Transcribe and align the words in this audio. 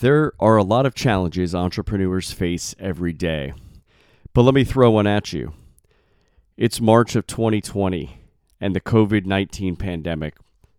There 0.00 0.32
are 0.40 0.56
a 0.56 0.62
lot 0.62 0.86
of 0.86 0.94
challenges 0.94 1.54
entrepreneurs 1.54 2.32
face 2.32 2.74
every 2.78 3.12
day. 3.12 3.52
But 4.32 4.42
let 4.44 4.54
me 4.54 4.64
throw 4.64 4.92
one 4.92 5.06
at 5.06 5.34
you. 5.34 5.52
It's 6.56 6.80
March 6.80 7.14
of 7.16 7.26
2020, 7.26 8.18
and 8.58 8.74
the 8.74 8.80
COVID 8.80 9.26
19 9.26 9.76
pandemic 9.76 10.36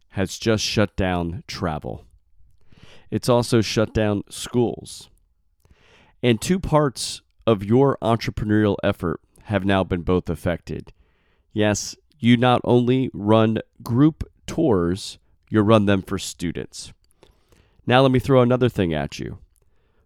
has 0.09 0.39
just 0.39 0.63
shut 0.63 0.95
down 0.95 1.43
travel. 1.45 2.03
It's 3.11 3.29
also 3.29 3.61
shut 3.61 3.93
down 3.93 4.23
schools. 4.27 5.11
And 6.23 6.41
two 6.41 6.59
parts 6.59 7.21
of 7.45 7.63
your 7.63 7.99
entrepreneurial 8.01 8.77
effort 8.83 9.21
have 9.43 9.63
now 9.63 9.83
been 9.83 10.01
both 10.01 10.31
affected. 10.31 10.93
Yes, 11.53 11.95
you 12.17 12.37
not 12.37 12.61
only 12.63 13.11
run 13.13 13.59
group 13.83 14.23
tours, 14.47 15.19
you 15.47 15.61
run 15.61 15.85
them 15.85 16.01
for 16.01 16.17
students. 16.17 16.91
Now, 17.91 18.03
let 18.03 18.11
me 18.13 18.19
throw 18.19 18.41
another 18.41 18.69
thing 18.69 18.93
at 18.93 19.19
you. 19.19 19.39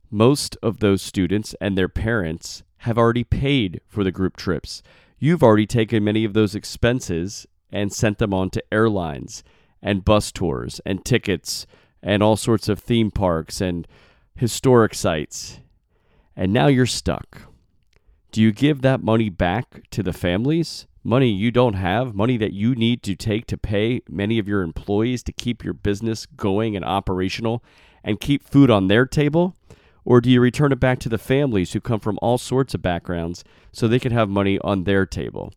Most 0.09 0.57
of 0.63 0.79
those 0.79 1.03
students 1.03 1.53
and 1.61 1.77
their 1.77 1.87
parents 1.87 2.63
have 2.77 2.97
already 2.97 3.23
paid 3.23 3.79
for 3.87 4.03
the 4.03 4.11
group 4.11 4.37
trips. 4.37 4.81
You've 5.19 5.43
already 5.43 5.67
taken 5.67 6.03
many 6.03 6.25
of 6.25 6.33
those 6.33 6.55
expenses 6.55 7.45
and 7.71 7.93
sent 7.93 8.17
them 8.17 8.33
on 8.33 8.49
to 8.49 8.63
airlines 8.73 9.43
and 9.83 10.03
bus 10.03 10.31
tours 10.31 10.81
and 10.83 11.05
tickets 11.05 11.67
and 12.01 12.23
all 12.23 12.35
sorts 12.35 12.69
of 12.69 12.79
theme 12.79 13.11
parks 13.11 13.61
and 13.61 13.87
historic 14.35 14.95
sites. 14.95 15.59
And 16.35 16.51
now 16.51 16.65
you're 16.65 16.87
stuck. 16.87 17.43
Do 18.31 18.41
you 18.41 18.51
give 18.51 18.81
that 18.81 19.03
money 19.03 19.29
back 19.29 19.87
to 19.91 20.01
the 20.01 20.11
families? 20.11 20.87
Money 21.07 21.29
you 21.29 21.51
don't 21.51 21.75
have, 21.75 22.15
money 22.15 22.35
that 22.35 22.51
you 22.51 22.73
need 22.73 23.03
to 23.03 23.15
take 23.15 23.45
to 23.45 23.59
pay 23.59 24.01
many 24.09 24.39
of 24.39 24.47
your 24.47 24.63
employees 24.63 25.21
to 25.21 25.31
keep 25.31 25.63
your 25.63 25.75
business 25.75 26.25
going 26.25 26.75
and 26.75 26.83
operational 26.83 27.63
and 28.03 28.19
keep 28.19 28.43
food 28.43 28.71
on 28.71 28.87
their 28.87 29.05
table? 29.05 29.55
Or 30.03 30.19
do 30.19 30.31
you 30.31 30.41
return 30.41 30.71
it 30.71 30.79
back 30.79 30.97
to 31.01 31.09
the 31.09 31.19
families 31.19 31.73
who 31.73 31.79
come 31.79 31.99
from 31.99 32.17
all 32.23 32.39
sorts 32.39 32.73
of 32.73 32.81
backgrounds 32.81 33.43
so 33.71 33.87
they 33.87 33.99
can 33.99 34.13
have 34.13 34.29
money 34.29 34.57
on 34.63 34.85
their 34.85 35.05
table? 35.05 35.53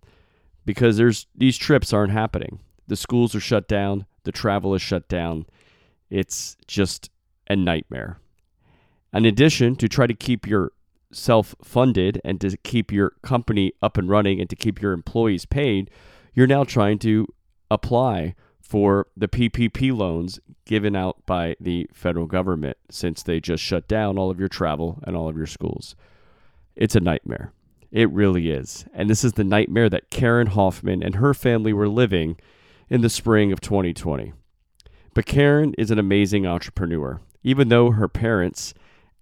Because 0.66 0.98
there's 0.98 1.26
these 1.34 1.56
trips 1.56 1.94
aren't 1.94 2.12
happening. 2.12 2.60
The 2.86 2.96
schools 2.96 3.34
are 3.34 3.40
shut 3.40 3.66
down, 3.66 4.04
the 4.24 4.32
travel 4.32 4.74
is 4.74 4.82
shut 4.82 5.08
down. 5.08 5.46
It's 6.10 6.58
just 6.66 7.08
a 7.48 7.56
nightmare. 7.56 8.18
In 9.14 9.24
addition, 9.24 9.76
to 9.76 9.88
try 9.88 10.06
to 10.06 10.12
keep 10.12 10.46
your 10.46 10.72
self 11.12 11.54
funded 11.62 12.20
and 12.24 12.40
to 12.40 12.56
keep 12.58 12.92
your 12.92 13.10
company 13.22 13.72
up 13.82 13.96
and 13.96 14.08
running 14.08 14.40
and 14.40 14.50
to 14.50 14.56
keep 14.56 14.80
your 14.80 14.92
employees 14.92 15.44
paid, 15.46 15.90
you're 16.34 16.46
now 16.46 16.64
trying 16.64 16.98
to 16.98 17.26
apply 17.70 18.34
for 18.60 19.06
the 19.16 19.28
PPP 19.28 19.96
loans 19.96 20.38
given 20.66 20.94
out 20.94 21.24
by 21.24 21.56
the 21.58 21.88
federal 21.92 22.26
government 22.26 22.76
since 22.90 23.22
they 23.22 23.40
just 23.40 23.62
shut 23.62 23.88
down 23.88 24.18
all 24.18 24.30
of 24.30 24.38
your 24.38 24.48
travel 24.48 25.02
and 25.04 25.16
all 25.16 25.28
of 25.28 25.36
your 25.36 25.46
schools. 25.46 25.96
It's 26.76 26.94
a 26.94 27.00
nightmare. 27.00 27.52
It 27.90 28.10
really 28.10 28.50
is. 28.50 28.84
And 28.92 29.08
this 29.08 29.24
is 29.24 29.32
the 29.32 29.44
nightmare 29.44 29.88
that 29.88 30.10
Karen 30.10 30.48
Hoffman 30.48 31.02
and 31.02 31.14
her 31.14 31.32
family 31.32 31.72
were 31.72 31.88
living 31.88 32.36
in 32.90 33.00
the 33.00 33.08
spring 33.08 33.50
of 33.50 33.60
2020. 33.60 34.34
But 35.14 35.26
Karen 35.26 35.74
is 35.78 35.90
an 35.90 35.98
amazing 35.98 36.46
entrepreneur. 36.46 37.20
Even 37.42 37.68
though 37.68 37.92
her 37.92 38.08
parents 38.08 38.74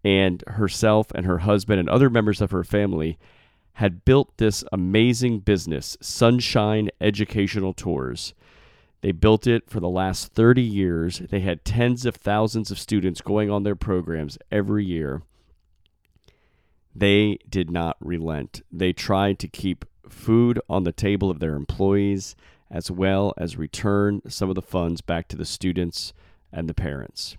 and 0.05 0.43
herself 0.47 1.11
and 1.15 1.27
her 1.27 1.39
husband 1.39 1.81
and 1.81 1.89
other 1.89 2.11
members 2.11 2.41
of 2.41 2.51
her 2.51 2.65
family 2.65 3.19
had 3.75 4.05
built 4.05 4.37
this 4.39 4.65
amazing 4.73 5.41
business, 5.41 5.97
Sonshine 6.01 6.89
Educational 7.01 7.75
Tours. 7.75 8.33
They 9.03 9.13
built 9.13 9.47
it 9.47 9.69
for 9.69 9.81
the 9.81 9.89
last 9.89 10.33
30 10.33 10.63
years. 10.63 11.19
They 11.19 11.41
had 11.41 11.65
tens 11.65 12.07
of 12.07 12.17
thousands 12.17 12.71
of 12.71 12.79
students 12.79 13.21
going 13.21 13.51
on 13.51 13.63
their 13.63 13.77
programs 13.77 14.39
every 14.51 14.85
year. 14.85 15.23
They 16.95 17.39
did 17.49 17.71
not 17.71 17.97
relent. 18.01 18.63
They 18.73 18.95
tried 18.95 19.39
to 19.41 19.49
keep 19.49 19.85
food 20.09 20.59
on 20.69 20.85
the 20.85 20.93
table 20.93 21.31
of 21.31 21.41
their 21.41 21.55
employees 21.55 22.35
as 22.71 22.91
well 22.91 23.35
as 23.37 23.57
return 23.57 24.23
some 24.29 24.49
of 24.49 24.55
the 24.55 24.63
funds 24.63 25.01
back 25.01 25.29
to 25.29 25.37
the 25.37 25.45
students 25.45 26.13
and 26.53 26.69
the 26.69 26.75
parents. 26.75 27.37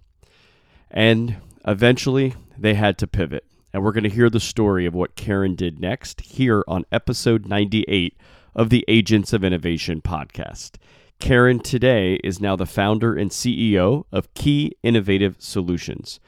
And 0.92 1.38
eventually, 1.66 2.36
they 2.58 2.74
had 2.74 2.98
to 2.98 3.08
pivot. 3.08 3.46
And 3.74 3.84
we're 3.84 3.92
going 3.92 4.04
to 4.04 4.10
hear 4.10 4.30
the 4.30 4.40
story 4.40 4.86
of 4.86 4.94
what 4.94 5.16
Karen 5.16 5.56
did 5.56 5.80
next 5.80 6.22
here 6.22 6.64
on 6.68 6.86
episode 6.92 7.46
98 7.46 8.18
of 8.56 8.70
the 8.70 8.84
Agents 8.88 9.34
of 9.34 9.44
Innovation 9.44 10.02
podcast. 10.02 10.76
Karen 11.20 11.60
today 11.60 12.16
is 12.24 12.40
now 12.40 12.56
the 12.56 12.66
founder 12.66 13.16
and 13.16 13.32
CEO 13.32 14.06
of 14.12 14.34
Key 14.34 14.74
Innovative 14.84 15.36
Solutions. 15.40 16.20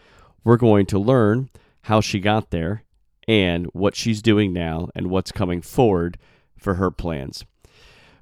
We're 0.44 0.58
going 0.58 0.86
to 0.88 1.00
learn 1.00 1.50
how 1.84 2.02
she 2.02 2.20
got 2.20 2.52
there 2.52 2.84
and 3.28 3.68
what 3.68 3.96
she's 3.96 4.22
doing 4.22 4.54
now 4.54 4.90
and 4.96 5.10
what's 5.10 5.32
coming 5.32 5.62
forward 5.62 6.18
for 6.58 6.76
her 6.76 6.92
plans. 6.92 7.46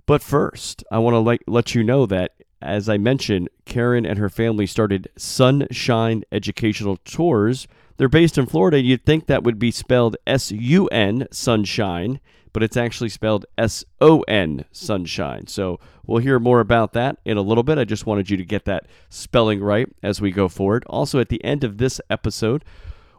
But 0.05 0.21
first, 0.21 0.83
I 0.91 0.99
want 0.99 1.15
to 1.15 1.19
let, 1.19 1.47
let 1.47 1.75
you 1.75 1.83
know 1.83 2.05
that 2.05 2.33
as 2.61 2.89
I 2.89 2.97
mentioned, 2.97 3.49
Karen 3.65 4.05
and 4.05 4.17
her 4.17 4.29
family 4.29 4.65
started 4.65 5.07
Sonshine 5.15 6.23
Educational 6.31 6.97
Tours. 6.97 7.67
They're 7.97 8.07
based 8.07 8.37
in 8.37 8.45
Florida. 8.45 8.79
You'd 8.79 9.05
think 9.05 9.25
that 9.25 9.43
would 9.43 9.59
be 9.59 9.71
spelled 9.71 10.17
S 10.25 10.51
U 10.51 10.87
N, 10.87 11.27
Sunshine, 11.31 12.19
but 12.53 12.63
it's 12.63 12.77
actually 12.77 13.09
spelled 13.09 13.45
S 13.57 13.83
O 14.01 14.21
N, 14.21 14.65
Sonshine. 14.71 15.47
So 15.47 15.79
we'll 16.05 16.19
hear 16.19 16.39
more 16.39 16.59
about 16.59 16.93
that 16.93 17.17
in 17.25 17.37
a 17.37 17.41
little 17.41 17.63
bit. 17.63 17.77
I 17.77 17.83
just 17.83 18.05
wanted 18.05 18.29
you 18.29 18.37
to 18.37 18.45
get 18.45 18.65
that 18.65 18.85
spelling 19.09 19.61
right 19.61 19.89
as 20.01 20.21
we 20.21 20.31
go 20.31 20.47
forward. 20.47 20.83
Also, 20.87 21.19
at 21.19 21.29
the 21.29 21.43
end 21.43 21.63
of 21.63 21.77
this 21.77 21.99
episode, 22.09 22.63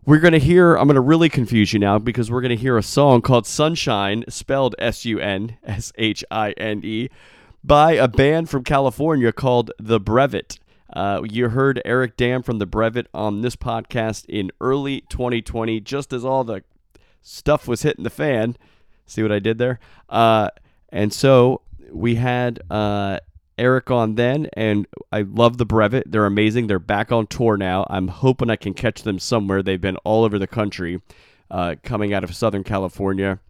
we're 0.06 0.20
going 0.20 0.32
to 0.32 0.38
hear, 0.38 0.76
I'm 0.76 0.86
going 0.86 0.94
to 0.94 1.00
really 1.00 1.28
confuse 1.28 1.72
you 1.72 1.78
now 1.78 1.98
because 1.98 2.30
we're 2.30 2.40
going 2.40 2.56
to 2.56 2.56
hear 2.56 2.78
a 2.78 2.82
song 2.82 3.20
called 3.20 3.46
Sunshine, 3.46 4.24
spelled 4.28 4.74
S 4.78 5.04
U 5.04 5.18
N 5.18 5.58
S 5.64 5.92
H 5.98 6.24
I 6.30 6.52
N 6.52 6.80
E 6.84 7.08
by 7.62 7.92
a 7.92 8.08
band 8.08 8.48
from 8.48 8.64
California 8.64 9.32
called 9.32 9.70
The 9.78 10.00
Brevet. 10.00 10.58
Uh, 10.92 11.22
you 11.28 11.50
heard 11.50 11.82
Aric 11.84 12.16
Damm 12.16 12.42
from 12.42 12.58
The 12.58 12.66
Brevet 12.66 13.08
on 13.12 13.42
this 13.42 13.56
podcast 13.56 14.24
in 14.26 14.50
early 14.60 15.02
2020, 15.02 15.80
just 15.80 16.12
as 16.12 16.24
all 16.24 16.44
the 16.44 16.62
stuff 17.20 17.68
was 17.68 17.82
hitting 17.82 18.04
the 18.04 18.10
fan. 18.10 18.56
See 19.06 19.22
what 19.22 19.32
I 19.32 19.38
did 19.38 19.58
there? 19.58 19.78
Uh, 20.08 20.50
and 20.90 21.12
so 21.12 21.60
we 21.90 22.14
had 22.16 22.60
uh, 22.70 23.18
Aric 23.58 23.90
on 23.94 24.14
then, 24.14 24.48
and 24.54 24.86
I 25.12 25.22
love 25.22 25.58
The 25.58 25.66
Brevet. 25.66 26.10
They're 26.10 26.26
amazing. 26.26 26.66
They're 26.66 26.78
back 26.78 27.12
on 27.12 27.26
tour 27.26 27.56
now. 27.56 27.86
I'm 27.90 28.08
hoping 28.08 28.50
I 28.50 28.56
can 28.56 28.74
catch 28.74 29.02
them 29.02 29.18
somewhere. 29.18 29.62
They've 29.62 29.80
been 29.80 29.96
all 29.98 30.24
over 30.24 30.38
the 30.38 30.46
country, 30.46 31.02
uh, 31.50 31.76
coming 31.82 32.14
out 32.14 32.24
of 32.24 32.34
Southern 32.34 32.64
California. 32.64 33.40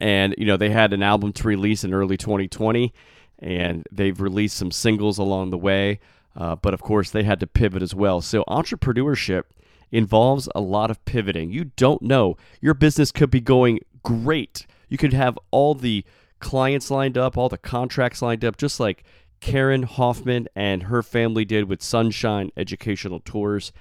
And, 0.00 0.34
you 0.38 0.46
know, 0.46 0.56
they 0.56 0.70
had 0.70 0.92
an 0.92 1.02
album 1.02 1.32
to 1.34 1.48
release 1.48 1.84
in 1.84 1.92
early 1.92 2.16
2020 2.16 2.94
and 3.42 3.84
they've 3.90 4.20
released 4.20 4.56
some 4.56 4.70
singles 4.70 5.18
along 5.18 5.50
the 5.50 5.58
way. 5.58 5.98
Uh, 6.34 6.56
but 6.56 6.74
of 6.74 6.82
course, 6.82 7.10
they 7.10 7.24
had 7.24 7.40
to 7.40 7.46
pivot 7.46 7.82
as 7.82 7.94
well. 7.94 8.20
So, 8.20 8.44
entrepreneurship 8.48 9.44
involves 9.90 10.48
a 10.54 10.60
lot 10.60 10.90
of 10.90 11.04
pivoting. 11.04 11.52
You 11.52 11.64
don't 11.76 12.02
know. 12.02 12.36
Your 12.60 12.74
business 12.74 13.12
could 13.12 13.30
be 13.30 13.40
going 13.40 13.80
great. 14.02 14.66
You 14.88 14.98
could 14.98 15.12
have 15.12 15.38
all 15.50 15.74
the 15.74 16.04
clients 16.40 16.90
lined 16.90 17.16
up, 17.16 17.36
all 17.36 17.48
the 17.48 17.58
contracts 17.58 18.22
lined 18.22 18.44
up, 18.44 18.56
just 18.56 18.80
like 18.80 19.04
Karen 19.40 19.82
Hoffman 19.82 20.48
and 20.56 20.84
her 20.84 21.02
family 21.02 21.44
did 21.44 21.68
with 21.68 21.82
Sonshine 21.82 22.50
Educational 22.56 23.20
Tours. 23.20 23.72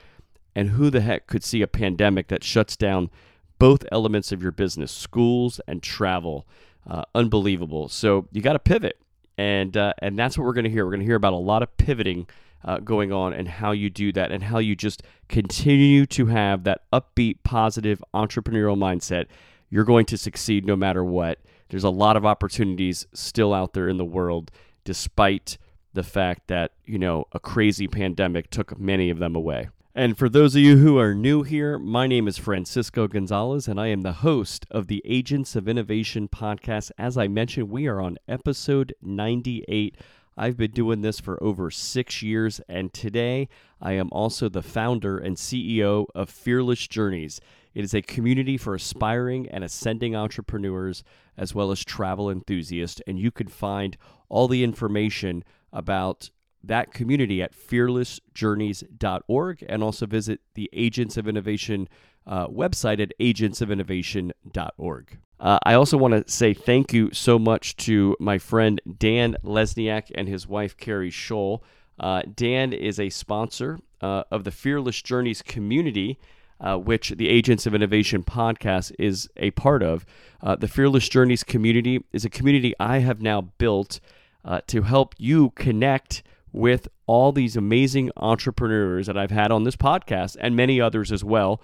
And 0.55 0.71
who 0.71 0.89
the 0.89 1.01
heck 1.01 1.27
could 1.27 1.43
see 1.43 1.61
a 1.61 1.67
pandemic 1.67 2.27
that 2.27 2.43
shuts 2.43 2.75
down 2.75 3.09
both 3.57 3.85
elements 3.91 4.31
of 4.31 4.41
your 4.41 4.51
business, 4.51 4.91
schools 4.91 5.61
and 5.67 5.81
travel? 5.81 6.45
Uh, 6.89 7.03
unbelievable. 7.15 7.87
So 7.87 8.27
you 8.31 8.41
got 8.41 8.53
to 8.53 8.59
pivot 8.59 9.00
and 9.37 9.75
uh, 9.75 9.93
and 9.99 10.17
that's 10.17 10.37
what 10.37 10.45
we're 10.45 10.53
going 10.53 10.65
to 10.65 10.69
hear. 10.69 10.85
We're 10.85 10.91
going 10.91 11.01
to 11.01 11.05
hear 11.05 11.15
about 11.15 11.33
a 11.33 11.37
lot 11.37 11.63
of 11.63 11.75
pivoting 11.77 12.27
uh, 12.63 12.79
going 12.79 13.11
on 13.11 13.33
and 13.33 13.47
how 13.47 13.71
you 13.71 13.89
do 13.89 14.11
that, 14.13 14.31
and 14.31 14.43
how 14.43 14.59
you 14.59 14.75
just 14.75 15.03
continue 15.29 16.05
to 16.07 16.27
have 16.27 16.63
that 16.63 16.83
upbeat, 16.93 17.37
positive 17.43 18.03
entrepreneurial 18.13 18.77
mindset. 18.77 19.25
You're 19.69 19.85
going 19.85 20.05
to 20.07 20.17
succeed 20.17 20.65
no 20.65 20.75
matter 20.75 21.03
what. 21.03 21.39
There's 21.69 21.83
a 21.85 21.89
lot 21.89 22.17
of 22.17 22.25
opportunities 22.25 23.07
still 23.13 23.53
out 23.53 23.73
there 23.73 23.87
in 23.87 23.97
the 23.97 24.05
world, 24.05 24.51
despite 24.83 25.57
the 25.93 26.03
fact 26.03 26.47
that 26.47 26.73
you 26.85 26.99
know 26.99 27.25
a 27.31 27.39
crazy 27.39 27.87
pandemic 27.87 28.49
took 28.49 28.79
many 28.79 29.09
of 29.09 29.19
them 29.19 29.35
away. 29.35 29.69
And 29.93 30.17
for 30.17 30.29
those 30.29 30.55
of 30.55 30.61
you 30.61 30.77
who 30.77 30.97
are 30.97 31.13
new 31.13 31.43
here, 31.43 31.77
my 31.77 32.07
name 32.07 32.25
is 32.25 32.37
Francisco 32.37 33.09
Gonzalez, 33.09 33.67
and 33.67 33.77
I 33.77 33.87
am 33.87 34.03
the 34.03 34.13
host 34.13 34.65
of 34.71 34.87
the 34.87 35.01
Agents 35.03 35.53
of 35.53 35.67
Innovation 35.67 36.29
podcast. 36.29 36.91
As 36.97 37.17
I 37.17 37.27
mentioned, 37.27 37.69
we 37.69 37.87
are 37.87 37.99
on 37.99 38.17
episode 38.25 38.93
98. 39.01 39.97
I've 40.37 40.55
been 40.55 40.71
doing 40.71 41.01
this 41.01 41.19
for 41.19 41.43
over 41.43 41.69
six 41.69 42.21
years, 42.21 42.61
and 42.69 42.93
today 42.93 43.49
I 43.81 43.91
am 43.91 44.07
also 44.13 44.47
the 44.47 44.61
founder 44.61 45.17
and 45.17 45.35
CEO 45.35 46.05
of 46.15 46.29
Fearless 46.29 46.87
Journeys. 46.87 47.41
It 47.73 47.83
is 47.83 47.93
a 47.93 48.01
community 48.01 48.55
for 48.55 48.75
aspiring 48.75 49.49
and 49.49 49.61
ascending 49.61 50.15
entrepreneurs 50.15 51.03
as 51.35 51.53
well 51.53 51.69
as 51.69 51.83
travel 51.83 52.29
enthusiasts, 52.29 53.01
and 53.05 53.19
you 53.19 53.29
can 53.29 53.47
find 53.47 53.97
all 54.29 54.47
the 54.47 54.63
information 54.63 55.43
about 55.73 56.29
that 56.63 56.93
community 56.93 57.41
at 57.41 57.53
fearlessjourneys.org 57.53 59.65
and 59.67 59.83
also 59.83 60.05
visit 60.05 60.39
the 60.53 60.69
Agents 60.73 61.17
of 61.17 61.27
Innovation 61.27 61.89
uh, 62.27 62.45
website 62.47 63.01
at 63.01 63.11
agentsofinnovation.org. 63.19 65.17
Uh, 65.39 65.57
I 65.63 65.73
also 65.73 65.97
want 65.97 66.13
to 66.13 66.23
say 66.31 66.53
thank 66.53 66.93
you 66.93 67.11
so 67.11 67.39
much 67.39 67.75
to 67.77 68.15
my 68.19 68.37
friend 68.37 68.79
Dan 68.99 69.37
Lesniak 69.43 70.11
and 70.13 70.27
his 70.27 70.47
wife 70.47 70.77
Carrie 70.77 71.09
Scholl. 71.09 71.61
Uh, 71.99 72.21
Dan 72.35 72.73
is 72.73 72.99
a 72.99 73.09
sponsor 73.09 73.79
uh, 74.01 74.21
of 74.29 74.43
the 74.43 74.51
Fearless 74.51 75.01
Journeys 75.01 75.41
community. 75.41 76.19
Uh, 76.59 76.77
which 76.77 77.09
the 77.17 77.27
Agents 77.27 77.65
of 77.65 77.73
Innovation 77.73 78.21
podcast 78.21 78.93
is 78.99 79.27
a 79.35 79.49
part 79.49 79.81
of. 79.81 80.05
Uh, 80.43 80.55
the 80.55 80.67
Fearless 80.67 81.09
Journeys 81.09 81.43
community 81.43 82.03
is 82.13 82.23
a 82.23 82.29
community 82.29 82.75
I 82.79 82.99
have 82.99 83.19
now 83.19 83.41
built 83.41 83.99
uh, 84.45 84.61
to 84.67 84.83
help 84.83 85.15
you 85.17 85.49
connect 85.55 86.21
with 86.51 86.87
all 87.07 87.31
these 87.31 87.55
amazing 87.55 88.11
entrepreneurs 88.17 89.07
that 89.07 89.17
I've 89.17 89.31
had 89.31 89.51
on 89.51 89.63
this 89.63 89.75
podcast 89.75 90.35
and 90.39 90.55
many 90.55 90.81
others 90.81 91.11
as 91.11 91.23
well, 91.23 91.61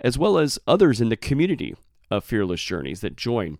as 0.00 0.18
well 0.18 0.38
as 0.38 0.58
others 0.66 1.00
in 1.00 1.08
the 1.08 1.16
community 1.16 1.74
of 2.10 2.24
Fearless 2.24 2.62
Journeys 2.62 3.00
that 3.00 3.16
join. 3.16 3.58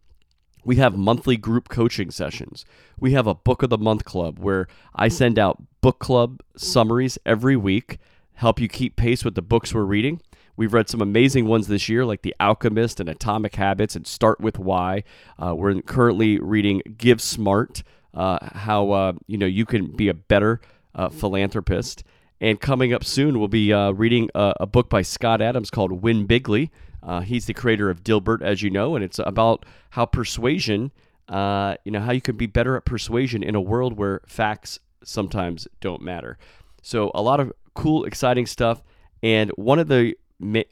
We 0.64 0.76
have 0.76 0.96
monthly 0.96 1.36
group 1.36 1.68
coaching 1.68 2.10
sessions. 2.10 2.64
We 2.98 3.12
have 3.12 3.26
a 3.26 3.34
book 3.34 3.62
of 3.62 3.70
the 3.70 3.78
month 3.78 4.04
club 4.04 4.38
where 4.38 4.68
I 4.94 5.08
send 5.08 5.38
out 5.38 5.62
book 5.80 5.98
club 5.98 6.40
summaries 6.56 7.18
every 7.26 7.56
week, 7.56 7.98
help 8.34 8.60
you 8.60 8.68
keep 8.68 8.96
pace 8.96 9.24
with 9.24 9.34
the 9.34 9.42
books 9.42 9.74
we're 9.74 9.82
reading. 9.82 10.20
We've 10.56 10.72
read 10.72 10.88
some 10.88 11.00
amazing 11.00 11.46
ones 11.46 11.66
this 11.66 11.88
year, 11.88 12.04
like 12.04 12.22
The 12.22 12.34
Alchemist 12.38 13.00
and 13.00 13.08
Atomic 13.08 13.56
Habits 13.56 13.96
and 13.96 14.06
Start 14.06 14.40
with 14.40 14.58
Why. 14.58 15.02
Uh, 15.38 15.54
we're 15.56 15.80
currently 15.80 16.38
reading 16.38 16.82
Give 16.96 17.20
Smart, 17.20 17.82
how 18.14 18.90
uh, 18.90 19.12
you 19.26 19.38
know 19.38 19.46
you 19.46 19.66
can 19.66 19.86
be 19.96 20.08
a 20.08 20.14
better 20.14 20.60
uh, 20.94 21.08
philanthropist. 21.08 22.04
And 22.40 22.60
coming 22.60 22.92
up 22.92 23.04
soon, 23.04 23.38
we'll 23.38 23.48
be 23.48 23.72
uh, 23.72 23.92
reading 23.92 24.28
a, 24.34 24.52
a, 24.60 24.66
book 24.66 24.90
by 24.90 25.02
Scott 25.02 25.40
Adams 25.40 25.70
called 25.70 26.02
Win 26.02 26.26
Bigly. 26.26 26.70
Uh, 27.00 27.20
he's 27.20 27.46
the 27.46 27.54
creator 27.54 27.88
of 27.88 28.02
Dilbert, 28.02 28.42
as 28.42 28.62
you 28.62 28.70
know, 28.70 28.96
and 28.96 29.04
it's 29.04 29.20
about 29.20 29.64
how 29.90 30.06
persuasion, 30.06 30.90
uh, 31.28 31.76
you 31.84 31.92
know, 31.92 32.00
how 32.00 32.10
you 32.10 32.20
can 32.20 32.36
be 32.36 32.46
better 32.46 32.76
at 32.76 32.84
persuasion 32.84 33.44
in 33.44 33.54
a 33.54 33.60
world 33.60 33.96
where 33.96 34.22
facts 34.26 34.80
sometimes 35.04 35.68
don't 35.80 36.02
matter. 36.02 36.36
So, 36.82 37.12
a 37.14 37.22
lot 37.22 37.38
of 37.38 37.52
cool, 37.74 38.04
exciting 38.04 38.46
stuff. 38.46 38.82
And 39.22 39.50
one 39.50 39.78
of 39.78 39.86
the 39.86 40.16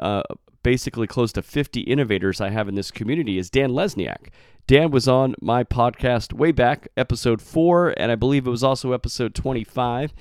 uh, 0.00 0.22
basically 0.62 1.06
close 1.06 1.32
to 1.32 1.42
50 1.42 1.80
innovators 1.82 2.40
I 2.40 2.50
have 2.50 2.68
in 2.68 2.74
this 2.74 2.90
community 2.90 3.38
is 3.38 3.50
Dan 3.50 3.70
Lesniak. 3.70 4.28
Dan 4.70 4.92
was 4.92 5.08
on 5.08 5.34
my 5.40 5.64
podcast 5.64 6.32
way 6.32 6.52
back, 6.52 6.86
episode 6.96 7.42
four, 7.42 7.92
and 7.96 8.12
I 8.12 8.14
believe 8.14 8.46
it 8.46 8.50
was 8.50 8.62
also 8.62 8.92
episode 8.92 9.34
25. 9.34 10.14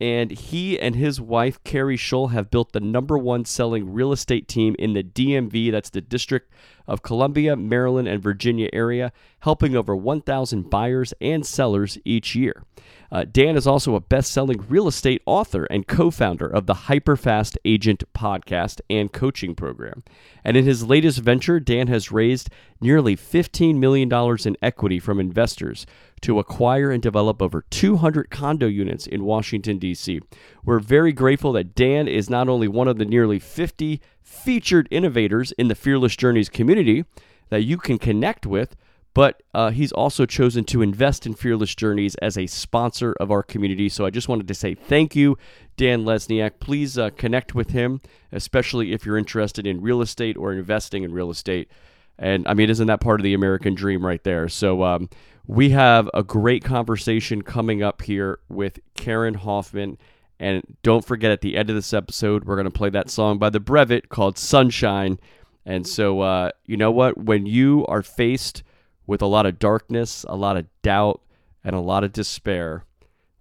And 0.00 0.30
he 0.30 0.78
and 0.78 0.94
his 0.94 1.20
wife, 1.20 1.62
Carrie 1.64 1.96
Scholl, 1.96 2.32
have 2.32 2.50
built 2.50 2.72
the 2.72 2.80
number 2.80 3.16
one 3.16 3.46
selling 3.46 3.92
real 3.92 4.12
estate 4.12 4.46
team 4.46 4.76
in 4.78 4.92
the 4.92 5.02
DMV. 5.02 5.70
That's 5.72 5.88
the 5.88 6.02
District 6.02 6.52
of 6.86 7.02
Columbia, 7.02 7.56
Maryland, 7.56 8.06
and 8.06 8.22
Virginia 8.22 8.68
area, 8.72 9.10
helping 9.40 9.74
over 9.74 9.96
1,000 9.96 10.68
buyers 10.68 11.14
and 11.20 11.46
sellers 11.46 11.98
each 12.04 12.34
year. 12.34 12.64
Uh, 13.10 13.24
Dan 13.30 13.56
is 13.56 13.66
also 13.66 13.94
a 13.94 14.00
best 14.00 14.32
selling 14.32 14.64
real 14.68 14.88
estate 14.88 15.22
author 15.26 15.64
and 15.64 15.86
co 15.86 16.10
founder 16.10 16.46
of 16.46 16.66
the 16.66 16.74
Hyperfast 16.74 17.56
Agent 17.64 18.04
podcast 18.12 18.80
and 18.90 19.12
coaching 19.12 19.54
program. 19.54 20.02
And 20.44 20.56
in 20.56 20.64
his 20.64 20.84
latest 20.86 21.18
venture, 21.20 21.60
Dan 21.60 21.86
has 21.86 22.12
raised 22.12 22.50
nearly 22.80 23.16
$15 23.16 23.76
million 23.76 24.12
in 24.44 24.56
equity 24.60 24.98
from 24.98 25.20
investors 25.20 25.86
to 26.22 26.38
acquire 26.38 26.90
and 26.90 27.02
develop 27.02 27.42
over 27.42 27.64
200 27.70 28.30
condo 28.30 28.66
units 28.66 29.06
in 29.06 29.24
Washington, 29.24 29.78
D.C. 29.78 30.20
We're 30.64 30.80
very 30.80 31.12
grateful 31.12 31.52
that 31.52 31.74
Dan 31.74 32.08
is 32.08 32.30
not 32.30 32.48
only 32.48 32.68
one 32.68 32.88
of 32.88 32.98
the 32.98 33.04
nearly 33.04 33.38
50 33.38 34.00
featured 34.22 34.88
innovators 34.90 35.52
in 35.52 35.68
the 35.68 35.74
Fearless 35.74 36.16
Journeys 36.16 36.48
community 36.48 37.04
that 37.48 37.62
you 37.62 37.76
can 37.76 37.98
connect 37.98 38.46
with, 38.46 38.76
but 39.16 39.42
uh, 39.54 39.70
he's 39.70 39.92
also 39.92 40.26
chosen 40.26 40.64
to 40.64 40.82
invest 40.82 41.24
in 41.24 41.32
Fearless 41.32 41.74
Journeys 41.74 42.16
as 42.16 42.36
a 42.36 42.46
sponsor 42.46 43.14
of 43.18 43.30
our 43.30 43.42
community. 43.42 43.88
So 43.88 44.04
I 44.04 44.10
just 44.10 44.28
wanted 44.28 44.46
to 44.48 44.54
say 44.54 44.74
thank 44.74 45.16
you, 45.16 45.38
Dan 45.78 46.04
Lesniak. 46.04 46.60
Please 46.60 46.98
uh, 46.98 47.08
connect 47.10 47.54
with 47.54 47.70
him, 47.70 48.02
especially 48.30 48.92
if 48.92 49.06
you're 49.06 49.16
interested 49.16 49.66
in 49.66 49.80
real 49.80 50.02
estate 50.02 50.36
or 50.36 50.52
investing 50.52 51.02
in 51.02 51.12
real 51.12 51.30
estate. 51.30 51.70
And 52.18 52.46
I 52.46 52.52
mean, 52.52 52.68
isn't 52.68 52.86
that 52.88 53.00
part 53.00 53.20
of 53.20 53.24
the 53.24 53.32
American 53.32 53.74
dream 53.74 54.04
right 54.04 54.22
there? 54.22 54.50
So 54.50 54.82
um, 54.84 55.08
we 55.46 55.70
have 55.70 56.10
a 56.12 56.22
great 56.22 56.64
conversation 56.64 57.42
coming 57.42 57.82
up 57.82 58.02
here 58.02 58.40
with 58.48 58.80
Karen 58.94 59.34
Hoffman. 59.34 59.98
And 60.38 60.62
don't 60.82 61.04
forget, 61.04 61.30
at 61.30 61.40
the 61.40 61.56
end 61.56 61.70
of 61.70 61.76
this 61.76 61.94
episode, 61.94 62.44
we're 62.44 62.56
going 62.56 62.64
to 62.64 62.70
play 62.70 62.90
that 62.90 63.08
song 63.08 63.38
by 63.38 63.50
the 63.50 63.60
Brevet 63.60 64.08
called 64.08 64.36
Sunshine. 64.36 65.18
And 65.64 65.86
so, 65.86 66.20
uh, 66.20 66.50
you 66.66 66.76
know 66.76 66.90
what? 66.90 67.16
When 67.16 67.46
you 67.46 67.86
are 67.86 68.02
faced 68.02 68.62
with 69.06 69.22
a 69.22 69.26
lot 69.26 69.46
of 69.46 69.58
darkness, 69.58 70.24
a 70.28 70.36
lot 70.36 70.56
of 70.56 70.66
doubt, 70.82 71.22
and 71.64 71.74
a 71.74 71.80
lot 71.80 72.04
of 72.04 72.12
despair, 72.12 72.84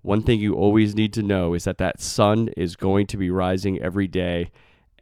one 0.02 0.22
thing 0.22 0.40
you 0.40 0.54
always 0.54 0.96
need 0.96 1.14
to 1.14 1.24
know 1.24 1.54
is 1.54 1.64
that 1.64 1.80
that 1.80 2.00
sun 2.00 2.50
is 2.56 2.76
going 2.76 3.08
to 3.08 3.18
be 3.18 3.30
rising 3.30 3.82
every 3.82 4.08
day. 4.08 4.52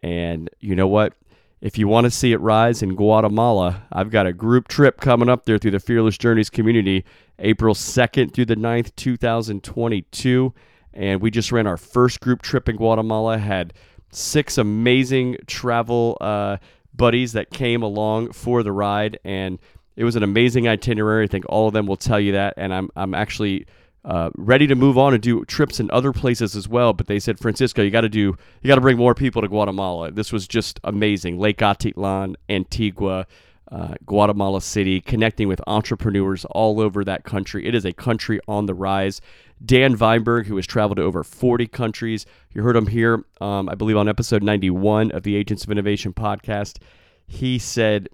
And 0.02 0.50
you 0.60 0.76
know 0.76 0.88
what? 0.88 1.14
If 1.64 1.78
you 1.78 1.88
want 1.88 2.04
to 2.04 2.12
see 2.12 2.34
it 2.34 2.42
rise 2.42 2.84
in 2.84 2.94
Guatemala, 2.94 3.84
I've 3.90 4.10
got 4.10 4.28
a 4.28 4.34
group 4.34 4.68
trip 4.68 5.00
coming 5.00 5.30
up 5.30 5.46
there 5.46 5.58
through 5.58 5.72
the 5.72 5.80
Fearless 5.80 6.18
Journeys 6.18 6.50
community, 6.50 7.06
April 7.40 7.74
2nd 7.74 8.34
through 8.34 8.48
the 8.48 8.58
9th, 8.58 8.94
2022. 8.98 10.54
And 10.94 11.22
we 11.22 11.32
just 11.32 11.54
ran 11.54 11.66
our 11.66 11.78
first 11.78 12.20
group 12.20 12.42
trip 12.42 12.68
in 12.68 12.76
Guatemala, 12.76 13.38
had 13.38 13.72
six 14.12 14.58
amazing 14.58 15.38
travel 15.48 16.18
uh, 16.20 16.58
buddies 16.94 17.32
that 17.32 17.50
came 17.50 17.82
along 17.82 18.34
for 18.34 18.62
the 18.62 18.74
ride. 18.74 19.18
And 19.24 19.58
it 19.96 20.04
was 20.04 20.18
an 20.18 20.24
amazing 20.24 20.68
itinerary. 20.68 21.24
I 21.24 21.28
think 21.28 21.46
all 21.48 21.68
of 21.70 21.74
them 21.74 21.88
will 21.88 21.96
tell 21.96 22.20
you 22.20 22.34
that, 22.34 22.56
and 22.58 22.74
I'm 22.74 22.90
I'm 22.98 23.14
actually 23.14 23.68
uh, 24.06 24.30
ready 24.36 24.68
to 24.68 24.76
move 24.76 24.98
on 24.98 25.14
and 25.14 25.24
do 25.24 25.46
trips 25.46 25.80
in 25.80 25.90
other 25.92 26.12
places 26.12 26.56
as 26.56 26.68
well. 26.68 26.94
But 26.94 27.08
they 27.08 27.20
said, 27.20 27.40
Francisco, 27.40 27.82
you 27.82 27.92
got 27.92 28.02
to 28.02 28.10
do 28.10 28.36
you 28.62 28.68
got 28.68 28.76
to 28.76 28.82
bring 28.82 28.98
more 28.98 29.16
people 29.16 29.42
to 29.42 29.48
Guatemala. 29.48 30.12
This 30.12 30.32
was 30.32 30.48
just 30.48 30.80
amazing. 30.84 31.40
Lake 31.40 31.58
Atitlan, 31.60 32.36
Antigua. 32.50 33.28
Uh, 33.72 33.96
Guatemala 34.06 34.62
City, 34.62 35.02
connecting 35.02 35.48
with 35.48 35.60
entrepreneurs 35.66 36.46
all 36.52 36.80
over 36.80 37.04
that 37.04 37.24
country. 37.24 37.66
It 37.66 37.74
is 37.74 37.86
a 37.86 37.94
country 37.94 38.40
on 38.48 38.68
the 38.68 38.74
rise. 38.76 39.20
Dan 39.66 39.98
Weinberg, 39.98 40.46
who 40.46 40.58
has 40.58 40.68
traveled 40.68 40.98
to 40.98 41.04
over 41.04 41.24
40 41.24 41.66
countries, 41.68 42.28
you 42.54 42.62
heard 42.62 42.76
him 42.76 42.86
here, 42.86 43.26
um, 43.42 43.70
I 43.70 43.74
believe, 43.74 43.98
on 43.98 44.08
episode 44.08 44.44
91 44.44 45.12
of 45.12 45.24
the 45.24 45.36
Agents 45.36 45.64
of 45.64 45.72
Innovation 45.72 46.14
podcast. 46.14 46.78
He 47.26 47.58
said 47.58 48.10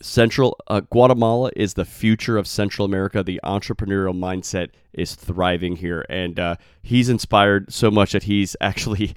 Central 0.00 0.56
uh, 0.68 0.80
Guatemala 0.80 1.50
is 1.56 1.74
the 1.74 1.84
future 1.84 2.36
of 2.36 2.46
Central 2.46 2.84
America. 2.84 3.22
The 3.22 3.40
entrepreneurial 3.44 4.16
mindset 4.16 4.70
is 4.94 5.14
thriving 5.14 5.76
here, 5.76 6.04
and 6.08 6.38
uh, 6.38 6.56
he's 6.82 7.08
inspired 7.08 7.72
so 7.72 7.90
much 7.90 8.12
that 8.12 8.24
he's 8.24 8.56
actually 8.60 9.14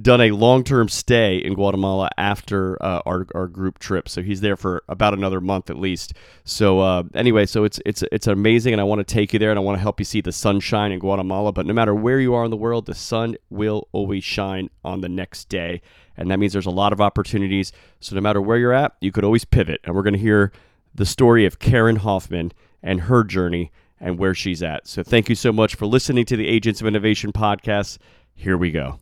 done 0.00 0.20
a 0.20 0.30
long-term 0.30 0.88
stay 0.88 1.36
in 1.36 1.54
Guatemala 1.54 2.10
after 2.16 2.82
uh, 2.82 3.02
our, 3.06 3.26
our 3.34 3.46
group 3.46 3.78
trip. 3.78 4.08
So 4.08 4.22
he's 4.22 4.40
there 4.40 4.56
for 4.56 4.82
about 4.88 5.14
another 5.14 5.40
month 5.40 5.70
at 5.70 5.78
least. 5.78 6.14
So 6.44 6.80
uh, 6.80 7.04
anyway, 7.14 7.46
so 7.46 7.64
it's 7.64 7.80
it's 7.84 8.02
it's 8.12 8.26
amazing, 8.26 8.72
and 8.72 8.80
I 8.80 8.84
want 8.84 9.00
to 9.00 9.14
take 9.14 9.32
you 9.32 9.38
there, 9.38 9.50
and 9.50 9.58
I 9.58 9.62
want 9.62 9.76
to 9.76 9.82
help 9.82 10.00
you 10.00 10.04
see 10.04 10.20
the 10.20 10.32
sunshine 10.32 10.92
in 10.92 10.98
Guatemala. 10.98 11.52
But 11.52 11.66
no 11.66 11.74
matter 11.74 11.94
where 11.94 12.20
you 12.20 12.34
are 12.34 12.44
in 12.44 12.50
the 12.50 12.56
world, 12.56 12.86
the 12.86 12.94
sun 12.94 13.36
will 13.50 13.88
always 13.92 14.24
shine 14.24 14.70
on 14.84 15.00
the 15.00 15.08
next 15.08 15.48
day 15.48 15.80
and 16.18 16.30
that 16.30 16.38
means 16.38 16.52
there's 16.52 16.66
a 16.66 16.70
lot 16.70 16.92
of 16.92 17.00
opportunities. 17.00 17.72
So 18.00 18.16
no 18.16 18.20
matter 18.20 18.42
where 18.42 18.58
you're 18.58 18.72
at, 18.72 18.96
you 19.00 19.12
could 19.12 19.24
always 19.24 19.44
pivot. 19.44 19.80
And 19.84 19.94
we're 19.94 20.02
going 20.02 20.14
to 20.14 20.18
hear 20.18 20.52
the 20.94 21.06
story 21.06 21.46
of 21.46 21.60
Karen 21.60 21.96
Hoffman 21.96 22.52
and 22.82 23.02
her 23.02 23.22
journey 23.22 23.70
and 24.00 24.18
where 24.18 24.34
she's 24.34 24.62
at. 24.62 24.86
So 24.86 25.02
thank 25.02 25.28
you 25.28 25.34
so 25.34 25.52
much 25.52 25.74
for 25.74 25.86
listening 25.86 26.24
to 26.26 26.36
the 26.36 26.48
Agents 26.48 26.80
of 26.80 26.86
Innovation 26.86 27.32
podcast. 27.32 27.98
Here 28.34 28.56
we 28.56 28.70
go. 28.70 28.98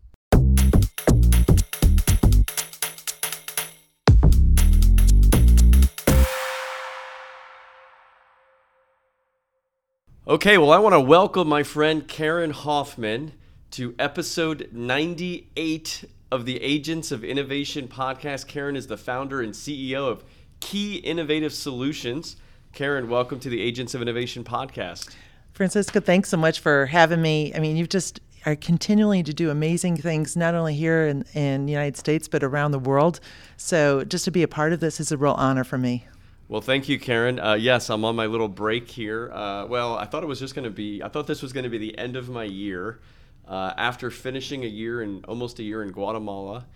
Okay, 10.29 10.59
well, 10.59 10.73
I 10.73 10.79
want 10.79 10.93
to 10.93 11.01
welcome 11.01 11.47
my 11.47 11.63
friend 11.63 12.09
Karen 12.09 12.51
Hoffman 12.51 13.33
to 13.71 13.95
episode 13.97 14.69
98 14.73 16.05
of 16.33 16.45
the 16.47 16.61
Agents 16.61 17.13
of 17.13 17.23
Innovation 17.23 17.87
podcast. 17.87 18.49
Karen 18.49 18.75
is 18.75 18.89
the 18.89 18.97
founder 18.97 19.41
and 19.41 19.53
CEO 19.53 20.11
of 20.11 20.25
Key 20.59 20.97
Innovative 20.97 21.53
Solutions. 21.53 22.37
Karen, 22.77 23.09
welcome 23.09 23.41
to 23.41 23.49
the 23.49 23.59
Agents 23.63 23.95
of 23.95 24.03
Innovation 24.03 24.45
podcast. 24.45 25.15
Francisco, 25.55 25.99
thanks 25.99 26.29
so 26.29 26.37
much 26.37 26.61
for 26.61 26.85
having 26.85 27.23
me. 27.23 27.51
I 27.55 27.59
mean, 27.59 27.79
you've 27.79 27.89
just 27.89 28.21
are 28.45 28.55
continuing 28.55 29.25
to 29.25 29.33
do 29.33 29.49
amazing 29.49 29.97
things, 29.97 30.37
not 30.37 30.55
only 30.55 30.75
here 30.75 31.07
in, 31.07 31.25
in 31.33 31.65
the 31.65 31.73
United 31.73 31.97
States, 31.97 32.29
but 32.29 32.45
around 32.45 32.73
the 32.73 32.79
world. 32.79 33.19
So 33.57 34.05
just 34.05 34.27
to 34.27 34.31
be 34.31 34.43
a 34.43 34.49
part 34.49 34.75
of 34.75 34.81
this 34.81 35.01
is 35.01 35.11
a 35.11 35.17
real 35.17 35.33
honor 35.33 35.65
for 35.65 35.79
me. 35.79 36.05
Well, 36.49 36.61
thank 36.61 36.87
you, 36.87 37.01
Karen. 37.01 37.41
Uh, 37.41 37.55
yes, 37.55 37.89
I'm 37.89 38.05
on 38.05 38.15
my 38.15 38.27
little 38.27 38.47
break 38.47 38.91
here. 38.91 39.33
Uh, 39.33 39.65
well, 39.65 39.97
I 39.97 40.05
thought 40.05 40.23
it 40.23 40.27
was 40.27 40.39
just 40.39 40.55
going 40.55 40.67
to 40.67 40.71
be, 40.71 41.03
I 41.03 41.09
thought 41.09 41.27
this 41.27 41.41
was 41.41 41.55
going 41.55 41.65
to 41.65 41.71
be 41.71 41.79
the 41.79 41.97
end 41.97 42.15
of 42.15 42.29
my 42.29 42.45
year 42.45 43.01
uh, 43.49 43.73
after 43.79 44.11
finishing 44.11 44.65
a 44.65 44.69
year 44.69 45.01
and 45.01 45.25
almost 45.25 45.59
a 45.61 45.63
year 45.63 45.83
in 45.83 45.93
Guatemala. 45.93 46.67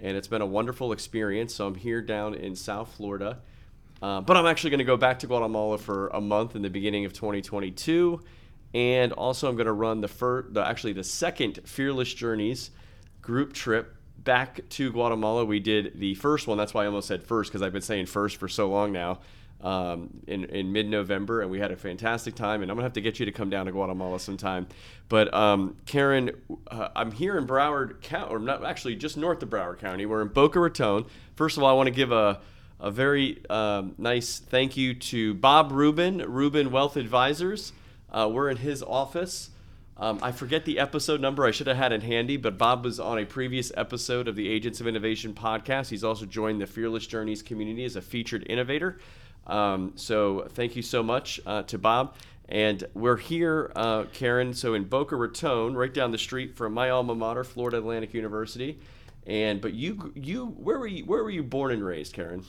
And 0.00 0.16
it's 0.16 0.26
been 0.26 0.40
a 0.40 0.46
wonderful 0.46 0.90
experience. 0.90 1.54
So 1.54 1.66
I'm 1.66 1.74
here 1.74 2.00
down 2.00 2.32
in 2.32 2.56
South 2.56 2.94
Florida. 2.94 3.40
Uh, 4.02 4.20
but 4.20 4.36
I'm 4.36 4.46
actually 4.46 4.70
going 4.70 4.78
to 4.78 4.84
go 4.84 4.96
back 4.96 5.18
to 5.20 5.26
Guatemala 5.26 5.78
for 5.78 6.08
a 6.08 6.20
month 6.20 6.56
in 6.56 6.62
the 6.62 6.70
beginning 6.70 7.04
of 7.04 7.12
2022. 7.12 8.20
And 8.72 9.12
also, 9.12 9.48
I'm 9.48 9.56
going 9.56 9.66
to 9.66 9.72
run 9.72 10.00
the 10.00 10.08
first, 10.08 10.54
the, 10.54 10.66
actually, 10.66 10.92
the 10.92 11.04
second 11.04 11.60
Fearless 11.64 12.12
Journeys 12.14 12.70
group 13.20 13.52
trip 13.52 13.96
back 14.16 14.68
to 14.70 14.92
Guatemala. 14.92 15.44
We 15.44 15.60
did 15.60 15.98
the 15.98 16.14
first 16.14 16.46
one. 16.46 16.56
That's 16.56 16.72
why 16.72 16.84
I 16.84 16.86
almost 16.86 17.08
said 17.08 17.22
first 17.22 17.50
because 17.50 17.62
I've 17.62 17.72
been 17.72 17.82
saying 17.82 18.06
first 18.06 18.36
for 18.36 18.48
so 18.48 18.68
long 18.68 18.92
now. 18.92 19.20
Um, 19.62 20.22
in, 20.26 20.44
in 20.46 20.72
mid 20.72 20.88
November, 20.88 21.42
and 21.42 21.50
we 21.50 21.60
had 21.60 21.70
a 21.70 21.76
fantastic 21.76 22.34
time. 22.34 22.62
And 22.62 22.70
I'm 22.70 22.78
gonna 22.78 22.86
have 22.86 22.94
to 22.94 23.02
get 23.02 23.20
you 23.20 23.26
to 23.26 23.32
come 23.32 23.50
down 23.50 23.66
to 23.66 23.72
Guatemala 23.72 24.18
sometime. 24.18 24.66
But 25.10 25.34
um, 25.34 25.76
Karen, 25.84 26.30
uh, 26.68 26.88
I'm 26.96 27.12
here 27.12 27.36
in 27.36 27.46
Broward 27.46 28.00
County, 28.00 28.32
or 28.32 28.38
not 28.38 28.64
actually 28.64 28.96
just 28.96 29.18
north 29.18 29.42
of 29.42 29.50
Broward 29.50 29.78
County. 29.78 30.06
We're 30.06 30.22
in 30.22 30.28
Boca 30.28 30.58
Raton. 30.58 31.04
First 31.34 31.58
of 31.58 31.62
all, 31.62 31.68
I 31.68 31.74
want 31.74 31.88
to 31.88 31.94
give 31.94 32.10
a 32.10 32.40
a 32.80 32.90
very 32.90 33.42
um, 33.50 33.94
nice 33.98 34.38
thank 34.38 34.76
you 34.76 34.94
to 34.94 35.34
Bob 35.34 35.70
Rubin, 35.70 36.18
Rubin 36.18 36.70
Wealth 36.70 36.96
Advisors. 36.96 37.72
Uh, 38.10 38.28
we're 38.32 38.48
in 38.48 38.56
his 38.56 38.82
office. 38.82 39.50
Um, 39.96 40.18
I 40.22 40.32
forget 40.32 40.64
the 40.64 40.78
episode 40.78 41.20
number. 41.20 41.44
I 41.44 41.50
should 41.50 41.66
have 41.66 41.76
had 41.76 41.92
it 41.92 42.02
handy, 42.02 42.38
but 42.38 42.56
Bob 42.56 42.84
was 42.84 42.98
on 42.98 43.18
a 43.18 43.26
previous 43.26 43.70
episode 43.76 44.28
of 44.28 44.34
the 44.34 44.48
Agents 44.48 44.80
of 44.80 44.86
Innovation 44.86 45.34
podcast. 45.34 45.90
He's 45.90 46.02
also 46.02 46.24
joined 46.24 46.60
the 46.62 46.66
Fearless 46.66 47.06
Journeys 47.06 47.42
community 47.42 47.84
as 47.84 47.96
a 47.96 48.00
featured 48.00 48.46
innovator. 48.48 48.98
Um, 49.46 49.92
so 49.96 50.46
thank 50.54 50.74
you 50.74 50.80
so 50.80 51.02
much 51.02 51.38
uh, 51.44 51.64
to 51.64 51.76
Bob. 51.76 52.14
And 52.48 52.82
we're 52.94 53.18
here, 53.18 53.70
uh, 53.76 54.04
Karen, 54.14 54.54
so 54.54 54.72
in 54.72 54.84
Boca 54.84 55.16
Raton, 55.16 55.74
right 55.76 55.92
down 55.92 56.12
the 56.12 56.18
street 56.18 56.56
from 56.56 56.72
my 56.72 56.88
alma 56.88 57.14
mater, 57.14 57.44
Florida 57.44 57.76
Atlantic 57.76 58.14
University. 58.14 58.80
And 59.26 59.60
but 59.60 59.74
you, 59.74 60.12
you, 60.16 60.46
where 60.46 60.78
were 60.78 60.86
you? 60.86 61.04
Where 61.04 61.22
were 61.22 61.30
you 61.30 61.42
born 61.42 61.72
and 61.72 61.84
raised, 61.84 62.14
Karen? 62.14 62.42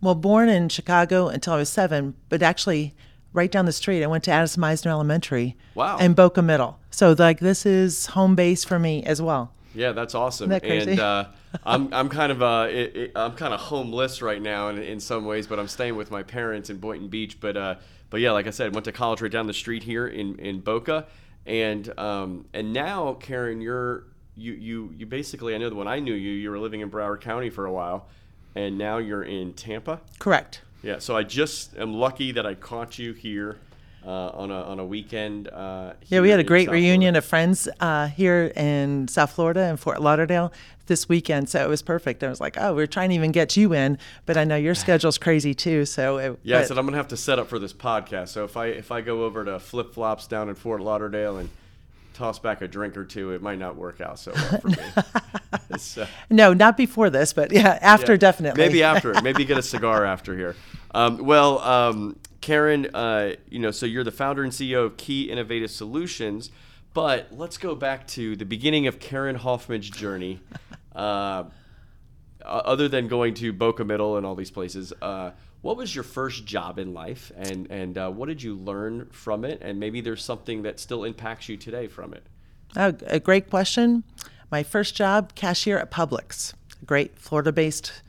Well, 0.00 0.14
born 0.14 0.48
in 0.48 0.68
Chicago 0.68 1.28
until 1.28 1.54
I 1.54 1.56
was 1.56 1.68
seven, 1.68 2.14
but 2.28 2.42
actually 2.42 2.94
right 3.32 3.52
down 3.52 3.66
the 3.66 3.72
street. 3.72 4.02
I 4.02 4.06
went 4.06 4.24
to 4.24 4.30
Addison 4.30 4.62
Mizner 4.62 4.86
Elementary. 4.86 5.56
Wow. 5.74 5.98
And 5.98 6.16
Boca 6.16 6.42
Middle. 6.42 6.78
So 6.90 7.14
like 7.18 7.38
this 7.38 7.66
is 7.66 8.06
home 8.06 8.34
base 8.34 8.64
for 8.64 8.78
me 8.78 9.04
as 9.04 9.20
well. 9.20 9.52
Yeah, 9.74 9.92
that's 9.92 10.14
awesome. 10.14 10.48
That 10.48 10.62
crazy? 10.62 10.92
And 10.92 11.00
uh, 11.00 11.26
I'm 11.64 11.92
I'm 11.92 12.08
kind 12.08 12.32
of 12.32 12.42
uh, 12.42 12.68
it, 12.70 12.96
it, 12.96 13.12
I'm 13.14 13.32
kind 13.32 13.52
of 13.52 13.60
homeless 13.60 14.22
right 14.22 14.40
now 14.40 14.70
in, 14.70 14.78
in 14.78 14.98
some 14.98 15.26
ways, 15.26 15.46
but 15.46 15.58
I'm 15.60 15.68
staying 15.68 15.96
with 15.96 16.10
my 16.10 16.22
parents 16.22 16.70
in 16.70 16.78
Boynton 16.78 17.08
Beach. 17.08 17.38
But 17.38 17.56
uh, 17.56 17.74
but 18.08 18.20
yeah, 18.20 18.32
like 18.32 18.46
I 18.46 18.50
said, 18.50 18.74
went 18.74 18.86
to 18.86 18.92
college 18.92 19.20
right 19.20 19.30
down 19.30 19.46
the 19.46 19.54
street 19.54 19.82
here 19.82 20.08
in 20.08 20.38
in 20.38 20.60
Boca, 20.60 21.06
and 21.44 21.96
um, 21.98 22.46
and 22.54 22.72
now 22.72 23.14
Karen, 23.14 23.60
you're 23.60 24.04
you 24.34 24.54
you 24.54 24.94
you 24.96 25.04
basically 25.04 25.54
I 25.54 25.58
know 25.58 25.68
that 25.68 25.76
when 25.76 25.88
I 25.88 25.98
knew 25.98 26.14
you, 26.14 26.32
you 26.32 26.50
were 26.50 26.58
living 26.58 26.80
in 26.80 26.90
Broward 26.90 27.20
County 27.20 27.50
for 27.50 27.66
a 27.66 27.72
while, 27.72 28.08
and 28.56 28.76
now 28.78 28.98
you're 28.98 29.22
in 29.22 29.52
Tampa. 29.52 30.00
Correct. 30.18 30.62
Yeah, 30.82 30.98
so 30.98 31.16
I 31.16 31.22
just 31.22 31.76
am 31.76 31.94
lucky 31.94 32.32
that 32.32 32.46
I 32.46 32.54
caught 32.54 32.98
you 32.98 33.12
here 33.12 33.58
uh, 34.06 34.10
on 34.28 34.50
a 34.50 34.62
on 34.62 34.78
a 34.78 34.84
weekend. 34.86 35.48
Uh, 35.48 35.92
Yeah, 36.06 36.20
we 36.20 36.30
had 36.30 36.40
a 36.40 36.44
great 36.44 36.66
South 36.66 36.74
reunion 36.74 37.14
Florida. 37.14 37.18
of 37.18 37.24
friends 37.24 37.68
uh, 37.80 38.06
here 38.08 38.52
in 38.56 39.08
South 39.08 39.32
Florida 39.32 39.60
and 39.62 39.78
Fort 39.80 40.00
Lauderdale 40.00 40.52
this 40.86 41.08
weekend, 41.08 41.48
so 41.48 41.64
it 41.64 41.68
was 41.68 41.82
perfect. 41.82 42.22
I 42.22 42.28
was 42.28 42.40
like, 42.40 42.56
"Oh, 42.60 42.72
we're 42.72 42.86
trying 42.86 43.08
to 43.08 43.16
even 43.16 43.32
get 43.32 43.56
you 43.56 43.72
in," 43.74 43.98
but 44.24 44.36
I 44.36 44.44
know 44.44 44.54
your 44.54 44.76
schedule's 44.76 45.18
crazy 45.18 45.52
too. 45.54 45.84
So 45.84 46.18
it, 46.18 46.38
Yeah, 46.44 46.60
I 46.60 46.64
said 46.64 46.78
I'm 46.78 46.84
gonna 46.86 46.96
have 46.98 47.08
to 47.08 47.16
set 47.16 47.40
up 47.40 47.48
for 47.48 47.58
this 47.58 47.72
podcast. 47.72 48.28
So 48.28 48.44
if 48.44 48.56
I 48.56 48.66
if 48.66 48.92
I 48.92 49.00
go 49.00 49.24
over 49.24 49.44
to 49.44 49.58
Flip 49.58 49.92
Flops 49.92 50.28
down 50.28 50.48
in 50.48 50.54
Fort 50.54 50.80
Lauderdale 50.80 51.38
and 51.38 51.48
toss 52.16 52.38
back 52.38 52.62
a 52.62 52.68
drink 52.68 52.96
or 52.96 53.04
two, 53.04 53.32
it 53.32 53.42
might 53.42 53.58
not 53.58 53.76
work 53.76 54.00
out 54.00 54.18
so 54.18 54.32
well 54.34 54.60
for 54.60 54.68
me. 54.68 54.76
So- 55.78 56.06
no, 56.30 56.54
not 56.54 56.76
before 56.78 57.10
this, 57.10 57.34
but 57.34 57.52
yeah, 57.52 57.78
after 57.82 58.12
yeah, 58.12 58.18
definitely. 58.18 58.62
Maybe 58.64 58.82
after. 58.82 59.12
Maybe 59.22 59.44
get 59.44 59.58
a 59.58 59.62
cigar 59.62 60.06
after 60.06 60.34
here. 60.34 60.56
Um, 60.94 61.18
well, 61.18 61.58
um, 61.58 62.16
Karen, 62.40 62.86
uh, 62.94 63.34
you 63.50 63.58
know, 63.58 63.70
so 63.70 63.84
you're 63.84 64.04
the 64.04 64.10
founder 64.12 64.42
and 64.42 64.52
CEO 64.52 64.86
of 64.86 64.96
Key 64.96 65.24
Innovative 65.30 65.70
Solutions, 65.70 66.50
but 66.94 67.28
let's 67.30 67.58
go 67.58 67.74
back 67.74 68.06
to 68.08 68.36
the 68.36 68.46
beginning 68.46 68.86
of 68.86 68.98
Karen 68.98 69.36
Hoffman's 69.36 69.90
journey. 69.90 70.40
Uh, 70.94 71.44
other 72.42 72.88
than 72.88 73.08
going 73.08 73.34
to 73.34 73.52
Boca 73.52 73.84
Middle 73.84 74.16
and 74.16 74.24
all 74.24 74.34
these 74.34 74.50
places, 74.52 74.94
uh, 75.02 75.32
what 75.66 75.76
was 75.76 75.92
your 75.92 76.04
first 76.04 76.46
job 76.46 76.78
in 76.78 76.94
life, 76.94 77.32
and 77.36 77.66
and 77.72 77.98
uh, 77.98 78.08
what 78.08 78.28
did 78.28 78.40
you 78.40 78.54
learn 78.54 79.08
from 79.10 79.44
it? 79.44 79.58
And 79.62 79.80
maybe 79.80 80.00
there's 80.00 80.22
something 80.22 80.62
that 80.62 80.78
still 80.78 81.02
impacts 81.02 81.48
you 81.48 81.56
today 81.56 81.88
from 81.88 82.14
it. 82.14 82.24
Oh, 82.76 82.94
a 83.08 83.18
great 83.18 83.50
question. 83.50 84.04
My 84.48 84.62
first 84.62 84.94
job, 84.94 85.34
cashier 85.34 85.76
at 85.76 85.90
Publix, 85.90 86.54
a 86.80 86.84
great 86.84 87.18
Florida-based 87.18 88.00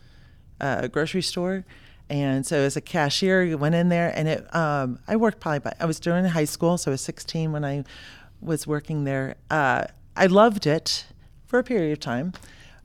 uh, 0.61 0.87
grocery 0.87 1.23
store. 1.23 1.65
And 2.09 2.45
so 2.45 2.57
as 2.57 2.77
a 2.77 2.81
cashier, 2.81 3.43
you 3.43 3.57
went 3.57 3.73
in 3.73 3.89
there, 3.89 4.13
and 4.15 4.27
it. 4.27 4.55
Um, 4.55 4.99
I 5.07 5.15
worked 5.15 5.39
probably. 5.39 5.59
By, 5.59 5.73
I 5.79 5.85
was 5.85 5.99
during 5.99 6.25
high 6.25 6.45
school, 6.45 6.77
so 6.77 6.91
I 6.91 6.93
was 6.93 7.01
16 7.01 7.51
when 7.51 7.65
I 7.65 7.85
was 8.39 8.67
working 8.67 9.03
there. 9.03 9.35
Uh, 9.49 9.85
I 10.15 10.27
loved 10.27 10.67
it 10.67 11.07
for 11.47 11.57
a 11.57 11.63
period 11.63 11.91
of 11.93 11.99
time, 11.99 12.33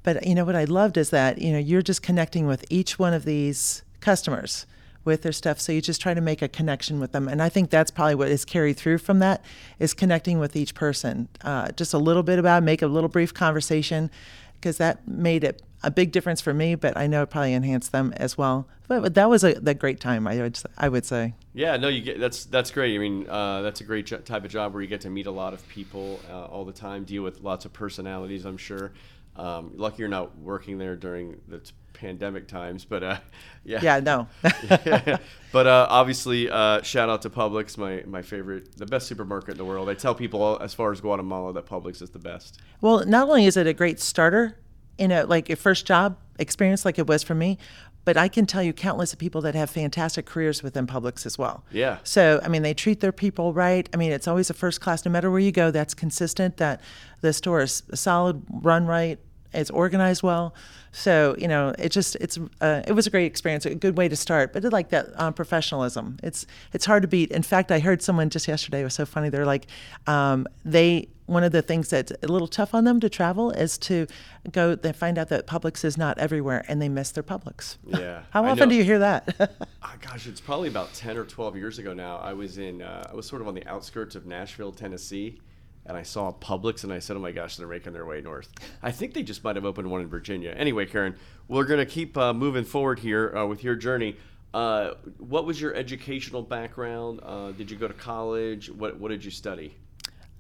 but 0.03 0.27
you 0.27 0.35
know 0.35 0.47
what 0.47 0.57
I 0.57 0.65
loved 0.65 0.97
is 0.97 1.11
that 1.11 1.43
you 1.43 1.53
know 1.53 1.59
you're 1.59 1.83
just 1.83 2.03
connecting 2.03 2.47
with 2.47 2.65
each 2.71 2.99
one 2.99 3.13
of 3.13 3.27
these 3.27 3.83
customers 4.03 4.67
with 5.05 5.23
their 5.23 5.33
stuff 5.33 5.59
so 5.59 5.73
you 5.73 5.81
just 5.81 6.01
try 6.01 6.15
to 6.15 6.21
make 6.21 6.43
a 6.43 6.49
connection 6.49 7.01
with 7.01 7.13
them 7.13 7.29
and 7.29 7.43
i 7.43 7.49
think 7.49 7.71
that's 7.71 7.91
probably 7.91 8.15
what 8.15 8.29
is 8.29 8.45
carried 8.45 8.77
through 8.77 8.99
from 8.99 9.19
that 9.19 9.43
is 9.79 9.95
connecting 9.95 10.39
with 10.39 10.55
each 10.55 10.75
person 10.75 11.29
uh, 11.43 11.71
just 11.73 11.95
a 11.95 11.99
little 11.99 12.23
bit 12.23 12.39
about 12.39 12.63
make 12.63 12.83
a 12.83 12.87
little 12.87 13.09
brief 13.09 13.33
conversation 13.33 14.11
because 14.55 14.77
that 14.77 15.07
made 15.09 15.43
it 15.43 15.63
a 15.83 15.91
big 15.91 16.13
difference 16.13 16.41
for 16.41 16.55
me 16.55 16.75
but 16.75 16.97
i 16.97 17.07
know 17.07 17.23
it 17.23 17.31
probably 17.31 17.53
enhanced 17.55 17.91
them 17.93 18.13
as 18.17 18.37
well 18.37 18.69
but, 18.87 19.15
that 19.15 19.31
was 19.31 19.43
a, 19.43 19.55
a 19.67 19.75
great 19.75 19.99
time 19.99 20.27
i 20.29 20.37
would, 20.37 20.59
I 20.77 20.89
would 20.89 21.07
say 21.07 21.35
Yeah, 21.55 21.77
no, 21.77 21.89
you 21.89 22.01
get 22.01 22.19
that's 22.19 22.47
that's 22.47 22.71
great. 22.71 22.95
I 22.95 22.99
mean, 22.99 23.29
uh, 23.29 23.61
that's 23.61 23.83
a 23.83 23.85
great 23.85 24.07
jo- 24.07 24.19
type 24.19 24.45
of 24.45 24.51
job 24.51 24.73
where 24.73 24.81
you 24.81 24.89
get 24.89 25.03
to 25.03 25.11
meet 25.11 25.27
a 25.27 25.31
lot 25.31 25.53
of 25.53 25.67
people 25.69 26.19
uh, 26.31 26.47
all 26.47 26.65
the 26.65 26.73
time, 26.73 27.05
deal 27.05 27.23
with 27.23 27.41
lots 27.41 27.65
of 27.67 27.73
personalities. 27.75 28.47
I'm 28.47 28.57
sure. 28.57 28.93
Um, 29.37 29.73
lucky 29.75 29.99
you're 29.99 30.09
not 30.09 30.39
working 30.39 30.79
there 30.79 30.97
during 30.97 31.41
the 31.49 31.59
t- 31.59 31.73
pandemic 32.03 32.49
times, 32.49 32.85
but 32.85 33.03
uh, 33.03 33.19
yeah, 33.65 33.81
yeah 33.81 34.01
no 34.01 34.27
but 35.53 35.67
uh, 35.67 35.87
obviously, 35.89 36.51
uh, 36.51 36.83
shout 36.83 37.09
out 37.09 37.23
to 37.23 37.31
Publix, 37.31 37.79
my 37.79 38.03
my 38.07 38.21
favorite, 38.21 38.77
the 38.77 38.87
best 38.87 39.07
supermarket 39.07 39.51
in 39.51 39.57
the 39.59 39.65
world. 39.65 39.89
I 39.89 39.95
tell 39.95 40.15
people 40.15 40.59
as 40.61 40.75
far 40.75 40.91
as 40.91 41.01
Guatemala 41.01 41.53
that 41.53 41.67
Publix 41.67 42.03
is 42.03 42.11
the 42.11 42.19
best. 42.19 42.61
Well, 42.81 43.07
not 43.07 43.29
only 43.29 43.47
is 43.47 43.57
it 43.57 43.67
a 43.69 43.73
great 43.73 44.01
starter 44.01 44.59
in 44.99 45.13
a 45.13 45.25
like 45.25 45.49
a 45.49 45.57
first 45.57 45.87
job 45.87 46.19
experience 46.39 46.85
like 46.85 46.99
it 46.99 47.07
was 47.07 47.23
for 47.23 47.37
me, 47.37 47.57
but 48.05 48.17
I 48.17 48.27
can 48.27 48.47
tell 48.47 48.63
you 48.63 48.73
countless 48.73 49.13
of 49.13 49.19
people 49.19 49.41
that 49.43 49.55
have 49.55 49.71
fantastic 49.71 50.27
careers 50.27 50.63
within 50.63 50.87
Publix 50.87 51.25
as 51.25 51.39
well. 51.39 51.65
Yeah. 51.71 51.99
So, 52.03 52.41
I 52.43 52.49
mean, 52.49 52.63
they 52.63 52.75
treat 52.75 52.99
their 53.01 53.13
people 53.13 53.53
right. 53.53 53.89
I 53.95 53.97
mean, 53.97 54.11
it's 54.11 54.27
always 54.27 54.51
a 54.51 54.55
first 54.55 54.81
class, 54.81 55.05
no 55.05 55.13
matter 55.13 55.31
where 55.31 55.41
you 55.41 55.53
go, 55.53 55.71
that's 55.71 55.95
consistent, 55.95 56.57
that 56.57 56.81
the 57.21 57.33
store 57.33 57.61
is 57.61 57.85
solid, 57.95 58.43
run 58.51 58.87
right, 58.87 59.21
it's 59.53 59.71
organized 59.71 60.23
well. 60.23 60.55
So, 60.93 61.35
you 61.39 61.49
know, 61.49 61.75
it 61.79 61.89
just, 61.89 62.17
it's, 62.17 62.39
uh, 62.61 62.83
it 62.87 62.93
was 62.93 63.07
a 63.07 63.11
great 63.11 63.25
experience, 63.25 63.65
a 63.65 63.75
good 63.75 63.97
way 63.97 64.09
to 64.09 64.17
start, 64.17 64.53
but 64.53 64.65
I 64.65 64.69
like 64.69 64.91
that 64.91 65.09
um, 65.19 65.33
professionalism. 65.33 66.19
It's, 66.23 66.47
it's 66.75 66.85
hard 66.85 67.03
to 67.03 67.09
beat. 67.09 67.31
In 67.31 67.43
fact, 67.43 67.73
I 67.73 67.79
heard 67.79 68.03
someone 68.03 68.29
just 68.29 68.47
yesterday, 68.47 68.83
it 68.83 68.85
was 68.85 68.95
so 68.95 69.07
funny. 69.07 69.31
They're 69.31 69.47
like, 69.47 69.67
um, 70.07 70.47
they, 70.67 71.09
one 71.25 71.45
of 71.45 71.53
the 71.53 71.63
things 71.63 71.89
that's 71.89 72.13
a 72.23 72.27
little 72.27 72.49
tough 72.49 72.75
on 72.75 72.85
them 72.85 73.01
to 73.01 73.09
travel 73.09 73.51
is 73.53 73.79
to 73.79 74.07
go, 74.51 74.75
they 74.75 74.93
find 74.93 75.17
out 75.17 75.31
that 75.31 75.47
Publix 75.47 75.83
is 75.83 75.97
not 75.97 76.19
everywhere 76.19 76.63
and 76.69 76.83
they 76.83 76.91
miss 76.91 77.11
their 77.13 77.23
Publix. 77.23 77.79
Yeah. 77.87 78.23
How 78.31 78.45
often 78.45 78.69
do 78.69 78.75
you 78.75 78.85
hear 78.85 78.99
that? 78.99 79.57
Ah, 79.85 79.97
gosh, 80.01 80.29
it's 80.29 80.41
probably 80.41 80.69
about 80.69 80.95
ten 80.95 81.17
or 81.17 81.25
twelve 81.25 81.57
years 81.57 81.81
ago 81.81 81.93
now. 81.93 82.17
I 82.19 82.33
was 82.33 82.57
in, 82.57 82.83
uh, 82.83 83.09
I 83.11 83.15
was 83.17 83.27
sort 83.27 83.43
of 83.43 83.49
on 83.49 83.55
the 83.55 83.67
outskirts 83.67 84.15
of 84.15 84.27
Nashville, 84.27 84.71
Tennessee, 84.71 85.41
and 85.87 85.97
I 85.97 86.03
saw 86.03 86.33
Publix, 86.33 86.85
and 86.85 86.93
I 86.93 86.99
said, 86.99 87.17
"Oh 87.17 87.21
my 87.21 87.33
gosh, 87.33 87.57
they're 87.57 87.67
making 87.67 87.93
their 87.93 88.07
way 88.07 88.21
north." 88.21 88.49
I 88.83 88.91
think 88.91 89.15
they 89.15 89.23
just 89.23 89.43
might 89.43 89.57
have 89.57 89.65
opened 89.65 89.91
one 89.91 90.01
in 90.01 90.09
Virginia. 90.09 90.55
Anyway, 90.57 90.87
Karen, 90.87 91.17
we're 91.49 91.65
gonna 91.65 91.87
keep 91.87 92.17
uh, 92.17 92.33
moving 92.33 92.65
forward 92.65 93.01
here 93.01 93.37
uh, 93.37 93.47
with 93.47 93.65
your 93.65 93.75
journey. 93.75 94.17
Uh, 94.55 94.93
what 95.19 95.47
was 95.47 95.61
your 95.61 95.75
educational 95.75 96.43
background? 96.43 97.21
Uh, 97.23 97.53
did 97.53 97.71
you 97.71 97.77
go 97.77 97.89
to 97.89 97.95
college? 97.95 98.71
What 98.71 98.99
What 99.01 99.09
did 99.09 99.25
you 99.25 99.31
study? 99.31 99.77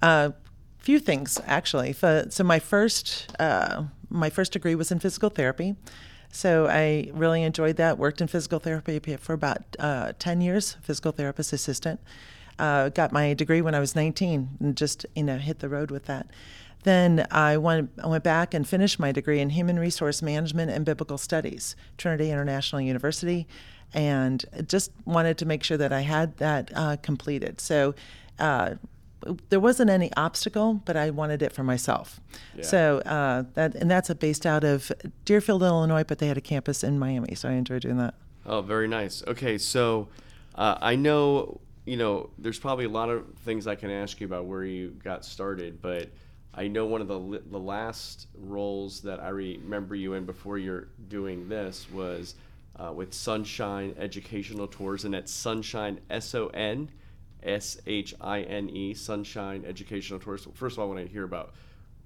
A 0.02 0.34
few 0.78 0.98
things 0.98 1.40
actually. 1.46 1.92
So 1.92 2.44
my 2.44 2.58
first 2.58 3.34
uh, 3.38 3.84
my 4.10 4.30
first 4.30 4.52
degree 4.52 4.74
was 4.74 4.92
in 4.92 4.98
physical 4.98 5.30
therapy. 5.30 5.76
So 6.34 6.66
I 6.66 7.10
really 7.12 7.42
enjoyed 7.42 7.76
that. 7.76 7.98
Worked 7.98 8.20
in 8.20 8.26
physical 8.26 8.58
therapy 8.58 8.98
for 9.16 9.32
about 9.32 9.62
uh, 9.78 10.12
ten 10.18 10.40
years, 10.40 10.76
physical 10.82 11.12
therapist 11.12 11.52
assistant. 11.52 12.00
Uh, 12.58 12.90
got 12.90 13.12
my 13.12 13.34
degree 13.34 13.62
when 13.62 13.74
I 13.74 13.80
was 13.80 13.96
19 13.96 14.48
and 14.60 14.76
just 14.76 15.06
you 15.16 15.22
know 15.22 15.38
hit 15.38 15.60
the 15.60 15.68
road 15.68 15.90
with 15.90 16.04
that. 16.06 16.26
Then 16.84 17.26
I 17.30 17.56
went, 17.56 17.90
I 18.02 18.08
went 18.08 18.24
back 18.24 18.54
and 18.54 18.68
finished 18.68 18.98
my 18.98 19.12
degree 19.12 19.40
in 19.40 19.50
human 19.50 19.78
resource 19.78 20.20
management 20.20 20.70
and 20.70 20.84
biblical 20.84 21.16
studies, 21.16 21.76
Trinity 21.96 22.30
International 22.30 22.80
University, 22.80 23.46
and 23.94 24.44
just 24.66 24.90
wanted 25.04 25.38
to 25.38 25.46
make 25.46 25.62
sure 25.62 25.76
that 25.76 25.92
I 25.92 26.00
had 26.00 26.36
that 26.38 26.70
uh, 26.74 26.96
completed. 27.02 27.60
So 27.60 27.94
uh, 28.38 28.74
there 29.50 29.60
wasn't 29.60 29.90
any 29.90 30.12
obstacle, 30.16 30.82
but 30.84 30.96
I 30.96 31.10
wanted 31.10 31.42
it 31.42 31.52
for 31.52 31.62
myself. 31.62 32.20
Yeah. 32.56 32.64
So 32.64 32.98
uh, 33.00 33.44
that 33.54 33.74
and 33.76 33.90
that's 33.90 34.12
based 34.14 34.44
out 34.46 34.64
of 34.64 34.90
Deerfield, 35.24 35.62
Illinois, 35.62 36.04
but 36.04 36.18
they 36.18 36.26
had 36.26 36.38
a 36.38 36.42
campus 36.42 36.82
in 36.82 36.98
Miami, 36.98 37.34
so 37.34 37.48
I 37.48 37.52
enjoyed 37.52 37.82
doing 37.82 37.98
that. 37.98 38.14
Oh, 38.44 38.60
very 38.60 38.88
nice. 38.88 39.22
Okay, 39.28 39.56
so 39.56 40.08
uh, 40.56 40.76
I 40.80 40.96
know 40.96 41.60
you 41.84 41.96
know 41.96 42.30
there's 42.38 42.58
probably 42.58 42.84
a 42.84 42.90
lot 42.90 43.08
of 43.08 43.26
things 43.44 43.66
I 43.66 43.74
can 43.74 43.90
ask 43.90 44.20
you 44.20 44.26
about 44.26 44.46
where 44.46 44.64
you 44.64 44.90
got 45.02 45.24
started, 45.24 45.82
but 45.82 46.08
I 46.54 46.68
know 46.68 46.86
one 46.86 47.00
of 47.00 47.08
the 47.08 47.42
the 47.50 47.58
last 47.58 48.28
roles 48.34 49.00
that 49.02 49.20
I 49.20 49.28
remember 49.28 49.94
you 49.94 50.14
in 50.14 50.24
before 50.24 50.58
you're 50.58 50.88
doing 51.08 51.48
this 51.48 51.90
was 51.90 52.34
uh, 52.76 52.92
with 52.92 53.12
Sonshine 53.12 53.94
Educational 53.98 54.66
Tours, 54.66 55.04
and 55.04 55.14
that's 55.14 55.32
Sonshine 55.32 55.98
S 56.10 56.34
O 56.34 56.48
N 56.48 56.90
S 57.42 57.78
H 57.86 58.14
I 58.20 58.42
N 58.42 58.68
E 58.70 58.94
Sonshine 58.94 59.64
Educational 59.64 60.20
Tours. 60.20 60.46
First 60.54 60.76
of 60.76 60.80
all, 60.80 60.90
I 60.90 60.94
want 60.94 61.06
to 61.06 61.12
hear 61.12 61.24
about 61.24 61.52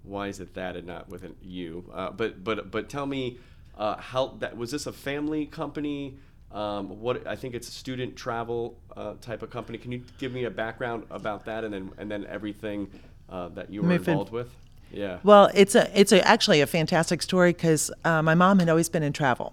why 0.03 0.29
is 0.29 0.41
it 0.41 0.55
that 0.55 0.77
and 0.77 0.87
not 0.87 1.09
with 1.09 1.25
an 1.25 1.35
you. 1.43 1.91
Uh, 1.93 2.11
but 2.11 2.43
but 2.43 2.71
but 2.71 2.89
tell 2.89 3.07
me 3.07 3.39
uh, 3.77 3.97
how 3.97 4.29
that 4.39 4.57
was 4.57 4.71
this 4.71 4.87
a 4.87 4.93
family 4.93 5.45
company? 5.47 6.17
Um, 6.57 7.01
what 7.03 7.27
I 7.27 7.37
think 7.37 7.55
it's 7.55 7.69
a 7.69 7.71
student 7.71 8.17
travel 8.17 8.79
uh, 8.97 9.15
type 9.21 9.43
of 9.43 9.51
company. 9.51 9.77
Can 9.77 9.93
you 9.93 10.03
give 10.17 10.33
me 10.33 10.45
a 10.45 10.51
background 10.51 11.05
about 11.11 11.45
that 11.45 11.65
and 11.65 11.75
then 11.75 11.91
and 11.99 12.11
then 12.11 12.25
everything 12.27 12.89
uh, 13.29 13.49
that 13.51 13.71
you 13.71 13.83
were 13.83 13.93
involved 13.93 14.33
with? 14.33 14.49
Yeah. 14.91 15.19
Well, 15.23 15.51
it's 15.53 15.75
a 15.75 15.91
it's 15.99 16.13
a, 16.13 16.27
actually 16.27 16.63
a 16.63 16.67
fantastic 16.67 17.21
story 17.21 17.53
because 17.53 17.91
uh, 18.07 18.23
my 18.23 18.35
mom 18.35 18.59
had 18.61 18.71
always 18.71 18.89
been 18.89 19.03
in 19.03 19.13
travel, 19.13 19.53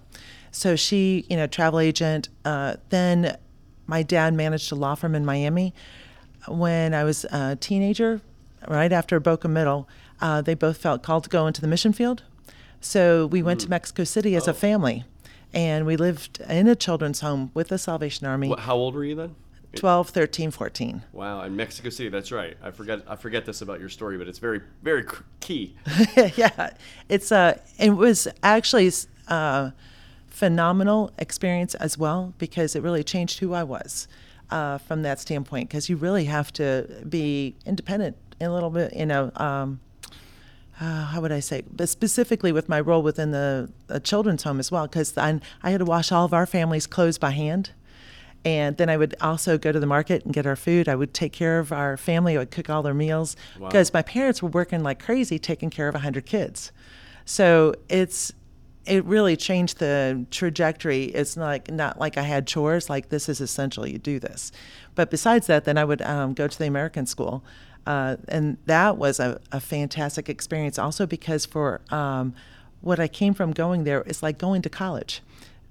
so 0.51 0.77
she 0.77 1.25
you 1.29 1.35
know 1.35 1.45
travel 1.45 1.81
agent. 1.81 2.29
Uh, 2.45 2.75
then 2.87 3.35
my 3.85 4.01
dad 4.01 4.33
managed 4.33 4.71
a 4.71 4.75
law 4.75 4.95
firm 4.95 5.13
in 5.13 5.25
Miami. 5.25 5.73
When 6.47 6.93
I 6.93 7.03
was 7.03 7.25
a 7.25 7.57
teenager, 7.57 8.21
right 8.69 8.93
after 8.93 9.19
Boca 9.19 9.49
Middle, 9.49 9.89
uh, 10.21 10.41
they 10.41 10.53
both 10.53 10.77
felt 10.77 11.03
called 11.03 11.25
to 11.25 11.29
go 11.29 11.47
into 11.47 11.59
the 11.59 11.67
mission 11.67 11.91
field. 11.91 12.23
So 12.79 13.27
we 13.27 13.41
went 13.41 13.59
to 13.61 13.69
Mexico 13.69 14.05
City 14.05 14.35
as 14.35 14.47
Oh. 14.47 14.51
a 14.51 14.53
family, 14.53 15.03
and 15.53 15.85
we 15.85 15.95
lived 15.95 16.41
in 16.49 16.67
a 16.67 16.75
children's 16.75 17.21
home 17.21 17.51
with 17.53 17.67
the 17.67 17.77
Salvation 17.77 18.27
Army. 18.27 18.49
What, 18.49 18.59
how 18.59 18.75
old 18.75 18.95
were 18.95 19.03
you 19.03 19.15
then? 19.15 19.35
12, 19.75 20.09
13, 20.09 20.51
14. 20.51 21.03
Wow, 21.13 21.41
in 21.41 21.55
Mexico 21.55 21.89
City. 21.89 22.09
That's 22.09 22.31
right. 22.31 22.55
I 22.61 22.71
forget. 22.71 23.01
I 23.07 23.15
forget 23.15 23.45
this 23.45 23.61
about 23.61 23.79
your 23.79 23.89
story, 23.89 24.17
but 24.17 24.27
it's 24.27 24.39
very 24.39 24.61
very 24.83 25.05
key. 25.39 25.75
yeah, 26.35 26.71
it's 27.09 27.31
uh, 27.31 27.57
it 27.79 27.91
was 27.91 28.27
actually 28.43 28.91
a 29.27 29.73
phenomenal 30.27 31.11
experience 31.17 31.73
as 31.75 31.97
well 31.97 32.33
because 32.37 32.75
it 32.75 32.83
really 32.83 33.03
changed 33.03 33.39
who 33.39 33.53
I 33.53 33.63
was 33.63 34.07
uh, 34.51 34.77
from 34.77 35.01
that 35.03 35.19
standpoint. 35.19 35.69
Because 35.69 35.89
you 35.89 35.95
really 35.95 36.25
have 36.25 36.53
to 36.53 37.03
be 37.09 37.55
independent 37.65 38.15
a 38.39 38.49
little 38.49 38.69
bit, 38.69 38.95
you 38.95 39.05
know. 39.05 39.31
Um, 39.35 39.79
uh, 40.83 41.05
how 41.05 41.21
would 41.21 41.31
I 41.31 41.39
say? 41.39 41.63
But 41.71 41.87
specifically 41.87 42.51
with 42.51 42.67
my 42.67 42.79
role 42.79 43.01
within 43.01 43.31
the, 43.31 43.71
children's 44.03 44.43
home 44.43 44.59
as 44.59 44.69
well, 44.71 44.85
because 44.87 45.17
I 45.17 45.39
I 45.61 45.69
had 45.71 45.79
to 45.79 45.85
wash 45.85 46.11
all 46.11 46.25
of 46.25 46.33
our 46.33 46.45
family's 46.45 46.87
clothes 46.87 47.17
by 47.17 47.31
hand. 47.31 47.71
And 48.45 48.75
then 48.75 48.89
I 48.89 48.97
would 48.97 49.15
also 49.21 49.57
go 49.57 49.71
to 49.71 49.79
the 49.79 49.85
market 49.85 50.25
and 50.25 50.33
get 50.33 50.45
our 50.45 50.57
food. 50.57 50.89
I 50.89 50.95
would 50.95 51.13
take 51.13 51.31
care 51.31 51.59
of 51.59 51.71
our 51.71 51.95
family. 51.95 52.35
I 52.35 52.39
would 52.39 52.51
cook 52.51 52.69
all 52.69 52.83
their 52.83 52.93
meals 52.93 53.37
Wow. 53.57 53.69
because 53.69 53.93
my 53.93 54.01
parents 54.01 54.43
were 54.43 54.49
working 54.49 54.83
like 54.83 54.99
crazy, 55.01 55.39
taking 55.39 55.69
care 55.69 55.87
of 55.87 55.93
100 55.95 56.25
kids. 56.25 56.73
So 57.23 57.73
it's 57.87 58.33
it 58.85 59.05
really 59.05 59.37
changed 59.37 59.79
the 59.79 60.25
trajectory. 60.29 61.05
It's 61.05 61.37
like 61.37 61.71
not 61.71 61.99
like 61.99 62.17
I 62.17 62.23
had 62.23 62.45
chores. 62.45 62.89
Like 62.89 63.07
this 63.07 63.29
is 63.29 63.39
essential. 63.39 63.87
You 63.87 63.97
do 63.97 64.19
this. 64.19 64.51
But 64.93 65.09
besides 65.09 65.47
that, 65.47 65.63
then 65.63 65.77
I 65.77 65.85
would 65.85 66.01
um, 66.01 66.33
go 66.33 66.49
to 66.49 66.59
the 66.59 66.67
American 66.67 67.05
school, 67.05 67.45
uh, 67.85 68.17
and 68.27 68.57
that 68.65 68.97
was 68.97 69.19
a, 69.19 69.39
a 69.51 69.59
fantastic 69.59 70.29
experience. 70.29 70.79
Also 70.79 71.05
because 71.05 71.45
for 71.45 71.81
um, 71.89 72.33
what 72.81 72.99
I 72.99 73.07
came 73.07 73.33
from 73.33 73.51
going 73.51 73.83
there, 73.83 74.01
it's 74.01 74.23
like 74.23 74.37
going 74.37 74.61
to 74.61 74.69
college 74.69 75.21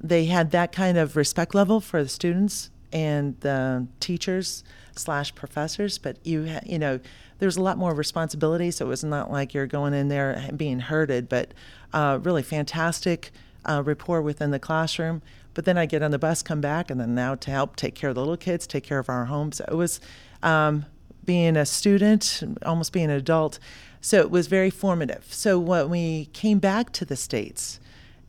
they 0.02 0.26
had 0.26 0.50
that 0.50 0.72
kind 0.72 0.98
of 0.98 1.16
respect 1.16 1.54
level 1.54 1.80
for 1.80 2.02
the 2.02 2.08
students 2.08 2.70
and 2.92 3.38
the 3.40 3.86
teachers 4.00 4.64
slash 4.96 5.34
professors 5.34 5.96
but 5.96 6.18
you 6.26 6.58
you 6.66 6.78
know 6.78 7.00
there's 7.38 7.56
a 7.56 7.62
lot 7.62 7.78
more 7.78 7.94
responsibility 7.94 8.70
so 8.70 8.84
it 8.84 8.88
was 8.88 9.02
not 9.02 9.30
like 9.30 9.54
you're 9.54 9.66
going 9.66 9.94
in 9.94 10.08
there 10.08 10.50
being 10.56 10.80
herded 10.80 11.28
but 11.28 11.54
uh, 11.92 12.18
really 12.22 12.42
fantastic 12.42 13.30
uh, 13.64 13.82
rapport 13.84 14.20
within 14.20 14.50
the 14.50 14.58
classroom 14.58 15.22
but 15.54 15.64
then 15.64 15.78
i 15.78 15.86
get 15.86 16.02
on 16.02 16.10
the 16.10 16.18
bus 16.18 16.42
come 16.42 16.60
back 16.60 16.90
and 16.90 17.00
then 17.00 17.14
now 17.14 17.34
to 17.34 17.50
help 17.50 17.76
take 17.76 17.94
care 17.94 18.10
of 18.10 18.14
the 18.14 18.20
little 18.20 18.36
kids 18.36 18.66
take 18.66 18.84
care 18.84 18.98
of 18.98 19.08
our 19.08 19.26
homes 19.26 19.60
it 19.60 19.74
was 19.74 20.00
um, 20.42 20.84
being 21.24 21.56
a 21.56 21.66
student 21.66 22.42
almost 22.64 22.92
being 22.92 23.06
an 23.06 23.16
adult 23.16 23.58
so 24.00 24.18
it 24.18 24.30
was 24.30 24.46
very 24.46 24.70
formative 24.70 25.26
so 25.30 25.58
when 25.58 25.88
we 25.88 26.26
came 26.32 26.58
back 26.58 26.90
to 26.92 27.04
the 27.04 27.16
states 27.16 27.78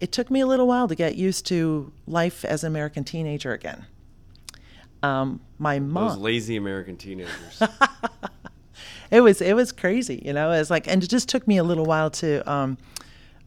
it 0.04 0.12
took 0.12 0.30
me 0.30 0.42
a 0.42 0.46
little 0.46 0.68
while 0.68 0.90
to 0.90 0.96
get 0.96 1.16
used 1.16 1.46
to 1.46 1.90
life 2.08 2.44
as 2.44 2.66
an 2.66 2.68
American 2.74 3.06
teenager 3.06 3.54
again. 3.54 3.86
Um, 5.02 5.40
my 5.60 5.80
Those 5.80 5.88
mom, 5.88 6.22
lazy 6.22 6.58
American 6.58 6.98
teenagers. 6.98 7.64
it 9.12 9.22
was 9.22 9.42
it 9.42 9.56
was 9.56 9.72
crazy, 9.72 10.22
you 10.26 10.34
know. 10.34 10.52
It 10.52 10.60
was 10.60 10.70
like, 10.70 10.90
and 10.90 11.02
it 11.02 11.10
just 11.10 11.30
took 11.30 11.48
me 11.48 11.56
a 11.56 11.64
little 11.64 11.86
while 11.86 12.10
to 12.12 12.52
um, 12.52 12.78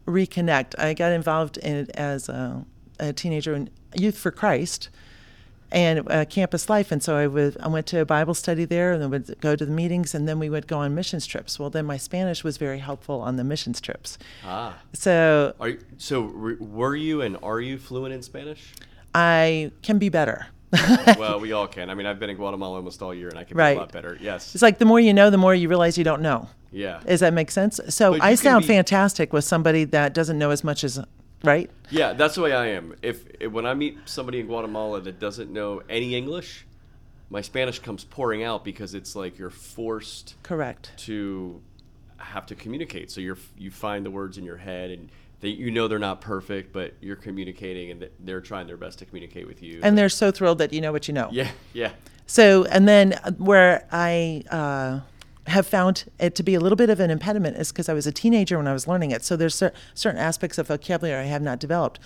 reconnect. 0.07 0.79
I 0.79 0.95
got 0.95 1.13
involved 1.13 1.59
in 1.59 1.77
it 1.77 1.91
as 1.91 2.31
a, 2.31 2.65
a 2.99 3.13
teenager 3.13 3.55
in 3.55 3.69
Youth 3.95 4.17
for 4.17 4.31
Christ 4.31 4.89
and 5.73 6.11
uh, 6.11 6.25
campus 6.27 6.69
life, 6.69 6.93
and 6.93 7.03
so 7.03 7.17
I 7.17 7.27
would 7.27 7.57
I 7.61 7.69
went 7.69 7.87
to 7.89 8.01
a 8.01 8.05
Bible 8.05 8.35
study 8.35 8.65
there, 8.65 8.93
and 8.93 9.03
then 9.03 9.11
would 9.11 9.41
go 9.41 9.57
to 9.57 9.65
the 9.67 9.73
meetings, 9.73 10.15
and 10.15 10.29
then 10.29 10.39
we 10.39 10.49
would 10.49 10.67
go 10.67 10.79
on 10.79 10.95
missions 10.95 11.27
trips. 11.27 11.59
Well, 11.59 11.71
then 11.71 11.87
my 11.87 11.97
Spanish 11.97 12.45
was 12.45 12.57
very 12.57 12.79
helpful 12.79 13.21
on 13.21 13.37
the 13.37 13.45
missions 13.45 13.81
trips. 13.81 14.19
ah. 14.45 14.79
So 14.93 15.55
Are 15.61 15.69
you, 15.71 15.79
so? 15.99 16.23
Re, 16.23 16.57
were 16.57 16.97
you 16.97 17.21
and 17.23 17.37
are 17.43 17.61
you 17.61 17.79
fluent 17.79 18.15
in 18.15 18.23
Spanish? 18.23 18.73
I 19.15 19.73
can 19.83 19.99
be 19.99 20.09
better. 20.09 20.47
well, 21.19 21.41
we 21.41 21.53
all 21.53 21.67
can. 21.67 21.91
I 21.91 21.95
mean, 21.95 22.07
I've 22.07 22.19
been 22.19 22.31
in 22.31 22.37
Guatemala 22.37 22.77
almost 22.77 23.01
all 23.03 23.15
year, 23.15 23.29
and 23.29 23.39
I 23.39 23.45
can 23.45 23.57
be 23.57 23.63
a 23.63 23.75
lot 23.75 23.93
better. 23.93 24.19
Yes. 24.21 24.55
It's 24.55 24.63
like 24.63 24.79
the 24.79 24.85
more 24.85 25.01
you 25.01 25.15
know, 25.15 25.31
the 25.31 25.39
more 25.39 25.55
you 25.55 25.69
realize 25.69 25.97
you 25.97 26.05
don't 26.05 26.23
know. 26.23 26.49
Yeah. 26.73 27.01
Does 27.07 27.21
that 27.21 27.33
make 27.33 27.51
sense? 27.51 27.81
So 27.89 28.19
I 28.21 28.35
sound 28.35 28.63
be- 28.63 28.69
fantastic 28.69 29.33
with 29.33 29.45
somebody 29.45 29.85
that 29.85 30.13
doesn't 30.13 30.39
know 30.39 30.51
as 30.51 30.63
much 30.65 30.85
as, 30.85 31.01
right? 31.47 31.71
Yeah, 31.91 32.13
that's 32.13 32.35
the 32.35 32.43
way 32.43 32.53
I 32.53 32.67
am. 32.69 32.95
If, 33.03 33.25
if 33.41 33.51
when 33.53 33.65
I 33.67 33.75
meet 33.75 33.99
somebody 34.05 34.41
in 34.41 34.47
Guatemala 34.47 35.01
that 35.03 35.19
doesn't 35.21 35.51
know 35.51 35.83
any 35.89 36.15
English, 36.15 36.67
my 37.31 37.41
Spanish 37.41 37.79
comes 37.79 38.05
pouring 38.05 38.43
out 38.43 38.65
because 38.65 38.95
it's 38.95 39.17
like 39.17 39.39
you're 39.39 39.51
forced 39.51 40.35
Correct. 40.43 40.93
to 40.99 41.63
have 42.19 42.47
to 42.47 42.55
communicate. 42.55 43.11
So 43.11 43.21
you're 43.21 43.39
you 43.57 43.71
find 43.71 44.05
the 44.05 44.11
words 44.11 44.39
in 44.39 44.45
your 44.45 44.57
head 44.57 44.91
and 44.91 45.11
they, 45.41 45.49
you 45.49 45.71
know 45.71 45.87
they're 45.87 45.99
not 45.99 46.21
perfect, 46.21 46.73
but 46.73 46.95
you're 47.01 47.17
communicating 47.17 47.91
and 47.91 48.09
they're 48.21 48.41
trying 48.41 48.67
their 48.67 48.77
best 48.79 48.99
to 49.01 49.05
communicate 49.07 49.47
with 49.47 49.63
you. 49.63 49.81
And 49.83 49.97
they're 49.97 50.09
so 50.09 50.31
thrilled 50.31 50.59
that 50.59 50.73
you 50.73 50.81
know 50.81 50.93
what 50.93 51.09
you 51.09 51.15
know. 51.15 51.29
yeah, 51.31 51.51
yeah, 51.75 51.93
So, 52.27 52.65
and 52.65 52.89
then 52.89 53.13
uh, 53.13 53.33
where 53.33 53.87
I 53.93 54.43
uh, 54.51 55.01
have 55.47 55.67
found 55.67 56.05
it 56.19 56.35
to 56.35 56.43
be 56.43 56.55
a 56.55 56.61
little 56.61 56.77
bit 56.77 56.91
of 56.91 57.01
an 57.01 57.11
impediment 57.11 57.57
is 57.57 57.71
because 57.71 57.89
I 57.89 57.95
was 57.95 58.07
a 58.07 58.13
teenager 58.13 58.57
when 58.57 58.67
I 58.67 58.73
was 58.73 58.89
learning 58.89 59.11
it. 59.13 59.25
So 59.25 59.37
there's 59.37 59.55
cer- 59.55 59.73
certain 59.95 60.21
aspects 60.21 60.59
of 60.59 60.67
vocabulary 60.69 61.23
I 61.23 61.27
have 61.27 61.43
not 61.43 61.59
developed, 61.59 62.01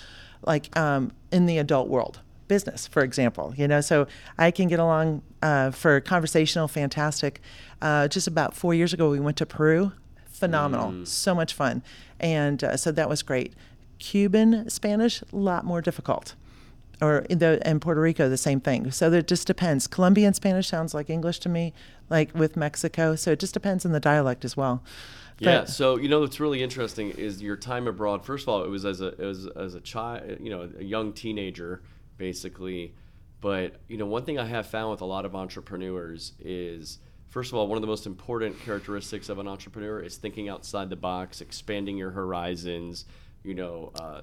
like 0.44 0.76
um, 0.76 1.12
in 1.32 1.46
the 1.46 1.58
adult 1.58 1.88
world, 1.88 2.20
business, 2.48 2.86
for 2.86 3.02
example. 3.02 3.54
You 3.56 3.66
know, 3.68 3.80
so 3.80 4.06
I 4.38 4.50
can 4.50 4.68
get 4.68 4.78
along 4.78 5.22
uh, 5.42 5.70
for 5.70 6.00
conversational, 6.00 6.68
fantastic. 6.68 7.40
Uh, 7.80 8.08
just 8.08 8.26
about 8.26 8.54
four 8.54 8.74
years 8.74 8.92
ago, 8.92 9.10
we 9.10 9.20
went 9.20 9.36
to 9.38 9.46
Peru. 9.46 9.92
Phenomenal, 10.26 11.04
so 11.04 11.34
much 11.34 11.52
fun, 11.52 11.82
and 12.18 12.64
uh, 12.64 12.76
so 12.76 12.90
that 12.92 13.10
was 13.10 13.22
great. 13.22 13.52
Cuban 13.98 14.70
Spanish, 14.70 15.20
a 15.20 15.36
lot 15.36 15.66
more 15.66 15.82
difficult 15.82 16.34
or 17.00 17.20
in 17.30 17.38
the 17.38 17.66
in 17.68 17.80
Puerto 17.80 18.00
Rico 18.00 18.28
the 18.28 18.36
same 18.36 18.60
thing. 18.60 18.90
So 18.90 19.10
it 19.12 19.26
just 19.26 19.46
depends. 19.46 19.86
Colombian 19.86 20.34
Spanish 20.34 20.68
sounds 20.68 20.94
like 20.94 21.10
English 21.10 21.38
to 21.40 21.48
me, 21.48 21.72
like 22.08 22.34
with 22.34 22.56
Mexico. 22.56 23.16
So 23.16 23.32
it 23.32 23.38
just 23.38 23.54
depends 23.54 23.86
on 23.86 23.92
the 23.92 24.00
dialect 24.00 24.44
as 24.44 24.56
well. 24.56 24.82
yeah. 25.38 25.64
So 25.64 25.96
you 25.96 26.08
know 26.08 26.20
what's 26.20 26.40
really 26.40 26.62
interesting 26.62 27.10
is 27.10 27.42
your 27.42 27.56
time 27.56 27.86
abroad. 27.86 28.24
First 28.24 28.44
of 28.44 28.50
all, 28.50 28.64
it 28.64 28.68
was 28.68 28.84
as 28.84 29.00
a 29.00 29.08
it 29.08 29.24
was 29.24 29.46
as 29.48 29.74
a 29.74 29.80
child, 29.80 30.38
you 30.40 30.50
know, 30.50 30.70
a 30.78 30.84
young 30.84 31.12
teenager, 31.12 31.82
basically. 32.18 32.94
But 33.40 33.76
you 33.88 33.96
know, 33.96 34.06
one 34.06 34.24
thing 34.24 34.38
I 34.38 34.46
have 34.46 34.66
found 34.66 34.90
with 34.90 35.00
a 35.00 35.06
lot 35.06 35.24
of 35.24 35.34
entrepreneurs 35.34 36.32
is, 36.38 36.98
first 37.28 37.52
of 37.52 37.58
all, 37.58 37.66
one 37.68 37.78
of 37.78 37.82
the 37.82 37.88
most 37.88 38.06
important 38.06 38.60
characteristics 38.60 39.30
of 39.30 39.38
an 39.38 39.48
entrepreneur 39.48 40.00
is 40.00 40.16
thinking 40.16 40.50
outside 40.50 40.90
the 40.90 40.96
box, 40.96 41.40
expanding 41.40 41.96
your 41.96 42.10
horizons. 42.10 43.06
You 43.42 43.54
know, 43.54 43.92
uh, 43.98 44.20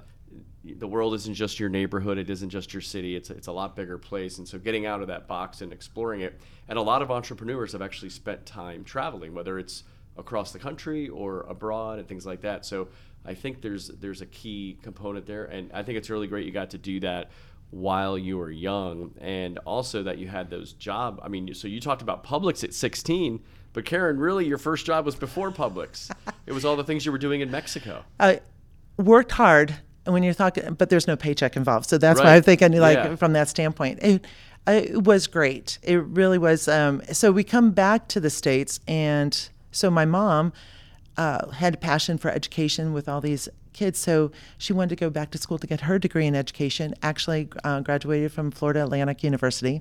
the 0.64 0.86
world 0.86 1.14
isn't 1.14 1.34
just 1.34 1.58
your 1.58 1.68
neighborhood; 1.68 2.18
it 2.18 2.30
isn't 2.30 2.50
just 2.50 2.72
your 2.72 2.82
city. 2.82 3.16
It's 3.16 3.30
a, 3.30 3.34
it's 3.34 3.46
a 3.46 3.52
lot 3.52 3.76
bigger 3.76 3.98
place, 3.98 4.38
and 4.38 4.46
so 4.46 4.58
getting 4.58 4.86
out 4.86 5.00
of 5.00 5.08
that 5.08 5.26
box 5.26 5.60
and 5.60 5.72
exploring 5.72 6.20
it. 6.20 6.40
And 6.68 6.78
a 6.78 6.82
lot 6.82 7.02
of 7.02 7.10
entrepreneurs 7.10 7.72
have 7.72 7.82
actually 7.82 8.10
spent 8.10 8.44
time 8.44 8.84
traveling, 8.84 9.34
whether 9.34 9.58
it's 9.58 9.84
across 10.16 10.52
the 10.52 10.58
country 10.58 11.08
or 11.08 11.42
abroad 11.42 11.98
and 11.98 12.08
things 12.08 12.26
like 12.26 12.42
that. 12.42 12.66
So 12.66 12.88
I 13.24 13.34
think 13.34 13.62
there's 13.62 13.88
there's 13.88 14.20
a 14.20 14.26
key 14.26 14.78
component 14.82 15.26
there, 15.26 15.44
and 15.44 15.70
I 15.72 15.82
think 15.82 15.98
it's 15.98 16.10
really 16.10 16.26
great 16.26 16.44
you 16.44 16.52
got 16.52 16.70
to 16.70 16.78
do 16.78 17.00
that 17.00 17.30
while 17.70 18.16
you 18.16 18.38
were 18.38 18.50
young, 18.50 19.14
and 19.20 19.58
also 19.58 20.02
that 20.02 20.18
you 20.18 20.26
had 20.26 20.50
those 20.50 20.72
job. 20.72 21.20
I 21.22 21.28
mean, 21.28 21.54
so 21.54 21.68
you 21.68 21.80
talked 21.80 22.02
about 22.02 22.24
Publix 22.24 22.64
at 22.64 22.72
16, 22.72 23.40
but 23.74 23.84
Karen, 23.84 24.18
really, 24.18 24.46
your 24.46 24.56
first 24.56 24.86
job 24.86 25.04
was 25.04 25.14
before 25.14 25.50
Publix. 25.50 26.10
it 26.46 26.52
was 26.52 26.64
all 26.64 26.76
the 26.76 26.84
things 26.84 27.04
you 27.04 27.12
were 27.12 27.18
doing 27.18 27.42
in 27.42 27.50
Mexico. 27.50 28.04
I 28.18 28.40
worked 28.96 29.32
hard 29.32 29.74
when 30.12 30.22
you're 30.22 30.34
talking, 30.34 30.74
but 30.74 30.90
there's 30.90 31.06
no 31.06 31.16
paycheck 31.16 31.56
involved. 31.56 31.88
So 31.88 31.98
that's 31.98 32.18
Right. 32.18 32.26
why 32.26 32.36
I'm 32.36 32.42
thinking, 32.42 32.72
like, 32.78 32.96
Yeah. 32.96 33.16
from 33.16 33.32
that 33.34 33.48
standpoint, 33.48 33.98
it, 34.02 34.24
it 34.66 35.04
was 35.04 35.26
great. 35.26 35.78
It 35.82 35.96
really 36.02 36.38
was. 36.38 36.68
Um, 36.68 37.02
so 37.12 37.32
we 37.32 37.44
come 37.44 37.70
back 37.72 38.08
to 38.08 38.20
the 38.20 38.30
States, 38.30 38.80
and 38.88 39.48
so 39.72 39.90
my 39.90 40.04
mom 40.04 40.52
uh, 41.16 41.50
had 41.50 41.74
a 41.74 41.76
passion 41.76 42.16
for 42.16 42.30
education 42.30 42.92
with 42.92 43.08
all 43.08 43.20
these 43.20 43.48
kids. 43.72 43.98
So 43.98 44.30
she 44.56 44.72
wanted 44.72 44.90
to 44.90 44.96
go 44.96 45.10
back 45.10 45.30
to 45.32 45.38
school 45.38 45.58
to 45.58 45.66
get 45.66 45.80
her 45.82 45.98
degree 45.98 46.26
in 46.26 46.36
education. 46.36 46.94
Actually, 47.02 47.48
uh, 47.64 47.80
graduated 47.80 48.30
from 48.32 48.50
Florida 48.52 48.84
Atlantic 48.84 49.24
University. 49.24 49.80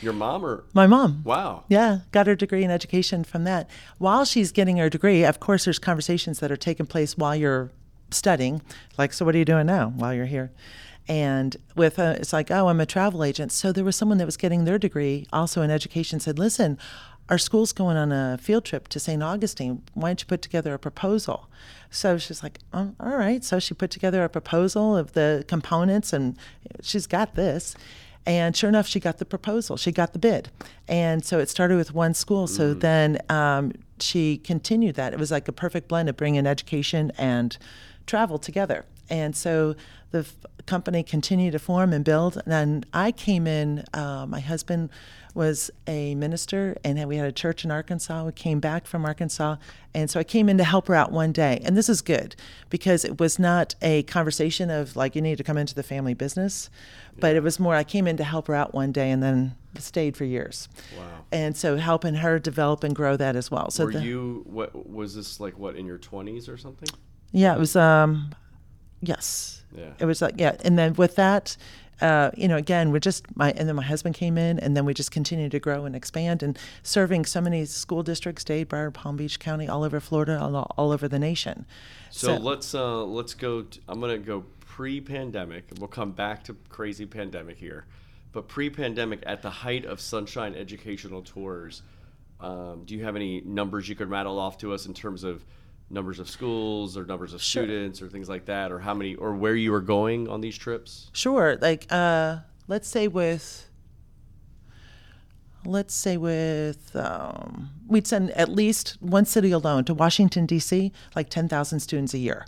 Your 0.00 0.12
mom 0.14 0.44
or 0.44 0.64
My 0.74 0.86
mom. 0.86 1.20
wow, 1.24 1.64
Yeah, 1.68 1.98
got 2.12 2.26
her 2.26 2.34
degree 2.34 2.64
in 2.64 2.70
education 2.70 3.24
from 3.24 3.44
that. 3.44 3.68
While 3.98 4.24
she's 4.24 4.50
getting 4.52 4.76
her 4.78 4.88
degree, 4.88 5.22
of 5.24 5.38
course, 5.38 5.64
there's 5.66 5.78
conversations 5.78 6.40
that 6.40 6.50
are 6.50 6.56
taking 6.56 6.86
place 6.86 7.16
while 7.18 7.36
you're 7.36 7.70
studying. 8.10 8.62
Like, 8.96 9.12
so 9.12 9.24
what 9.24 9.34
are 9.34 9.38
you 9.38 9.44
doing 9.44 9.66
now 9.66 9.90
while 9.90 10.14
you're 10.14 10.26
here? 10.26 10.50
And 11.08 11.56
with 11.74 11.98
uh, 11.98 12.16
it's 12.18 12.32
like, 12.32 12.50
oh, 12.50 12.68
I'm 12.68 12.80
a 12.80 12.86
travel 12.86 13.24
agent. 13.24 13.50
So 13.52 13.72
there 13.72 13.84
was 13.84 13.96
someone 13.96 14.18
that 14.18 14.26
was 14.26 14.36
getting 14.36 14.64
their 14.64 14.78
degree 14.78 15.26
also 15.32 15.62
in 15.62 15.70
education 15.70 16.20
said, 16.20 16.38
listen, 16.38 16.78
our 17.30 17.38
school's 17.38 17.72
going 17.72 17.96
on 17.96 18.10
a 18.12 18.38
field 18.38 18.64
trip 18.64 18.88
to 18.88 19.00
St. 19.00 19.22
Augustine. 19.22 19.82
Why 19.94 20.10
don't 20.10 20.20
you 20.20 20.26
put 20.26 20.42
together 20.42 20.74
a 20.74 20.78
proposal? 20.78 21.48
So 21.90 22.18
she's 22.18 22.42
like, 22.42 22.58
oh, 22.72 22.94
all 23.00 23.16
right. 23.16 23.44
So 23.44 23.58
she 23.58 23.74
put 23.74 23.90
together 23.90 24.22
a 24.24 24.28
proposal 24.28 24.96
of 24.96 25.12
the 25.12 25.44
components, 25.48 26.12
and 26.12 26.36
she's 26.82 27.06
got 27.06 27.34
this. 27.34 27.74
And 28.26 28.54
sure 28.54 28.68
enough, 28.68 28.86
she 28.86 29.00
got 29.00 29.18
the 29.18 29.24
proposal. 29.24 29.76
She 29.76 29.90
got 29.90 30.12
the 30.12 30.18
bid. 30.18 30.50
And 30.86 31.24
so 31.24 31.38
it 31.38 31.48
started 31.48 31.76
with 31.76 31.94
one 31.94 32.12
school. 32.12 32.46
So 32.46 32.74
then 32.74 33.18
um, 33.30 33.72
she 34.00 34.36
continued 34.36 34.96
that. 34.96 35.14
It 35.14 35.18
was 35.18 35.30
like 35.30 35.48
a 35.48 35.52
perfect 35.52 35.88
blend 35.88 36.10
of 36.10 36.16
bringing 36.16 36.46
education 36.46 37.10
and 37.16 37.56
travel 38.08 38.38
together. 38.38 38.84
And 39.08 39.36
so 39.36 39.76
the 40.10 40.20
f- 40.20 40.34
company 40.66 41.02
continued 41.02 41.52
to 41.52 41.58
form 41.58 41.92
and 41.92 42.04
build. 42.04 42.36
And 42.36 42.46
then 42.46 42.84
I 42.92 43.12
came 43.12 43.46
in, 43.46 43.84
uh, 43.94 44.26
my 44.28 44.40
husband 44.40 44.90
was 45.34 45.70
a 45.86 46.14
minister, 46.14 46.76
and 46.82 47.06
we 47.06 47.16
had 47.16 47.26
a 47.26 47.32
church 47.32 47.64
in 47.64 47.70
Arkansas. 47.70 48.24
We 48.24 48.32
came 48.32 48.58
back 48.60 48.86
from 48.86 49.04
Arkansas. 49.04 49.56
And 49.94 50.10
so 50.10 50.18
I 50.18 50.24
came 50.24 50.48
in 50.48 50.58
to 50.58 50.64
help 50.64 50.88
her 50.88 50.94
out 50.94 51.12
one 51.12 51.32
day. 51.32 51.60
And 51.64 51.76
this 51.76 51.88
is 51.88 52.02
good 52.02 52.34
because 52.70 53.04
it 53.04 53.20
was 53.20 53.38
not 53.38 53.74
a 53.80 54.02
conversation 54.04 54.68
of 54.70 54.96
like, 54.96 55.14
you 55.14 55.22
need 55.22 55.38
to 55.38 55.44
come 55.44 55.56
into 55.56 55.74
the 55.74 55.82
family 55.82 56.14
business, 56.14 56.70
but 57.20 57.36
it 57.36 57.42
was 57.42 57.60
more, 57.60 57.74
I 57.74 57.84
came 57.84 58.06
in 58.06 58.16
to 58.16 58.24
help 58.24 58.48
her 58.48 58.54
out 58.54 58.74
one 58.74 58.90
day 58.90 59.10
and 59.10 59.22
then 59.22 59.54
stayed 59.78 60.16
for 60.16 60.24
years. 60.24 60.68
Wow. 60.96 61.04
And 61.30 61.56
so 61.56 61.76
helping 61.76 62.14
her 62.16 62.38
develop 62.38 62.82
and 62.82 62.94
grow 62.96 63.16
that 63.16 63.36
as 63.36 63.50
well. 63.50 63.70
So 63.70 63.84
were 63.84 63.92
the- 63.92 64.02
you 64.02 64.42
what 64.46 64.88
was 64.88 65.14
this 65.14 65.38
like? 65.40 65.58
What 65.58 65.76
in 65.76 65.86
your 65.86 65.98
20s 65.98 66.48
or 66.48 66.56
something? 66.56 66.88
Yeah, 67.32 67.54
it 67.54 67.58
was. 67.58 67.76
Um, 67.76 68.30
yes, 69.00 69.62
Yeah. 69.76 69.90
it 69.98 70.04
was 70.06 70.22
like 70.22 70.34
yeah, 70.38 70.56
and 70.64 70.78
then 70.78 70.94
with 70.94 71.16
that, 71.16 71.56
uh, 72.00 72.30
you 72.36 72.48
know, 72.48 72.56
again, 72.56 72.90
we're 72.92 73.00
just 73.00 73.24
my 73.36 73.50
and 73.52 73.68
then 73.68 73.76
my 73.76 73.82
husband 73.82 74.14
came 74.14 74.38
in, 74.38 74.58
and 74.58 74.76
then 74.76 74.84
we 74.84 74.94
just 74.94 75.10
continued 75.10 75.50
to 75.52 75.58
grow 75.60 75.84
and 75.84 75.94
expand, 75.94 76.42
and 76.42 76.58
serving 76.82 77.24
so 77.24 77.40
many 77.40 77.64
school 77.64 78.02
districts, 78.02 78.44
Dade, 78.44 78.68
Broward, 78.68 78.94
Palm 78.94 79.16
Beach 79.16 79.38
County, 79.38 79.68
all 79.68 79.84
over 79.84 80.00
Florida, 80.00 80.40
all, 80.40 80.56
all 80.76 80.92
over 80.92 81.08
the 81.08 81.18
nation. 81.18 81.66
So, 82.10 82.36
let's 82.36 82.74
uh, 82.74 83.04
let's 83.04 83.34
go. 83.34 83.62
T- 83.62 83.80
I'm 83.88 84.00
gonna 84.00 84.18
go 84.18 84.44
pre-pandemic. 84.60 85.64
We'll 85.78 85.88
come 85.88 86.12
back 86.12 86.44
to 86.44 86.56
crazy 86.68 87.04
pandemic 87.04 87.58
here, 87.58 87.84
but 88.32 88.48
pre-pandemic, 88.48 89.22
at 89.26 89.42
the 89.42 89.50
height 89.50 89.84
of 89.84 90.00
Sonshine 90.00 90.54
Educational 90.54 91.22
Tours, 91.22 91.82
um, 92.40 92.84
do 92.84 92.94
you 92.94 93.02
have 93.04 93.16
any 93.16 93.40
numbers 93.42 93.88
you 93.88 93.96
could 93.96 94.08
rattle 94.08 94.38
off 94.38 94.56
to 94.58 94.72
us 94.72 94.86
in 94.86 94.94
terms 94.94 95.24
of 95.24 95.44
numbers 95.90 96.18
of 96.18 96.28
schools 96.28 96.96
or 96.96 97.04
numbers 97.06 97.32
of 97.32 97.40
Sure. 97.42 97.62
students 97.64 98.02
or 98.02 98.08
things 98.08 98.28
like 98.28 98.44
that, 98.46 98.70
or 98.72 98.78
how 98.78 98.94
many 98.94 99.14
or 99.14 99.34
where 99.34 99.54
you 99.56 99.72
were 99.72 99.80
going 99.80 100.28
on 100.28 100.40
these 100.40 100.56
trips? 100.58 101.10
Sure, 101.12 101.56
like 101.60 101.86
uh, 101.90 102.38
let's 102.66 102.88
say 102.88 103.08
with. 103.08 103.64
Let's 105.64 105.92
say 105.92 106.16
with 106.16 106.94
um, 106.94 107.70
we'd 107.86 108.06
send 108.06 108.30
at 108.30 108.48
least 108.48 108.96
one 109.00 109.24
city 109.26 109.50
alone 109.50 109.84
to 109.86 109.92
Washington 109.94 110.46
D.C. 110.46 110.92
like 111.16 111.28
ten 111.28 111.48
thousand 111.48 111.80
students 111.80 112.14
a 112.14 112.18
year, 112.18 112.46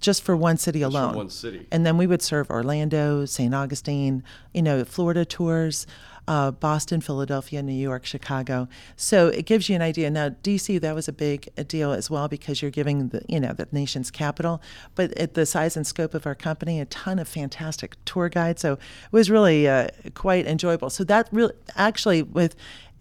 just 0.00 0.22
for 0.22 0.34
one 0.34 0.56
city 0.56 0.80
alone. 0.82 1.14
one 1.14 1.30
city. 1.30 1.66
And 1.70 1.84
then 1.86 1.98
we 1.98 2.06
would 2.06 2.22
serve 2.22 2.50
Orlando, 2.50 3.26
St. 3.26 3.54
Augustine, 3.54 4.24
you 4.54 4.62
know, 4.62 4.82
Florida 4.84 5.24
tours, 5.26 5.86
uh, 6.28 6.50
Boston, 6.52 7.00
Philadelphia, 7.00 7.62
New 7.62 7.72
York, 7.72 8.04
Chicago. 8.04 8.68
So 8.96 9.28
it 9.28 9.44
gives 9.44 9.68
you 9.68 9.74
an 9.74 9.82
idea. 9.82 10.10
Now, 10.10 10.30
DC, 10.30 10.80
that 10.80 10.94
was 10.94 11.08
a 11.08 11.12
big 11.12 11.48
deal 11.66 11.92
as 11.92 12.10
well 12.10 12.28
because 12.28 12.62
you're 12.62 12.70
giving 12.70 13.08
the, 13.08 13.22
you 13.28 13.40
know, 13.40 13.52
the 13.52 13.66
nation's 13.72 14.10
capital. 14.10 14.62
But 14.94 15.16
at 15.18 15.34
the 15.34 15.46
size 15.46 15.76
and 15.76 15.86
scope 15.86 16.14
of 16.14 16.26
our 16.26 16.34
company, 16.34 16.80
a 16.80 16.84
ton 16.86 17.18
of 17.18 17.26
fantastic 17.26 17.96
tour 18.04 18.28
guides. 18.28 18.62
So 18.62 18.74
it 18.74 18.78
was 19.10 19.30
really 19.30 19.68
uh, 19.68 19.88
quite 20.14 20.46
enjoyable. 20.46 20.90
So 20.90 21.04
that 21.04 21.28
really, 21.32 21.54
actually, 21.76 22.22
with 22.22 22.54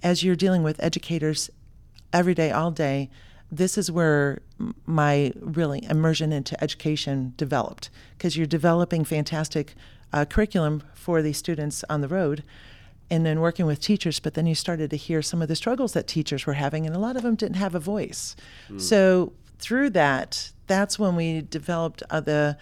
as 0.03 0.23
you're 0.23 0.35
dealing 0.35 0.63
with 0.63 0.81
educators 0.83 1.49
every 2.11 2.33
day, 2.33 2.51
all 2.51 2.71
day, 2.71 3.09
this 3.51 3.77
is 3.77 3.91
where 3.91 4.41
my 4.85 5.33
really 5.39 5.83
immersion 5.89 6.31
into 6.31 6.61
education 6.63 7.33
developed 7.37 7.89
because 8.17 8.37
you're 8.37 8.47
developing 8.47 9.03
fantastic 9.03 9.75
uh, 10.13 10.25
curriculum 10.25 10.83
for 10.93 11.21
these 11.21 11.37
students 11.37 11.83
on 11.89 12.01
the 12.01 12.07
road 12.07 12.43
and 13.11 13.23
then 13.25 13.39
working 13.39 13.67
with 13.67 13.79
teachers 13.79 14.19
but 14.19 14.33
then 14.33 14.47
you 14.47 14.55
started 14.55 14.89
to 14.89 14.97
hear 14.97 15.21
some 15.21 15.41
of 15.41 15.47
the 15.47 15.55
struggles 15.55 15.93
that 15.93 16.07
teachers 16.07 16.47
were 16.47 16.53
having 16.53 16.87
and 16.87 16.95
a 16.95 16.99
lot 16.99 17.15
of 17.15 17.21
them 17.21 17.35
didn't 17.35 17.57
have 17.57 17.75
a 17.75 17.79
voice 17.79 18.35
so 18.77 19.33
through 19.59 19.89
that 19.91 20.51
that's 20.65 20.97
when 20.97 21.15
we 21.15 21.41
developed 21.41 22.01
uh, 22.09 22.19
the 22.19 22.57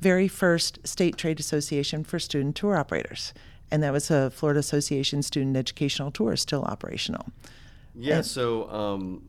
very 0.00 0.28
first 0.28 0.86
state 0.86 1.16
trade 1.16 1.40
association 1.40 2.04
for 2.04 2.18
student 2.18 2.54
tour 2.54 2.76
operators 2.76 3.32
and 3.70 3.82
that 3.82 3.92
was 3.92 4.10
a 4.10 4.30
florida 4.30 4.60
association 4.60 5.22
student 5.22 5.56
educational 5.56 6.10
tour 6.10 6.36
still 6.36 6.64
operational 6.64 7.26
Yeah. 7.96 8.22
So, 8.22 8.68
um, 8.70 9.22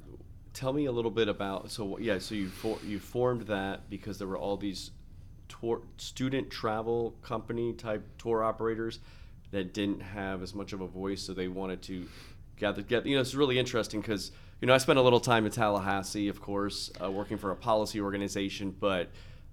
tell 0.53 0.73
me 0.73 0.85
a 0.85 0.91
little 0.91 1.11
bit 1.11 1.27
about. 1.27 1.71
So, 1.71 1.97
yeah. 1.99 2.19
So 2.19 2.35
you 2.35 2.47
for, 2.49 2.77
you 2.85 2.99
formed 2.99 3.43
that 3.43 3.89
because 3.89 4.17
there 4.17 4.27
were 4.27 4.37
all 4.37 4.57
these 4.57 4.91
tour 5.47 5.81
student 5.97 6.49
travel 6.49 7.13
company 7.21 7.73
type 7.73 8.03
tour 8.17 8.43
operators 8.43 8.99
that 9.55 9.73
didn't 9.73 10.01
have 10.01 10.43
as 10.43 10.53
much 10.53 10.73
of 10.73 10.81
a 10.81 10.87
voice, 10.87 11.21
so 11.21 11.33
they 11.33 11.47
wanted 11.47 11.81
to 11.83 12.05
gather. 12.57 12.81
Get 12.81 13.05
you 13.05 13.15
know, 13.15 13.21
it's 13.21 13.35
really 13.35 13.57
interesting 13.57 14.01
because 14.01 14.31
you 14.59 14.67
know 14.67 14.73
I 14.73 14.77
spent 14.77 14.99
a 14.99 15.01
little 15.01 15.21
time 15.21 15.45
in 15.45 15.51
Tallahassee, 15.51 16.27
of 16.27 16.41
course, 16.41 16.91
uh, 17.01 17.09
working 17.09 17.37
for 17.37 17.51
a 17.51 17.55
policy 17.55 17.99
organization, 18.01 18.75
but. 18.79 19.09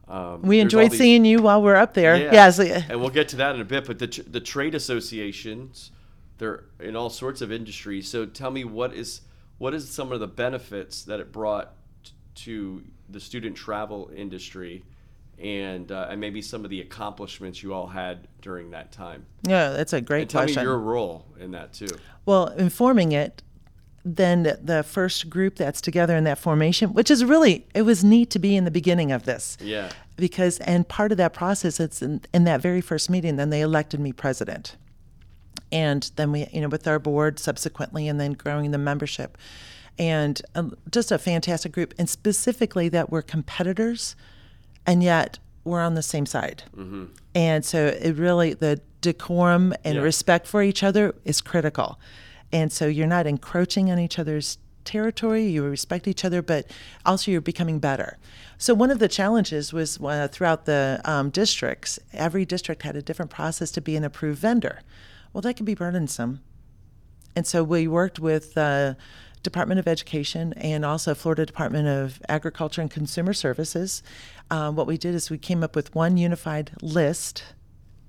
Um, 0.09 0.43
we 0.43 0.59
enjoyed 0.59 0.91
these- 0.91 0.99
seeing 0.99 1.25
you 1.25 1.41
while 1.41 1.62
we're 1.62 1.77
up 1.77 1.95
there 1.95 2.17
yeah. 2.17 2.33
yes 2.33 2.59
and 2.59 3.01
we'll 3.01 3.09
get 3.09 3.29
to 3.29 3.37
that 3.37 3.55
in 3.55 3.61
a 3.61 3.65
bit. 3.65 3.87
But 3.87 4.01
the 4.01 4.25
the 4.29 4.41
trade 4.41 4.75
associations, 4.75 5.93
they're 6.38 6.65
in 6.81 6.97
all 6.97 7.09
sorts 7.09 7.41
of 7.41 7.53
industries. 7.53 8.09
So 8.09 8.27
tell 8.27 8.51
me 8.51 8.65
what 8.65 8.93
is 8.95 9.21
what 9.59 9.75
is 9.75 9.88
some 9.88 10.11
of 10.11 10.19
the 10.19 10.27
benefits 10.27 11.05
that 11.05 11.21
it 11.21 11.31
brought 11.31 11.75
t- 12.03 12.12
to 12.35 12.83
the 13.09 13.21
student 13.21 13.57
travel 13.57 14.11
industry, 14.15 14.83
and 15.43 15.91
uh, 15.91 16.07
and 16.11 16.21
maybe 16.21 16.41
some 16.41 16.65
of 16.65 16.71
the 16.71 16.81
accomplishments 16.81 17.63
you 17.63 17.75
all 17.75 17.89
had 17.89 18.29
during 18.41 18.71
that 18.71 18.93
time. 18.93 19.27
yeah 19.47 19.71
that's 19.71 19.93
a 19.93 20.01
great 20.01 20.23
And 20.23 20.31
tell 20.31 20.43
question 20.43 20.63
me 20.63 20.69
your 20.69 20.79
role 20.79 21.27
in 21.39 21.51
that 21.51 21.73
too. 21.73 21.89
Well, 22.25 22.49
informing 22.49 23.13
it, 23.13 23.43
then 24.05 24.43
the 24.63 24.83
first 24.83 25.29
group 25.29 25.57
that's 25.57 25.81
together 25.81 26.17
in 26.17 26.25
that 26.25 26.39
formation, 26.39 26.93
which 26.93 27.11
is 27.11 27.25
really, 27.25 27.67
it 27.75 27.83
was 27.83 28.03
neat 28.05 28.31
to 28.31 28.39
be 28.39 28.57
in 28.57 28.65
the 28.65 28.71
beginning 28.71 29.13
of 29.13 29.25
this. 29.25 29.57
Yeah. 29.61 29.91
Because, 30.17 30.59
and 30.61 30.87
part 30.87 31.11
of 31.11 31.19
that 31.19 31.33
process, 31.33 31.81
it's 31.81 32.03
in, 32.03 32.21
in 32.33 32.45
that 32.45 32.61
very 32.61 32.81
first 32.81 33.11
meeting, 33.11 33.37
then 33.37 33.51
they 33.51 33.61
elected 33.61 33.99
me 33.99 34.13
president. 34.13 34.77
And 35.71 36.11
then 36.17 36.33
we, 36.33 36.47
you 36.53 36.61
know, 36.61 36.69
with 36.69 36.87
our 36.87 36.99
board 36.99 37.39
subsequently, 37.39 38.07
and 38.07 38.21
then 38.21 38.33
growing 38.33 38.71
the 38.73 38.79
membership. 38.79 39.39
And 39.99 40.41
um, 40.55 40.77
just 40.91 41.11
a 41.11 41.19
fantastic 41.19 41.73
group. 41.73 41.95
And 41.99 42.09
specifically 42.09 42.89
that 42.91 43.11
we're 43.11 43.23
competitors, 43.23 44.15
and 44.87 45.03
yet 45.03 45.38
we're 45.64 45.81
on 45.81 45.95
the 45.95 46.03
same 46.03 46.27
side. 46.27 46.64
And 47.35 47.64
so 47.64 47.87
it 47.87 48.16
really, 48.16 48.55
the 48.55 48.81
decorum 49.01 49.75
and 49.85 49.97
Yeah. 49.97 50.03
respect 50.03 50.47
for 50.47 50.62
each 50.62 50.83
other 50.83 51.14
is 51.25 51.40
critical. 51.40 51.99
And 52.53 52.71
so 52.73 52.87
you're 52.87 53.07
not 53.07 53.27
encroaching 53.27 53.90
on 53.90 53.99
each 53.99 54.18
other's 54.18 54.59
territory, 54.85 55.47
you 55.47 55.62
respect 55.62 56.09
each 56.09 56.25
other, 56.25 56.42
but 56.42 56.66
also 57.07 57.31
you're 57.31 57.40
becoming 57.40 57.79
better. 57.79 58.18
So 58.59 58.75
one 58.75 58.90
of 58.90 58.99
the 58.99 59.09
challenges 59.09 59.73
was 59.73 59.99
uh, 60.01 60.29
throughout 60.31 60.66
the 60.66 61.01
um, 61.05 61.31
districts, 61.31 61.99
every 62.12 62.45
district 62.45 62.83
had 62.83 62.97
a 62.97 63.03
different 63.03 63.31
process 63.31 63.71
to 63.73 63.81
be 63.81 63.97
an 63.97 64.05
approved 64.05 64.40
vendor. 64.40 64.81
Well, 65.33 65.42
that 65.42 65.57
can 65.57 65.64
be 65.64 65.75
burdensome. 65.75 66.40
And 67.35 67.47
so 67.47 67.64
we 67.64 67.88
worked 67.88 68.18
with 68.18 68.59
uh, 68.59 68.95
Department 69.43 69.81
of 69.81 69.89
Education 69.89 70.53
and 70.55 70.85
also 70.85 71.15
Florida 71.15 71.45
Department 71.45 71.89
of 71.89 72.21
Agriculture 72.29 72.81
and 72.81 72.91
Consumer 72.91 73.33
Services, 73.33 74.03
um, 74.51 74.77
what 74.77 74.87
we 74.87 74.97
did 74.97 75.15
is 75.15 75.31
we 75.31 75.39
came 75.39 75.63
up 75.63 75.75
with 75.75 75.95
one 75.95 76.17
unified 76.17 76.73
list 76.81 77.45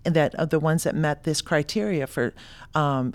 that 0.04 0.36
of 0.36 0.50
the 0.50 0.60
ones 0.60 0.84
that 0.84 0.96
met 0.96 1.24
this 1.24 1.42
criteria 1.42 2.06
for 2.06 2.34
um, 2.76 3.14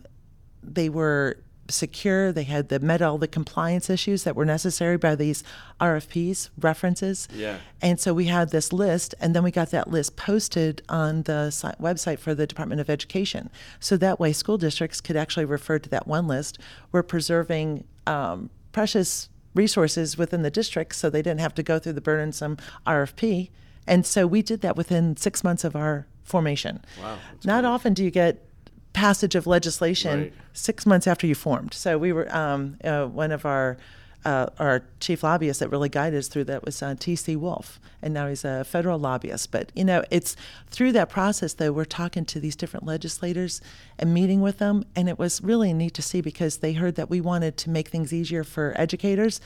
they 0.63 0.89
were 0.89 1.37
secure. 1.71 2.33
They 2.33 2.45
had 2.45 2.69
the 2.69 2.81
met 2.81 3.03
all 3.03 3.19
the 3.19 3.29
compliance 3.29 3.91
issues 3.91 4.25
that 4.25 4.35
were 4.35 4.45
necessary 4.45 4.97
by 4.97 5.15
these 5.15 5.45
RFPs 5.81 6.51
references. 6.59 7.29
Yeah. 7.35 7.59
And 7.81 8.01
so 8.01 8.15
we 8.15 8.25
had 8.27 8.51
this 8.51 8.73
list, 8.73 9.15
and 9.21 9.35
then 9.35 9.43
we 9.43 9.51
got 9.51 9.71
that 9.71 9.91
list 9.91 10.17
posted 10.17 10.83
on 10.89 11.23
the 11.23 11.51
si- 11.51 11.69
website 11.81 12.19
for 12.19 12.35
the 12.35 12.47
Department 12.47 12.81
of 12.81 12.89
Education. 12.89 13.51
So 13.81 13.97
that 13.99 14.19
way, 14.19 14.33
school 14.33 14.59
districts 14.59 15.01
could 15.01 15.17
actually 15.17 15.45
refer 15.45 15.79
to 15.79 15.89
that 15.91 16.07
one 16.07 16.27
list. 16.27 16.59
We're 16.93 17.03
preserving 17.03 17.85
um, 18.09 18.51
precious 18.73 19.29
resources 19.55 20.16
within 20.18 20.42
the 20.42 20.51
district, 20.51 20.94
so 20.94 21.11
they 21.11 21.23
didn't 21.23 21.40
have 21.40 21.55
to 21.55 21.62
go 21.62 21.79
through 21.79 21.94
the 21.94 22.01
burdensome 22.01 22.57
RFP. 22.87 23.51
And 23.87 24.05
so 24.07 24.27
we 24.27 24.42
did 24.42 24.61
that 24.61 24.77
within 24.77 25.16
six 25.16 25.42
months 25.42 25.64
of 25.64 25.75
our 25.75 26.07
formation. 26.23 26.85
Wow, 27.01 27.18
Not 27.44 27.62
great. 27.62 27.68
often 27.71 27.94
do 27.94 28.05
you 28.05 28.11
get 28.11 28.44
passage 28.92 29.35
of 29.35 29.47
legislation 29.47 30.21
Right. 30.21 30.33
six 30.53 30.85
months 30.87 31.07
after 31.07 31.27
you 31.27 31.35
formed. 31.35 31.73
So 31.75 31.99
we 31.99 32.12
were 32.12 32.35
um, 32.35 32.77
uh, 32.85 33.07
one 33.07 33.33
of 33.33 33.44
our 33.47 33.77
uh, 34.25 34.47
our 34.59 34.83
chief 35.01 35.23
lobbyist 35.23 35.61
that 35.61 35.69
really 35.71 35.89
guided 35.89 36.19
us 36.19 36.29
through 36.29 36.45
that 36.45 36.65
was 36.65 36.83
uh, 36.83 36.95
T.C. 36.99 37.37
Wolf, 37.37 37.79
and 38.03 38.13
now 38.13 38.29
he's 38.29 38.45
a 38.45 38.65
federal 38.65 38.99
lobbyist. 38.99 39.51
But 39.51 39.71
you 39.75 39.85
know, 39.85 40.03
it's 40.11 40.37
through 40.69 40.93
that 40.93 41.09
process 41.09 41.55
though 41.55 41.73
we're 41.73 41.85
talking 41.85 42.25
to 42.27 42.41
these 42.41 42.57
different 42.57 42.85
legislators 42.87 43.61
and 43.99 44.13
meeting 44.13 44.41
with 44.41 44.59
them, 44.59 44.85
and 44.97 45.09
it 45.09 45.19
was 45.19 45.43
really 45.43 45.73
neat 45.73 45.95
to 45.95 46.03
see 46.03 46.21
because 46.21 46.59
they 46.59 46.73
heard 46.73 46.97
that 46.97 47.11
we 47.11 47.21
wanted 47.21 47.57
to 47.59 47.71
make 47.71 47.89
things 47.89 48.13
easier 48.13 48.45
for 48.45 48.75
educators, 48.77 49.41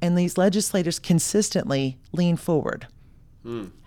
and 0.00 0.16
these 0.16 0.38
legislators 0.38 0.98
consistently 0.98 1.98
lean 2.12 2.36
forward. 2.36 2.86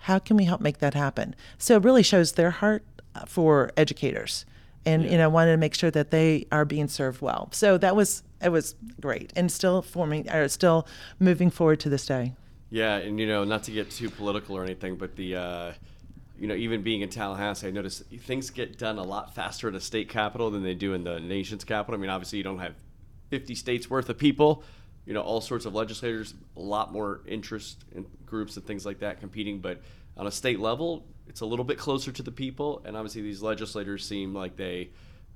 How 0.02 0.18
can 0.18 0.36
we 0.36 0.44
help 0.44 0.60
make 0.60 0.78
that 0.78 0.94
happen? 0.94 1.34
So 1.58 1.76
it 1.76 1.84
really 1.84 2.04
shows 2.04 2.32
their 2.32 2.50
heart 2.52 2.84
uh, 3.14 3.26
for 3.26 3.72
educators, 3.76 4.46
and 4.84 5.04
you 5.04 5.18
know 5.18 5.28
wanted 5.28 5.52
to 5.52 5.56
make 5.56 5.74
sure 5.74 5.90
that 5.90 6.10
they 6.10 6.46
are 6.52 6.64
being 6.64 6.88
served 6.88 7.20
well. 7.20 7.48
So 7.52 7.78
that 7.78 7.94
was 7.96 8.22
it 8.42 8.50
was 8.50 8.74
great, 9.00 9.32
and 9.36 9.50
still 9.50 9.82
forming 9.82 10.28
or 10.30 10.48
still 10.48 10.86
moving 11.18 11.50
forward 11.50 11.80
to 11.80 11.88
this 11.88 12.06
day. 12.06 12.34
Yeah, 12.70 12.96
and 12.96 13.18
you 13.18 13.26
know, 13.26 13.44
not 13.44 13.64
to 13.64 13.70
get 13.70 13.90
too 13.90 14.10
political 14.10 14.56
or 14.56 14.64
anything, 14.64 14.96
but 14.96 15.16
the, 15.16 15.36
uh, 15.36 15.72
you 16.38 16.46
know, 16.46 16.54
even 16.54 16.82
being 16.82 17.00
in 17.00 17.08
Tallahassee, 17.08 17.68
I 17.68 17.70
noticed 17.70 18.04
things 18.04 18.50
get 18.50 18.78
done 18.78 18.98
a 18.98 19.02
lot 19.02 19.34
faster 19.34 19.68
at 19.68 19.74
a 19.74 19.80
state 19.80 20.08
capital 20.08 20.50
than 20.50 20.62
they 20.62 20.74
do 20.74 20.92
in 20.92 21.02
the 21.02 21.18
nation's 21.18 21.64
capital. 21.64 21.98
I 21.98 22.00
mean, 22.00 22.10
obviously, 22.10 22.38
you 22.38 22.44
don't 22.44 22.58
have 22.58 22.74
50 23.30 23.54
states 23.54 23.88
worth 23.88 24.08
of 24.08 24.18
people, 24.18 24.62
you 25.06 25.14
know, 25.14 25.22
all 25.22 25.40
sorts 25.40 25.64
of 25.64 25.74
legislators, 25.74 26.34
a 26.56 26.60
lot 26.60 26.92
more 26.92 27.20
interest 27.26 27.84
in 27.94 28.06
groups 28.26 28.56
and 28.56 28.66
things 28.66 28.84
like 28.84 28.98
that 29.00 29.18
competing. 29.18 29.60
But 29.60 29.80
on 30.16 30.26
a 30.26 30.30
state 30.30 30.60
level, 30.60 31.06
it's 31.28 31.40
a 31.40 31.46
little 31.46 31.64
bit 31.64 31.78
closer 31.78 32.10
to 32.12 32.22
the 32.22 32.32
people, 32.32 32.82
and 32.84 32.96
obviously, 32.96 33.22
these 33.22 33.42
legislators 33.42 34.06
seem 34.06 34.34
like 34.34 34.56
they. 34.56 34.90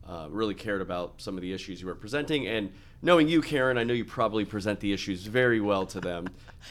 Uh, 0.05 0.27
really 0.31 0.53
cared 0.55 0.81
about 0.81 1.15
some 1.19 1.37
of 1.37 1.43
the 1.43 1.53
issues 1.53 1.81
you 1.81 1.87
were 1.87 1.95
presenting, 1.95 2.49
and 2.49 2.73
knowing 3.03 3.29
you, 3.29 3.41
Karen, 3.41 3.79
I 3.79 3.85
know 3.85 3.95
you 3.95 4.05
probably 4.05 4.45
present 4.45 4.81
the 4.81 4.93
issues 4.93 5.25
very 5.27 5.61
well 5.61 5.87
to 5.87 6.01
them, 6.01 6.27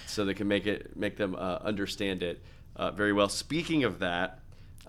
so 0.05 0.25
they 0.25 0.33
can 0.33 0.49
make 0.49 0.67
it 0.67 0.97
make 0.97 1.15
them 1.15 1.35
uh, 1.35 1.59
understand 1.63 2.23
it 2.23 2.43
uh, 2.75 2.91
very 2.91 3.13
well. 3.13 3.29
Speaking 3.29 3.85
of 3.85 3.99
that, 3.99 4.39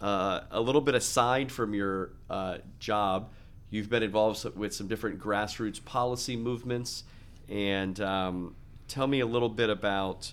uh, 0.01 0.41
a 0.51 0.61
little 0.61 0.81
bit 0.81 0.97
aside 0.97 1.53
from 1.53 1.73
your 1.73 2.11
uh, 2.29 2.59
job, 2.81 3.31
you've 3.71 3.89
been 3.89 4.03
involved 4.03 4.45
with 4.57 4.75
some 4.75 4.89
different 4.89 5.21
grassroots 5.21 5.83
policy 5.85 6.37
movements, 6.37 7.05
and 7.49 8.01
um, 8.01 8.57
tell 8.89 9.07
me 9.07 9.21
a 9.21 9.27
little 9.27 9.49
bit 9.49 9.71
about 9.71 10.33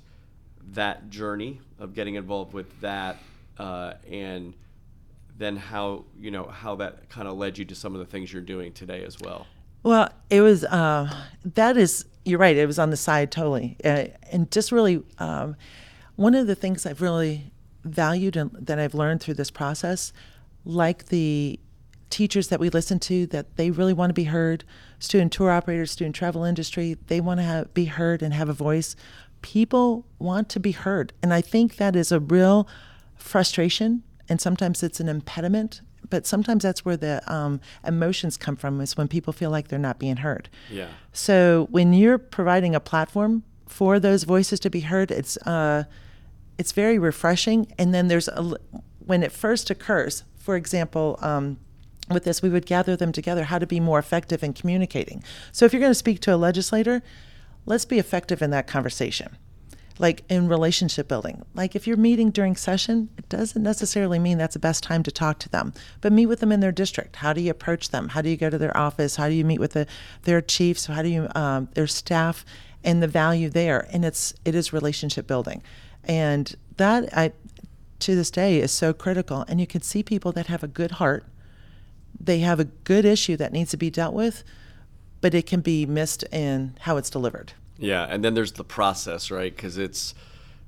that 0.72 1.10
journey 1.10 1.62
of 1.78 1.94
getting 1.94 2.16
involved 2.16 2.54
with 2.54 2.82
that, 2.82 3.18
uh, 3.60 3.94
and 4.10 4.56
then 5.38 5.56
how 5.56 6.06
you 6.18 6.32
know 6.32 6.46
how 6.46 6.76
that 6.76 7.10
kind 7.10 7.28
of 7.28 7.38
led 7.38 7.58
you 7.58 7.66
to 7.66 7.76
some 7.76 7.94
of 7.94 8.00
the 8.00 8.06
things 8.06 8.32
you're 8.32 8.42
doing 8.42 8.74
today 8.74 9.04
as 9.04 9.20
well. 9.20 9.46
Well, 9.84 10.10
it 10.30 10.42
was 10.42 10.64
uh, 10.66 11.14
that 11.44 11.78
is 11.78 12.06
you're 12.26 12.40
right. 12.40 12.56
It 12.56 12.66
was 12.66 12.80
on 12.80 12.90
the 12.90 12.98
side 12.98 13.32
totally, 13.32 13.78
uh, 13.84 14.06
and 14.32 14.50
just 14.52 14.72
really 14.72 15.04
um, 15.18 15.56
one 16.16 16.36
of 16.36 16.48
the 16.48 16.56
things 16.56 16.86
I've 16.86 17.02
really 17.02 17.52
valued 17.84 18.36
and 18.36 18.52
that 18.54 18.80
I've 18.80 18.94
learned 18.94 19.22
through 19.22 19.36
this 19.36 19.52
process, 19.52 20.12
like 20.66 21.06
the 21.06 21.60
teachers 22.10 22.50
that 22.50 22.60
we 22.60 22.70
listen 22.70 23.00
to, 23.00 23.26
that 23.28 23.56
they 23.56 23.72
really 23.72 23.94
want 23.94 24.10
to 24.10 24.14
be 24.14 24.26
heard. 24.26 24.64
Student 25.00 25.32
tour 25.32 25.52
operators, 25.52 25.92
student 25.92 26.16
travel 26.16 26.44
industry, 26.44 26.98
they 27.08 27.22
want 27.22 27.40
to 27.40 27.44
have, 27.44 27.74
be 27.74 27.86
heard 27.86 28.22
and 28.22 28.34
have 28.34 28.50
a 28.50 28.54
voice. 28.54 28.96
People 29.42 30.06
want 30.18 30.50
to 30.50 30.60
be 30.60 30.72
heard, 30.72 31.14
and 31.24 31.34
I 31.34 31.40
think 31.40 31.78
that 31.78 31.96
is 31.96 32.12
a 32.12 32.20
real 32.20 32.68
frustration, 33.20 34.04
and 34.28 34.42
sometimes 34.42 34.82
it's 34.84 35.00
an 35.00 35.10
impediment 35.10 35.82
but 36.10 36.26
sometimes 36.26 36.64
that's 36.64 36.84
where 36.84 36.98
the 36.98 37.22
um, 37.32 37.60
emotions 37.86 38.38
come 38.38 38.56
from 38.56 38.82
is 38.82 38.98
when 38.98 39.08
people 39.08 39.34
feel 39.34 39.50
like 39.50 39.68
they're 39.68 39.80
not 39.80 40.00
being 40.00 40.18
heard. 40.18 40.50
Yeah. 40.72 40.88
so 41.14 41.68
when 41.72 41.94
you're 41.94 42.18
providing 42.18 42.76
a 42.76 42.80
platform 42.80 43.44
for 43.68 44.00
those 44.00 44.24
voices 44.24 44.60
to 44.62 44.70
be 44.70 44.82
heard 44.82 45.12
it's 45.12 45.38
uh, 45.38 45.84
it's 46.58 46.72
very 46.74 47.00
refreshing. 47.00 47.72
And 47.78 47.94
then 47.94 48.08
there's 48.08 48.28
a 48.28 48.58
when 49.00 49.24
it 49.24 49.32
first 49.32 49.70
occurs 49.70 50.24
for 50.36 50.56
example 50.56 51.18
um, 51.22 51.58
with 52.10 52.24
this 52.24 52.42
we 52.42 52.50
would 52.50 52.66
gather 52.66 52.96
them 52.96 53.12
together 53.12 53.46
how 53.46 53.60
to 53.60 53.68
be 53.68 53.80
more 53.80 54.00
effective 54.00 54.44
in 54.44 54.54
communicating. 54.54 55.24
So 55.52 55.66
if 55.66 55.74
you're 55.74 55.80
going 55.80 55.92
to 55.92 55.96
speak 55.96 56.20
to 56.22 56.34
a 56.34 56.38
legislator 56.38 57.02
let's 57.66 57.86
be 57.86 58.00
effective 58.00 58.42
in 58.42 58.50
that 58.52 58.68
conversation 58.68 59.38
like 60.00 60.24
in 60.30 60.48
relationship 60.48 61.10
building. 61.10 61.46
Like 61.54 61.76
if 61.76 61.86
you're 61.86 61.98
meeting 61.98 62.32
during 62.32 62.56
session, 62.56 63.10
it 63.18 63.28
doesn't 63.28 63.62
necessarily 63.62 64.18
mean 64.18 64.38
that's 64.38 64.54
the 64.54 64.60
best 64.60 64.82
time 64.82 65.04
to 65.04 65.12
talk 65.12 65.40
to 65.40 65.50
them. 65.50 65.74
But 66.00 66.14
meet 66.14 66.28
with 66.28 66.40
them 66.40 66.54
in 66.54 66.62
their 66.62 66.72
district. 66.72 67.18
How 67.18 67.34
do 67.34 67.42
you 67.42 67.52
approach 67.52 67.90
them? 67.90 68.08
How 68.10 68.22
do 68.22 68.30
you 68.30 68.38
go 68.38 68.50
to 68.50 68.58
their 68.58 68.76
office? 68.76 69.18
How 69.18 69.28
do 69.28 69.36
you 69.36 69.44
meet 69.44 69.60
with 69.60 69.74
the, 69.74 69.86
their 70.24 70.42
chiefs? 70.42 70.86
How 70.86 71.02
do 71.02 71.10
you 71.10 71.28
um, 71.36 71.68
their 71.74 71.86
staff 71.86 72.46
and 72.82 73.04
the 73.04 73.08
value 73.08 73.50
there? 73.50 73.88
And 73.92 74.06
it's 74.06 74.34
it 74.46 74.56
is 74.56 74.72
relationship 74.72 75.28
building, 75.28 75.62
and 76.06 76.56
that 76.78 77.16
I 77.16 77.34
to 78.00 78.16
this 78.16 78.32
day 78.32 78.62
is 78.62 78.72
so 78.72 78.94
critical. 78.94 79.44
And 79.50 79.60
you 79.60 79.68
can 79.68 79.82
see 79.82 80.02
people 80.02 80.32
that 80.32 80.48
have 80.48 80.64
a 80.64 80.68
good 80.68 80.92
heart. 80.92 81.26
They 82.18 82.40
have 82.40 82.62
a 82.62 82.66
good 82.66 83.04
issue 83.04 83.36
that 83.36 83.52
needs 83.52 83.72
to 83.72 83.78
be 83.78 83.90
dealt 83.90 84.14
with, 84.14 84.46
but 85.20 85.34
it 85.34 85.46
can 85.46 85.60
be 85.60 85.86
missed 85.86 86.24
in 86.32 86.78
how 86.82 86.96
it's 86.96 87.10
delivered. 87.10 87.54
Yeah, 87.80 88.06
and 88.10 88.24
then 88.24 88.34
there's 88.34 88.52
the 88.54 88.64
process, 88.64 89.32
right? 89.32 89.56
Because 89.56 89.78
it's 89.78 90.14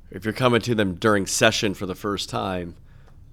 if 0.10 0.26
you're 0.26 0.34
coming 0.34 0.62
to 0.62 0.76
them 0.76 0.96
during 0.96 1.26
session 1.28 1.74
for 1.74 1.86
the 1.86 1.96
first 1.96 2.30
time, 2.30 2.76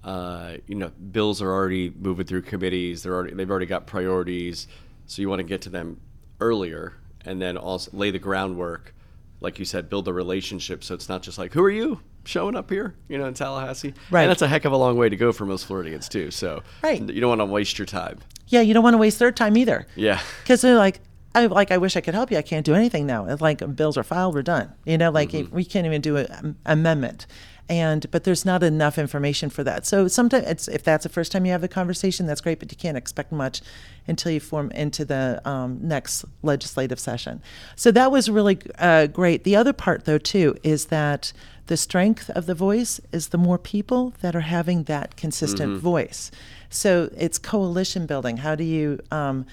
uh, 0.03 0.53
you 0.67 0.75
know, 0.75 0.89
bills 1.11 1.41
are 1.41 1.51
already 1.51 1.89
moving 1.99 2.25
through 2.25 2.41
committees. 2.43 3.03
They're 3.03 3.13
already 3.13 3.33
they've 3.33 3.49
already 3.49 3.65
got 3.65 3.85
priorities, 3.87 4.67
so 5.05 5.21
you 5.21 5.29
want 5.29 5.39
to 5.39 5.43
get 5.43 5.61
to 5.63 5.69
them 5.69 5.99
earlier, 6.39 6.93
and 7.25 7.41
then 7.41 7.57
also 7.57 7.89
lay 7.93 8.11
the 8.11 8.19
groundwork, 8.19 8.93
like 9.41 9.59
you 9.59 9.65
said, 9.65 9.89
build 9.89 10.07
a 10.07 10.13
relationship. 10.13 10.83
So 10.83 10.93
it's 10.93 11.09
not 11.09 11.21
just 11.21 11.37
like, 11.37 11.53
who 11.53 11.61
are 11.63 11.69
you 11.69 11.99
showing 12.23 12.55
up 12.55 12.69
here, 12.69 12.95
you 13.09 13.17
know, 13.17 13.25
in 13.25 13.33
Tallahassee? 13.33 13.93
Right. 14.11 14.23
And 14.23 14.29
that's 14.29 14.41
a 14.41 14.47
heck 14.47 14.63
of 14.65 14.71
a 14.71 14.77
long 14.77 14.97
way 14.97 15.09
to 15.09 15.15
go 15.17 15.31
for 15.33 15.45
most 15.45 15.65
Floridians 15.65 16.07
too. 16.07 16.31
So 16.31 16.63
Right. 16.83 17.01
you 17.01 17.19
don't 17.19 17.29
want 17.29 17.41
to 17.41 17.45
waste 17.45 17.77
your 17.79 17.85
time. 17.85 18.19
Yeah, 18.47 18.61
you 18.61 18.73
don't 18.73 18.83
want 18.83 18.93
to 18.93 18.97
waste 18.97 19.19
their 19.19 19.31
time 19.31 19.57
either. 19.57 19.85
Yeah. 19.95 20.19
because 20.43 20.61
they're 20.61 20.75
like 20.77 21.01
I 21.39 21.45
like 21.45 21.71
I 21.71 21.77
wish 21.77 21.95
I 21.95 22.01
could 22.01 22.13
help 22.13 22.31
you. 22.31 22.37
I 22.37 22.41
can't 22.41 22.65
do 22.65 22.75
anything 22.75 23.05
now. 23.05 23.25
It's 23.25 23.41
like 23.41 23.75
bills 23.75 23.97
are 23.97 24.03
filed, 24.03 24.35
we're 24.35 24.41
done. 24.41 24.73
You 24.85 24.97
know, 24.97 25.11
like 25.11 25.31
we 25.51 25.65
can't 25.65 25.85
even 25.85 26.01
do 26.01 26.17
an 26.17 26.55
amendment. 26.65 27.25
And 27.69 28.09
but 28.09 28.23
there's 28.23 28.45
not 28.45 28.63
enough 28.63 28.97
information 28.97 29.51
for 29.51 29.63
that. 29.63 29.85
So 29.85 30.07
sometimes 30.07 30.47
it's 30.47 30.67
if 30.67 30.83
that's 30.83 31.03
the 31.03 31.09
first 31.09 31.31
time 31.31 31.45
you 31.45 31.51
have 31.51 31.61
the 31.61 31.67
conversation, 31.67 32.25
that's 32.25 32.41
great. 32.41 32.59
But 32.59 32.71
you 32.71 32.77
can't 32.77 32.97
expect 32.97 33.31
much 33.31 33.61
until 34.07 34.31
you 34.31 34.39
form 34.39 34.71
into 34.71 35.05
the 35.05 35.39
um, 35.45 35.77
next 35.81 36.25
legislative 36.41 36.99
session. 36.99 37.43
So 37.75 37.91
that 37.91 38.11
was 38.11 38.27
really 38.27 38.57
uh, 38.79 39.05
great. 39.07 39.43
The 39.43 39.55
other 39.55 39.71
part, 39.71 40.05
though, 40.05 40.17
too, 40.17 40.55
is 40.63 40.85
that 40.85 41.31
the 41.67 41.77
strength 41.77 42.31
of 42.31 42.47
the 42.47 42.55
voice 42.55 42.99
is 43.11 43.27
the 43.27 43.37
more 43.37 43.59
people 43.59 44.15
that 44.21 44.35
are 44.35 44.41
having 44.41 44.85
that 44.85 45.15
consistent 45.15 45.79
voice. 45.79 46.31
So 46.71 47.11
it's 47.15 47.37
coalition 47.37 48.07
building. 48.07 48.37
How 48.37 48.55
do 48.55 48.63
you 48.63 48.99
um, 49.11 49.45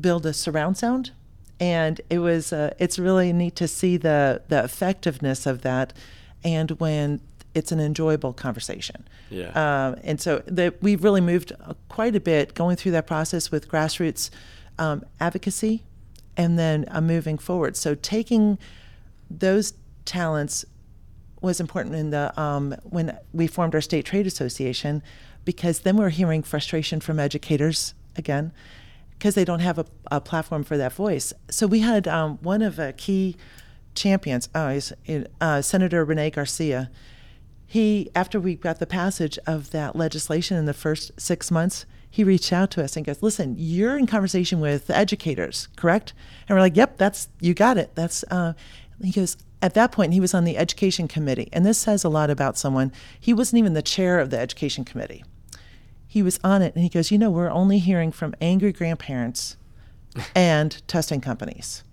build 0.00 0.24
a 0.26 0.32
surround 0.32 0.78
sound? 0.78 1.10
And 1.60 2.00
it 2.08 2.20
was 2.20 2.52
uh, 2.52 2.74
it's 2.78 2.98
really 2.98 3.32
neat 3.32 3.56
to 3.56 3.68
see 3.68 3.96
the 3.96 4.42
the 4.48 4.62
effectiveness 4.62 5.46
of 5.46 5.62
that, 5.62 5.92
and 6.44 6.70
when 6.72 7.20
it's 7.54 7.72
an 7.72 7.80
enjoyable 7.80 8.32
conversation. 8.32 9.06
Yeah. 9.30 9.48
Um, 9.50 9.96
and 10.04 10.20
so 10.20 10.42
the, 10.46 10.74
we've 10.80 11.02
really 11.02 11.20
moved 11.20 11.52
uh, 11.60 11.74
quite 11.88 12.14
a 12.14 12.20
bit 12.20 12.54
going 12.54 12.76
through 12.76 12.92
that 12.92 13.06
process 13.06 13.50
with 13.50 13.68
grassroots 13.68 14.30
um, 14.78 15.04
advocacy, 15.18 15.82
and 16.36 16.58
then 16.58 16.84
uh, 16.88 17.00
moving 17.00 17.38
forward. 17.38 17.76
So 17.76 17.94
taking 17.96 18.58
those 19.28 19.74
talents 20.04 20.64
was 21.40 21.60
important 21.60 21.94
in 21.94 22.10
the 22.10 22.40
um, 22.40 22.74
when 22.84 23.16
we 23.32 23.46
formed 23.46 23.74
our 23.74 23.80
state 23.80 24.04
trade 24.04 24.26
association, 24.26 25.02
because 25.44 25.80
then 25.80 25.96
we 25.96 26.04
we're 26.04 26.10
hearing 26.10 26.42
frustration 26.42 27.00
from 27.00 27.18
educators 27.18 27.94
again, 28.16 28.52
because 29.18 29.34
they 29.34 29.44
don't 29.44 29.60
have 29.60 29.78
a, 29.78 29.86
a, 30.12 30.20
platform 30.20 30.62
for 30.62 30.76
that 30.76 30.92
voice. 30.92 31.32
So 31.50 31.66
we 31.66 31.80
had 31.80 32.06
um, 32.06 32.38
one 32.40 32.62
of 32.62 32.76
the 32.76 32.94
key 32.96 33.36
champions, 33.94 34.48
uh, 34.54 34.80
uh, 35.40 35.60
Senator 35.60 36.04
Rene 36.04 36.30
Garcia. 36.30 36.90
He, 37.66 38.10
after 38.14 38.40
we 38.40 38.54
got 38.54 38.78
the 38.78 38.86
passage 38.86 39.38
of 39.46 39.70
that 39.72 39.96
legislation 39.96 40.56
in 40.56 40.66
the 40.66 40.72
first 40.72 41.20
six 41.20 41.50
months, 41.50 41.84
he 42.08 42.24
reached 42.24 42.52
out 42.52 42.70
to 42.70 42.82
us 42.82 42.96
and 42.96 43.04
goes, 43.04 43.22
"Listen, 43.22 43.54
you're 43.58 43.98
in 43.98 44.06
conversation 44.06 44.60
with 44.60 44.88
educators, 44.88 45.68
correct?" 45.76 46.14
And 46.48 46.56
we're 46.56 46.62
like, 46.62 46.76
"Yep, 46.76 46.96
that's 46.96 47.28
you 47.40 47.52
got 47.52 47.76
it. 47.76 47.94
That's." 47.94 48.24
Uh, 48.30 48.54
he 49.02 49.12
goes, 49.12 49.36
at 49.60 49.74
that 49.74 49.92
point, 49.92 50.12
he 50.12 50.20
was 50.20 50.34
on 50.34 50.44
the 50.44 50.56
education 50.56 51.08
committee, 51.08 51.48
and 51.52 51.66
this 51.66 51.78
says 51.78 52.04
a 52.04 52.08
lot 52.08 52.30
about 52.30 52.56
someone. 52.56 52.92
He 53.20 53.34
wasn't 53.34 53.58
even 53.58 53.74
the 53.74 53.82
chair 53.82 54.18
of 54.18 54.30
the 54.30 54.38
education 54.38 54.84
committee 54.84 55.24
he 56.08 56.22
was 56.22 56.40
on 56.42 56.62
it 56.62 56.74
and 56.74 56.82
he 56.82 56.88
goes, 56.88 57.10
You 57.10 57.18
know, 57.18 57.30
we're 57.30 57.50
only 57.50 57.78
hearing 57.78 58.10
from 58.10 58.34
angry 58.40 58.72
grandparents 58.72 59.56
and 60.34 60.82
testing 60.88 61.20
companies. 61.20 61.84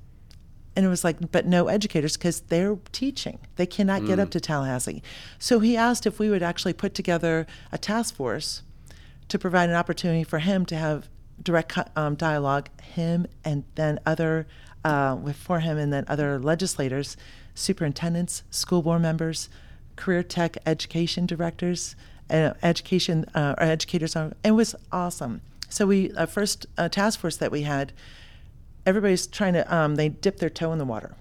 And 0.76 0.86
it 0.86 0.90
was 0.90 1.04
like, 1.04 1.32
but 1.32 1.46
no 1.46 1.68
educators 1.68 2.18
because 2.18 2.42
they're 2.42 2.78
teaching. 2.92 3.40
They 3.56 3.66
cannot 3.66 4.02
mm. 4.02 4.08
get 4.08 4.20
up 4.20 4.30
mm. 4.30 4.32
to 4.32 4.40
Tallahassee. 4.42 5.04
So 5.40 5.60
he 5.60 5.78
asked 5.78 6.06
if 6.06 6.20
we 6.20 6.30
would 6.30 6.44
actually 6.44 6.74
put 6.74 6.94
together 6.94 7.46
a 7.72 7.78
task 7.78 8.16
force 8.16 8.64
to 9.28 9.40
provide 9.40 9.70
an 9.70 9.76
opportunity 9.76 10.24
for 10.24 10.40
him 10.40 10.66
to 10.66 10.76
have 10.76 11.08
direct 11.42 11.78
um, 11.96 12.16
dialogue, 12.16 12.70
him 12.82 13.28
and 13.44 13.64
then 13.76 14.00
other, 14.06 14.48
uh, 14.84 15.18
for 15.34 15.60
him 15.60 15.78
and 15.78 15.94
then 15.94 16.06
other 16.08 16.40
legislators, 16.40 17.16
superintendents, 17.54 18.44
school 18.50 18.82
board 18.82 19.02
members, 19.02 19.50
career 19.96 20.24
tech 20.24 20.58
education 20.66 21.26
directors, 21.26 21.96
uh, 22.30 22.54
education 22.64 23.26
uh, 23.34 23.56
or 23.58 23.64
educators 23.64 24.16
on. 24.16 24.34
It 24.44 24.52
was 24.52 24.76
awesome. 24.92 25.42
So 25.70 25.86
we 25.88 26.12
uh, 26.14 26.26
first 26.26 26.66
uh, 26.78 26.90
task 26.90 27.20
force 27.20 27.38
that 27.38 27.52
we 27.52 27.64
had, 27.64 27.92
everybody's 28.86 29.28
trying 29.28 29.54
to 29.54 29.76
um, 29.76 29.96
they 29.96 30.10
dip 30.10 30.38
their 30.38 30.50
toe 30.50 30.72
in 30.72 30.80
the 30.80 30.86
water. 30.86 31.16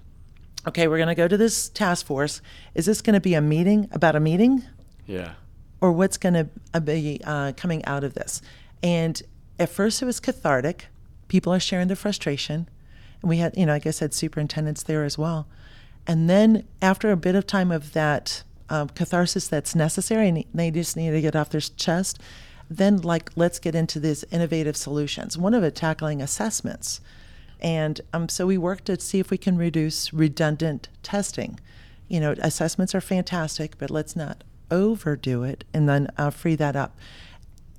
Okay, 0.66 0.88
we're 0.88 0.96
going 0.96 1.08
to 1.08 1.14
go 1.14 1.28
to 1.28 1.36
this 1.36 1.68
task 1.68 2.06
force. 2.06 2.40
Is 2.74 2.86
this 2.86 3.02
going 3.02 3.14
to 3.14 3.20
be 3.20 3.34
a 3.34 3.40
meeting 3.40 3.88
about 3.92 4.16
a 4.16 4.20
meeting? 4.20 4.64
Yeah. 5.06 5.32
Or 5.80 5.92
what's 5.92 6.16
going 6.16 6.34
to 6.34 6.48
uh, 6.72 6.80
be 6.80 7.20
uh, 7.24 7.52
coming 7.56 7.84
out 7.84 8.02
of 8.02 8.14
this? 8.14 8.40
And 8.82 9.20
at 9.58 9.68
first 9.68 10.00
it 10.00 10.06
was 10.06 10.20
cathartic. 10.20 10.86
People 11.28 11.52
are 11.52 11.60
sharing 11.60 11.88
their 11.88 11.96
frustration. 11.96 12.68
And 13.20 13.28
we 13.28 13.38
had, 13.38 13.56
you 13.56 13.66
know, 13.66 13.72
like 13.72 13.86
I 13.86 13.90
said, 13.90 14.14
superintendents 14.14 14.82
there 14.82 15.04
as 15.04 15.18
well. 15.18 15.46
And 16.06 16.30
then 16.30 16.66
after 16.80 17.10
a 17.10 17.16
bit 17.16 17.34
of 17.34 17.46
time 17.46 17.70
of 17.70 17.92
that 17.92 18.42
um, 18.68 18.88
catharsis 18.88 19.48
that's 19.48 19.74
necessary 19.74 20.29
and 20.29 20.44
they 20.55 20.70
just 20.70 20.96
need 20.96 21.11
to 21.11 21.20
get 21.20 21.37
off 21.37 21.50
their 21.50 21.61
chest, 21.61 22.20
then 22.70 22.98
like 22.98 23.31
let's 23.37 23.59
get 23.59 23.74
into 23.74 24.00
these 24.00 24.24
innovative 24.31 24.77
solutions. 24.77 25.37
One 25.37 25.55
of 25.55 25.62
it 25.62 25.74
tackling 25.74 26.22
assessments. 26.22 27.00
And 27.61 28.00
um, 28.12 28.29
so 28.29 28.46
we 28.46 28.59
worked 28.59 28.87
to 28.87 29.00
see 29.00 29.20
if 29.20 29.31
we 29.31 29.38
can 29.38 29.57
reduce 29.57 30.12
redundant 30.12 30.88
testing. 31.03 31.59
You 32.09 32.20
know, 32.20 32.35
assessments 32.38 32.94
are 32.94 33.00
fantastic, 33.00 33.79
but 33.79 33.90
let's 33.90 34.14
not 34.14 34.44
overdo 34.70 35.44
it 35.44 35.64
and 35.72 35.88
then 35.88 36.09
uh, 36.18 36.31
free 36.31 36.57
that 36.57 36.77
up. 36.77 36.96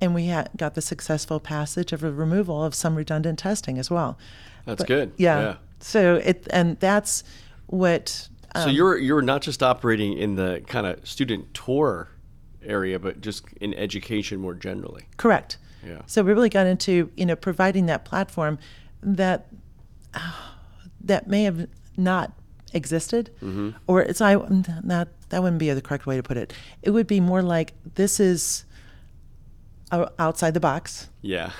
And 0.00 0.14
we 0.14 0.26
had, 0.26 0.50
got 0.56 0.74
the 0.74 0.82
successful 0.82 1.40
passage 1.40 1.92
of 1.92 2.04
a 2.04 2.10
removal 2.10 2.62
of 2.62 2.74
some 2.74 2.96
redundant 2.96 3.38
testing 3.38 3.78
as 3.78 3.90
well. 3.90 4.18
That's 4.64 4.80
but, 4.82 4.88
good. 4.88 5.12
Yeah. 5.16 5.40
yeah. 5.40 5.56
So 5.80 6.16
it 6.16 6.46
and 6.50 6.78
that's 6.80 7.22
what 7.66 8.28
so 8.54 8.64
um, 8.64 8.70
you're 8.70 8.96
you're 8.98 9.22
not 9.22 9.42
just 9.42 9.62
operating 9.62 10.16
in 10.16 10.36
the 10.36 10.62
kind 10.66 10.86
of 10.86 11.06
student 11.06 11.52
tour 11.54 12.08
area, 12.62 12.98
but 12.98 13.20
just 13.20 13.44
in 13.60 13.74
education 13.74 14.40
more 14.40 14.54
generally. 14.54 15.06
Correct. 15.16 15.58
Yeah. 15.84 16.02
So 16.06 16.22
we 16.22 16.32
really 16.32 16.48
got 16.48 16.66
into 16.66 17.10
you 17.16 17.26
know 17.26 17.36
providing 17.36 17.86
that 17.86 18.04
platform 18.04 18.58
that 19.02 19.46
uh, 20.14 20.32
that 21.00 21.28
may 21.28 21.44
have 21.44 21.68
not 21.96 22.32
existed, 22.72 23.30
mm-hmm. 23.36 23.70
or 23.86 24.02
it's 24.02 24.20
I 24.20 24.34
not 24.82 25.08
that 25.28 25.42
wouldn't 25.42 25.58
be 25.58 25.70
the 25.72 25.82
correct 25.82 26.06
way 26.06 26.16
to 26.16 26.22
put 26.22 26.36
it. 26.36 26.52
It 26.82 26.90
would 26.90 27.06
be 27.06 27.20
more 27.20 27.42
like 27.42 27.72
this 27.94 28.20
is 28.20 28.64
outside 30.18 30.54
the 30.54 30.60
box. 30.60 31.08
Yeah. 31.22 31.52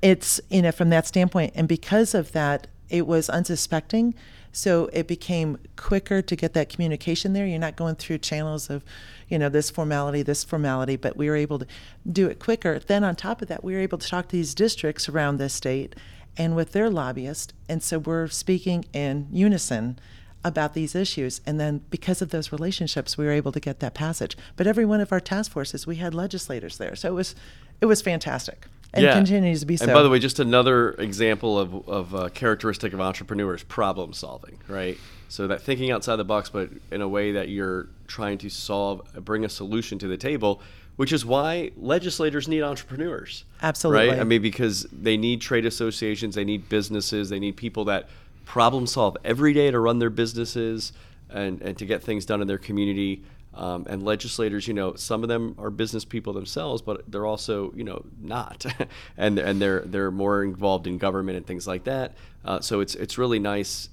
It's 0.00 0.40
you 0.48 0.62
know 0.62 0.72
from 0.72 0.90
that 0.90 1.06
standpoint, 1.06 1.52
and 1.54 1.68
because 1.68 2.14
of 2.14 2.32
that, 2.32 2.66
it 2.88 3.06
was 3.06 3.28
unsuspecting 3.28 4.14
so 4.52 4.88
it 4.92 5.06
became 5.06 5.58
quicker 5.76 6.22
to 6.22 6.36
get 6.36 6.54
that 6.54 6.68
communication 6.68 7.32
there. 7.32 7.46
You're 7.46 7.58
not 7.58 7.76
going 7.76 7.96
through 7.96 8.18
channels 8.18 8.70
of, 8.70 8.84
you 9.28 9.38
know, 9.38 9.48
this 9.48 9.70
formality, 9.70 10.22
this 10.22 10.44
formality, 10.44 10.96
but 10.96 11.16
we 11.16 11.28
were 11.28 11.36
able 11.36 11.58
to 11.58 11.66
do 12.10 12.28
it 12.28 12.38
quicker. 12.38 12.78
Then 12.78 13.04
on 13.04 13.16
top 13.16 13.42
of 13.42 13.48
that, 13.48 13.62
we 13.62 13.74
were 13.74 13.80
able 13.80 13.98
to 13.98 14.08
talk 14.08 14.28
to 14.28 14.36
these 14.36 14.54
districts 14.54 15.08
around 15.08 15.36
the 15.36 15.48
state 15.48 15.94
and 16.36 16.54
with 16.56 16.72
their 16.72 16.88
lobbyists. 16.88 17.52
And 17.68 17.82
so 17.82 17.98
we're 17.98 18.28
speaking 18.28 18.84
in 18.92 19.28
unison 19.30 19.98
about 20.44 20.74
these 20.74 20.94
issues. 20.94 21.40
And 21.44 21.58
then 21.58 21.82
because 21.90 22.22
of 22.22 22.30
those 22.30 22.52
relationships, 22.52 23.18
we 23.18 23.26
were 23.26 23.32
able 23.32 23.52
to 23.52 23.60
get 23.60 23.80
that 23.80 23.94
passage. 23.94 24.36
But 24.56 24.66
every 24.66 24.84
one 24.84 25.00
of 25.00 25.12
our 25.12 25.20
task 25.20 25.50
forces, 25.50 25.86
we 25.86 25.96
had 25.96 26.14
legislators 26.14 26.78
there. 26.78 26.94
So 26.94 27.08
it 27.08 27.14
was 27.14 27.34
it 27.80 27.86
was 27.86 28.02
fantastic 28.02 28.66
and 28.94 29.04
yeah. 29.04 29.14
continues 29.14 29.60
to 29.60 29.66
be 29.66 29.76
so. 29.76 29.84
And 29.84 29.92
by 29.92 30.02
the 30.02 30.10
way, 30.10 30.18
just 30.18 30.38
another 30.38 30.92
example 30.92 31.58
of, 31.58 31.88
of 31.88 32.14
a 32.14 32.30
characteristic 32.30 32.92
of 32.92 33.00
entrepreneurs 33.00 33.62
problem 33.62 34.12
solving, 34.12 34.58
right? 34.68 34.98
So 35.28 35.46
that 35.48 35.60
thinking 35.60 35.90
outside 35.90 36.16
the 36.16 36.24
box, 36.24 36.48
but 36.48 36.70
in 36.90 37.02
a 37.02 37.08
way 37.08 37.32
that 37.32 37.48
you're 37.48 37.88
trying 38.06 38.38
to 38.38 38.48
solve, 38.48 39.02
bring 39.24 39.44
a 39.44 39.48
solution 39.48 39.98
to 39.98 40.08
the 40.08 40.16
table, 40.16 40.62
which 40.96 41.12
is 41.12 41.24
why 41.24 41.70
legislators 41.76 42.48
need 42.48 42.62
entrepreneurs. 42.62 43.44
Absolutely. 43.62 44.08
Right? 44.08 44.18
I 44.18 44.24
mean, 44.24 44.42
because 44.42 44.84
they 44.90 45.16
need 45.16 45.40
trade 45.40 45.66
associations, 45.66 46.34
they 46.34 46.44
need 46.44 46.68
businesses, 46.68 47.28
they 47.28 47.38
need 47.38 47.56
people 47.56 47.84
that 47.84 48.08
problem 48.46 48.86
solve 48.86 49.16
every 49.22 49.52
day 49.52 49.70
to 49.70 49.78
run 49.78 49.98
their 49.98 50.10
businesses 50.10 50.92
and, 51.28 51.60
and 51.60 51.76
to 51.76 51.84
get 51.84 52.02
things 52.02 52.24
done 52.24 52.40
in 52.40 52.48
their 52.48 52.58
community. 52.58 53.22
Um, 53.58 53.86
and 53.90 54.04
legislators, 54.04 54.68
you 54.68 54.74
know, 54.74 54.94
some 54.94 55.24
of 55.24 55.28
them 55.28 55.56
are 55.58 55.68
business 55.68 56.04
people 56.04 56.32
themselves, 56.32 56.80
but 56.80 57.10
they're 57.10 57.26
also, 57.26 57.72
you 57.74 57.82
know, 57.82 58.04
not, 58.20 58.64
and 59.16 59.36
and 59.36 59.60
they're 59.60 59.80
they're 59.80 60.12
more 60.12 60.44
involved 60.44 60.86
in 60.86 60.96
government 60.96 61.36
and 61.36 61.44
things 61.44 61.66
like 61.66 61.82
that. 61.84 62.14
Uh, 62.44 62.60
so 62.60 62.78
it's 62.78 62.94
it's 62.94 63.18
really 63.18 63.40
nice 63.40 63.88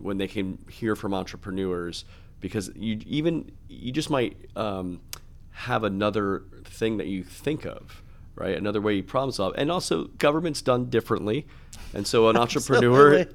when 0.00 0.18
they 0.18 0.26
can 0.26 0.58
hear 0.68 0.96
from 0.96 1.14
entrepreneurs 1.14 2.04
because 2.40 2.72
you 2.74 3.00
even 3.06 3.52
you 3.68 3.92
just 3.92 4.10
might 4.10 4.36
um, 4.56 5.00
have 5.52 5.84
another 5.84 6.42
thing 6.64 6.96
that 6.96 7.06
you 7.06 7.22
think 7.22 7.64
of, 7.64 8.02
right? 8.34 8.56
Another 8.56 8.80
way 8.80 8.94
you 8.94 9.04
problem 9.04 9.30
solve, 9.30 9.54
and 9.56 9.70
also 9.70 10.06
government's 10.18 10.60
done 10.60 10.86
differently, 10.86 11.46
and 11.94 12.04
so 12.04 12.28
an 12.30 12.36
entrepreneur 12.44 13.26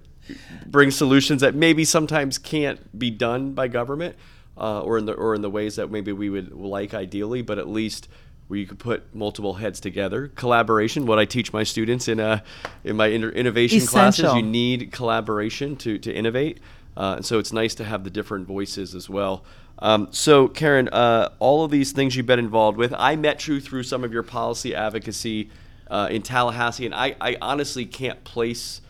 brings 0.65 0.97
solutions 0.97 1.39
that 1.39 1.55
maybe 1.55 1.85
sometimes 1.85 2.37
can't 2.37 2.99
be 2.99 3.09
done 3.09 3.53
by 3.53 3.69
government 3.69 4.17
uh, 4.59 4.81
or 4.81 4.97
in 4.97 5.05
the 5.05 5.13
or 5.13 5.35
in 5.35 5.41
the 5.41 5.49
ways 5.49 5.75
that 5.77 5.89
maybe 5.89 6.11
we 6.11 6.29
would 6.29 6.51
like 6.53 6.93
ideally, 6.93 7.41
but 7.41 7.57
at 7.57 7.67
least 7.67 8.07
where 8.47 8.59
you 8.59 8.65
could 8.65 8.79
put 8.79 9.13
multiple 9.13 9.55
heads 9.55 9.79
together. 9.79 10.27
Collaboration, 10.29 11.05
what 11.05 11.19
I 11.19 11.25
teach 11.25 11.53
my 11.53 11.63
students 11.63 12.07
in 12.07 12.19
uh, 12.19 12.41
in 12.83 12.95
my 12.95 13.09
innovation 13.09 13.77
Essential. 13.77 13.89
classes, 13.91 14.33
you 14.35 14.41
need 14.41 14.91
collaboration 14.91 15.75
to 15.77 15.97
to 15.99 16.13
innovate, 16.13 16.59
uh, 16.97 17.13
and 17.17 17.25
so 17.25 17.39
it's 17.39 17.53
nice 17.53 17.75
to 17.75 17.83
have 17.83 18.03
the 18.03 18.09
different 18.09 18.47
voices 18.47 18.95
as 18.95 19.09
well. 19.09 19.43
Um, 19.81 20.09
so, 20.11 20.47
Karen, 20.49 20.89
uh, 20.89 21.29
all 21.39 21.63
of 21.63 21.71
these 21.71 21.93
things 21.93 22.15
you've 22.15 22.25
been 22.25 22.39
involved 22.39 22.77
with, 22.77 22.93
I 22.97 23.15
met 23.15 23.47
you 23.47 23.61
through 23.61 23.83
some 23.83 24.03
of 24.03 24.11
your 24.11 24.23
policy 24.23 24.75
advocacy 24.75 25.49
uh, 25.89 26.09
in 26.11 26.21
Tallahassee, 26.21 26.85
and 26.85 26.93
I, 26.93 27.15
I 27.21 27.37
honestly 27.41 27.85
can't 27.85 28.23
place 28.25 28.81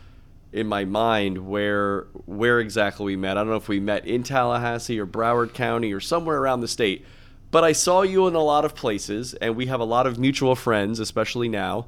in 0.52 0.66
my 0.66 0.84
mind 0.84 1.46
where 1.46 2.06
where 2.26 2.60
exactly 2.60 3.06
we 3.06 3.16
met. 3.16 3.36
I 3.36 3.40
don't 3.40 3.50
know 3.50 3.56
if 3.56 3.68
we 3.68 3.80
met 3.80 4.06
in 4.06 4.22
Tallahassee 4.22 4.98
or 4.98 5.06
Broward 5.06 5.54
County 5.54 5.92
or 5.92 6.00
somewhere 6.00 6.38
around 6.38 6.60
the 6.60 6.68
state, 6.68 7.04
but 7.50 7.64
I 7.64 7.72
saw 7.72 8.02
you 8.02 8.26
in 8.26 8.34
a 8.34 8.42
lot 8.42 8.64
of 8.64 8.74
places, 8.74 9.34
and 9.34 9.56
we 9.56 9.66
have 9.66 9.80
a 9.80 9.84
lot 9.84 10.06
of 10.06 10.18
mutual 10.18 10.56
friends, 10.56 10.98
especially 10.98 11.48
now. 11.48 11.86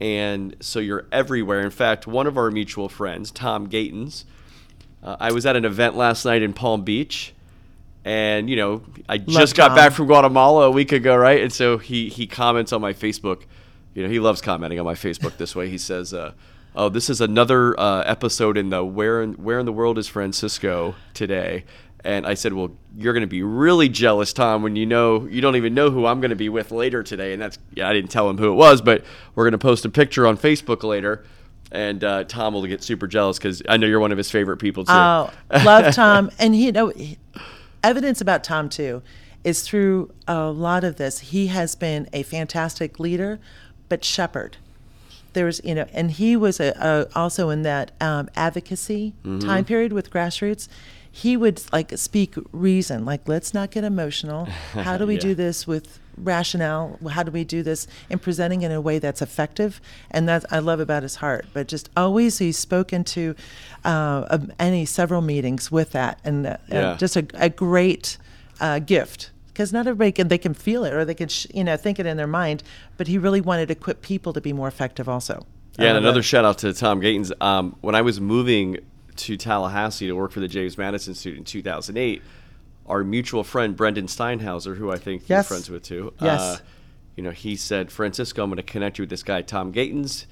And 0.00 0.56
so 0.60 0.78
you're 0.78 1.06
everywhere. 1.10 1.60
In 1.60 1.70
fact, 1.70 2.06
one 2.06 2.26
of 2.26 2.38
our 2.38 2.50
mutual 2.50 2.88
friends, 2.88 3.30
Tom 3.32 3.68
Gaitens, 3.68 4.24
uh, 5.02 5.16
I 5.18 5.32
was 5.32 5.44
at 5.44 5.56
an 5.56 5.64
event 5.64 5.96
last 5.96 6.24
night 6.24 6.40
in 6.40 6.52
Palm 6.52 6.82
Beach, 6.82 7.34
and 8.04 8.48
you 8.48 8.56
know 8.56 8.82
I 9.08 9.16
Love 9.16 9.26
just 9.26 9.56
got 9.56 9.68
Tom. 9.68 9.76
back 9.76 9.92
from 9.92 10.06
Guatemala 10.06 10.66
a 10.66 10.70
week 10.70 10.92
ago, 10.92 11.16
right? 11.16 11.42
And 11.42 11.52
so 11.52 11.78
he 11.78 12.08
he 12.08 12.26
comments 12.26 12.72
on 12.72 12.80
my 12.80 12.92
Facebook. 12.92 13.42
You 13.94 14.04
know, 14.04 14.08
he 14.08 14.20
loves 14.20 14.40
commenting 14.40 14.78
on 14.78 14.86
my 14.86 14.94
Facebook 14.94 15.36
this 15.36 15.54
way. 15.54 15.68
He 15.68 15.78
says. 15.78 16.14
Uh, 16.14 16.32
oh, 16.78 16.88
this 16.88 17.10
is 17.10 17.20
another 17.20 17.78
uh, 17.78 18.02
episode 18.06 18.56
in 18.56 18.70
the 18.70 18.84
where 18.84 19.20
in, 19.20 19.34
where 19.34 19.58
in 19.58 19.66
the 19.66 19.72
world 19.72 19.98
is 19.98 20.08
Francisco 20.08 20.94
today? 21.12 21.64
And 22.04 22.24
I 22.24 22.34
said, 22.34 22.52
well, 22.52 22.70
you're 22.96 23.12
going 23.12 23.22
to 23.22 23.26
be 23.26 23.42
really 23.42 23.88
jealous, 23.88 24.32
Tom, 24.32 24.62
when 24.62 24.76
you 24.76 24.86
know 24.86 25.26
you 25.26 25.40
don't 25.40 25.56
even 25.56 25.74
know 25.74 25.90
who 25.90 26.06
I'm 26.06 26.20
going 26.20 26.30
to 26.30 26.36
be 26.36 26.48
with 26.48 26.70
later 26.70 27.02
today. 27.02 27.32
And 27.32 27.42
that's 27.42 27.58
yeah, 27.74 27.88
I 27.88 27.92
didn't 27.92 28.10
tell 28.10 28.30
him 28.30 28.38
who 28.38 28.52
it 28.52 28.54
was, 28.54 28.80
but 28.80 29.04
we're 29.34 29.44
going 29.44 29.52
to 29.52 29.58
post 29.58 29.84
a 29.84 29.90
picture 29.90 30.26
on 30.26 30.38
Facebook 30.38 30.84
later. 30.84 31.24
And 31.70 32.02
uh, 32.02 32.24
Tom 32.24 32.54
will 32.54 32.64
get 32.66 32.82
super 32.82 33.06
jealous 33.06 33.36
because 33.36 33.60
I 33.68 33.76
know 33.76 33.86
you're 33.86 34.00
one 34.00 34.12
of 34.12 34.16
his 34.16 34.30
favorite 34.30 34.56
people 34.56 34.86
too. 34.86 34.92
Oh, 34.92 35.30
love 35.50 35.94
Tom, 35.94 36.30
and 36.38 36.56
you 36.56 36.72
know, 36.72 36.92
evidence 37.82 38.22
about 38.22 38.42
Tom 38.42 38.70
too 38.70 39.02
is 39.44 39.62
through 39.62 40.14
a 40.26 40.48
lot 40.50 40.84
of 40.84 40.96
this. 40.96 41.18
He 41.18 41.48
has 41.48 41.74
been 41.74 42.08
a 42.12 42.22
fantastic 42.22 42.98
leader, 42.98 43.38
but 43.88 44.02
shepherd 44.02 44.56
there 45.34 45.44
was 45.46 45.60
you 45.64 45.74
know 45.74 45.86
and 45.92 46.10
he 46.12 46.36
was 46.36 46.60
a, 46.60 46.70
a 46.78 47.06
also 47.18 47.50
in 47.50 47.62
that 47.62 47.92
um, 48.00 48.28
advocacy 48.36 49.14
Mm-hmm. 49.24 49.46
time 49.46 49.64
period 49.64 49.92
with 49.92 50.10
grassroots 50.10 50.68
he 51.10 51.36
would 51.36 51.60
like 51.72 51.96
speak 51.96 52.34
reason 52.52 53.04
like 53.04 53.26
let's 53.28 53.52
not 53.54 53.70
get 53.70 53.84
emotional 53.84 54.44
how 54.72 54.96
do 54.96 55.06
we 55.06 55.14
Yeah. 55.14 55.20
do 55.20 55.34
this 55.34 55.66
with 55.66 56.00
rationale 56.16 56.98
how 57.10 57.22
do 57.22 57.30
we 57.30 57.44
do 57.44 57.62
this 57.62 57.86
in 58.10 58.18
presenting 58.18 58.62
in 58.62 58.72
a 58.72 58.80
way 58.80 58.98
that's 58.98 59.22
effective 59.22 59.80
and 60.10 60.28
that 60.28 60.44
i 60.50 60.58
love 60.58 60.80
about 60.80 61.02
his 61.02 61.16
heart 61.16 61.46
but 61.52 61.68
just 61.68 61.88
always 61.96 62.38
he's 62.38 62.58
spoken 62.58 63.04
to 63.04 63.34
uh, 63.84 64.38
any 64.58 64.84
several 64.84 65.20
meetings 65.22 65.70
with 65.70 65.92
that 65.92 66.20
and 66.24 66.46
uh, 66.46 66.56
Yeah. 66.68 66.96
just 66.98 67.16
a, 67.16 67.26
a 67.34 67.48
great 67.48 68.18
uh, 68.60 68.78
gift 68.80 69.30
because 69.58 69.72
not 69.72 69.88
everybody 69.88 70.12
can 70.12 70.28
they 70.28 70.38
can 70.38 70.54
feel 70.54 70.84
it 70.84 70.92
or 70.94 71.04
they 71.04 71.14
can 71.14 71.28
sh- 71.28 71.48
you 71.52 71.64
know 71.64 71.76
think 71.76 71.98
it 71.98 72.06
in 72.06 72.16
their 72.16 72.28
mind 72.28 72.62
but 72.96 73.08
he 73.08 73.18
really 73.18 73.40
wanted 73.40 73.66
to 73.66 73.72
equip 73.72 74.00
people 74.02 74.32
to 74.32 74.40
be 74.40 74.52
more 74.52 74.68
effective 74.68 75.08
also 75.08 75.44
Yeah, 75.78 75.88
and 75.88 75.98
another 75.98 76.20
that. 76.20 76.22
shout 76.22 76.44
out 76.44 76.58
to 76.58 76.72
Tom 76.72 77.00
Gaitens. 77.00 77.32
Um, 77.40 77.74
when 77.80 77.96
I 77.96 78.02
was 78.02 78.20
moving 78.20 78.78
to 79.16 79.36
Tallahassee 79.36 80.06
to 80.06 80.12
work 80.14 80.30
for 80.30 80.38
the 80.38 80.46
James 80.46 80.78
Madison 80.78 81.10
Institute 81.10 81.38
in 81.38 81.44
2008, 81.44 82.22
our 82.86 83.02
mutual 83.02 83.42
friend 83.42 83.76
Brendan 83.76 84.06
Steinhauser, 84.06 84.76
who 84.76 84.92
I 84.92 84.98
think 84.98 85.22
Yes. 85.22 85.28
you're 85.28 85.42
friends 85.42 85.68
with 85.70 85.82
too, 85.82 86.12
Yes. 86.22 86.40
uh, 86.40 86.58
you 87.16 87.24
know, 87.24 87.32
he 87.32 87.56
said, 87.56 87.90
Francisco, 87.90 88.44
I'm 88.44 88.50
going 88.50 88.58
to 88.58 88.62
connect 88.62 88.98
you 88.98 89.02
with 89.02 89.10
this 89.10 89.24
guy, 89.24 89.42
Tom 89.42 89.72
Gaitens. 89.72 90.26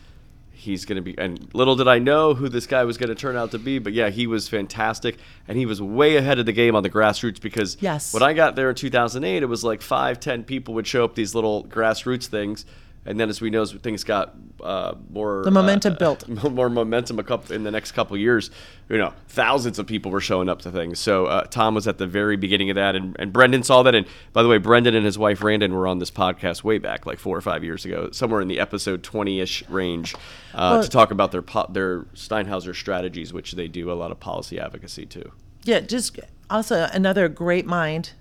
He's 0.58 0.86
going 0.86 0.96
to 0.96 1.02
be, 1.02 1.14
and 1.18 1.48
little 1.54 1.76
did 1.76 1.86
I 1.86 1.98
know 1.98 2.32
who 2.32 2.48
this 2.48 2.66
guy 2.66 2.82
was 2.84 2.96
going 2.96 3.10
to 3.10 3.14
turn 3.14 3.36
out 3.36 3.50
to 3.50 3.58
be, 3.58 3.78
but 3.78 3.92
yeah, 3.92 4.08
he 4.08 4.26
was 4.26 4.48
fantastic, 4.48 5.18
and 5.46 5.58
he 5.58 5.66
was 5.66 5.82
way 5.82 6.16
ahead 6.16 6.38
of 6.38 6.46
the 6.46 6.52
game 6.52 6.74
on 6.74 6.82
the 6.82 6.88
grassroots 6.90 7.40
because 7.40 7.76
Yes. 7.80 8.14
when 8.14 8.22
I 8.22 8.32
got 8.32 8.56
there 8.56 8.70
in 8.70 8.74
2008, 8.74 9.42
it 9.42 9.46
was 9.46 9.62
like 9.62 9.82
five, 9.82 10.18
ten 10.18 10.44
people 10.44 10.72
would 10.74 10.86
show 10.86 11.04
up 11.04 11.14
these 11.14 11.34
little 11.34 11.64
grassroots 11.64 12.26
things, 12.26 12.64
and 13.06 13.18
then 13.20 13.28
as 13.28 13.40
we 13.40 13.50
know, 13.50 13.62
as 13.62 13.72
things 13.72 14.04
got 14.04 14.34
uh, 14.62 14.94
more 15.10 15.42
The 15.44 15.50
momentum 15.50 15.94
uh, 15.94 15.96
built. 15.96 16.28
more 16.50 16.68
momentum 16.68 17.18
a 17.18 17.22
couple 17.24 17.54
in 17.54 17.62
the 17.64 17.70
next 17.70 17.92
couple 17.92 18.16
years. 18.16 18.50
You 18.88 18.98
know, 18.98 19.12
thousands 19.28 19.78
of 19.78 19.86
people 19.86 20.10
were 20.10 20.20
showing 20.20 20.48
up 20.48 20.60
to 20.62 20.70
things. 20.70 20.98
So 20.98 21.26
uh, 21.26 21.44
Tom 21.44 21.74
was 21.74 21.86
at 21.88 21.98
the 21.98 22.06
very 22.06 22.36
beginning 22.36 22.70
of 22.70 22.76
that, 22.76 22.94
and, 22.96 23.16
and 23.18 23.32
Brendan 23.32 23.62
saw 23.62 23.82
that. 23.82 23.94
And 23.94 24.06
by 24.32 24.42
the 24.42 24.48
way, 24.48 24.58
Brendan 24.58 24.94
and 24.94 25.04
his 25.04 25.18
wife 25.18 25.42
Randan 25.42 25.72
were 25.72 25.86
on 25.86 25.98
this 25.98 26.10
podcast 26.10 26.64
way 26.64 26.78
back, 26.78 27.06
like 27.06 27.18
four 27.18 27.36
or 27.36 27.40
five 27.40 27.62
years 27.64 27.84
ago, 27.84 28.10
somewhere 28.12 28.40
in 28.40 28.48
the 28.48 28.60
episode 28.60 29.02
twenty-ish 29.02 29.68
range, 29.68 30.14
uh, 30.54 30.72
Well- 30.74 30.82
to 30.82 30.88
talk 30.90 31.10
about 31.10 31.32
their 31.32 31.42
po- 31.42 31.66
their 31.70 32.02
Steinhauser 32.14 32.74
strategies, 32.74 33.32
which 33.32 33.52
they 33.52 33.68
do 33.68 33.90
a 33.90 33.94
lot 33.94 34.10
of 34.10 34.20
policy 34.20 34.58
advocacy 34.60 35.06
too. 35.06 35.32
yeah 35.64 35.80
just 35.80 36.18
also 36.48 36.88
another 36.92 37.28
great 37.28 37.66
mind 37.66 38.12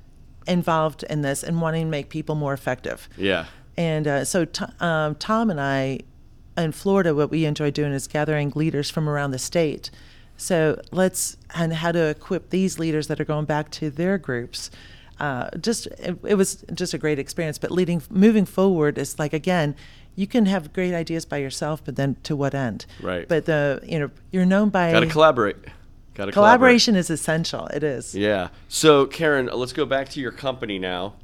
involved 0.48 1.04
in 1.10 1.22
this 1.22 1.44
and 1.44 1.62
wanting 1.62 1.86
to 1.86 1.90
make 1.90 2.10
people 2.10 2.36
more 2.36 2.54
effective 2.54 3.08
Yeah. 3.18 3.46
And 3.78 4.08
uh, 4.08 4.26
so 4.26 4.46
T- 4.46 4.66
um, 4.80 5.16
Tom 5.16 5.50
and 5.50 5.60
I 5.60 6.00
in 6.58 6.72
Florida, 6.72 7.14
what 7.14 7.30
we 7.30 7.46
enjoy 7.46 7.72
doing 7.72 7.92
is 7.92 8.08
gathering 8.08 8.52
leaders 8.56 8.90
from 8.90 9.10
around 9.10 9.32
the 9.32 9.40
state. 9.40 9.92
So 10.38 10.82
let's 10.92 11.38
and 11.54 11.74
how 11.74 11.92
to 11.92 12.10
equip 12.10 12.50
these 12.50 12.80
leaders 12.80 13.08
that 13.08 13.20
are 13.20 13.26
going 13.26 13.46
back 13.46 13.72
to 13.72 13.90
their 13.90 14.18
groups. 14.18 14.70
Uh, 15.20 15.50
just 15.60 15.88
it, 15.88 16.18
it 16.24 16.36
was 16.36 16.66
just 16.74 16.94
a 16.94 16.98
great 16.98 17.20
experience. 17.20 17.58
But 17.58 17.72
leading 17.72 18.02
moving 18.10 18.46
forward 18.46 18.98
is 18.98 19.18
like 19.18 19.34
again, 19.34 19.76
you 20.16 20.28
can 20.28 20.46
have 20.46 20.74
great 20.74 20.94
ideas 20.94 21.26
by 21.26 21.38
yourself, 21.38 21.84
but 21.84 21.96
then 21.96 22.18
to 22.24 22.36
what 22.36 22.54
end? 22.54 22.86
Right. 23.02 23.28
But 23.28 23.46
the 23.46 23.82
you 23.84 24.00
know 24.00 24.12
you're 24.32 24.46
known 24.46 24.70
by 24.70 24.92
Got 24.92 25.02
to 25.02 25.08
collaborate. 25.08 25.58
Got 26.16 26.26
to 26.26 26.32
collaboration 26.32 26.96
is 26.96 27.10
essential. 27.10 27.68
It 27.68 27.84
is. 27.84 28.16
Yeah. 28.16 28.50
So, 28.70 29.06
Karen, 29.06 29.50
let's 29.54 29.74
go 29.74 29.86
back 29.86 30.10
to 30.10 30.22
your 30.22 30.32
company 30.32 30.80
now. 30.80 31.16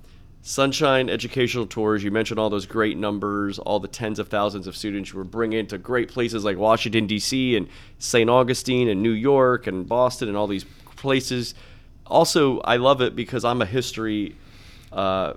Sonshine 0.44 1.10
Educational 1.10 1.68
Tours. 1.68 2.04
You 2.04 2.12
mentioned 2.12 2.39
all 2.39 2.50
those 2.50 2.66
great 2.66 2.98
numbers, 2.98 3.60
all 3.60 3.80
the 3.80 3.88
tens 3.88 4.18
of 4.18 4.28
thousands 4.28 4.68
of 4.68 4.76
students 4.76 5.12
you 5.12 5.18
were 5.18 5.24
bringing 5.24 5.68
to 5.68 5.78
great 5.78 6.10
places 6.10 6.44
like 6.44 6.58
Washington, 6.58 7.06
D.C., 7.06 7.56
and 7.56 7.68
St. 8.00 8.30
Augustine, 8.30 8.89
and 8.89 9.04
New 9.04 9.12
York, 9.12 9.68
and 9.68 9.88
Boston, 9.88 10.28
and 10.28 10.38
all 10.38 10.48
these 10.48 10.66
places. 10.96 11.54
Also, 12.08 12.60
I 12.62 12.78
love 12.78 13.02
it 13.02 13.16
because 13.16 13.46
I'm 13.46 13.62
a 13.62 13.66
history 13.66 14.36
uh, 14.92 15.34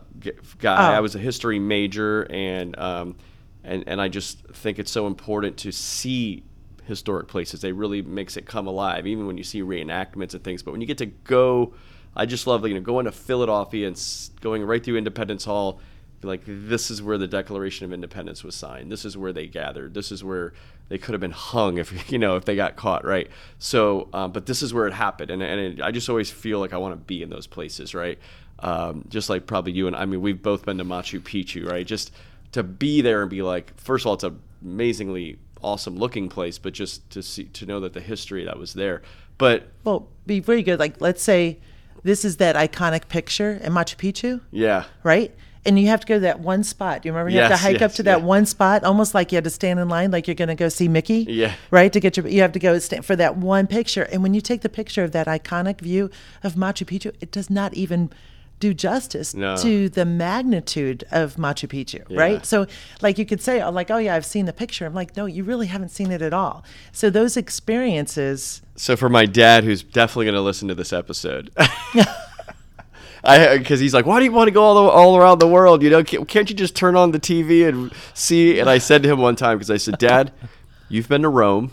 guy. 0.59 0.93
Oh. 0.93 0.97
I 0.97 1.01
was 1.01 1.15
a 1.15 1.19
history 1.19 1.59
major, 1.59 2.23
and 2.31 2.77
um, 2.79 3.17
and 3.63 3.85
and 3.87 4.01
I 4.01 4.09
just 4.09 4.41
think 4.49 4.79
it's 4.79 4.91
so 4.91 5.07
important 5.07 5.59
to 5.59 5.73
see 5.73 6.43
historic 6.87 7.29
places. 7.29 7.61
They 7.61 7.73
really 7.73 8.03
makes 8.03 8.37
it 8.37 8.47
come 8.47 8.67
alive, 8.67 9.07
even 9.07 9.27
when 9.27 9.37
you 9.39 9.45
see 9.45 9.63
reenactments 9.63 10.35
and 10.35 10.43
things. 10.43 10.63
But 10.63 10.73
when 10.73 10.81
you 10.81 10.87
get 10.87 10.99
to 10.99 11.07
go, 11.07 11.75
I 12.17 12.27
just 12.27 12.47
love 12.47 12.67
you 12.67 12.75
know 12.75 12.81
going 12.81 13.07
to 13.07 13.13
Philadelphia 13.13 13.87
and 13.87 14.01
going 14.41 14.65
right 14.65 14.83
through 14.83 14.97
Independence 14.97 15.45
Hall. 15.45 15.81
Like 16.23 16.43
this 16.47 16.91
is 16.91 17.03
where 17.03 17.19
the 17.19 17.29
Declaration 17.29 17.85
of 17.85 17.93
Independence 17.93 18.43
was 18.43 18.55
signed. 18.55 18.91
This 18.91 19.05
is 19.05 19.17
where 19.17 19.33
they 19.33 19.47
gathered. 19.47 19.93
This 19.93 20.11
is 20.11 20.25
where 20.25 20.55
they 20.89 20.97
could 20.97 21.13
have 21.13 21.21
been 21.21 21.31
hung 21.31 21.79
if 21.79 22.11
you 22.13 22.19
know 22.19 22.37
if 22.37 22.45
they 22.45 22.57
got 22.57 22.77
caught, 22.77 23.05
right? 23.05 23.29
So, 23.59 24.09
um, 24.13 24.33
but 24.33 24.47
this 24.47 24.63
is 24.63 24.73
where 24.73 24.87
it 24.87 24.93
happened, 24.93 25.31
and 25.31 25.43
and 25.43 25.61
it, 25.61 25.83
I 25.83 25.91
just 25.91 26.09
always 26.09 26.31
feel 26.31 26.61
like 26.61 26.73
I 26.73 26.79
want 26.79 26.93
to 26.93 27.05
be 27.05 27.23
in 27.23 27.31
those 27.31 27.47
places, 27.47 27.95
right? 27.95 28.19
Um, 28.61 29.05
just 29.09 29.29
like 29.29 29.47
probably 29.47 29.73
you 29.73 29.87
and 29.87 29.97
I 29.97 30.07
mean 30.07 30.21
we've 30.21 30.41
both 30.41 30.65
been 30.65 30.79
to 30.79 30.85
Machu 30.85 31.21
Picchu, 31.21 31.69
right? 31.69 31.87
Just 31.87 32.13
to 32.53 32.63
be 32.63 33.01
there 33.01 33.21
and 33.21 33.31
be 33.31 33.43
like, 33.43 33.79
first 33.79 34.05
of 34.05 34.07
all, 34.07 34.15
it's 34.15 34.25
an 34.25 34.41
amazingly 34.63 35.39
awesome 35.61 35.97
looking 35.97 36.29
place, 36.29 36.59
but 36.59 36.73
just 36.73 37.09
to 37.11 37.23
see 37.23 37.45
to 37.45 37.67
know 37.67 37.81
that 37.81 37.93
the 37.93 38.01
history 38.01 38.45
that 38.45 38.59
was 38.59 38.75
there. 38.75 39.03
But 39.39 39.69
Well, 39.83 40.09
be 40.27 40.41
very 40.41 40.63
good. 40.63 40.79
Like 40.79 41.01
let's 41.01 41.23
say 41.23 41.59
this 42.05 42.25
is 42.25 42.37
that 42.37 42.55
iconic 42.55 43.09
picture 43.09 43.53
in 43.63 43.73
Machu 43.73 43.97
Picchu. 43.97 44.41
yeah, 44.53 44.85
right? 45.03 45.35
And 45.67 45.79
you 45.81 45.87
have 45.89 46.01
to 46.01 46.07
go 46.07 46.15
to 46.17 46.21
that 46.21 46.41
one 46.41 46.63
spot. 46.63 47.07
You 47.07 47.13
remember 47.13 47.31
you 47.31 47.39
have 47.41 47.51
to 47.51 47.57
hike 47.57 47.77
up 47.77 47.81
yes, 47.93 47.97
to 47.97 48.03
that 48.03 48.19
yeah. 48.19 48.25
one 48.27 48.45
spot, 48.45 48.85
almost 48.85 49.15
like 49.15 49.33
you 49.33 49.37
had 49.37 49.45
to 49.45 49.51
stand 49.51 49.81
in 49.81 49.89
line, 49.89 50.11
like 50.11 50.29
you're 50.29 50.35
going 50.35 50.49
to 50.49 50.55
go 50.55 50.69
see 50.69 50.89
Mickey. 50.89 51.25
Yeah. 51.27 51.55
Right 51.71 51.91
to 51.91 52.01
get 52.01 52.19
your, 52.19 52.29
you 52.29 52.43
have 52.43 52.53
to 52.53 52.59
go 52.59 52.79
stand 52.81 53.07
for 53.07 53.17
that 53.17 53.39
one 53.39 53.67
picture. 53.67 54.03
And 54.13 54.23
when 54.23 54.35
you 54.35 54.43
take 54.43 54.61
the 54.61 54.69
picture 54.69 55.03
of 55.05 55.13
that 55.13 55.27
iconic 55.27 55.81
view 55.81 56.11
of 56.43 56.53
Machu 56.55 56.85
Picchu, 56.87 57.15
it 57.23 57.33
does 57.33 57.49
not 57.49 57.73
even 57.73 58.11
do 58.61 58.75
justice 58.75 59.33
No. 59.35 59.57
to 59.57 59.89
the 59.89 60.05
magnitude 60.05 61.05
of 61.11 61.37
Machu 61.37 61.67
Picchu, 61.67 62.05
Yeah. 62.11 62.21
right? 62.21 62.45
So, 62.45 62.67
like 63.01 63.17
you 63.17 63.25
could 63.25 63.41
say, 63.41 63.63
oh, 63.63 63.71
like, 63.71 63.91
oh 63.91 63.97
yeah, 63.97 64.15
I've 64.17 64.27
seen 64.27 64.45
the 64.45 64.53
picture. 64.53 64.85
I'm 64.85 64.93
like, 64.95 65.17
no, 65.17 65.25
you 65.25 65.45
really 65.45 65.69
haven't 65.69 65.89
seen 65.93 66.11
it 66.13 66.21
at 66.21 66.35
all. 66.35 66.63
So 66.93 67.09
those 67.09 67.39
experiences, 67.39 68.61
So 68.77 68.97
for 68.97 69.09
my 69.09 69.27
dad, 69.27 69.65
who's 69.65 69.83
definitely 69.83 70.27
going 70.27 70.35
to 70.35 70.41
listen 70.41 70.69
to 70.69 70.75
this 70.75 70.93
episode, 70.93 71.51
I 73.25 73.57
because 73.57 73.81
he's 73.81 73.95
like, 73.95 74.05
why 74.05 74.19
do 74.19 74.25
you 74.25 74.33
want 74.33 74.49
to 74.49 74.53
go 74.53 74.63
all 74.63 74.75
the, 74.75 74.91
all 74.91 75.17
around 75.17 75.39
the 75.39 75.49
world? 75.49 75.83
You 75.83 75.91
know, 75.91 76.05
can't, 76.05 76.51
you 76.51 76.57
just 76.57 76.77
turn 76.77 76.97
on 76.97 77.13
the 77.13 77.21
TV 77.21 77.67
and 77.69 77.93
see? 78.13 78.59
And 78.59 78.69
I 78.69 78.79
said 78.79 79.03
to 79.05 79.11
him 79.11 79.21
one 79.21 79.37
time 79.37 79.59
because 79.59 79.71
I 79.71 79.77
said, 79.77 79.99
Dad, 79.99 80.33
you've 80.89 81.09
been 81.09 81.23
to 81.23 81.29
Rome, 81.29 81.73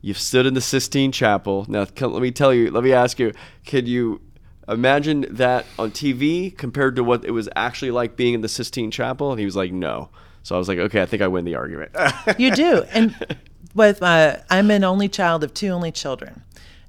you've 0.00 0.18
stood 0.18 0.46
in 0.46 0.54
the 0.54 0.60
Sistine 0.60 1.12
Chapel. 1.12 1.66
Now 1.68 1.86
let 2.00 2.22
me 2.22 2.30
tell 2.30 2.52
you, 2.52 2.70
let 2.70 2.82
me 2.82 2.92
ask 2.92 3.18
you, 3.18 3.32
can 3.64 3.86
you 3.86 4.20
imagine 4.68 5.26
that 5.30 5.66
on 5.78 5.90
TV 5.90 6.56
compared 6.56 6.96
to 6.96 7.04
what 7.04 7.24
it 7.24 7.32
was 7.32 7.48
actually 7.54 7.90
like 7.90 8.16
being 8.16 8.34
in 8.34 8.40
the 8.40 8.48
Sistine 8.48 8.90
Chapel? 8.90 9.30
And 9.30 9.38
he 9.38 9.44
was 9.44 9.56
like, 9.56 9.72
no. 9.72 10.10
So 10.42 10.54
I 10.54 10.58
was 10.58 10.68
like, 10.68 10.78
okay, 10.78 11.02
I 11.02 11.06
think 11.06 11.22
I 11.22 11.28
win 11.28 11.44
the 11.44 11.54
argument. 11.54 11.92
You 12.38 12.50
do. 12.50 12.84
And 12.92 13.14
with 13.74 14.02
uh, 14.02 14.38
I'm 14.50 14.70
an 14.70 14.84
only 14.84 15.08
child 15.08 15.44
of 15.44 15.54
two 15.54 15.68
only 15.68 15.92
children. 15.92 16.42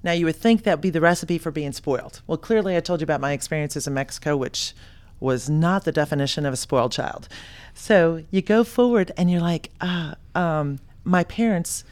Now 0.03 0.11
you 0.11 0.25
would 0.25 0.35
think 0.35 0.63
that 0.63 0.77
would 0.77 0.81
be 0.81 0.89
the 0.89 1.01
recipe 1.01 1.37
for 1.37 1.51
being 1.51 1.71
spoiled. 1.71 2.21
Well, 2.27 2.37
clearly 2.37 2.75
I 2.75 2.81
told 2.81 2.99
you 2.99 3.05
about 3.05 3.21
my 3.21 3.31
experiences 3.31 3.87
in 3.87 3.93
Mexico, 3.93 4.35
which 4.35 4.73
was 5.19 5.49
not 5.49 5.85
the 5.85 5.91
definition 5.91 6.45
of 6.45 6.53
a 6.53 6.57
spoiled 6.57 6.91
child. 6.91 7.29
So 7.73 8.23
you 8.29 8.41
go 8.41 8.63
forward 8.63 9.11
and 9.17 9.31
you're 9.31 9.41
like, 9.41 9.71
ah, 9.79 10.15
um, 10.35 10.79
my 11.05 11.23
parents 11.23 11.85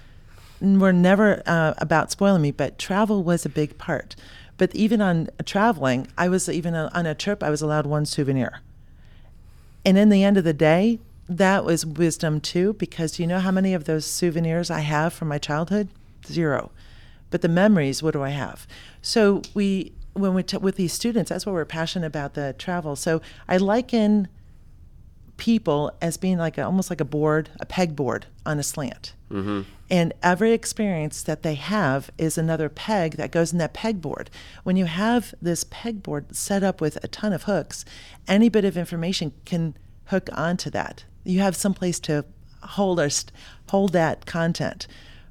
were 0.60 0.94
never 0.94 1.42
uh, 1.46 1.74
about 1.78 2.12
spoiling 2.12 2.42
me, 2.42 2.52
but 2.52 2.78
travel 2.78 3.24
was 3.24 3.46
a 3.46 3.50
big 3.50 3.78
part. 3.78 4.16
But 4.58 4.76
even 4.76 5.02
on 5.02 5.30
traveling, 5.46 6.08
I 6.18 6.30
was 6.30 6.48
even 6.50 6.76
on 6.76 7.06
a 7.06 7.16
trip, 7.16 7.42
I 7.42 7.50
was 7.50 7.62
allowed 7.62 7.88
one 7.88 8.06
souvenir. 8.06 8.60
And 9.86 9.98
in 9.98 10.10
the 10.10 10.24
end 10.24 10.38
of 10.38 10.44
the 10.44 10.54
day, 10.54 11.00
that 11.38 11.64
was 11.64 11.86
wisdom 11.86 12.42
too, 12.42 12.74
because 12.74 13.18
you 13.18 13.26
know 13.26 13.40
how 13.40 13.52
many 13.52 13.74
of 13.74 13.86
those 13.86 14.06
souvenirs 14.06 14.70
I 14.70 14.82
have 14.82 15.14
from 15.14 15.30
my 15.30 15.38
childhood? 15.38 15.88
Zero. 16.26 16.72
But 17.30 17.42
the 17.42 17.48
memories, 17.48 18.04
what 18.04 18.12
do 18.12 18.22
I 18.22 18.30
have? 18.30 18.68
So 19.02 19.42
we, 19.54 19.94
when 20.14 20.34
we 20.34 20.44
t- 20.44 20.58
with 20.58 20.76
these 20.76 20.92
students, 20.92 21.30
that's 21.30 21.46
why 21.46 21.54
we're 21.54 21.64
passionate 21.64 22.08
about 22.08 22.34
the 22.34 22.54
travel. 22.58 22.98
So 22.98 23.22
I 23.48 23.56
liken 23.56 24.28
people 25.38 25.92
as 26.02 26.18
being 26.18 26.38
like 26.38 26.58
a, 26.58 26.66
almost 26.66 26.90
like 26.90 27.00
a 27.00 27.06
board, 27.06 27.50
a 27.62 27.66
pegboard 27.66 28.24
on 28.46 28.60
a 28.60 28.64
slant. 28.64 29.14
Mm-hmm. 29.32 29.62
And 29.90 30.14
every 30.22 30.52
experience 30.52 31.24
that 31.24 31.44
they 31.44 31.56
have 31.56 32.12
is 32.18 32.38
another 32.38 32.68
peg 32.68 33.16
that 33.16 33.32
goes 33.32 33.54
in 33.54 33.58
that 33.60 33.74
pegboard. 33.74 34.28
When 34.64 34.76
you 34.76 34.86
have 34.86 35.34
this 35.42 35.64
pegboard 35.64 36.36
set 36.36 36.62
up 36.62 36.82
with 36.82 37.02
a 37.04 37.08
ton 37.08 37.32
of 37.32 37.44
hooks, 37.44 37.86
any 38.28 38.50
bit 38.50 38.66
of 38.66 38.76
information 38.76 39.32
can 39.46 39.76
hook 40.08 40.30
onto 40.34 40.70
that. 40.72 41.06
You 41.24 41.40
have 41.40 41.56
some 41.56 41.74
place 41.74 42.00
to 42.02 42.26
hold 42.62 43.00
or 43.00 43.10
st- 43.10 43.32
hold 43.70 43.94
that 43.94 44.26
content. 44.26 44.88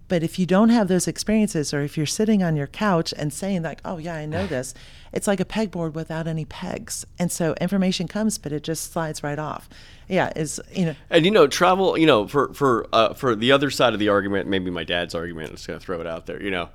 But 0.09 0.25
if 0.25 0.41
you 0.41 0.47
don't 0.47 0.71
have 0.71 0.89
those 0.89 1.07
experiences, 1.07 1.73
or 1.73 1.83
if 1.83 1.97
you're 1.97 2.05
sitting 2.05 2.43
on 2.43 2.57
your 2.57 2.67
couch 2.67 3.15
and 3.17 3.33
saying 3.33 3.63
like, 3.63 3.81
"Oh 3.85 3.99
yeah, 3.99 4.17
I 4.17 4.27
know 4.27 4.47
this," 4.49 4.75
it's 5.13 5.29
like 5.29 5.39
a 5.39 5.45
pegboard 5.45 5.93
without 5.93 6.27
any 6.27 6.45
pegs, 6.45 7.07
and 7.19 7.31
so 7.31 7.55
information 7.61 8.09
comes, 8.09 8.37
but 8.37 8.51
it 8.51 8.65
just 8.65 8.93
slides 8.93 9.23
right 9.23 9.39
off. 9.39 9.69
Yeah, 10.09 10.33
is 10.35 10.61
you 10.73 10.87
know. 10.87 10.97
And 11.11 11.25
you 11.25 11.31
know, 11.31 11.47
travel. 11.47 11.97
You 11.97 12.07
know, 12.07 12.27
for 12.27 12.53
for 12.55 12.89
uh, 12.93 13.15
for 13.15 13.37
the 13.37 13.53
other 13.53 13.71
side 13.71 13.93
of 13.93 14.01
the 14.01 14.09
argument, 14.09 14.49
maybe 14.49 14.71
my 14.71 14.83
dad's 14.83 15.15
argument. 15.15 15.51
I'm 15.51 15.55
just 15.55 15.69
gonna 15.69 15.79
throw 15.79 16.01
it 16.01 16.09
out 16.09 16.27
there. 16.27 16.43
You 16.43 16.51
know, 16.51 16.69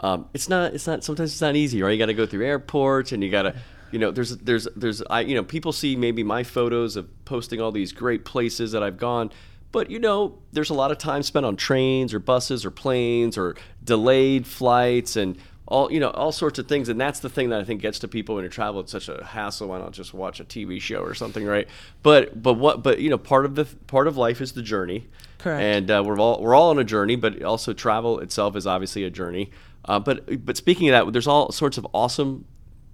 um, 0.00 0.28
it's 0.34 0.48
not. 0.48 0.74
It's 0.74 0.88
not. 0.88 1.04
Sometimes 1.04 1.30
it's 1.30 1.40
not 1.40 1.54
easy, 1.54 1.82
right? 1.82 1.92
You 1.92 1.98
got 1.98 2.06
to 2.06 2.14
go 2.14 2.26
through 2.26 2.44
airports, 2.44 3.12
and 3.12 3.22
you 3.22 3.30
got 3.30 3.42
to. 3.42 3.54
You 3.92 3.98
know, 3.98 4.10
there's 4.10 4.36
there's 4.38 4.66
there's 4.74 5.02
I 5.10 5.20
you 5.20 5.34
know 5.34 5.44
people 5.44 5.72
see 5.72 5.96
maybe 5.96 6.22
my 6.22 6.42
photos 6.42 6.96
of 6.96 7.08
posting 7.24 7.60
all 7.60 7.72
these 7.72 7.92
great 7.92 8.24
places 8.24 8.72
that 8.72 8.82
I've 8.82 8.98
gone, 8.98 9.30
but 9.70 9.90
you 9.90 9.98
know, 9.98 10.38
there's 10.52 10.70
a 10.70 10.74
lot 10.74 10.90
of 10.90 10.98
time 10.98 11.22
spent 11.22 11.46
on 11.46 11.56
trains 11.56 12.12
or 12.12 12.18
buses 12.18 12.64
or 12.64 12.70
planes 12.70 13.38
or 13.38 13.56
delayed 13.84 14.46
flights 14.46 15.16
and 15.16 15.38
all 15.68 15.90
you 15.90 16.00
know 16.00 16.10
all 16.10 16.32
sorts 16.32 16.58
of 16.58 16.68
things 16.68 16.88
and 16.88 17.00
that's 17.00 17.20
the 17.20 17.30
thing 17.30 17.48
that 17.48 17.60
i 17.60 17.64
think 17.64 17.80
gets 17.80 18.00
to 18.00 18.08
people 18.08 18.34
when 18.34 18.44
you 18.44 18.50
travel 18.50 18.80
it's 18.80 18.92
such 18.92 19.08
a 19.08 19.24
hassle 19.24 19.68
why 19.68 19.78
not 19.78 19.92
just 19.92 20.12
watch 20.12 20.40
a 20.40 20.44
tv 20.44 20.80
show 20.80 21.00
or 21.00 21.14
something 21.14 21.46
right? 21.46 21.66
But 22.02 22.42
but 22.42 22.54
what 22.54 22.82
but 22.82 22.98
you 22.98 23.08
know 23.08 23.16
part 23.16 23.46
of 23.46 23.54
the 23.54 23.64
part 23.86 24.06
of 24.06 24.16
life 24.16 24.40
is 24.40 24.52
the 24.52 24.62
journey. 24.62 25.08
Correct. 25.38 25.60
and 25.60 25.90
uh, 25.90 26.02
we're 26.06 26.20
all 26.20 26.40
we're 26.42 26.54
all 26.54 26.70
on 26.70 26.78
a 26.78 26.84
journey 26.84 27.16
but 27.16 27.42
also 27.42 27.72
travel 27.72 28.20
itself 28.20 28.54
is 28.54 28.66
obviously 28.66 29.04
a 29.04 29.10
journey. 29.10 29.50
Uh, 29.84 29.98
but 29.98 30.44
but 30.44 30.56
speaking 30.56 30.88
of 30.90 31.06
that 31.06 31.12
there's 31.12 31.26
all 31.26 31.50
sorts 31.52 31.78
of 31.78 31.86
awesome 31.94 32.44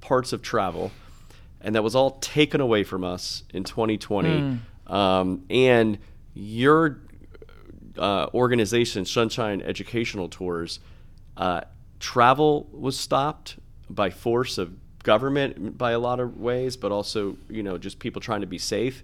parts 0.09 0.33
of 0.33 0.41
travel 0.43 0.91
and 1.61 1.75
that 1.75 1.83
was 1.83 1.95
all 1.95 2.13
taken 2.21 2.61
away 2.61 2.83
from 2.85 3.03
us 3.05 3.43
in 3.53 3.63
2020 3.65 4.59
um, 4.87 5.45
and 5.51 5.99
your 6.35 7.01
uh, 7.99 8.27
organization, 8.33 9.05
Sonshine 9.05 9.61
Educational 9.63 10.29
Tours, 10.29 10.81
uh, 11.37 11.63
travel 12.01 12.69
was 12.73 12.99
stopped 12.99 13.57
by 13.91 14.11
force 14.11 14.59
of 14.59 14.73
government 15.03 15.77
by 15.77 15.93
a 15.93 15.99
lot 15.99 16.21
of 16.21 16.39
ways, 16.39 16.77
but 16.77 16.93
also 16.93 17.37
you 17.49 17.63
know 17.63 17.79
just 17.79 17.99
people 17.99 18.21
trying 18.21 18.41
to 18.41 18.47
be 18.47 18.59
safe. 18.59 19.03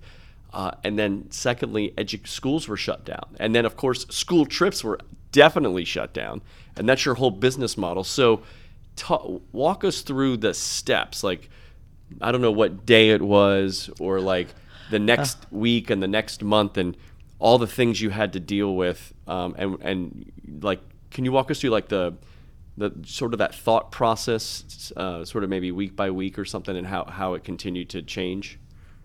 Uh, 0.52 0.70
and 0.84 0.96
then 0.96 1.26
secondly, 1.30 1.92
edu- 1.96 2.24
schools 2.26 2.68
were 2.68 2.76
shut 2.76 3.04
down, 3.04 3.26
and 3.40 3.54
then 3.54 3.64
of 3.64 3.76
course 3.76 4.06
school 4.10 4.46
trips 4.46 4.84
were 4.84 4.98
definitely 5.32 5.84
shut 5.84 6.12
down, 6.12 6.40
and 6.76 6.88
that's 6.88 7.04
your 7.04 7.16
whole 7.16 7.32
business 7.32 7.76
model. 7.76 8.04
So, 8.04 8.42
ta- 8.96 9.38
walk 9.52 9.84
us 9.84 10.02
through 10.02 10.38
the 10.38 10.54
steps, 10.54 11.22
like 11.22 11.48
I 12.20 12.32
don't 12.32 12.40
know 12.40 12.52
what 12.52 12.86
day 12.86 13.10
it 13.10 13.22
was, 13.22 13.90
or 13.98 14.20
like 14.20 14.48
the 14.90 14.98
next 14.98 15.38
week 15.50 15.90
and 15.90 16.02
the 16.02 16.08
next 16.08 16.42
month, 16.42 16.76
and 16.76 16.96
all 17.38 17.58
the 17.58 17.66
things 17.66 18.00
you 18.00 18.10
had 18.10 18.32
to 18.34 18.40
deal 18.40 18.74
with, 18.74 19.12
um, 19.26 19.54
and 19.58 19.78
and 19.80 20.32
like, 20.62 20.80
can 21.10 21.24
you 21.24 21.32
walk 21.32 21.50
us 21.50 21.60
through 21.60 21.70
like 21.70 21.88
the 21.88 22.14
the 22.76 22.92
sort 23.04 23.32
of 23.32 23.38
that 23.38 23.54
thought 23.54 23.92
process, 23.92 24.92
uh, 24.96 25.24
sort 25.24 25.44
of 25.44 25.50
maybe 25.50 25.70
week 25.70 25.94
by 25.94 26.10
week 26.10 26.38
or 26.38 26.44
something, 26.44 26.76
and 26.76 26.86
how 26.86 27.04
how 27.04 27.34
it 27.34 27.44
continued 27.44 27.88
to 27.90 28.02
change? 28.02 28.58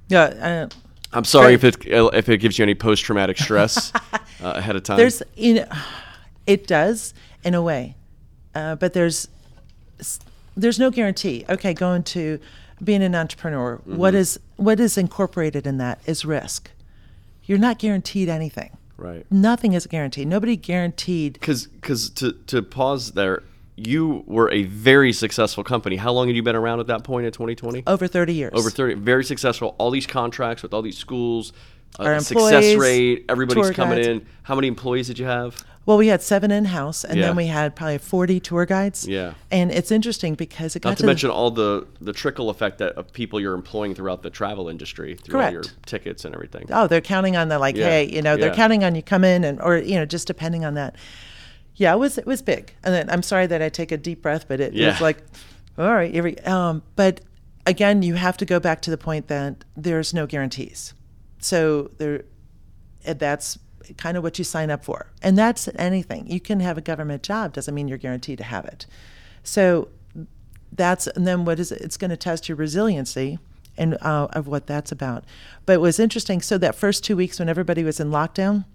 Yeah, 0.08 0.24
uh, 0.24 0.70
I'm 1.14 1.26
sorry 1.26 1.54
if 1.54 1.64
it 1.64 1.78
if 1.86 2.30
it 2.30 2.38
gives 2.38 2.58
you 2.58 2.64
any 2.64 2.76
post 2.76 3.04
traumatic 3.04 3.38
stress 3.38 3.92
uh, 4.14 4.20
ahead 4.42 4.76
of 4.76 4.84
time. 4.84 4.98
there's 4.98 5.24
you 5.36 5.56
know, 5.56 5.68
it 6.46 6.68
does 6.68 7.14
in 7.44 7.54
a 7.54 7.62
way, 7.62 7.96
uh, 8.56 8.76
but 8.76 8.94
there's 8.94 9.28
there's 10.56 10.80
no 10.80 10.90
guarantee. 10.90 11.46
Okay, 11.50 11.74
going 11.74 12.04
to 12.04 12.40
being 12.84 13.04
an 13.04 13.16
entrepreneur, 13.16 13.78
what 13.86 14.16
is 14.16 14.40
what 14.56 14.80
is 14.80 14.98
incorporated 14.98 15.68
in 15.68 15.78
that 15.78 16.00
is 16.06 16.26
risk. 16.26 16.72
You're 17.44 17.58
not 17.58 17.80
guaranteed 17.80 18.30
anything. 18.30 18.72
right. 18.98 19.26
Nothing 19.32 19.74
is 19.74 19.88
guaranteed. 19.88 20.28
Nobody 20.28 20.56
guaranteed. 20.56 21.34
Because 21.34 21.68
because 21.68 22.10
to 22.12 22.34
to 22.48 22.62
pause 22.62 23.12
there, 23.14 23.44
you 23.76 24.24
were 24.28 24.52
a 24.52 24.64
very 24.64 25.12
successful 25.14 25.64
company. 25.64 25.96
How 25.96 26.12
long 26.12 26.28
had 26.28 26.36
you 26.36 26.44
been 26.44 26.56
around 26.56 26.80
at 26.80 26.88
that 26.88 27.04
point 27.04 27.26
in 27.26 27.32
2020? 27.32 27.84
Over 27.88 28.08
30 28.08 28.34
years. 28.34 28.54
Over 28.54 28.70
30, 28.70 28.96
very 28.96 29.24
successful. 29.24 29.76
All 29.78 29.90
these 29.92 30.06
contracts 30.08 30.62
with 30.64 30.74
all 30.74 30.82
these 30.82 30.98
schools, 30.98 31.54
uh, 32.00 32.04
Our 32.04 32.20
success 32.20 32.76
rate, 32.76 33.26
everybody's 33.30 33.72
coming 33.72 33.98
guides. 33.98 34.08
in. 34.08 34.26
How 34.44 34.56
many 34.56 34.68
employees 34.68 35.08
did 35.08 35.18
you 35.18 35.26
have? 35.26 35.56
Well, 35.90 35.98
we 35.98 36.06
had 36.06 36.22
seven 36.22 36.52
in 36.52 36.66
house, 36.66 37.04
and 37.04 37.18
Yeah. 37.18 37.26
then 37.26 37.36
we 37.36 37.48
had 37.48 37.76
probably 37.76 37.98
40 37.98 38.40
tour 38.40 38.68
guides. 38.68 39.08
Yeah. 39.08 39.34
And 39.50 39.72
it's 39.72 39.90
interesting 39.90 40.36
because 40.36 40.76
it 40.76 40.84
got 40.84 40.90
Not 40.90 40.98
to 40.98 41.02
the- 41.02 41.08
mention 41.08 41.32
all 41.32 41.50
the 41.50 41.88
the 42.00 42.14
trickle 42.14 42.52
effect 42.52 42.78
that 42.78 42.94
of 42.94 43.12
people 43.12 43.40
you're 43.40 43.56
employing 43.56 43.96
throughout 43.96 44.22
the 44.22 44.30
travel 44.30 44.70
industry 44.70 45.16
through 45.16 45.42
all 45.42 45.50
your 45.52 45.64
Correct. 45.64 45.88
tickets 45.88 46.26
and 46.26 46.36
everything. 46.36 46.68
oh, 46.72 46.86
they're 46.86 47.02
counting 47.02 47.36
on 47.36 47.50
the 47.50 47.58
like, 47.58 47.76
Yeah, 47.76 47.86
hey, 47.90 48.04
you 48.08 48.22
know, 48.22 48.38
they're 48.38 48.50
yeah. 48.50 48.56
counting 48.56 48.84
on 48.84 48.94
you 48.94 49.02
come 49.02 49.24
in 49.24 49.44
and 49.44 49.60
or 49.64 49.78
you 49.78 49.96
know, 49.96 50.06
just 50.06 50.28
depending 50.28 50.64
on 50.64 50.76
that. 50.76 50.96
Yeah, 51.74 51.96
it 51.96 51.98
was 51.98 52.20
it 52.20 52.28
was 52.28 52.44
big. 52.44 52.72
And 52.84 52.94
then 52.94 53.10
I'm 53.10 53.24
sorry 53.24 53.48
that 53.48 53.60
I 53.64 53.70
take 53.70 53.92
a 53.92 53.98
deep 53.98 54.22
breath, 54.22 54.46
but 54.48 54.60
it 54.60 54.74
Yeah. 54.74 54.92
was 54.92 55.02
like, 55.02 55.18
all 55.80 55.92
right, 55.92 56.14
we, 56.24 56.36
um, 56.46 56.84
but 56.98 57.22
again, 57.66 58.04
you 58.04 58.14
have 58.14 58.38
to 58.38 58.46
go 58.46 58.60
back 58.60 58.84
to 58.84 58.92
the 58.92 58.98
point 58.98 59.28
that 59.30 59.66
there's 59.76 60.14
no 60.14 60.28
guarantees. 60.28 60.94
So 61.40 61.90
there, 61.98 62.26
that's 63.04 63.58
kind 63.98 64.18
of 64.18 64.24
what 64.24 64.38
you 64.38 64.44
sign 64.44 64.70
up 64.70 64.84
for, 64.86 65.08
and 65.22 65.38
that's 65.38 65.70
anything. 65.76 66.28
You 66.28 66.40
can 66.40 66.60
have 66.60 66.78
a 66.78 66.82
government 66.82 67.24
job, 67.24 67.54
doesn't 67.54 67.74
mean 67.74 67.88
you're 67.88 67.98
guaranteed 67.98 68.38
to 68.40 68.44
have 68.44 68.66
it. 68.66 68.86
So 69.44 69.90
that's 70.72 71.08
and 71.08 71.26
then 71.26 71.46
what 71.46 71.60
is 71.60 71.72
it? 71.72 71.82
It's 71.82 71.98
going 71.98 72.12
to 72.12 72.18
test 72.18 72.50
your 72.50 72.56
resiliency 72.56 73.40
and 73.78 73.98
uh, 74.02 74.28
of 74.34 74.48
what 74.48 74.68
that's 74.68 74.92
about. 74.92 75.24
But 75.66 75.74
it 75.74 75.82
was 75.82 76.00
interesting. 76.00 76.42
So 76.42 76.58
that 76.58 76.76
first 76.76 77.04
two 77.04 77.16
weeks 77.16 77.40
when 77.40 77.50
everybody 77.50 77.84
was 77.84 78.00
in 78.00 78.12
lockdown, 78.12 78.66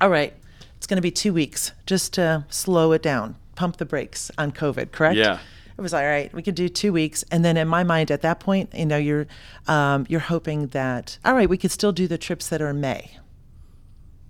all 0.00 0.10
right, 0.10 0.32
it's 0.76 0.86
going 0.86 0.96
to 0.96 1.02
be 1.02 1.10
two 1.10 1.32
weeks 1.32 1.72
just 1.86 2.14
to 2.14 2.46
slow 2.48 2.92
it 2.92 3.02
down, 3.02 3.36
pump 3.56 3.76
the 3.76 3.84
brakes 3.84 4.30
on 4.38 4.52
COVID. 4.52 4.92
Correct? 4.92 5.16
Yeah. 5.16 5.40
It 5.76 5.80
was 5.80 5.94
all 5.94 6.04
right. 6.04 6.32
We 6.34 6.42
could 6.42 6.56
do 6.56 6.68
two 6.68 6.92
weeks, 6.92 7.24
and 7.30 7.44
then 7.44 7.56
in 7.56 7.68
my 7.68 7.84
mind, 7.84 8.10
at 8.10 8.22
that 8.22 8.40
point, 8.40 8.74
you 8.74 8.84
know, 8.84 8.96
you're 8.96 9.28
um, 9.68 10.06
you're 10.08 10.18
hoping 10.18 10.68
that 10.68 11.18
all 11.24 11.34
right, 11.34 11.48
we 11.48 11.56
could 11.56 11.70
still 11.70 11.92
do 11.92 12.08
the 12.08 12.18
trips 12.18 12.48
that 12.48 12.60
are 12.60 12.68
in 12.68 12.80
May. 12.80 13.16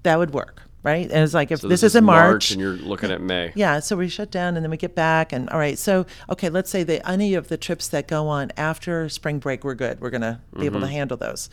That 0.04 0.18
would 0.18 0.32
work, 0.32 0.62
right? 0.82 1.10
And 1.10 1.24
it's 1.24 1.34
like 1.34 1.50
if 1.50 1.60
So 1.60 1.68
this, 1.68 1.82
is 1.82 1.96
in 1.96 2.04
March, 2.04 2.50
and 2.52 2.60
you're 2.60 2.76
looking 2.76 3.10
at 3.10 3.20
May. 3.20 3.52
yeah, 3.54 3.80
so 3.80 3.96
we 3.96 4.08
shut 4.08 4.30
down 4.30 4.56
and 4.56 4.64
then 4.64 4.70
we 4.70 4.76
get 4.76 4.94
back 4.94 5.32
and 5.32 5.48
all 5.50 5.58
right. 5.58 5.78
So 5.78 6.06
okay, 6.30 6.48
let's 6.48 6.70
say 6.70 6.82
that 6.84 7.08
any 7.08 7.34
of 7.34 7.48
the 7.48 7.56
trips 7.56 7.88
that 7.88 8.06
go 8.08 8.28
on 8.28 8.52
after 8.56 9.08
spring 9.08 9.38
break 9.38 9.64
we're 9.64 9.74
good. 9.74 10.00
We're 10.00 10.10
gonna 10.10 10.40
be 10.58 10.66
able 10.66 10.80
to 10.80 10.86
handle 10.86 11.16
those. 11.16 11.50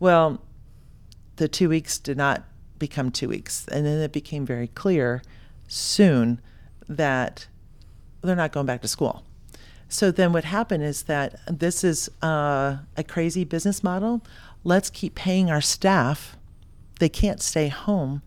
Well, 0.00 0.40
the 1.36 1.48
two 1.48 1.68
weeks 1.68 1.98
did 1.98 2.16
not 2.16 2.44
become 2.78 3.10
two 3.10 3.28
weeks, 3.28 3.66
and 3.68 3.86
then 3.86 4.00
it 4.00 4.12
became 4.12 4.44
very 4.44 4.66
clear 4.68 5.22
soon 5.68 6.40
that 6.88 7.46
they're 8.22 8.36
not 8.36 8.52
going 8.52 8.66
back 8.66 8.82
to 8.82 8.88
school. 8.88 9.24
So 9.88 10.10
then 10.10 10.32
what 10.32 10.44
happened 10.44 10.82
is 10.82 11.04
that 11.04 11.38
this 11.46 11.84
is 11.84 12.10
uh, 12.22 12.78
a 12.96 13.04
crazy 13.04 13.44
business 13.44 13.84
model. 13.84 14.22
Let's 14.64 14.90
keep 14.90 15.14
paying 15.14 15.50
our 15.50 15.60
staff. 15.60 16.36
They 17.00 17.08
can't 17.08 17.42
stay 17.42 17.68
home. 17.68 18.22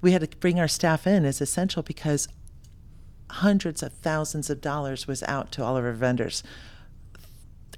We 0.00 0.12
had 0.12 0.30
to 0.30 0.36
bring 0.38 0.60
our 0.60 0.68
staff 0.68 1.06
in 1.06 1.24
as 1.24 1.40
essential 1.40 1.82
because 1.82 2.28
hundreds 3.30 3.82
of 3.82 3.92
thousands 3.92 4.50
of 4.50 4.60
dollars 4.60 5.06
was 5.06 5.22
out 5.24 5.52
to 5.52 5.64
all 5.64 5.76
of 5.76 5.84
our 5.84 5.92
vendors 5.92 6.42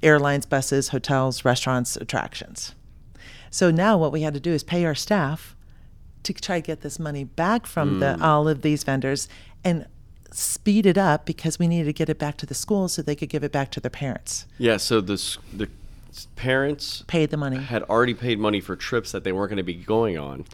airlines, 0.03 0.47
buses, 0.47 0.89
hotels, 0.89 1.45
restaurants, 1.45 1.95
attractions. 1.95 2.75
So 3.51 3.71
now 3.71 3.99
what 3.99 4.13
we 4.13 4.23
had 4.23 4.33
to 4.33 4.41
do 4.41 4.53
is 4.53 4.63
pay 4.63 4.87
our 4.87 4.95
staff 4.95 5.55
to 6.23 6.33
try 6.33 6.61
to 6.61 6.67
get 6.67 6.81
this 6.81 6.99
money 6.99 7.25
back 7.25 7.67
from 7.67 8.01
the, 8.01 8.17
mm. 8.19 8.23
all 8.23 8.49
of 8.49 8.63
these 8.63 8.83
vendors 8.83 9.29
and 9.63 9.87
speed 10.33 10.87
it 10.87 10.97
up 10.97 11.27
because 11.27 11.59
we 11.59 11.67
needed 11.67 11.87
to 11.87 11.93
get 11.93 12.09
it 12.09 12.19
back 12.19 12.37
to 12.39 12.47
the 12.47 12.55
schools 12.55 12.95
so 12.95 13.03
they 13.03 13.17
could 13.17 13.29
give 13.29 13.43
it 13.43 13.53
back 13.53 13.71
to 13.73 13.81
their 13.81 13.91
parents. 13.91 14.47
Yeah. 14.59 14.77
So 14.77 15.01
the 15.01 15.17
the 15.53 15.69
parents 16.37 17.05
paid 17.07 17.31
the 17.31 17.37
money. 17.37 17.57
had 17.57 17.83
already 17.85 18.15
paid 18.15 18.39
money 18.39 18.61
for 18.61 18.77
trips 18.77 19.13
that 19.13 19.25
they 19.25 19.33
weren't 19.33 19.51
going 19.51 19.57
to 19.59 19.63
be 19.63 19.75
going 19.75 20.19
on. 20.19 20.45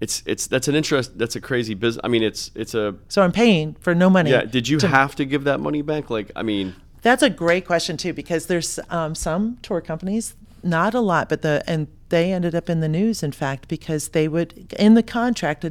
It's 0.00 0.22
it's 0.24 0.46
that's 0.46 0.66
an 0.68 0.74
interest. 0.74 1.18
That's 1.18 1.36
a 1.36 1.40
crazy 1.40 1.74
business. 1.74 2.00
I 2.02 2.08
mean, 2.08 2.22
it's 2.22 2.50
it's 2.54 2.74
a 2.74 2.94
So 3.08 3.22
I'm 3.22 3.32
paying 3.32 3.74
for 3.80 3.94
no 3.94 4.08
money. 4.08 4.30
yeah. 4.30 4.44
Did 4.44 4.66
you 4.68 4.78
have 4.78 5.14
to 5.16 5.24
give 5.26 5.44
that 5.44 5.60
money 5.60 5.82
back? 5.82 6.08
Like, 6.08 6.30
I 6.34 6.42
mean, 6.42 6.74
That's 7.02 7.22
a 7.22 7.28
great 7.30 7.66
question 7.66 7.96
too, 7.96 8.12
because 8.14 8.46
there's 8.46 8.78
um, 8.88 9.14
some 9.14 9.58
tour 9.62 9.80
companies, 9.82 10.36
not 10.62 10.94
a 10.94 11.00
lot, 11.00 11.28
but 11.28 11.42
the 11.42 11.62
and 11.66 11.86
they 12.08 12.32
ended 12.32 12.54
up 12.54 12.70
in 12.70 12.80
the 12.80 12.88
news, 12.88 13.22
in 13.22 13.32
fact, 13.32 13.68
because 13.68 14.08
they 14.08 14.26
would 14.26 14.74
in 14.78 14.94
the 14.94 15.02
contract, 15.02 15.66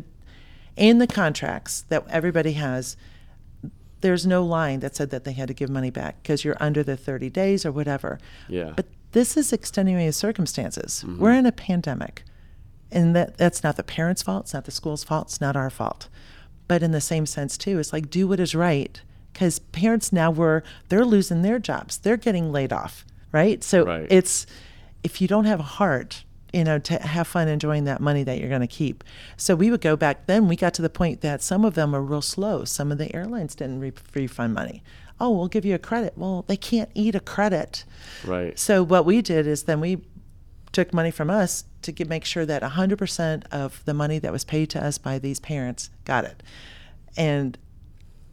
in 0.75 0.99
the 0.99 1.07
contracts 1.07 1.85
that 1.89 2.05
everybody 2.09 2.53
has, 2.53 2.95
there's 4.01 4.25
no 4.25 4.43
line 4.45 4.79
that 4.79 4.95
said 4.95 5.09
that 5.09 5.23
they 5.23 5.33
had 5.33 5.47
to 5.49 5.53
give 5.53 5.69
money 5.69 5.89
back 5.89 6.21
because 6.21 6.43
you're 6.43 6.57
under 6.59 6.83
the 6.83 6.95
30 6.97 7.29
days 7.29 7.65
or 7.65 7.71
whatever. 7.71 8.19
Yeah. 8.47 8.73
But 8.75 8.87
this 9.11 9.35
is 9.35 9.51
extenuating 9.51 10.11
circumstances. 10.11 11.03
Mm-hmm. 11.05 11.19
We're 11.21 11.33
in 11.33 11.45
a 11.45 11.51
pandemic, 11.51 12.23
and 12.91 13.15
that 13.15 13.37
that's 13.37 13.63
not 13.63 13.75
the 13.75 13.83
parents' 13.83 14.21
fault. 14.21 14.45
It's 14.45 14.53
not 14.53 14.65
the 14.65 14.71
school's 14.71 15.03
fault. 15.03 15.27
It's 15.27 15.41
not 15.41 15.55
our 15.55 15.69
fault. 15.69 16.07
But 16.67 16.83
in 16.83 16.91
the 16.91 17.01
same 17.01 17.25
sense 17.25 17.57
too, 17.57 17.79
it's 17.79 17.91
like 17.91 18.09
do 18.09 18.27
what 18.27 18.39
is 18.39 18.53
right 18.55 19.01
because 19.33 19.59
parents 19.59 20.11
now 20.13 20.29
were 20.31 20.63
they're 20.89 21.05
losing 21.05 21.41
their 21.41 21.59
jobs. 21.59 21.97
They're 21.97 22.17
getting 22.17 22.51
laid 22.51 22.71
off, 22.71 23.05
right? 23.31 23.63
So 23.63 23.85
Right. 23.85 24.07
it's 24.09 24.45
if 25.03 25.21
you 25.21 25.27
don't 25.27 25.45
have 25.45 25.59
a 25.59 25.63
heart 25.63 26.23
you 26.53 26.63
know, 26.63 26.79
to 26.79 26.99
have 26.99 27.27
fun 27.27 27.47
enjoying 27.47 27.83
that 27.85 28.01
money 28.01 28.23
that 28.23 28.39
you're 28.39 28.49
going 28.49 28.61
to 28.61 28.67
keep. 28.67 29.03
So 29.37 29.55
we 29.55 29.69
would 29.71 29.81
go 29.81 29.95
back. 29.95 30.25
Then 30.25 30.47
we 30.47 30.55
got 30.55 30.73
to 30.75 30.81
the 30.81 30.89
point 30.89 31.21
that 31.21 31.41
some 31.41 31.63
of 31.65 31.75
them 31.75 31.91
were 31.91 32.01
real 32.01 32.21
slow. 32.21 32.65
Some 32.65 32.91
of 32.91 32.97
the 32.97 33.13
airlines 33.15 33.55
didn't 33.55 33.79
re- 33.79 33.93
refund 34.13 34.53
money. 34.53 34.83
Oh, 35.19 35.31
we'll 35.31 35.47
give 35.47 35.65
you 35.65 35.75
a 35.75 35.79
credit. 35.79 36.13
Well, 36.15 36.45
they 36.47 36.57
can't 36.57 36.89
eat 36.95 37.13
a 37.13 37.19
credit. 37.19 37.83
Right. 38.25 38.57
So 38.57 38.83
what 38.83 39.05
we 39.05 39.21
did 39.21 39.47
is 39.47 39.63
then 39.63 39.81
we 39.81 40.01
took 40.71 40.93
money 40.93 41.11
from 41.11 41.29
us 41.29 41.65
to 41.81 41.91
get, 41.91 42.07
make 42.07 42.25
sure 42.25 42.45
that 42.45 42.61
100% 42.61 43.43
of 43.51 43.83
the 43.85 43.93
money 43.93 44.19
that 44.19 44.31
was 44.31 44.45
paid 44.45 44.69
to 44.71 44.83
us 44.83 44.97
by 44.97 45.19
these 45.19 45.39
parents 45.39 45.89
got 46.05 46.25
it. 46.25 46.41
And 47.17 47.57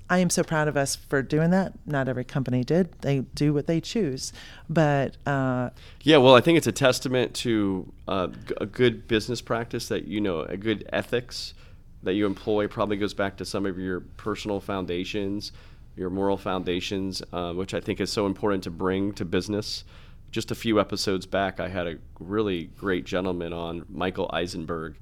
I 0.08 0.18
am 0.18 0.30
so 0.30 0.42
proud 0.44 0.68
of 0.68 0.76
us 0.76 0.94
for 0.94 1.22
doing 1.22 1.50
that. 1.50 1.72
Not 1.84 2.08
every 2.08 2.24
company 2.24 2.62
did. 2.62 2.92
They 3.00 3.20
do 3.20 3.52
what 3.52 3.66
they 3.66 3.80
choose. 3.80 4.32
But 4.68 5.16
uh, 5.26 5.70
Yeah, 6.02 6.18
well, 6.18 6.34
I 6.34 6.40
think 6.40 6.58
it's 6.58 6.66
a 6.66 6.72
testament 6.72 7.34
to 7.36 7.92
uh, 8.06 8.28
a 8.58 8.66
good 8.66 9.08
business 9.08 9.40
practice 9.40 9.88
that 9.88 10.06
you 10.06 10.20
know, 10.20 10.40
a 10.40 10.56
good 10.56 10.88
ethics 10.92 11.54
that 12.02 12.14
you 12.14 12.26
employ 12.26 12.68
probably 12.68 12.96
goes 12.96 13.14
back 13.14 13.36
to 13.38 13.44
some 13.44 13.66
of 13.66 13.78
your 13.78 14.00
personal 14.00 14.60
foundations, 14.60 15.50
your 15.96 16.10
moral 16.10 16.36
foundations, 16.36 17.22
uh, 17.32 17.52
which 17.52 17.74
I 17.74 17.80
think 17.80 18.00
is 18.00 18.12
so 18.12 18.26
important 18.26 18.62
to 18.64 18.70
bring 18.70 19.12
to 19.14 19.24
business. 19.24 19.82
Just 20.30 20.50
a 20.50 20.54
few 20.54 20.78
episodes 20.78 21.26
back, 21.26 21.58
I 21.58 21.68
had 21.68 21.86
a 21.86 21.96
really 22.20 22.64
great 22.64 23.06
gentleman 23.06 23.52
on, 23.52 23.86
Michael 23.88 24.30
Eisenberg. 24.32 24.96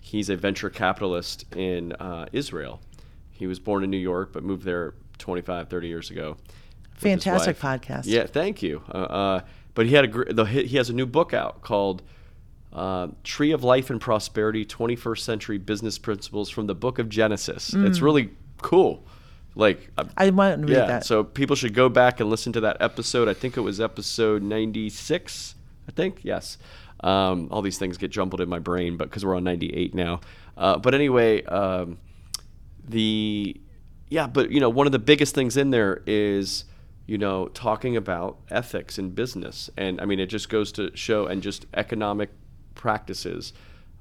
He's 0.00 0.30
a 0.30 0.36
venture 0.36 0.70
capitalist 0.70 1.44
in 1.54 1.92
uh, 1.94 2.26
Israel. 2.32 2.80
He 3.36 3.46
was 3.46 3.58
born 3.58 3.84
in 3.84 3.90
New 3.90 3.96
York, 3.96 4.32
but 4.32 4.42
moved 4.42 4.64
there 4.64 4.94
25, 5.18 5.68
30 5.68 5.88
years 5.88 6.10
ago. 6.10 6.36
fantastic 6.94 7.58
podcast. 7.58 8.04
Yeah, 8.06 8.26
thank 8.26 8.62
you. 8.62 8.82
Uh, 8.88 8.98
uh, 8.98 9.40
but 9.74 9.86
he 9.86 9.94
had 9.94 10.04
a 10.04 10.08
gr- 10.08 10.32
the, 10.32 10.44
he 10.44 10.76
has 10.76 10.88
a 10.88 10.94
new 10.94 11.06
book 11.06 11.34
out 11.34 11.62
called 11.62 12.02
uh, 12.72 13.08
"Tree 13.24 13.52
of 13.52 13.62
Life 13.62 13.90
and 13.90 14.00
Prosperity: 14.00 14.64
21st 14.64 15.18
Century 15.20 15.58
Business 15.58 15.98
Principles 15.98 16.48
from 16.48 16.66
the 16.66 16.74
Book 16.74 16.98
of 16.98 17.08
Genesis." 17.08 17.74
It's 17.74 18.00
really 18.00 18.30
cool. 18.62 19.04
Like, 19.54 19.90
uh, 19.96 20.04
I 20.16 20.28
want 20.30 20.60
to 20.60 20.66
read 20.66 20.76
yeah, 20.76 20.86
that. 20.86 21.04
so 21.04 21.24
people 21.24 21.56
should 21.56 21.72
go 21.72 21.88
back 21.88 22.20
and 22.20 22.28
listen 22.28 22.52
to 22.52 22.60
that 22.60 22.76
episode. 22.80 23.26
I 23.26 23.32
think 23.32 23.56
it 23.56 23.62
was 23.62 23.80
episode 23.80 24.42
96. 24.42 25.54
I 25.88 25.92
think 25.92 26.20
yes. 26.22 26.58
Um, 27.00 27.48
all 27.50 27.62
these 27.62 27.78
things 27.78 27.96
get 27.96 28.10
jumbled 28.10 28.40
in 28.42 28.48
my 28.48 28.58
brain, 28.58 28.96
but 28.98 29.08
because 29.08 29.24
we're 29.24 29.34
on 29.34 29.44
98 29.44 29.94
now. 29.94 30.20
Uh, 30.56 30.78
but 30.78 30.94
anyway, 30.94 31.42
um, 31.44 31.98
the 32.88 33.60
yeah 34.08 34.26
but 34.26 34.50
you 34.50 34.60
know 34.60 34.68
one 34.68 34.86
of 34.86 34.92
the 34.92 34.98
biggest 34.98 35.34
things 35.34 35.56
in 35.56 35.70
there 35.70 36.02
is 36.06 36.64
you 37.06 37.18
know 37.18 37.48
talking 37.48 37.96
about 37.96 38.38
ethics 38.50 38.98
in 38.98 39.10
business. 39.10 39.70
And 39.76 40.00
i 40.00 40.04
mean 40.04 40.20
it 40.20 40.26
just 40.26 40.48
goes 40.48 40.72
to 40.72 40.94
show 40.96 41.26
and 41.26 41.42
just 41.42 41.66
economic 41.74 42.30
practices 42.74 43.52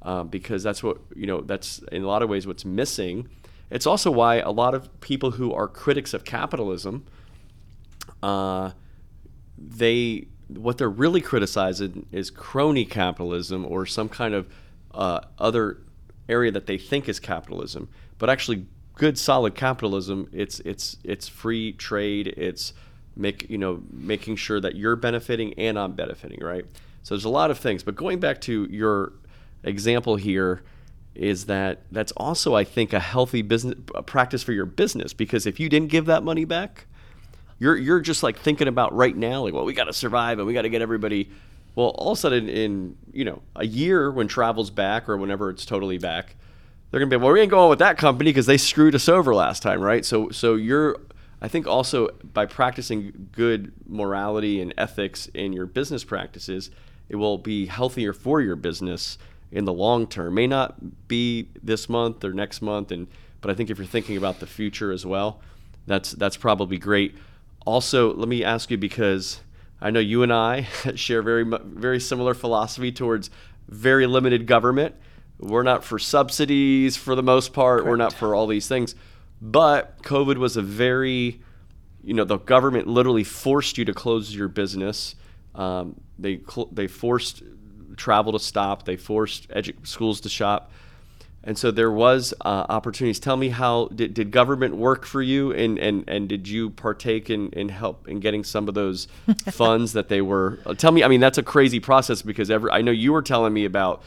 uh, 0.02 0.24
because 0.24 0.62
that's 0.64 0.84
what 0.84 0.98
you 1.16 1.26
know 1.26 1.42
that's 1.42 1.80
in 1.92 2.04
a 2.04 2.08
lot 2.08 2.22
of 2.22 2.30
ways 2.30 2.46
what's 2.46 2.66
missing. 2.66 3.30
It's 3.72 3.88
also 3.88 4.12
why 4.12 4.36
a 4.36 4.52
lot 4.52 4.76
of 4.76 5.02
people 5.02 5.32
who 5.32 5.52
are 5.52 5.68
critics 5.68 6.14
of 6.14 6.24
capitalism 6.24 7.06
uh, 8.22 8.72
they 9.58 10.28
what 10.48 10.78
they're 10.78 10.90
really 10.90 11.22
criticizing 11.22 12.06
is 12.12 12.30
crony 12.30 12.86
capitalism 12.86 13.66
or 13.66 13.86
some 13.86 14.10
kind 14.10 14.34
of 14.34 14.48
uh, 14.94 15.20
other 15.40 15.82
area 16.30 16.52
that 16.52 16.66
they 16.66 16.78
think 16.78 17.10
is 17.10 17.20
capitalism, 17.20 17.90
but 18.18 18.30
actually 18.30 18.66
good 18.96 19.18
solid 19.18 19.56
capitalism. 19.56 20.28
It's 20.32 20.60
it's 20.62 20.98
it's 21.04 21.28
free 21.28 21.74
trade. 21.74 22.28
It's 22.38 22.74
make 23.16 23.50
you 23.50 23.58
know 23.58 23.84
making 23.92 24.38
sure 24.38 24.60
that 24.60 24.76
you're 24.76 24.96
benefiting 24.96 25.54
and 25.56 25.78
I'm 25.78 25.94
benefiting, 25.94 26.40
right? 26.42 26.66
So 27.04 27.14
there's 27.14 27.26
a 27.26 27.30
lot 27.30 27.52
of 27.52 27.60
things. 27.60 27.84
But 27.84 27.96
going 27.96 28.20
back 28.20 28.42
to 28.42 28.68
your 28.72 29.14
example 29.64 30.16
here 30.16 30.64
is 31.14 31.46
that 31.46 31.82
that's 31.92 32.12
also 32.14 32.56
I 32.56 32.64
think 32.64 32.94
a 32.94 33.00
healthy 33.00 33.42
business 33.42 33.76
a 33.94 34.04
practice 34.04 34.44
for 34.44 34.52
your 34.52 34.66
business 34.66 35.14
because 35.14 35.46
if 35.46 35.60
you 35.60 35.70
didn't 35.70 35.90
give 35.90 36.06
that 36.08 36.24
money 36.24 36.46
back, 36.46 36.88
you're 37.60 37.78
you're 37.78 38.02
just 38.02 38.24
like 38.24 38.40
thinking 38.40 38.68
about 38.68 38.94
right 38.94 39.16
now, 39.16 39.44
like, 39.44 39.54
well, 39.54 39.66
we 39.66 39.74
got 39.74 39.86
to 39.86 39.94
survive 39.94 40.40
and 40.40 40.48
we 40.48 40.54
got 40.54 40.64
to 40.64 40.70
get 40.70 40.82
everybody. 40.82 41.30
Well, 41.76 41.88
all 41.88 42.14
of 42.14 42.18
a 42.18 42.22
sudden, 42.22 42.48
in 42.50 42.98
you 43.12 43.26
know 43.26 43.42
a 43.56 43.66
year 43.66 44.10
when 44.12 44.28
travel's 44.28 44.70
back 44.70 45.10
or 45.10 45.18
whenever 45.18 45.50
it's 45.50 45.66
totally 45.66 45.98
back, 45.98 46.36
they're 46.92 47.00
gonna 47.00 47.10
be 47.10 47.18
well, 47.18 47.34
we 47.34 47.42
ain't 47.42 47.52
going 47.52 47.70
with 47.70 47.80
that 47.80 47.98
company 47.98 48.30
because 48.30 48.46
they 48.46 48.58
screwed 48.58 48.96
us 48.96 49.10
over 49.10 49.34
last 49.34 49.62
time, 49.62 49.82
right? 49.82 50.06
So 50.06 50.30
so 50.30 50.56
you're, 50.56 51.02
I 51.42 51.48
think 51.48 51.68
also 51.68 52.10
by 52.34 52.46
practicing 52.46 53.30
good 53.32 53.74
morality 53.88 54.62
and 54.62 54.74
ethics 54.78 55.28
in 55.34 55.54
your 55.54 55.66
business 55.66 56.04
practices, 56.04 56.72
it 57.10 57.18
will 57.18 57.38
be 57.38 57.66
healthier 57.66 58.14
for 58.14 58.42
your 58.42 58.56
business 58.56 59.18
in 59.52 59.66
the 59.66 59.74
long 59.74 60.08
term. 60.08 60.34
May 60.34 60.48
not 60.48 61.08
be 61.08 61.50
this 61.62 61.90
month 61.90 62.24
or 62.24 62.34
next 62.34 62.62
month, 62.62 62.92
and 62.92 63.08
but 63.42 63.52
I 63.52 63.54
think 63.54 63.70
if 63.70 63.78
you're 63.78 63.88
thinking 63.88 64.18
about 64.18 64.40
the 64.40 64.48
future 64.48 64.92
as 64.92 65.06
well, 65.06 65.40
that's 65.88 66.12
that's 66.12 66.38
probably 66.38 66.78
great. 66.78 67.16
Also, 67.66 68.14
let 68.14 68.28
me 68.28 68.44
ask 68.44 68.70
you 68.72 68.78
because 68.78 69.42
I 69.82 69.92
know 69.92 70.00
you 70.00 70.24
and 70.24 70.32
I 70.34 70.62
share 70.96 71.22
very 71.22 71.44
very 71.44 72.00
similar 72.00 72.34
philosophy 72.34 72.92
towards 72.92 73.30
very 73.68 74.08
limited 74.08 74.46
government. 74.46 74.96
We're 75.40 75.64
not 75.64 75.84
for 75.84 76.00
subsidies 76.00 76.96
for 76.96 77.16
the 77.16 77.24
most 77.24 77.54
part. 77.54 77.86
We're 77.86 77.98
not 77.98 78.14
for 78.14 78.34
all 78.34 78.48
these 78.48 78.68
things. 78.68 78.96
But 79.42 80.02
COVID 80.04 80.38
was 80.38 80.58
a 80.58 80.62
very, 80.62 81.42
you 82.02 82.14
know, 82.14 82.24
the 82.24 82.38
government 82.38 82.88
literally 82.88 83.24
forced 83.24 83.78
you 83.78 83.86
to 83.86 83.94
close 83.94 84.34
your 84.34 84.48
business. 84.48 85.16
Um, 85.54 86.00
they 86.18 86.40
cl- 86.50 86.70
they 86.72 86.88
forced 86.88 87.44
travel 87.98 88.32
to 88.32 88.40
stop. 88.40 88.86
They 88.86 88.96
forced 88.96 89.50
edu- 89.50 89.86
schools 89.86 90.22
to 90.22 90.30
shop 90.30 90.72
and 91.46 91.58
so 91.58 91.70
there 91.70 91.92
was 91.92 92.34
uh, 92.42 92.66
opportunities. 92.70 93.20
Tell 93.20 93.38
me 93.38 93.50
how 93.50 93.90
did, 93.94 94.16
did 94.16 94.32
government 94.32 94.76
work 94.76 95.06
for 95.06 95.22
you, 95.22 95.54
and, 95.54 95.78
and, 95.78 96.04
and 96.08 96.28
did 96.28 96.48
you 96.48 96.72
partake 96.72 97.30
in, 97.30 97.50
in 97.52 97.70
help 97.70 98.08
in 98.08 98.20
getting 98.20 98.44
some 98.44 98.68
of 98.68 98.74
those 98.74 99.08
funds 99.52 99.94
that 99.94 100.10
they 100.10 100.22
were? 100.22 100.60
Uh, 100.66 100.74
tell 100.74 100.92
me, 100.92 101.04
I 101.04 101.08
mean 101.08 101.20
that's 101.20 101.38
a 101.38 101.44
crazy 101.44 101.80
process 101.80 102.24
because 102.24 102.50
every 102.50 102.72
I 102.72 102.82
know 102.82 102.92
you 102.92 103.14
were 103.14 103.22
telling 103.22 103.54
me 103.54 103.66
about 103.66 104.02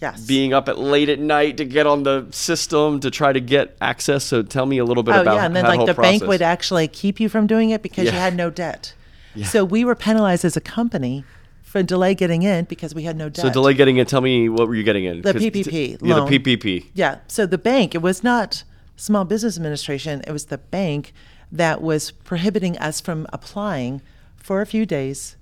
yes. 0.00 0.26
being 0.26 0.52
up 0.52 0.68
at 0.68 0.78
late 0.78 1.08
at 1.08 1.18
night 1.18 1.56
to 1.58 1.64
get 1.64 1.86
on 1.86 2.02
the 2.02 2.26
system 2.30 3.00
to 3.00 3.10
try 3.10 3.32
to 3.32 3.40
get 3.40 3.76
access. 3.80 4.24
So 4.24 4.42
tell 4.42 4.66
me 4.66 4.78
a 4.78 4.84
little 4.84 5.02
bit 5.02 5.14
oh 5.14 5.22
about 5.22 5.34
yeah, 5.36 5.46
and 5.46 5.54
then 5.56 5.64
like 5.64 5.86
the 5.86 5.94
process. 5.94 6.20
bank 6.20 6.28
would 6.28 6.42
actually 6.42 6.88
keep 6.88 7.20
you 7.20 7.28
from 7.28 7.46
doing 7.46 7.70
it 7.70 7.82
because 7.82 8.06
you 8.06 8.12
had 8.12 8.36
no 8.36 8.50
debt. 8.50 8.94
So 9.44 9.64
we 9.64 9.84
were 9.84 9.94
penalized 9.94 10.44
as 10.44 10.56
a 10.56 10.60
company 10.60 11.24
for 11.62 11.84
delay 11.84 12.16
getting 12.16 12.42
in 12.42 12.64
because 12.64 12.96
we 12.96 13.04
had 13.04 13.16
no 13.16 13.28
debt. 13.28 13.44
so 13.44 13.52
delay 13.52 13.74
getting 13.74 13.96
in. 13.98 14.04
Tell 14.04 14.20
me 14.20 14.48
what 14.48 14.66
were 14.66 14.74
you 14.74 14.82
getting 14.82 15.04
in? 15.04 15.22
The 15.22 15.32
'Cause 15.32 15.42
t- 15.42 15.50
PPP 15.52 15.98
Yeah, 16.02 16.14
the. 16.16 16.38
PPP. 16.38 16.86
Yeah. 16.94 17.18
So 17.28 17.46
the 17.46 17.56
bank, 17.56 17.94
it 17.94 18.02
was 18.02 18.24
not 18.24 18.64
Small 18.96 19.24
Business 19.24 19.56
Administration, 19.56 20.20
it 20.26 20.32
was 20.32 20.46
the 20.46 20.58
bank 20.58 21.12
that 21.52 21.80
was 21.80 22.10
prohibiting 22.10 22.76
us 22.78 23.00
from 23.00 23.26
applying 23.32 24.02
for 24.36 24.60
a 24.60 24.66
few 24.66 24.84
days 24.84 25.36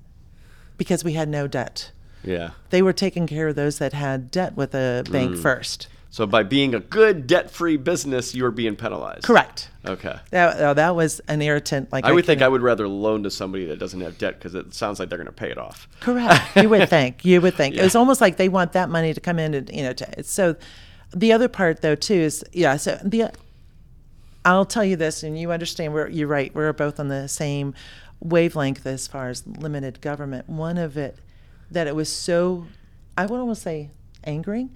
because 0.77 1.03
we 1.03 1.15
had 1.15 1.29
no 1.31 1.47
debt. 1.47 1.91
Yeah. 2.25 2.51
They 2.71 2.83
were 2.83 2.93
taking 2.93 3.27
care 3.27 3.49
of 3.49 3.57
those 3.57 3.79
that 3.79 3.93
had 3.93 4.31
debt 4.31 4.57
with 4.57 4.75
a 4.75 5.05
bank 5.11 5.37
Mm. 5.37 5.43
first. 5.43 5.89
So 6.11 6.27
by 6.27 6.43
being 6.43 6.75
a 6.75 6.81
good 6.81 7.27
debt-free 7.27 7.77
business, 7.77 8.35
you 8.35 8.43
were 8.43 8.51
being 8.51 8.77
penalized. 8.77 9.25
Correct. 9.25 9.69
Okay. 9.87 10.17
That, 10.31 10.59
uh, 10.59 10.75
that 10.75 10.97
was 10.97 11.21
an 11.29 11.43
irritant. 11.43 11.93
Like 11.93 12.07
I 12.07 12.13
would 12.13 12.25
think 12.25 12.41
I 12.41 12.49
would 12.49 12.63
rather 12.63 12.89
loan 12.89 13.23
to 13.25 13.31
somebody 13.31 13.67
that 13.67 13.79
doesn't 13.79 14.01
have 14.01 14.17
debt 14.17 14.39
because 14.39 14.55
it 14.55 14.73
sounds 14.73 14.99
like 14.99 15.11
they're 15.11 15.19
going 15.19 15.27
to 15.27 15.33
pay 15.33 15.51
it 15.51 15.59
off. 15.59 15.87
Correct. 16.01 16.57
You 16.57 16.69
would 16.71 16.89
think. 16.97 17.25
You 17.27 17.41
would 17.43 17.55
think. 17.55 17.75
Yeah. 17.75 17.83
It 17.83 17.85
was 17.85 17.95
almost 17.95 18.21
like 18.23 18.39
they 18.39 18.49
want 18.49 18.73
that 18.73 18.89
money 18.89 19.13
to 19.13 19.21
come 19.21 19.39
in 19.39 19.53
and 19.55 19.71
you 19.71 19.83
know. 19.83 19.93
To, 19.93 20.23
so, 20.25 20.57
the 21.15 21.31
other 21.33 21.47
part 21.49 21.83
though 21.83 21.95
too 21.95 22.15
is 22.15 22.43
yeah. 22.53 22.77
So 22.77 22.99
the 23.05 23.31
I'll 24.45 24.65
tell 24.65 24.85
you 24.85 24.97
this, 24.97 25.23
and 25.23 25.39
you 25.39 25.53
understand. 25.53 25.93
We're 25.93 26.09
you're 26.09 26.29
right. 26.29 26.55
We're 26.55 26.73
both 26.73 26.99
on 26.99 27.09
the 27.09 27.29
same 27.29 27.75
wavelength 28.21 28.87
as 28.87 29.07
far 29.07 29.29
as 29.29 29.47
limited 29.47 30.01
government. 30.01 30.49
One 30.49 30.79
of 30.79 30.97
it 30.97 31.19
that 31.71 31.87
it 31.87 31.95
was 31.95 32.09
so 32.09 32.67
I 33.17 33.27
would 33.27 33.39
almost 33.41 33.63
say 33.63 33.91
angering 34.25 34.71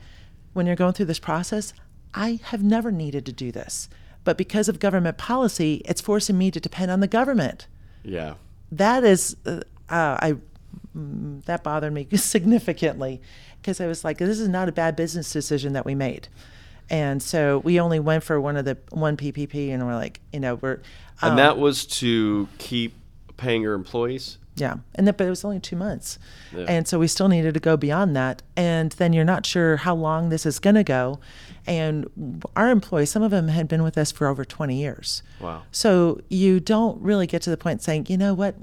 when 0.52 0.66
you're 0.66 0.76
going 0.76 0.92
through 0.92 1.06
this 1.06 1.18
process. 1.18 1.72
I 2.14 2.40
have 2.44 2.62
never 2.62 2.90
needed 2.92 3.24
to 3.26 3.32
do 3.32 3.50
this, 3.52 3.88
but 4.24 4.36
because 4.36 4.68
of 4.68 4.78
government 4.78 5.16
policy, 5.16 5.80
it's 5.86 6.00
forcing 6.00 6.36
me 6.36 6.50
to 6.50 6.60
depend 6.60 6.90
on 6.90 7.00
the 7.00 7.06
government 7.08 7.66
Yeah. 8.04 8.34
that 8.70 9.04
is 9.04 9.36
uh, 9.46 9.60
uh, 9.88 10.16
I 10.20 10.34
mm, 10.96 11.42
that 11.44 11.62
bothered 11.62 11.92
me 11.92 12.06
significantly 12.14 13.20
because 13.60 13.80
I 13.80 13.86
was 13.86 14.04
like, 14.04 14.18
this 14.18 14.38
is 14.40 14.48
not 14.48 14.68
a 14.68 14.72
bad 14.72 14.96
business 14.96 15.32
decision 15.32 15.72
that 15.74 15.84
we 15.86 15.94
made, 15.94 16.28
and 16.90 17.22
so 17.22 17.58
we 17.60 17.78
only 17.80 18.00
went 18.00 18.24
for 18.24 18.40
one 18.40 18.56
of 18.56 18.64
the 18.64 18.76
one 18.90 19.16
PPP, 19.16 19.70
and 19.70 19.86
we're 19.86 19.94
like, 19.94 20.20
you 20.32 20.40
know, 20.40 20.56
we're 20.56 20.80
um, 21.22 21.30
And 21.30 21.38
that 21.38 21.56
was 21.58 21.86
to 21.86 22.48
keep 22.58 22.92
paying 23.36 23.62
your 23.62 23.74
employees. 23.74 24.38
Yeah, 24.56 24.76
and 24.94 25.06
then, 25.06 25.14
but 25.16 25.26
it 25.26 25.30
was 25.30 25.44
only 25.44 25.60
two 25.60 25.76
months, 25.76 26.18
Yeah. 26.54 26.66
and 26.68 26.86
so 26.86 26.98
we 26.98 27.06
still 27.08 27.28
needed 27.28 27.54
to 27.54 27.60
go 27.60 27.76
beyond 27.76 28.14
that, 28.16 28.42
and 28.56 28.92
then 28.92 29.12
you're 29.12 29.24
not 29.24 29.46
sure 29.46 29.78
how 29.78 29.94
long 29.94 30.28
this 30.28 30.44
is 30.44 30.58
going 30.58 30.76
to 30.76 30.84
go, 30.84 31.20
and 31.66 32.06
our 32.56 32.70
employees, 32.70 33.10
some 33.10 33.22
of 33.22 33.30
them 33.30 33.48
had 33.48 33.66
been 33.68 33.82
with 33.82 33.96
us 33.96 34.12
for 34.12 34.26
over 34.26 34.44
20 34.44 34.76
years. 34.76 35.22
Wow. 35.40 35.62
So 35.72 36.20
you 36.28 36.60
don't 36.60 37.00
really 37.00 37.26
get 37.26 37.40
to 37.42 37.50
the 37.50 37.56
point 37.56 37.82
saying, 37.82 38.06
you 38.08 38.16
know 38.18 38.34
what, 38.34 38.54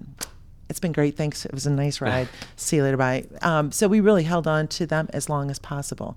It's 0.69 0.79
been 0.79 0.91
great. 0.91 1.17
Thanks. 1.17 1.45
It 1.45 1.51
was 1.53 1.65
a 1.65 1.71
nice 1.71 1.99
ride. 1.99 2.27
See 2.55 2.75
you 2.75 2.83
later. 2.83 2.95
Bye. 2.97 3.23
Um, 3.41 3.71
so 3.71 3.87
we 3.87 4.01
really 4.01 4.21
held 4.21 4.45
on 4.45 4.67
to 4.67 4.85
them 4.85 5.09
as 5.13 5.27
long 5.27 5.49
as 5.49 5.57
possible 5.57 6.15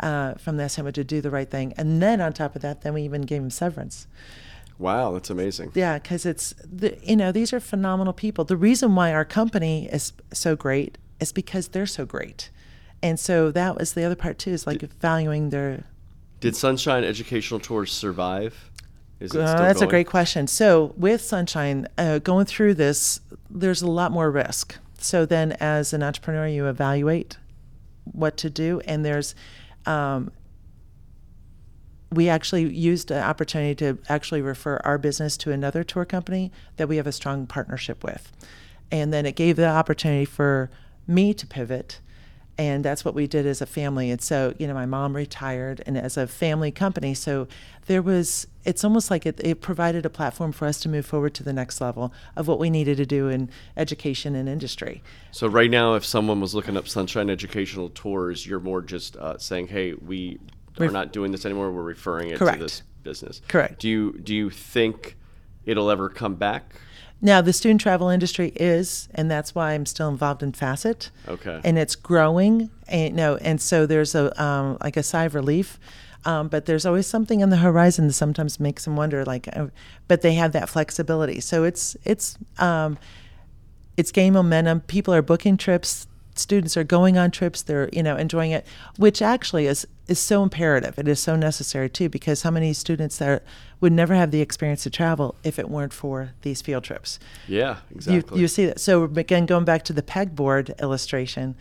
uh, 0.00 0.34
from 0.34 0.58
that 0.58 0.72
standpoint 0.72 0.96
to 0.96 1.04
do 1.04 1.22
the 1.22 1.30
right 1.30 1.50
thing. 1.50 1.72
And 1.78 2.02
then 2.02 2.20
on 2.20 2.34
top 2.34 2.54
of 2.54 2.60
that, 2.60 2.82
then 2.82 2.92
we 2.92 3.00
even 3.04 3.22
gave 3.22 3.40
them 3.40 3.48
severance. 3.48 4.06
Wow, 4.78 5.12
that's 5.12 5.30
amazing. 5.30 5.70
Yeah, 5.74 5.98
because 5.98 6.26
it's 6.26 6.54
the, 6.64 6.98
you 7.02 7.16
know 7.16 7.30
these 7.32 7.52
are 7.52 7.60
phenomenal 7.60 8.12
people. 8.12 8.44
The 8.44 8.56
reason 8.56 8.94
why 8.94 9.12
our 9.12 9.24
company 9.24 9.88
is 9.92 10.12
so 10.32 10.56
great 10.56 10.98
is 11.20 11.32
because 11.32 11.68
they're 11.68 11.86
so 11.86 12.04
great, 12.04 12.50
and 13.02 13.18
so 13.18 13.50
that 13.52 13.76
was 13.76 13.92
the 13.92 14.04
other 14.04 14.16
part 14.16 14.38
too. 14.38 14.50
Is 14.50 14.66
like 14.66 14.82
valuing 15.00 15.50
their. 15.50 15.84
Did 16.40 16.56
Sonshine 16.56 17.04
Educational 17.04 17.60
Tours 17.60 17.92
survive? 17.92 18.70
Is 19.20 19.34
it 19.34 19.40
Uh, 19.40 19.46
still 19.46 19.62
that's 19.62 19.80
a 19.80 19.86
great 19.86 20.08
question. 20.08 20.46
So 20.46 20.92
with 20.96 21.22
Sonshine, 21.22 21.86
uh, 21.96 22.18
going 22.18 22.46
through 22.46 22.74
this, 22.74 23.20
there's 23.48 23.80
a 23.80 23.86
lot 23.86 24.10
more 24.12 24.30
risk. 24.30 24.76
So 24.98 25.24
then, 25.24 25.52
as 25.60 25.92
an 25.92 26.02
entrepreneur, 26.02 26.46
you 26.48 26.66
evaluate 26.66 27.38
what 28.04 28.36
to 28.38 28.50
do, 28.50 28.80
and 28.86 29.04
there's. 29.04 29.34
Um, 29.86 30.32
we 32.14 32.28
actually 32.28 32.72
used 32.74 33.10
an 33.10 33.22
opportunity 33.22 33.74
to 33.76 33.98
actually 34.08 34.42
refer 34.42 34.80
our 34.84 34.98
business 34.98 35.36
to 35.38 35.52
another 35.52 35.84
tour 35.84 36.04
company 36.04 36.52
that 36.76 36.88
we 36.88 36.96
have 36.96 37.06
a 37.06 37.12
strong 37.12 37.46
partnership 37.46 38.04
with. 38.04 38.32
And 38.90 39.12
then 39.12 39.26
it 39.26 39.36
gave 39.36 39.56
the 39.56 39.68
opportunity 39.68 40.24
for 40.24 40.70
me 41.06 41.34
to 41.34 41.46
pivot. 41.46 42.00
And 42.56 42.84
that's 42.84 43.04
what 43.04 43.16
we 43.16 43.26
did 43.26 43.46
as 43.46 43.60
a 43.60 43.66
family. 43.66 44.12
And 44.12 44.22
so, 44.22 44.54
you 44.58 44.68
know, 44.68 44.74
my 44.74 44.86
mom 44.86 45.16
retired 45.16 45.82
and 45.86 45.98
as 45.98 46.16
a 46.16 46.28
family 46.28 46.70
company. 46.70 47.12
So 47.12 47.48
there 47.86 48.00
was, 48.00 48.46
it's 48.64 48.84
almost 48.84 49.10
like 49.10 49.26
it, 49.26 49.40
it 49.42 49.60
provided 49.60 50.06
a 50.06 50.10
platform 50.10 50.52
for 50.52 50.66
us 50.66 50.78
to 50.80 50.88
move 50.88 51.04
forward 51.04 51.34
to 51.34 51.42
the 51.42 51.52
next 51.52 51.80
level 51.80 52.14
of 52.36 52.46
what 52.46 52.60
we 52.60 52.70
needed 52.70 52.96
to 52.98 53.06
do 53.06 53.28
in 53.28 53.50
education 53.76 54.36
and 54.36 54.48
industry. 54.48 55.02
So 55.32 55.48
right 55.48 55.70
now, 55.70 55.94
if 55.94 56.04
someone 56.04 56.40
was 56.40 56.54
looking 56.54 56.76
up 56.76 56.86
Sonshine 56.86 57.28
Educational 57.28 57.88
Tours, 57.88 58.46
you're 58.46 58.60
more 58.60 58.82
just 58.82 59.16
uh, 59.16 59.36
saying, 59.38 59.68
"Hey, 59.68 59.94
we 59.94 60.38
are 60.78 60.90
not 60.90 61.12
doing 61.12 61.32
this 61.32 61.44
anymore. 61.44 61.70
We're 61.70 61.82
referring 61.82 62.30
it 62.30 62.38
Correct. 62.38 62.58
to 62.58 62.64
this 62.64 62.82
business." 63.02 63.40
Correct. 63.48 63.80
Do 63.80 63.88
you 63.88 64.18
do 64.18 64.34
you 64.34 64.50
think 64.50 65.16
it'll 65.64 65.90
ever 65.90 66.08
come 66.08 66.34
back? 66.34 66.74
Now, 67.20 67.40
the 67.40 67.54
student 67.54 67.80
travel 67.80 68.10
industry 68.10 68.52
is, 68.56 69.08
and 69.14 69.30
that's 69.30 69.54
why 69.54 69.72
I'm 69.72 69.86
still 69.86 70.10
involved 70.10 70.42
in 70.42 70.52
Facet. 70.52 71.10
Okay. 71.26 71.58
And 71.64 71.78
it's 71.78 71.94
growing, 71.94 72.68
and 72.86 73.16
no, 73.16 73.36
and 73.36 73.60
so 73.60 73.86
there's 73.86 74.14
a 74.14 74.42
um, 74.42 74.76
like 74.82 74.98
a 74.98 75.02
sigh 75.02 75.24
of 75.24 75.34
relief. 75.34 75.78
Um, 76.26 76.48
but 76.48 76.66
there's 76.66 76.86
always 76.86 77.06
something 77.06 77.42
on 77.42 77.50
the 77.50 77.58
horizon 77.58 78.06
that 78.06 78.14
sometimes 78.14 78.58
makes 78.58 78.84
them 78.84 78.96
wonder, 78.96 79.24
like, 79.24 79.48
uh, 79.54 79.66
but 80.08 80.22
they 80.22 80.34
have 80.34 80.52
that 80.52 80.68
flexibility. 80.68 81.40
So 81.40 81.64
it's 81.64 81.96
it's 82.04 82.36
um, 82.58 82.98
it's 83.96 84.10
gain 84.10 84.32
momentum. 84.32 84.80
People 84.80 85.14
are 85.14 85.22
booking 85.22 85.56
trips. 85.56 86.06
Students 86.34 86.76
are 86.76 86.84
going 86.84 87.16
on 87.16 87.30
trips. 87.30 87.62
They're 87.62 87.88
you 87.92 88.02
know 88.02 88.16
enjoying 88.16 88.50
it, 88.50 88.66
which 88.96 89.22
actually 89.22 89.66
is 89.66 89.86
is 90.06 90.18
so 90.18 90.42
imperative. 90.42 90.98
It 90.98 91.08
is 91.08 91.20
so 91.20 91.36
necessary 91.36 91.88
too, 91.88 92.08
because 92.08 92.42
how 92.42 92.50
many 92.50 92.72
students 92.72 93.18
that 93.18 93.42
would 93.80 93.92
never 93.92 94.14
have 94.14 94.30
the 94.30 94.40
experience 94.40 94.82
to 94.84 94.90
travel 94.90 95.34
if 95.44 95.58
it 95.58 95.68
weren't 95.70 95.92
for 95.92 96.32
these 96.42 96.60
field 96.62 96.84
trips? 96.84 97.18
Yeah, 97.48 97.76
You, 97.90 97.96
exactly. 97.96 98.40
you 98.40 98.48
see 98.48 98.66
that. 98.66 98.80
So 98.80 99.04
again, 99.04 99.46
going 99.46 99.64
back 99.64 99.84
to 99.84 99.92
the 99.92 100.02
pegboard 100.02 100.78
illustration, 100.80 101.54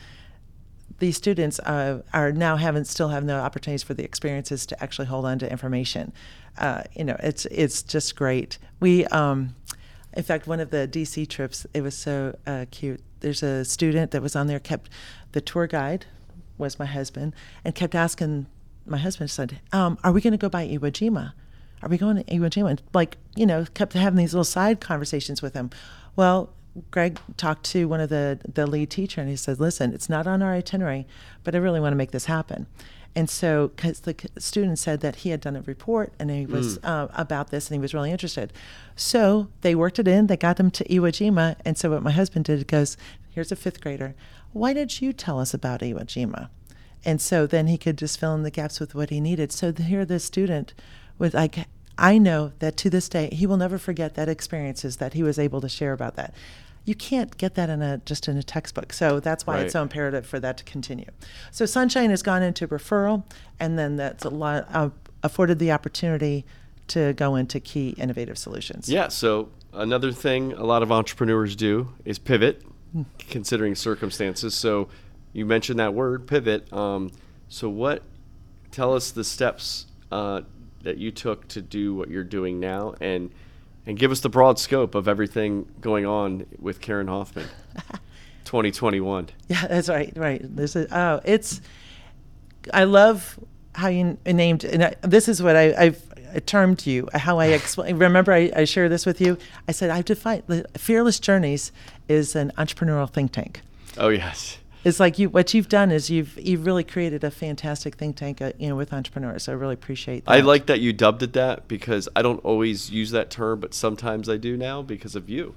these 1.00 1.18
students 1.18 1.60
uh, 1.60 2.02
are 2.14 2.32
now 2.32 2.56
having 2.58 2.84
still 2.84 3.10
have 3.10 3.24
no 3.24 3.40
opportunities 3.40 3.84
for 3.84 3.94
the 3.94 4.04
experiences 4.04 4.66
to 4.68 4.84
actually 4.84 5.08
hold 5.08 5.26
on 5.26 5.40
to 5.40 5.52
information. 5.52 6.14
Uh, 6.58 6.84
you 6.96 7.04
know, 7.04 7.16
it's 7.20 7.46
it's 7.48 7.82
just 7.82 8.16
great. 8.16 8.58
We, 8.80 9.06
um, 9.08 9.56
in 10.16 10.24
fact, 10.24 10.48
one 10.48 10.60
of 10.60 10.70
the 10.70 10.88
DC 10.88 11.28
trips, 11.28 11.66
it 11.74 11.82
was 11.82 11.96
so 11.96 12.38
uh, 12.46 12.66
cute. 12.72 13.02
There's 13.24 13.42
a 13.42 13.66
student 13.66 14.12
that 14.12 14.22
was 14.22 14.36
on 14.36 14.48
there. 14.48 14.60
Kept 14.60 14.90
the 15.32 15.42
tour 15.42 15.66
guide 15.66 16.06
was 16.58 16.78
my 16.78 16.86
husband, 16.86 17.34
and 17.66 17.74
kept 17.74 17.96
asking 17.96 18.46
my 18.86 18.98
husband 18.98 19.32
said, 19.32 19.60
um, 19.72 19.98
"Are 20.04 20.12
we 20.12 20.22
going 20.22 20.34
to 20.34 20.38
go 20.38 20.50
by 20.50 20.68
Iwo 20.68 20.92
Jima? 20.92 21.34
Are 21.82 21.90
we 21.90 21.98
going 21.98 22.18
to 22.18 22.24
Iwo 22.26 22.50
Jima?" 22.50 22.72
And 22.72 22.82
like 22.94 23.18
you 23.36 23.46
know, 23.46 23.66
kept 23.74 23.94
having 23.94 24.18
these 24.18 24.34
little 24.34 24.44
side 24.44 24.80
conversations 24.82 25.42
with 25.42 25.54
him. 25.54 25.70
Well, 26.16 26.54
Greg 26.92 27.20
talked 27.38 27.64
to 27.68 27.88
one 27.88 28.02
of 28.02 28.10
the 28.10 28.40
the 28.54 28.68
lead 28.68 28.90
teacher, 28.90 29.22
and 29.22 29.30
he 29.30 29.36
said, 29.38 29.60
"Listen, 29.60 29.94
it's 29.94 30.10
not 30.10 30.28
on 30.28 30.42
our 30.42 30.54
itinerary, 30.54 31.08
but 31.44 31.56
I 31.56 31.60
really 31.60 31.80
want 31.80 31.94
to 31.94 31.98
make 31.98 32.12
this 32.12 32.26
happen." 32.26 32.68
And 33.16 33.30
so, 33.30 33.68
because 33.76 34.00
the 34.00 34.16
student 34.40 34.80
said 34.80 35.02
that 35.02 35.18
he 35.18 35.30
had 35.30 35.40
done 35.42 35.56
a 35.56 35.62
report 35.62 36.14
and 36.18 36.32
he 36.32 36.48
was 36.48 36.80
uh, 36.84 37.10
about 37.14 37.52
this, 37.52 37.68
and 37.68 37.76
he 37.76 37.80
was 37.80 37.94
really 37.94 38.12
interested, 38.12 38.52
so 38.96 39.50
they 39.62 39.76
worked 39.76 40.00
it 40.00 40.08
in. 40.08 40.28
They 40.28 40.38
got 40.38 40.58
them 40.58 40.72
to 40.72 40.84
Iwo 40.86 41.10
Jima, 41.10 41.56
and 41.64 41.78
so 41.78 41.92
what 41.92 42.02
my 42.02 42.12
husband 42.12 42.46
did 42.46 42.68
goes, 42.68 42.98
"Here's 43.30 43.52
a 43.52 43.56
fifth 43.56 43.82
grader. 43.82 44.16
Why 44.52 44.74
didn't 44.74 45.00
you 45.00 45.14
tell 45.14 45.40
us 45.40 45.54
about 45.54 45.82
Iwo 45.82 46.06
Jima?" 46.06 46.50
And 47.06 47.22
so 47.22 47.46
then 47.46 47.68
he 47.68 47.78
could 47.78 47.98
just 47.98 48.20
fill 48.20 48.34
in 48.34 48.44
the 48.44 48.52
gaps 48.52 48.80
with 48.80 48.96
what 48.96 49.10
he 49.10 49.20
needed. 49.20 49.52
So 49.52 49.74
here, 49.74 50.06
this 50.06 50.24
student 50.24 50.74
was 51.18 51.34
like, 51.34 51.68
I 51.98 52.18
know 52.18 52.54
that 52.60 52.78
to 52.78 52.90
this 52.90 53.10
day 53.10 53.30
he 53.32 53.46
will 53.46 53.58
never 53.58 53.78
forget 53.78 54.16
that 54.16 54.30
experiences 54.30 54.98
that 54.98 55.14
he 55.14 55.24
was 55.24 55.38
able 55.38 55.62
to 55.62 55.70
share 55.70 55.94
about 55.94 56.16
that. 56.16 56.34
You 56.86 56.96
can't 56.96 57.38
get 57.38 57.56
that 57.56 57.70
in 57.70 57.82
a 57.82 58.00
just 58.00 58.28
in 58.28 58.38
a 58.38 58.44
textbook. 58.44 58.92
So 58.94 59.20
that's 59.20 59.48
why 59.48 59.56
Right. 59.56 59.64
it's 59.66 59.74
so 59.74 59.82
imperative 59.82 60.26
for 60.26 60.40
that 60.40 60.58
to 60.58 60.64
continue. 60.66 61.06
So 61.52 61.66
Sonshine 61.66 62.10
has 62.10 62.22
gone 62.22 62.44
into 62.44 62.68
referral, 62.68 63.24
and 63.60 63.80
then 63.80 63.96
that's 63.96 64.26
a 64.26 64.30
lot 64.30 64.68
uh, 64.74 64.90
afforded 65.24 65.60
the 65.60 65.72
opportunity 65.72 66.46
to 66.88 67.14
go 67.14 67.36
into 67.36 67.60
key 67.62 67.90
innovative 67.98 68.38
solutions. 68.38 68.90
Yeah. 68.90 69.08
So 69.08 69.50
another 69.72 70.12
thing 70.12 70.52
a 70.54 70.66
lot 70.66 70.84
of 70.84 70.92
entrepreneurs 70.92 71.56
do 71.56 71.90
is 72.04 72.20
pivot, 72.20 72.62
Hmm. 72.92 73.04
considering 73.18 73.76
circumstances. 73.76 74.54
So 74.54 74.90
you 75.32 75.46
mentioned 75.46 75.80
that 75.80 75.94
word 75.94 76.28
pivot. 76.28 76.72
Um, 76.74 77.12
so 77.48 77.70
what? 77.70 78.04
Tell 78.72 78.94
us 78.94 79.12
the 79.12 79.24
steps 79.24 79.86
uh, 80.12 80.42
that 80.84 80.98
you 80.98 81.12
took 81.12 81.48
to 81.48 81.62
do 81.62 81.96
what 81.96 82.10
you're 82.10 82.24
doing 82.26 82.60
now, 82.60 82.94
and 83.00 83.32
and 83.86 83.98
give 83.98 84.12
us 84.12 84.22
the 84.22 84.30
broad 84.30 84.60
scope 84.60 84.96
of 84.96 85.08
everything 85.08 85.70
going 85.82 86.06
on 86.06 86.46
with 86.60 86.82
Karen 86.82 87.08
Hoffman, 87.08 87.48
2021. 88.46 89.30
Yeah, 89.48 89.68
that's 89.68 89.90
right. 89.90 90.14
Right. 90.16 90.42
This 90.44 90.76
is 90.76 90.92
oh, 90.92 91.22
it's. 91.26 91.62
I 92.74 92.86
love 92.86 93.40
how 93.76 93.88
you 93.90 94.18
named, 94.26 94.64
and 94.64 94.86
I, 94.86 94.96
this 95.02 95.28
is 95.28 95.42
what 95.42 95.56
I, 95.56 95.74
I've 95.74 96.46
termed 96.46 96.86
you. 96.86 97.10
How 97.14 97.40
I 97.40 97.46
explain. 97.60 97.98
Remember, 97.98 98.32
I, 98.32 98.52
I 98.56 98.64
shared 98.66 98.92
this 98.92 99.06
with 99.06 99.20
you. 99.20 99.38
I 99.68 99.72
said 99.72 99.90
I've 99.90 100.06
defined 100.06 100.44
the 100.48 100.66
Fearless 100.78 101.20
Journeys 101.20 101.72
is 102.08 102.36
an 102.36 102.52
entrepreneurial 102.58 103.10
think 103.10 103.32
tank. 103.32 103.62
Oh 103.98 104.10
yes. 104.10 104.58
It's 104.84 105.00
like 105.00 105.18
you. 105.18 105.30
What 105.30 105.54
you've 105.54 105.70
done 105.70 105.92
is 105.92 106.10
you've 106.10 106.38
you've 106.38 106.66
really 106.66 106.84
created 106.84 107.24
a 107.24 107.32
fantastic 107.32 107.96
think 107.96 108.18
tank, 108.18 108.42
uh, 108.42 108.52
you 108.58 108.68
know, 108.70 108.76
with 108.76 108.92
entrepreneurs. 108.94 109.44
So 109.44 109.54
I 109.54 109.56
really 109.56 109.76
appreciate. 109.76 110.26
that. 110.26 110.32
I 110.32 110.42
like 110.42 110.66
that 110.66 110.80
you 110.82 110.92
dubbed 110.94 111.24
it 111.24 111.34
that 111.34 111.68
because 111.68 112.10
I 112.16 112.22
don't 112.22 112.44
always 112.44 112.90
use 112.92 113.12
that 113.12 113.30
term, 113.30 113.60
but 113.60 113.74
sometimes 113.74 114.28
I 114.30 114.38
do 114.38 114.58
now 114.58 114.82
because 114.82 115.16
of 115.16 115.30
you, 115.30 115.56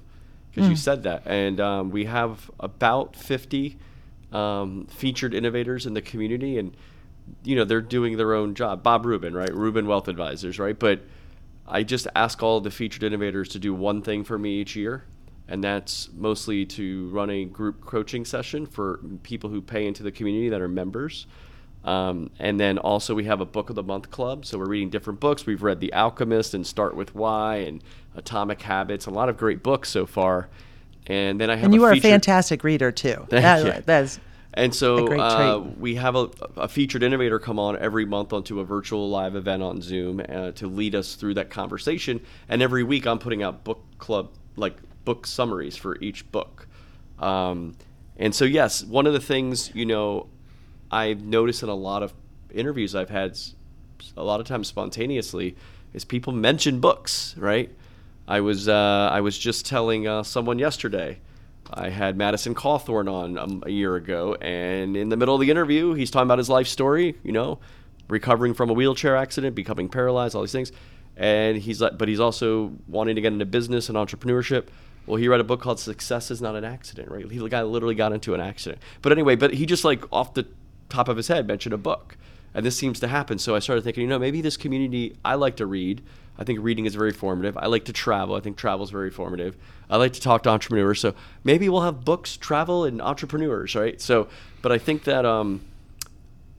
because 0.51 0.69
you 0.69 0.75
Mm. 0.75 0.79
said 0.79 1.03
that. 1.03 1.23
And 1.25 1.59
um, 1.59 1.89
we 1.91 2.05
have 2.05 2.49
about 2.59 3.15
50 3.15 3.77
um, 4.31 4.87
featured 4.87 5.33
innovators 5.33 5.85
in 5.85 5.93
the 5.93 6.01
community, 6.01 6.57
and 6.57 6.75
you 7.43 7.55
know 7.55 7.65
they're 7.65 7.81
doing 7.81 8.17
their 8.17 8.33
own 8.33 8.55
job. 8.55 8.81
Bob 8.83 9.05
Rubin, 9.05 9.33
right? 9.33 9.53
Rubin 9.53 9.87
Wealth 9.87 10.07
Advisors, 10.07 10.57
right? 10.59 10.77
But 10.77 11.01
I 11.67 11.83
just 11.83 12.07
ask 12.15 12.41
all 12.41 12.61
the 12.61 12.71
featured 12.71 13.03
innovators 13.03 13.49
to 13.49 13.59
do 13.59 13.73
one 13.73 14.01
thing 14.01 14.23
for 14.23 14.37
me 14.37 14.61
each 14.61 14.75
year, 14.75 15.03
and 15.47 15.63
that's 15.63 16.09
mostly 16.15 16.65
to 16.65 17.09
run 17.09 17.29
a 17.29 17.45
group 17.45 17.85
coaching 17.85 18.25
session 18.25 18.65
for 18.65 18.99
people 19.23 19.49
who 19.49 19.61
pay 19.61 19.85
into 19.87 20.03
the 20.03 20.11
community 20.11 20.49
that 20.49 20.61
are 20.61 20.67
members. 20.67 21.25
Um, 21.83 22.31
and 22.39 22.59
then 22.59 22.77
also 22.79 23.15
we 23.15 23.23
have 23.25 23.39
a 23.39 23.45
book 23.45 23.69
of 23.69 23.75
the 23.75 23.83
month 23.83 24.11
club. 24.11 24.45
So 24.45 24.57
we're 24.57 24.67
reading 24.67 24.89
different 24.89 25.19
books. 25.21 25.45
We've 25.45 25.63
read 25.63 25.79
The 25.79 25.93
Alchemist 25.93 26.53
and 26.53 26.67
Start 26.67 26.95
with 26.95 27.15
Why 27.15 27.57
and 27.57 27.81
Atomic 28.15 28.61
Habits. 28.61 29.05
A 29.05 29.11
lot 29.11 29.29
of 29.29 29.37
great 29.37 29.63
books 29.63 29.89
so 29.89 30.05
far. 30.05 30.49
And 31.05 31.39
then 31.39 31.49
I 31.49 31.55
have 31.55 31.65
and 31.65 31.73
you 31.73 31.85
a 31.85 31.87
are 31.89 31.93
featured- 31.93 32.09
a 32.09 32.13
fantastic 32.13 32.63
reader 32.65 32.91
too. 32.91 33.15
Thank 33.29 33.29
That- 33.29 33.75
you. 33.77 33.83
That's 33.85 34.19
and 34.53 34.73
so 34.73 35.07
uh, 35.19 35.59
we 35.77 35.95
have 35.95 36.15
a, 36.15 36.29
a 36.55 36.67
featured 36.67 37.03
innovator 37.03 37.37
come 37.37 37.59
on 37.59 37.77
every 37.77 38.05
month 38.05 38.33
onto 38.33 38.59
a 38.59 38.65
virtual 38.65 39.07
live 39.07 39.35
event 39.35 39.61
on 39.61 39.81
Zoom 39.83 40.19
uh, 40.27 40.49
to 40.53 40.65
lead 40.67 40.95
us 40.95 41.13
through 41.13 41.35
that 41.35 41.51
conversation. 41.51 42.19
And 42.49 42.63
every 42.63 42.81
week 42.83 43.05
I'm 43.05 43.19
putting 43.19 43.43
out 43.43 43.63
book 43.63 43.83
club, 43.99 44.31
like 44.55 44.75
book 45.07 45.25
summaries 45.25 45.77
for 45.77 45.97
each 46.01 46.29
book. 46.33 46.67
Um, 47.17 47.77
and 48.17 48.35
so, 48.35 48.43
yes, 48.43 48.83
one 48.83 49.07
of 49.07 49.13
the 49.13 49.21
things, 49.21 49.71
you 49.73 49.85
know, 49.85 50.27
I've 50.91 51.23
noticed 51.23 51.63
in 51.63 51.69
a 51.69 51.75
lot 51.75 52.03
of 52.03 52.13
interviews 52.53 52.93
I've 52.93 53.09
had, 53.09 53.39
a 54.17 54.23
lot 54.23 54.41
of 54.41 54.47
times 54.47 54.67
spontaneously, 54.67 55.55
is 55.93 56.03
people 56.03 56.33
mention 56.33 56.81
books, 56.81 57.35
right? 57.37 57.69
I 58.27 58.41
was 58.41 58.67
uh, 58.67 59.09
I 59.09 59.21
was 59.21 59.37
just 59.37 59.65
telling 59.65 60.07
uh, 60.07 60.23
someone 60.23 60.59
yesterday. 60.59 61.19
I 61.73 61.87
had 61.87 62.17
Madison 62.17 62.53
Cawthorn 62.53 63.09
on 63.09 63.37
um, 63.37 63.63
a 63.65 63.69
year 63.69 63.95
ago, 63.95 64.35
and 64.41 64.97
in 64.97 65.07
the 65.07 65.15
middle 65.15 65.35
of 65.35 65.39
the 65.39 65.49
interview, 65.49 65.93
he's 65.93 66.11
talking 66.11 66.27
about 66.27 66.37
his 66.37 66.49
life 66.49 66.67
story. 66.67 67.15
You 67.23 67.31
know, 67.31 67.59
recovering 68.09 68.53
from 68.53 68.69
a 68.69 68.73
wheelchair 68.73 69.15
accident, 69.15 69.55
becoming 69.55 69.87
paralyzed, 69.87 70.35
all 70.35 70.41
these 70.41 70.51
things, 70.51 70.73
and 71.15 71.57
he's 71.57 71.79
like, 71.79 71.97
but 71.97 72.09
he's 72.09 72.19
also 72.19 72.73
wanting 72.87 73.15
to 73.15 73.21
get 73.21 73.31
into 73.31 73.45
business 73.45 73.87
and 73.87 73.97
entrepreneurship. 73.97 74.67
Well, 75.07 75.15
he 75.15 75.29
read 75.29 75.39
a 75.39 75.45
book 75.45 75.61
called 75.61 75.79
Success 75.79 76.29
is 76.29 76.41
Not 76.41 76.55
an 76.55 76.65
Accident, 76.65 77.09
right? 77.09 77.29
He 77.31 77.49
guy 77.49 77.63
literally 77.63 77.95
got 77.95 78.11
into 78.11 78.33
an 78.33 78.41
accident. 78.41 78.81
But 79.01 79.13
anyway, 79.13 79.35
but 79.35 79.53
he 79.53 79.65
just 79.65 79.85
like 79.85 80.03
off 80.11 80.33
the 80.33 80.45
top 80.89 81.07
of 81.07 81.17
his 81.17 81.29
head 81.29 81.47
mentioned 81.47 81.73
a 81.73 81.77
book. 81.77 82.17
And 82.53 82.65
this 82.65 82.75
seems 82.75 82.99
to 82.99 83.07
happen. 83.07 83.39
So 83.39 83.55
I 83.55 83.59
started 83.59 83.83
thinking, 83.83 84.03
you 84.03 84.09
know, 84.09 84.19
maybe 84.19 84.41
this 84.41 84.57
community, 84.57 85.15
I 85.23 85.35
like 85.35 85.55
to 85.57 85.65
read. 85.65 86.03
I 86.37 86.43
think 86.43 86.59
reading 86.61 86.85
is 86.85 86.95
very 86.95 87.11
formative. 87.11 87.57
I 87.57 87.67
like 87.67 87.85
to 87.85 87.93
travel. 87.93 88.35
I 88.35 88.41
think 88.41 88.57
travel 88.57 88.83
is 88.83 88.91
very 88.91 89.09
formative. 89.09 89.55
I 89.89 89.97
like 89.97 90.13
to 90.13 90.21
talk 90.21 90.43
to 90.43 90.49
entrepreneurs. 90.49 90.99
So 90.99 91.15
maybe 91.43 91.69
we'll 91.69 91.81
have 91.81 92.03
books, 92.03 92.35
travel, 92.35 92.83
and 92.83 93.01
entrepreneurs, 93.01 93.75
right? 93.75 93.99
So, 94.01 94.27
but 94.61 94.71
I 94.71 94.77
think 94.77 95.05
that, 95.05 95.25
um, 95.25 95.61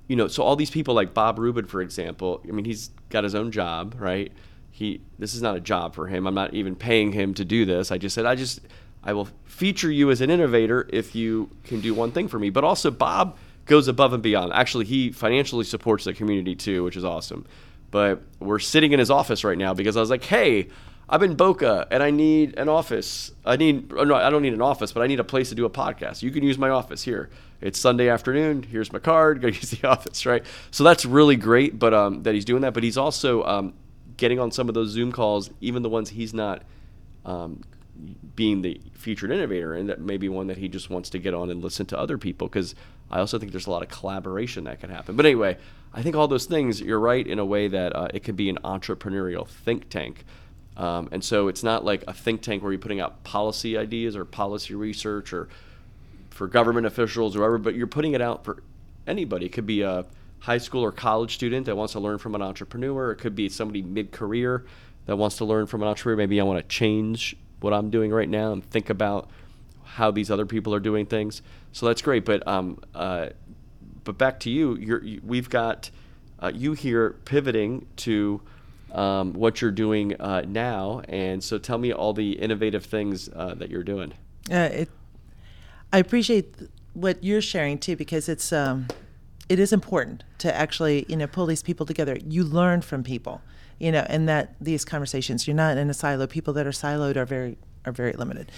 you 0.06 0.16
know, 0.16 0.26
so 0.26 0.42
all 0.42 0.56
these 0.56 0.70
people 0.70 0.94
like 0.94 1.14
Bob 1.14 1.38
Rubin, 1.38 1.66
for 1.66 1.82
example, 1.82 2.40
I 2.48 2.52
mean, 2.52 2.64
he's 2.64 2.90
got 3.10 3.24
his 3.24 3.34
own 3.34 3.52
job, 3.52 3.94
right? 3.98 4.32
He, 4.78 5.00
this 5.18 5.34
is 5.34 5.42
not 5.42 5.56
a 5.56 5.60
job 5.60 5.92
for 5.92 6.06
him. 6.06 6.24
I'm 6.28 6.36
not 6.36 6.54
even 6.54 6.76
paying 6.76 7.10
him 7.10 7.34
to 7.34 7.44
do 7.44 7.64
this. 7.64 7.90
I 7.90 7.98
just 7.98 8.14
said, 8.14 8.26
I 8.26 8.36
just, 8.36 8.60
I 9.02 9.12
will 9.12 9.28
feature 9.44 9.90
you 9.90 10.12
as 10.12 10.20
an 10.20 10.30
innovator 10.30 10.88
if 10.92 11.16
you 11.16 11.50
can 11.64 11.80
do 11.80 11.94
one 11.94 12.12
thing 12.12 12.28
for 12.28 12.38
me. 12.38 12.50
But 12.50 12.62
also, 12.62 12.92
Bob 12.92 13.36
goes 13.66 13.88
above 13.88 14.12
and 14.12 14.22
beyond. 14.22 14.52
Actually, 14.52 14.84
he 14.84 15.10
financially 15.10 15.64
supports 15.64 16.04
the 16.04 16.12
community 16.12 16.54
too, 16.54 16.84
which 16.84 16.96
is 16.96 17.04
awesome. 17.04 17.44
But 17.90 18.22
we're 18.38 18.60
sitting 18.60 18.92
in 18.92 19.00
his 19.00 19.10
office 19.10 19.42
right 19.42 19.58
now 19.58 19.74
because 19.74 19.96
I 19.96 20.00
was 20.00 20.10
like, 20.10 20.22
hey, 20.22 20.68
I'm 21.08 21.24
in 21.24 21.34
Boca 21.34 21.88
and 21.90 22.00
I 22.00 22.12
need 22.12 22.56
an 22.56 22.68
office. 22.68 23.32
I 23.44 23.56
need, 23.56 23.90
no, 23.90 24.14
I 24.14 24.30
don't 24.30 24.42
need 24.42 24.54
an 24.54 24.62
office, 24.62 24.92
but 24.92 25.02
I 25.02 25.08
need 25.08 25.18
a 25.18 25.24
place 25.24 25.48
to 25.48 25.56
do 25.56 25.64
a 25.64 25.70
podcast. 25.70 26.22
You 26.22 26.30
can 26.30 26.44
use 26.44 26.56
my 26.56 26.68
office 26.68 27.02
here. 27.02 27.30
It's 27.60 27.80
Sunday 27.80 28.08
afternoon. 28.08 28.62
Here's 28.62 28.92
my 28.92 29.00
card. 29.00 29.40
Go 29.42 29.48
use 29.48 29.72
the 29.72 29.88
office, 29.88 30.24
right? 30.24 30.44
So 30.70 30.84
that's 30.84 31.04
really 31.04 31.34
great, 31.34 31.80
but 31.80 31.92
um, 31.92 32.22
that 32.22 32.34
he's 32.34 32.44
doing 32.44 32.62
that. 32.62 32.74
But 32.74 32.84
he's 32.84 32.96
also 32.96 33.42
um, 33.42 33.74
getting 34.18 34.38
on 34.38 34.50
some 34.50 34.68
of 34.68 34.74
those 34.74 34.90
Zoom 34.90 35.10
calls, 35.10 35.50
even 35.62 35.82
the 35.82 35.88
ones 35.88 36.10
he's 36.10 36.34
not 36.34 36.62
um, 37.24 37.62
being 38.36 38.62
the 38.62 38.80
featured 38.92 39.30
innovator 39.30 39.74
and 39.74 39.88
that 39.88 40.00
maybe 40.00 40.28
one 40.28 40.48
that 40.48 40.58
he 40.58 40.68
just 40.68 40.90
wants 40.90 41.08
to 41.10 41.18
get 41.18 41.34
on 41.34 41.50
and 41.50 41.62
listen 41.62 41.86
to 41.86 41.98
other 41.98 42.18
people 42.18 42.46
because 42.46 42.74
I 43.10 43.20
also 43.20 43.38
think 43.38 43.52
there's 43.52 43.66
a 43.66 43.70
lot 43.70 43.82
of 43.82 43.88
collaboration 43.88 44.64
that 44.64 44.80
can 44.80 44.90
happen. 44.90 45.16
But 45.16 45.24
anyway, 45.24 45.56
I 45.94 46.02
think 46.02 46.14
all 46.14 46.28
those 46.28 46.44
things 46.44 46.80
you're 46.80 47.00
right 47.00 47.26
in 47.26 47.38
a 47.38 47.44
way 47.44 47.68
that 47.68 47.96
uh, 47.96 48.08
it 48.12 48.22
can 48.22 48.36
be 48.36 48.50
an 48.50 48.58
entrepreneurial 48.64 49.48
think 49.48 49.88
tank. 49.88 50.24
Um, 50.76 51.08
and 51.10 51.24
so 51.24 51.48
it's 51.48 51.62
not 51.62 51.84
like 51.84 52.04
a 52.06 52.12
think 52.12 52.42
tank 52.42 52.62
where 52.62 52.70
you're 52.70 52.78
putting 52.78 53.00
out 53.00 53.24
policy 53.24 53.76
ideas 53.76 54.14
or 54.14 54.24
policy 54.24 54.74
research 54.74 55.32
or 55.32 55.48
for 56.30 56.46
government 56.46 56.86
officials 56.86 57.34
or 57.34 57.40
whatever, 57.40 57.58
but 57.58 57.74
you're 57.74 57.88
putting 57.88 58.12
it 58.12 58.20
out 58.20 58.44
for 58.44 58.62
anybody. 59.06 59.46
It 59.46 59.52
could 59.52 59.66
be 59.66 59.82
a 59.82 60.04
high 60.40 60.58
school 60.58 60.84
or 60.84 60.92
college 60.92 61.34
student 61.34 61.66
that 61.66 61.76
wants 61.76 61.92
to 61.94 62.00
learn 62.00 62.18
from 62.18 62.34
an 62.34 62.42
entrepreneur. 62.42 63.12
It 63.12 63.16
could 63.16 63.34
be 63.34 63.48
somebody 63.48 63.82
mid-career 63.82 64.64
that 65.06 65.16
wants 65.16 65.36
to 65.38 65.44
learn 65.44 65.66
from 65.66 65.82
an 65.82 65.88
entrepreneur. 65.88 66.16
Maybe 66.16 66.40
I 66.40 66.44
want 66.44 66.58
to 66.58 66.68
change 66.68 67.36
what 67.60 67.72
I'm 67.72 67.90
doing 67.90 68.10
right 68.10 68.28
now 68.28 68.52
and 68.52 68.64
think 68.64 68.90
about 68.90 69.30
how 69.84 70.10
these 70.10 70.30
other 70.30 70.46
people 70.46 70.74
are 70.74 70.80
doing 70.80 71.06
things. 71.06 71.42
So 71.72 71.86
that's 71.86 72.02
great. 72.02 72.24
But 72.24 72.46
um, 72.46 72.78
uh, 72.94 73.30
but 74.04 74.16
back 74.16 74.40
to 74.40 74.50
you. 74.50 74.76
You're, 74.76 75.02
you 75.02 75.20
we've 75.24 75.50
got 75.50 75.90
uh, 76.42 76.52
you 76.54 76.72
here 76.72 77.10
pivoting 77.24 77.86
to 77.96 78.40
um, 78.92 79.34
what 79.34 79.60
you're 79.60 79.70
doing 79.70 80.18
uh, 80.20 80.42
now, 80.46 81.02
and 81.08 81.42
so 81.44 81.58
tell 81.58 81.78
me 81.78 81.92
all 81.92 82.12
the 82.12 82.32
innovative 82.32 82.84
things 82.84 83.28
uh, 83.28 83.54
that 83.56 83.70
you're 83.70 83.82
doing. 83.82 84.14
Uh, 84.50 84.68
it, 84.72 84.90
I 85.92 85.98
appreciate 85.98 86.54
what 86.94 87.22
you're 87.22 87.42
sharing 87.42 87.78
too 87.78 87.96
because 87.96 88.28
it's 88.28 88.52
um, 88.52 88.88
it 89.48 89.58
is 89.58 89.72
important 89.72 90.24
to 90.38 90.54
actually 90.54 91.06
you 91.08 91.16
know 91.16 91.26
pull 91.26 91.46
these 91.46 91.62
people 91.62 91.86
together. 91.86 92.18
You 92.26 92.44
learn 92.44 92.82
from 92.82 93.02
people 93.02 93.40
you 93.78 93.92
know, 93.92 94.04
and 94.08 94.28
that 94.28 94.54
these 94.60 94.84
conversations, 94.84 95.46
you're 95.46 95.56
not 95.56 95.76
in 95.76 95.88
a 95.88 95.94
silo. 95.94 96.26
People 96.26 96.52
that 96.54 96.66
are 96.66 96.70
siloed 96.70 97.16
are 97.16 97.24
very 97.24 97.56
are 97.84 97.92
very 97.92 98.12
limited. 98.12 98.50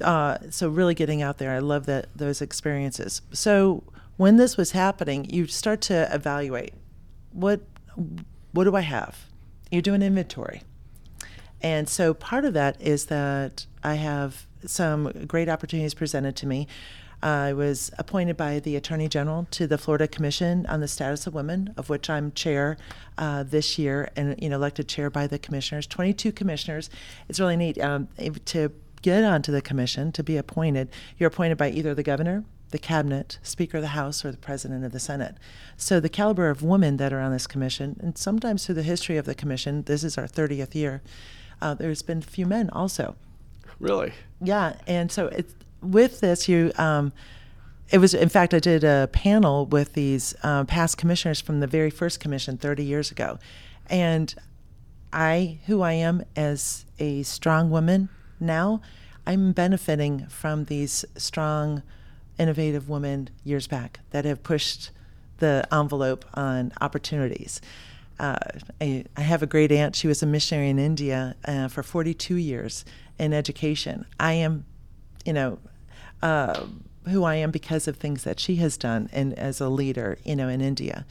Uh, 0.00 0.38
so 0.50 0.68
really 0.68 0.94
getting 0.94 1.22
out 1.22 1.38
there, 1.38 1.52
I 1.52 1.60
love 1.60 1.86
that 1.86 2.08
those 2.14 2.42
experiences. 2.42 3.22
So 3.32 3.84
when 4.16 4.36
this 4.36 4.56
was 4.56 4.72
happening, 4.72 5.30
you 5.30 5.46
start 5.46 5.80
to 5.82 6.12
evaluate 6.12 6.74
what 7.32 7.60
what 8.52 8.64
do 8.64 8.74
I 8.74 8.80
have? 8.80 9.26
You 9.70 9.82
do 9.82 9.94
an 9.94 10.02
inventory. 10.02 10.62
And 11.62 11.88
so 11.88 12.12
part 12.12 12.44
of 12.44 12.54
that 12.54 12.80
is 12.80 13.06
that 13.06 13.66
I 13.82 13.94
have 13.94 14.46
some 14.64 15.10
great 15.26 15.48
opportunities 15.48 15.94
presented 15.94 16.36
to 16.36 16.46
me 16.46 16.66
I 17.22 17.52
was 17.52 17.90
appointed 17.98 18.36
by 18.36 18.60
the 18.60 18.76
Attorney 18.76 19.08
General 19.08 19.46
to 19.52 19.66
the 19.66 19.78
Florida 19.78 20.06
Commission 20.06 20.66
on 20.66 20.80
the 20.80 20.88
Status 20.88 21.26
of 21.26 21.34
Women, 21.34 21.72
of 21.76 21.88
which 21.88 22.10
I'm 22.10 22.32
chair 22.32 22.76
uh, 23.16 23.42
this 23.42 23.78
year, 23.78 24.10
and 24.16 24.40
you 24.40 24.48
know 24.48 24.56
elected 24.56 24.88
chair 24.88 25.10
by 25.10 25.26
the 25.26 25.38
commissioners. 25.38 25.86
22 25.86 26.32
commissioners. 26.32 26.90
It's 27.28 27.40
really 27.40 27.56
neat 27.56 27.80
um, 27.80 28.08
to 28.46 28.70
get 29.02 29.24
onto 29.24 29.50
the 29.50 29.62
commission 29.62 30.12
to 30.12 30.22
be 30.22 30.36
appointed. 30.36 30.90
You're 31.18 31.28
appointed 31.28 31.56
by 31.56 31.70
either 31.70 31.94
the 31.94 32.02
governor, 32.02 32.44
the 32.70 32.78
cabinet, 32.78 33.38
Speaker 33.42 33.78
of 33.78 33.82
the 33.82 33.88
House, 33.88 34.24
or 34.24 34.30
the 34.30 34.36
President 34.36 34.84
of 34.84 34.92
the 34.92 35.00
Senate. 35.00 35.36
So 35.76 36.00
the 36.00 36.08
caliber 36.08 36.50
of 36.50 36.62
women 36.62 36.96
that 36.98 37.12
are 37.12 37.20
on 37.20 37.32
this 37.32 37.46
commission, 37.46 37.98
and 38.02 38.18
sometimes 38.18 38.66
through 38.66 38.74
the 38.74 38.82
history 38.82 39.16
of 39.16 39.24
the 39.24 39.34
commission, 39.34 39.82
this 39.84 40.04
is 40.04 40.18
our 40.18 40.26
30th 40.26 40.74
year. 40.74 41.02
Uh, 41.62 41.74
there's 41.74 42.02
been 42.02 42.20
few 42.20 42.46
men 42.46 42.68
also. 42.70 43.16
Really? 43.78 44.12
Yeah, 44.40 44.74
and 44.86 45.10
so 45.10 45.26
it's 45.28 45.54
with 45.86 46.20
this, 46.20 46.48
you. 46.48 46.72
Um, 46.76 47.12
it 47.90 47.98
was, 47.98 48.14
in 48.14 48.28
fact, 48.28 48.52
I 48.52 48.58
did 48.58 48.82
a 48.82 49.08
panel 49.12 49.64
with 49.66 49.92
these 49.92 50.34
uh, 50.42 50.64
past 50.64 50.98
commissioners 50.98 51.40
from 51.40 51.60
the 51.60 51.68
very 51.68 51.90
first 51.90 52.18
commission 52.18 52.56
30 52.56 52.84
years 52.84 53.12
ago. 53.12 53.38
And 53.88 54.34
I, 55.12 55.58
who 55.66 55.82
I 55.82 55.92
am 55.92 56.24
as 56.34 56.84
a 56.98 57.22
strong 57.22 57.70
woman 57.70 58.08
now, 58.40 58.80
I'm 59.24 59.52
benefiting 59.52 60.26
from 60.26 60.64
these 60.64 61.04
strong, 61.16 61.82
innovative 62.38 62.88
women 62.88 63.30
years 63.44 63.68
back 63.68 64.00
that 64.10 64.24
have 64.24 64.42
pushed 64.42 64.90
the 65.38 65.66
envelope 65.72 66.24
on 66.34 66.72
opportunities. 66.80 67.60
Uh, 68.18 68.36
I, 68.80 69.04
I, 69.16 69.20
have 69.20 69.42
a 69.42 69.46
great 69.46 69.70
aunt. 69.70 69.94
She 69.94 70.08
was 70.08 70.22
a 70.22 70.26
missionary 70.26 70.70
in 70.70 70.78
India 70.78 71.36
uh, 71.44 71.68
for 71.68 71.82
42 71.82 72.36
years 72.36 72.84
in 73.18 73.34
education. 73.34 74.06
I 74.18 74.32
am 74.32 74.64
you 75.26 75.32
know, 75.32 75.58
uh, 76.26 76.66
who 77.08 77.22
I 77.22 77.36
am 77.36 77.52
because 77.52 77.86
of 77.86 77.96
things 77.96 78.24
that 78.24 78.40
she 78.40 78.56
has 78.56 78.76
done 78.76 79.08
and 79.12 79.32
as 79.38 79.60
a 79.60 79.68
leader, 79.68 80.18
you 80.24 80.34
know, 80.34 80.48
in 80.48 80.60
India. 80.60 81.06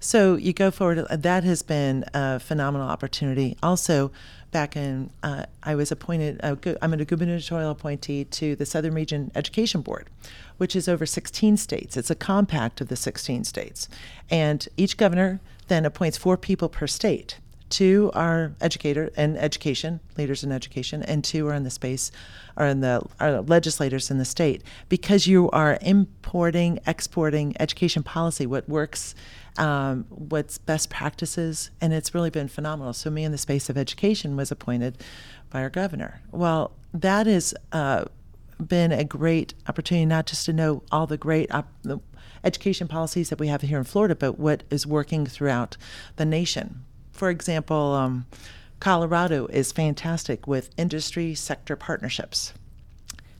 So 0.00 0.34
you 0.34 0.52
go 0.52 0.72
forward. 0.72 0.98
Uh, 0.98 1.16
that 1.16 1.44
has 1.44 1.62
been 1.62 2.04
a 2.12 2.40
phenomenal 2.40 2.88
opportunity. 2.88 3.56
Also, 3.62 4.10
back 4.50 4.76
in, 4.76 5.10
uh, 5.22 5.46
I 5.62 5.76
was 5.76 5.92
appointed. 5.92 6.40
I'm 6.82 6.92
a 6.92 7.04
gubernatorial 7.04 7.70
appointee 7.70 8.24
to 8.24 8.56
the 8.56 8.66
Southern 8.66 8.94
Region 8.94 9.30
Education 9.36 9.82
Board, 9.82 10.10
which 10.56 10.74
is 10.74 10.88
over 10.88 11.06
16 11.06 11.56
states. 11.56 11.96
It's 11.96 12.10
a 12.10 12.16
compact 12.16 12.80
of 12.80 12.88
the 12.88 12.96
16 12.96 13.44
states, 13.44 13.88
and 14.28 14.66
each 14.76 14.96
governor 14.96 15.40
then 15.68 15.84
appoints 15.86 16.18
four 16.18 16.36
people 16.36 16.68
per 16.68 16.88
state. 16.88 17.38
Two 17.68 18.10
are 18.14 18.54
educator 18.60 19.10
and 19.16 19.36
education 19.36 20.00
leaders 20.16 20.44
in 20.44 20.52
education, 20.52 21.02
and 21.02 21.24
two 21.24 21.48
are 21.48 21.54
in 21.54 21.64
the 21.64 21.70
space, 21.70 22.12
are 22.56 22.66
in 22.66 22.80
the 22.80 23.02
are 23.18 23.40
legislators 23.42 24.10
in 24.10 24.18
the 24.18 24.24
state. 24.24 24.62
Because 24.88 25.26
you 25.26 25.50
are 25.50 25.78
importing, 25.80 26.78
exporting 26.86 27.56
education 27.58 28.04
policy, 28.04 28.46
what 28.46 28.68
works, 28.68 29.16
um, 29.58 30.06
what's 30.10 30.58
best 30.58 30.90
practices, 30.90 31.70
and 31.80 31.92
it's 31.92 32.14
really 32.14 32.30
been 32.30 32.48
phenomenal. 32.48 32.92
So 32.92 33.10
me 33.10 33.24
in 33.24 33.32
the 33.32 33.38
space 33.38 33.68
of 33.68 33.76
education 33.76 34.36
was 34.36 34.52
appointed 34.52 34.98
by 35.50 35.62
our 35.62 35.70
governor. 35.70 36.20
Well, 36.30 36.72
that 36.94 37.26
has 37.26 37.52
uh, 37.72 38.04
been 38.64 38.92
a 38.92 39.04
great 39.04 39.54
opportunity, 39.68 40.06
not 40.06 40.26
just 40.26 40.46
to 40.46 40.52
know 40.52 40.82
all 40.92 41.06
the 41.06 41.16
great 41.16 41.52
op- 41.52 41.72
the 41.82 41.98
education 42.44 42.86
policies 42.86 43.28
that 43.30 43.40
we 43.40 43.48
have 43.48 43.62
here 43.62 43.78
in 43.78 43.84
Florida, 43.84 44.14
but 44.14 44.38
what 44.38 44.62
is 44.70 44.86
working 44.86 45.26
throughout 45.26 45.76
the 46.14 46.24
nation 46.24 46.84
for 47.16 47.30
example, 47.30 47.94
um, 47.94 48.26
Colorado 48.78 49.46
is 49.46 49.72
fantastic 49.72 50.46
with 50.46 50.70
industry 50.76 51.34
sector 51.34 51.76
partnerships. 51.76 52.52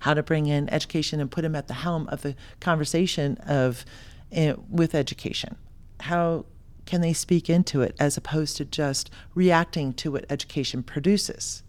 How 0.01 0.15
to 0.15 0.23
bring 0.23 0.47
in 0.47 0.69
education 0.71 1.21
and 1.21 1.31
put 1.31 1.43
them 1.43 1.55
at 1.55 1.69
the 1.69 1.75
helm 1.75 2.09
of 2.09 2.23
the 2.23 2.35
conversation 2.61 3.37
of 3.39 3.85
uh, 4.37 4.55
with 4.69 4.95
education. 4.95 5.57
How 6.01 6.47
can 6.85 7.01
they 7.01 7.13
speak 7.13 7.51
into 7.51 7.83
it 7.83 7.95
as 7.99 8.17
opposed 8.17 8.57
to 8.57 8.65
just 8.65 9.11
reacting 9.35 9.93
to 9.95 10.13
what 10.13 10.25
education 10.31 10.83
produces? 10.83 11.63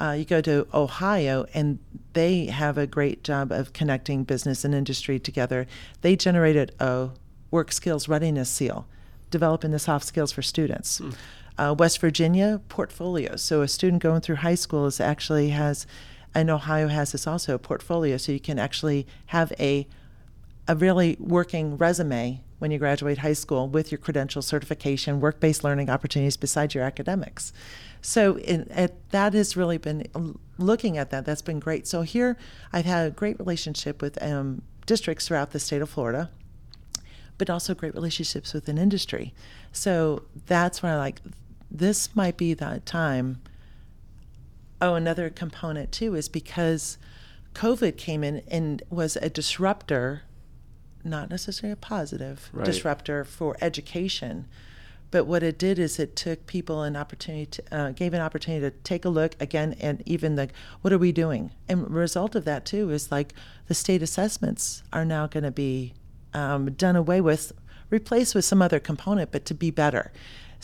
Uh, 0.00 0.12
you 0.12 0.24
go 0.24 0.40
to 0.40 0.66
Ohio, 0.74 1.46
and 1.54 1.78
they 2.14 2.46
have 2.46 2.76
a 2.76 2.86
great 2.86 3.22
job 3.22 3.52
of 3.52 3.72
connecting 3.72 4.24
business 4.24 4.64
and 4.64 4.74
industry 4.74 5.20
together. 5.20 5.66
They 6.00 6.16
generated 6.16 6.74
a 6.80 7.10
work 7.50 7.70
skills 7.70 8.08
readiness 8.08 8.50
seal 8.50 8.86
developing 9.38 9.72
the 9.72 9.78
soft 9.78 10.04
skills 10.06 10.30
for 10.32 10.42
students. 10.42 10.98
Hmm. 10.98 11.10
Uh, 11.58 11.74
West 11.82 11.98
Virginia 12.00 12.60
portfolios. 12.68 13.42
So 13.42 13.62
a 13.62 13.68
student 13.68 14.00
going 14.02 14.20
through 14.20 14.36
high 14.48 14.56
school 14.64 14.86
is 14.86 15.00
actually 15.00 15.48
has, 15.50 15.86
and 16.34 16.50
Ohio 16.50 16.88
has 16.88 17.12
this 17.12 17.26
also 17.26 17.54
a 17.54 17.58
portfolio. 17.58 18.16
So 18.16 18.32
you 18.32 18.40
can 18.40 18.58
actually 18.58 19.06
have 19.26 19.52
a 19.58 19.86
a 20.66 20.74
really 20.74 21.16
working 21.20 21.76
resume 21.76 22.40
when 22.58 22.70
you 22.70 22.78
graduate 22.78 23.18
high 23.18 23.34
school 23.34 23.68
with 23.68 23.92
your 23.92 23.98
credential 23.98 24.40
certification, 24.40 25.20
work 25.20 25.38
based 25.40 25.62
learning 25.62 25.90
opportunities 25.90 26.36
besides 26.36 26.74
your 26.74 26.84
academics. 26.84 27.52
So 28.00 28.38
in, 28.38 28.60
it, 28.70 28.92
that 29.10 29.34
has 29.34 29.56
really 29.56 29.78
been 29.78 30.38
looking 30.58 30.96
at 30.96 31.10
that. 31.10 31.26
That's 31.26 31.42
been 31.42 31.60
great. 31.60 31.86
So 31.86 32.02
here 32.02 32.36
I've 32.72 32.86
had 32.86 33.06
a 33.06 33.10
great 33.10 33.38
relationship 33.38 34.00
with 34.00 34.22
um, 34.22 34.62
districts 34.86 35.28
throughout 35.28 35.50
the 35.50 35.60
state 35.60 35.82
of 35.82 35.90
Florida, 35.90 36.30
but 37.38 37.50
also 37.50 37.74
great 37.74 37.94
relationships 37.94 38.52
within 38.52 38.78
industry. 38.78 39.34
So 39.72 40.24
that's 40.46 40.82
where 40.82 40.92
I 40.92 40.96
like 40.96 41.20
this 41.70 42.14
might 42.14 42.36
be 42.36 42.54
that 42.54 42.86
time. 42.86 43.40
Oh, 44.80 44.94
another 44.94 45.30
component 45.30 45.90
too 45.90 46.14
is 46.14 46.28
because 46.28 46.98
COVID 47.54 47.96
came 47.96 48.22
in 48.22 48.42
and 48.48 48.82
was 48.90 49.16
a 49.16 49.28
disruptor, 49.28 50.22
not 51.02 51.30
necessarily 51.30 51.72
a 51.72 51.76
positive 51.76 52.48
right. 52.52 52.64
disruptor 52.64 53.24
for 53.24 53.56
education. 53.60 54.46
But 55.10 55.26
what 55.26 55.44
it 55.44 55.58
did 55.58 55.78
is 55.78 56.00
it 56.00 56.16
took 56.16 56.46
people 56.46 56.82
an 56.82 56.96
opportunity, 56.96 57.46
to, 57.46 57.62
uh, 57.70 57.90
gave 57.92 58.14
an 58.14 58.20
opportunity 58.20 58.68
to 58.68 58.76
take 58.82 59.04
a 59.04 59.08
look 59.08 59.36
again, 59.40 59.76
and 59.80 60.02
even 60.06 60.34
the 60.34 60.48
what 60.80 60.92
are 60.92 60.98
we 60.98 61.12
doing? 61.12 61.52
And 61.68 61.88
result 61.88 62.34
of 62.34 62.44
that 62.46 62.64
too 62.64 62.90
is 62.90 63.12
like 63.12 63.32
the 63.68 63.74
state 63.74 64.02
assessments 64.02 64.82
are 64.92 65.04
now 65.04 65.28
going 65.28 65.44
to 65.44 65.52
be 65.52 65.94
um, 66.34 66.72
done 66.72 66.96
away 66.96 67.20
with, 67.20 67.52
replaced 67.90 68.34
with 68.34 68.44
some 68.44 68.60
other 68.60 68.80
component, 68.80 69.32
but 69.32 69.44
to 69.46 69.54
be 69.54 69.70
better. 69.70 70.12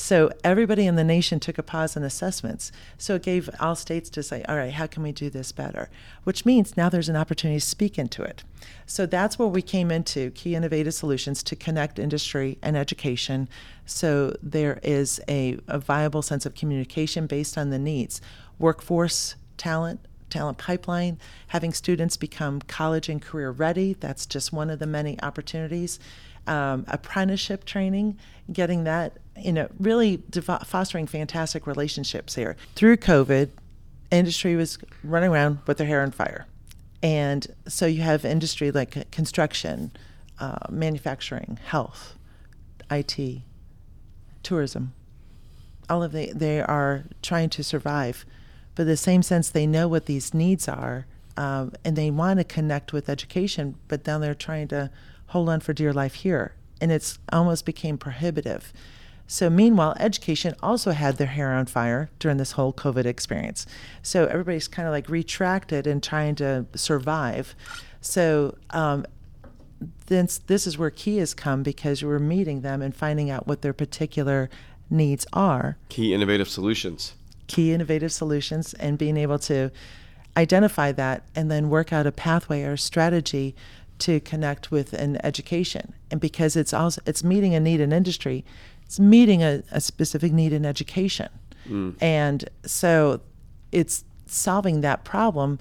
So 0.01 0.31
everybody 0.43 0.87
in 0.87 0.97
the 0.97 1.05
nation 1.05 1.41
took 1.41 1.59
a 1.59 1.63
pause 1.63 1.95
in 1.95 2.03
assessments. 2.03 2.73
So 2.97 3.17
it 3.17 3.23
gave 3.23 3.51
all 3.61 3.77
states 3.77 4.09
to 4.11 4.23
say, 4.23 4.43
all 4.49 4.57
right, 4.57 4.73
how 4.73 4.87
can 4.87 5.03
we 5.03 5.13
do 5.13 5.29
this 5.29 5.53
better? 5.53 5.91
Which 6.25 6.47
means 6.47 6.75
now 6.75 6.89
there's 6.89 7.11
an 7.11 7.17
opportunity 7.17 7.61
to 7.61 7.67
speak 7.67 7.99
into 7.99 8.23
it. 8.23 8.43
So 8.87 9.05
that's 9.05 9.39
where 9.39 9.47
we 9.47 9.61
came 9.61 9.91
into 9.91 10.31
Key 10.31 10.55
Innovative 10.55 10.95
Solutions 10.95 11.43
to 11.43 11.55
connect 11.55 11.99
industry 11.99 12.57
and 12.63 12.79
education. 12.79 13.47
So 13.85 14.35
there 14.43 14.81
is 14.83 15.21
a, 15.29 15.59
a 15.69 15.79
viable 15.79 16.23
sense 16.23 16.47
of 16.47 16.55
communication 16.55 17.27
based 17.27 17.59
on 17.59 17.69
the 17.69 17.79
needs. 17.79 18.23
Workforce, 18.59 19.35
talent, 19.59 20.01
talent 20.31 20.59
pipeline, 20.59 21.19
having 21.49 21.73
students 21.73 22.17
become 22.17 22.61
college 22.63 23.09
and 23.09 23.21
career 23.21 23.51
ready. 23.51 23.95
That's 23.95 24.27
just 24.27 24.53
one 24.53 24.71
of 24.71 24.79
the 24.79 24.87
many 24.87 25.21
opportunities. 25.23 25.99
Um, 26.47 26.85
apprenticeship 26.89 27.65
training, 27.65 28.19
getting 28.51 28.85
that 28.85 29.19
you 29.43 29.53
know, 29.53 29.69
really 29.79 30.23
fostering 30.65 31.07
fantastic 31.07 31.67
relationships 31.67 32.35
here. 32.35 32.57
Through 32.75 32.99
COVID, 32.99 33.51
industry 34.11 34.57
was 34.57 34.79
running 35.03 35.31
around 35.31 35.61
with 35.67 35.79
their 35.79 35.87
hair 35.87 36.03
on 36.03 36.11
fire. 36.11 36.47
And 37.03 37.47
so 37.67 37.87
you 37.87 38.03
have 38.03 38.25
industry 38.25 38.71
like 38.71 39.11
construction, 39.11 39.93
uh, 40.39 40.67
manufacturing, 40.69 41.59
health, 41.65 42.15
IT, 42.91 43.43
tourism. 44.43 44.93
All 45.89 46.03
of 46.03 46.13
they 46.13 46.27
they 46.27 46.61
are 46.61 47.05
trying 47.23 47.49
to 47.51 47.65
survive, 47.65 48.25
but 48.81 48.87
the 48.87 48.97
same 48.97 49.23
sense 49.23 49.51
they 49.51 49.67
know 49.67 49.87
what 49.89 50.07
these 50.07 50.33
needs 50.33 50.67
are, 50.67 51.05
um, 51.37 51.75
and 51.85 51.97
they 51.97 52.11
want 52.11 52.39
to 52.39 52.45
connect 52.45 52.95
with 52.95 53.11
education, 53.11 53.75
but 53.89 54.05
then 54.05 54.23
they're 54.23 54.33
trying 54.33 54.69
to 54.69 54.91
hold 55.27 55.51
on 55.51 55.61
for 55.61 55.75
dear 55.75 55.93
life 55.93 56.15
here, 56.15 56.55
and 56.81 56.91
it's 56.91 57.19
almost 57.31 57.67
became 57.67 57.99
prohibitive. 57.99 58.73
So, 59.27 59.51
meanwhile, 59.51 59.95
education 60.01 60.55
also 60.63 60.93
had 60.93 61.19
their 61.19 61.27
hair 61.27 61.53
on 61.53 61.67
fire 61.67 62.09
during 62.19 62.39
this 62.39 62.53
whole 62.53 62.73
COVID 62.73 63.05
experience. 63.05 63.67
So, 64.01 64.25
everybody's 64.25 64.67
kind 64.67 64.89
of 64.89 64.93
like 64.93 65.11
retracted 65.11 65.87
and 65.87 66.03
trying 66.03 66.37
to 66.37 66.65
survive. 66.75 67.55
So, 68.01 68.57
um, 68.71 69.05
this, 70.07 70.39
this 70.39 70.67
is 70.67 70.79
where 70.79 70.89
Key 70.89 71.19
has 71.19 71.35
come 71.35 71.63
because 71.63 72.03
we're 72.03 72.19
meeting 72.19 72.63
them 72.63 72.81
and 72.81 72.97
finding 72.97 73.29
out 73.29 73.47
what 73.47 73.61
their 73.61 73.75
particular 73.75 74.49
needs 74.89 75.27
are. 75.35 75.77
Key 75.91 76.15
innovative 76.15 76.49
solutions. 76.49 77.13
Key 77.51 77.73
innovative 77.73 78.13
solutions 78.13 78.75
and 78.75 78.97
being 78.97 79.17
able 79.17 79.39
to 79.41 79.71
identify 80.37 80.93
that 80.93 81.25
and 81.35 81.51
then 81.51 81.69
work 81.69 81.93
out 81.93 82.07
a 82.07 82.13
pathway 82.13 82.63
or 82.63 82.75
a 82.75 82.79
strategy 82.79 83.57
to 83.99 84.21
connect 84.21 84.71
with 84.71 84.93
an 84.93 85.19
education. 85.25 85.93
And 86.11 86.21
because 86.21 86.55
it's 86.57 86.73
also 86.73 87.03
it's 87.07 87.25
meeting 87.25 87.55
a 87.55 87.61
need 87.61 87.81
in 87.81 87.93
industry, 87.93 88.45
it's 88.87 89.01
meeting 89.01 89.43
a, 89.43 89.63
a 89.73 89.81
specific 89.81 90.33
need 90.33 90.53
in 90.53 90.65
education. 90.65 91.29
Mm. 91.69 91.97
And 92.01 92.49
so 92.65 93.21
it's 93.73 94.05
solving 94.27 94.81
that 94.83 95.05
problem, 95.05 95.59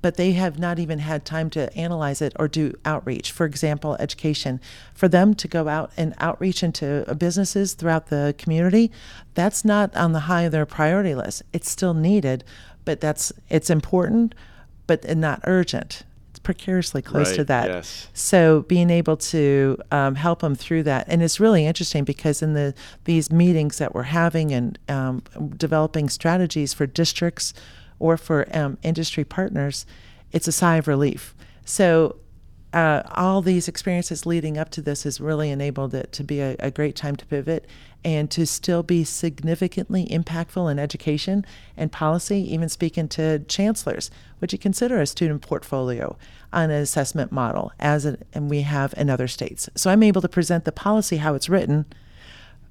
but 0.00 0.16
they 0.16 0.32
have 0.32 0.58
not 0.58 0.78
even 0.78 1.00
had 1.00 1.24
time 1.24 1.50
to 1.50 1.74
analyze 1.76 2.22
it 2.22 2.32
or 2.38 2.48
do 2.48 2.72
outreach. 2.84 3.30
For 3.30 3.44
example, 3.44 3.96
education. 4.00 4.60
For 4.94 5.06
them 5.06 5.34
to 5.34 5.46
go 5.46 5.68
out 5.68 5.92
and 5.96 6.14
outreach 6.18 6.62
into 6.62 7.04
businesses 7.18 7.74
throughout 7.74 8.06
the 8.06 8.34
community, 8.38 8.90
that's 9.34 9.64
not 9.64 9.94
on 9.94 10.12
the 10.12 10.20
high 10.20 10.42
of 10.42 10.52
their 10.52 10.64
priority 10.64 11.14
list. 11.14 11.42
It's 11.52 11.70
still 11.70 11.92
needed, 11.92 12.42
but 12.84 13.00
that's 13.00 13.32
it's 13.50 13.68
important, 13.68 14.34
but 14.86 15.04
not 15.16 15.40
urgent 15.44 16.04
It's 16.30 16.38
precariously 16.38 17.02
close 17.02 17.28
right, 17.28 17.36
to 17.36 17.44
that. 17.44 17.68
Yes. 17.68 18.08
So 18.14 18.62
being 18.62 18.88
able 18.88 19.18
to 19.18 19.76
um, 19.90 20.14
help 20.14 20.40
them 20.40 20.54
through 20.54 20.84
that, 20.84 21.04
and 21.06 21.22
it's 21.22 21.38
really 21.38 21.66
interesting 21.66 22.04
because 22.04 22.40
in 22.40 22.54
the 22.54 22.72
these 23.04 23.30
meetings 23.30 23.76
that 23.76 23.94
we're 23.94 24.04
having 24.04 24.52
and 24.52 24.78
um, 24.88 25.22
developing 25.58 26.08
strategies 26.08 26.72
for 26.72 26.86
districts 26.86 27.52
or 28.02 28.16
for 28.16 28.48
um, 28.52 28.76
industry 28.82 29.24
partners, 29.24 29.86
it's 30.32 30.48
a 30.48 30.52
sigh 30.52 30.76
of 30.76 30.88
relief. 30.88 31.36
So 31.64 32.16
uh, 32.72 33.02
all 33.14 33.42
these 33.42 33.68
experiences 33.68 34.26
leading 34.26 34.58
up 34.58 34.70
to 34.70 34.82
this 34.82 35.04
has 35.04 35.20
really 35.20 35.50
enabled 35.50 35.94
it 35.94 36.10
to 36.10 36.24
be 36.24 36.40
a, 36.40 36.56
a, 36.58 36.70
great 36.70 36.96
time 36.96 37.14
to 37.14 37.26
pivot 37.26 37.66
and 38.02 38.30
to 38.30 38.46
still 38.46 38.82
be 38.82 39.04
significantly 39.04 40.06
impactful 40.06 40.70
in 40.72 40.78
education 40.78 41.44
and 41.76 41.92
policy, 41.92 42.38
even 42.52 42.68
speaking 42.68 43.08
to 43.08 43.40
chancellors. 43.40 44.10
Would 44.40 44.52
you 44.52 44.58
consider 44.58 45.00
a 45.00 45.06
student 45.06 45.42
portfolio 45.42 46.16
on 46.52 46.70
an 46.70 46.82
assessment 46.82 47.30
model 47.30 47.72
as 47.78 48.06
and 48.06 48.50
we 48.50 48.62
have 48.62 48.94
in 48.96 49.10
other 49.10 49.28
states? 49.28 49.68
So 49.76 49.90
I'm 49.90 50.02
able 50.02 50.22
to 50.22 50.28
present 50.28 50.64
the 50.64 50.72
policy 50.72 51.18
how 51.18 51.34
it's 51.34 51.50
written 51.50 51.84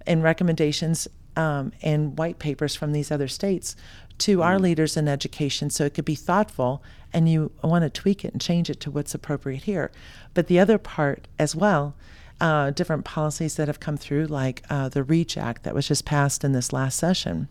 and 0.08 0.24
recommendations 0.24 1.08
um, 1.36 1.72
and 1.82 2.18
white 2.18 2.40
papers 2.40 2.76
from 2.76 2.92
these 2.92 3.12
other 3.12 3.28
states 3.28 3.76
to 4.20 4.42
our 4.42 4.58
mm. 4.58 4.62
leaders 4.62 4.96
in 4.96 5.08
education 5.08 5.70
so 5.70 5.86
it 5.86 5.94
could 5.94 6.06
be 6.06 6.16
thoughtful 6.16 6.84
and 7.14 7.28
you 7.28 7.52
want 7.64 7.84
to 7.84 7.90
tweak 7.90 8.24
it 8.24 8.32
and 8.32 8.42
change 8.42 8.70
it 8.70 8.80
to 8.80 8.92
what's 8.92 9.14
appropriate 9.14 9.64
here. 9.64 9.92
But 10.34 10.48
the 10.48 10.60
other 10.60 10.78
part 10.78 11.28
as 11.38 11.56
well, 11.56 11.96
uh, 12.40 12.72
different 12.72 13.06
policies 13.06 13.56
that 13.56 13.68
have 13.68 13.80
come 13.80 13.98
through, 13.98 14.26
like 14.26 14.64
uh, 14.70 14.90
the 14.90 15.04
REACH 15.04 15.38
Act 15.38 15.64
that 15.64 15.76
was 15.76 15.88
just 15.88 16.06
passed 16.06 16.44
in 16.44 16.54
this 16.54 16.72
last 16.72 16.98
session. 16.98 17.48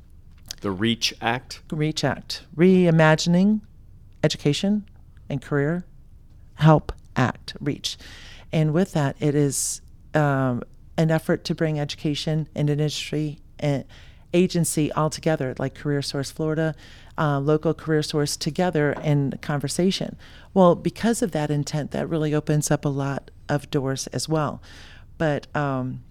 The 0.63 0.71
REACH 0.71 1.15
Act? 1.21 1.63
REACH 1.71 2.05
Act, 2.05 2.43
Reimagining 2.57 3.61
Education 4.25 4.85
and 5.29 5.41
Career 5.41 5.85
Help 6.55 6.93
Act, 7.17 7.55
REACH. 7.61 7.97
And 8.53 8.73
with 8.73 8.93
that, 8.93 9.17
it 9.21 9.35
is 9.35 9.81
um, 10.15 10.63
an 10.97 11.11
effort 11.11 11.45
to 11.45 11.55
bring 11.55 11.79
education 11.79 12.49
and 12.55 12.69
industry 12.69 13.39
agency 14.33 14.93
all 14.93 15.11
together, 15.11 15.55
like 15.59 15.75
Career 15.75 16.03
Source 16.03 16.31
Florida, 16.31 16.75
uh, 17.19 17.39
local 17.39 17.75
career 17.75 18.03
source 18.03 18.37
together 18.37 18.93
in 19.05 19.39
conversation. 19.43 20.17
Well, 20.55 20.75
because 20.75 21.23
of 21.23 21.33
that 21.33 21.51
intent, 21.51 21.91
that 21.91 22.09
really 22.09 22.35
opens 22.35 22.71
up 22.71 22.85
a 22.85 22.89
lot 22.89 23.31
of 23.49 23.71
doors 23.71 24.07
as 24.09 24.29
well. 24.29 24.63
But 25.19 25.55
um, 25.55 26.03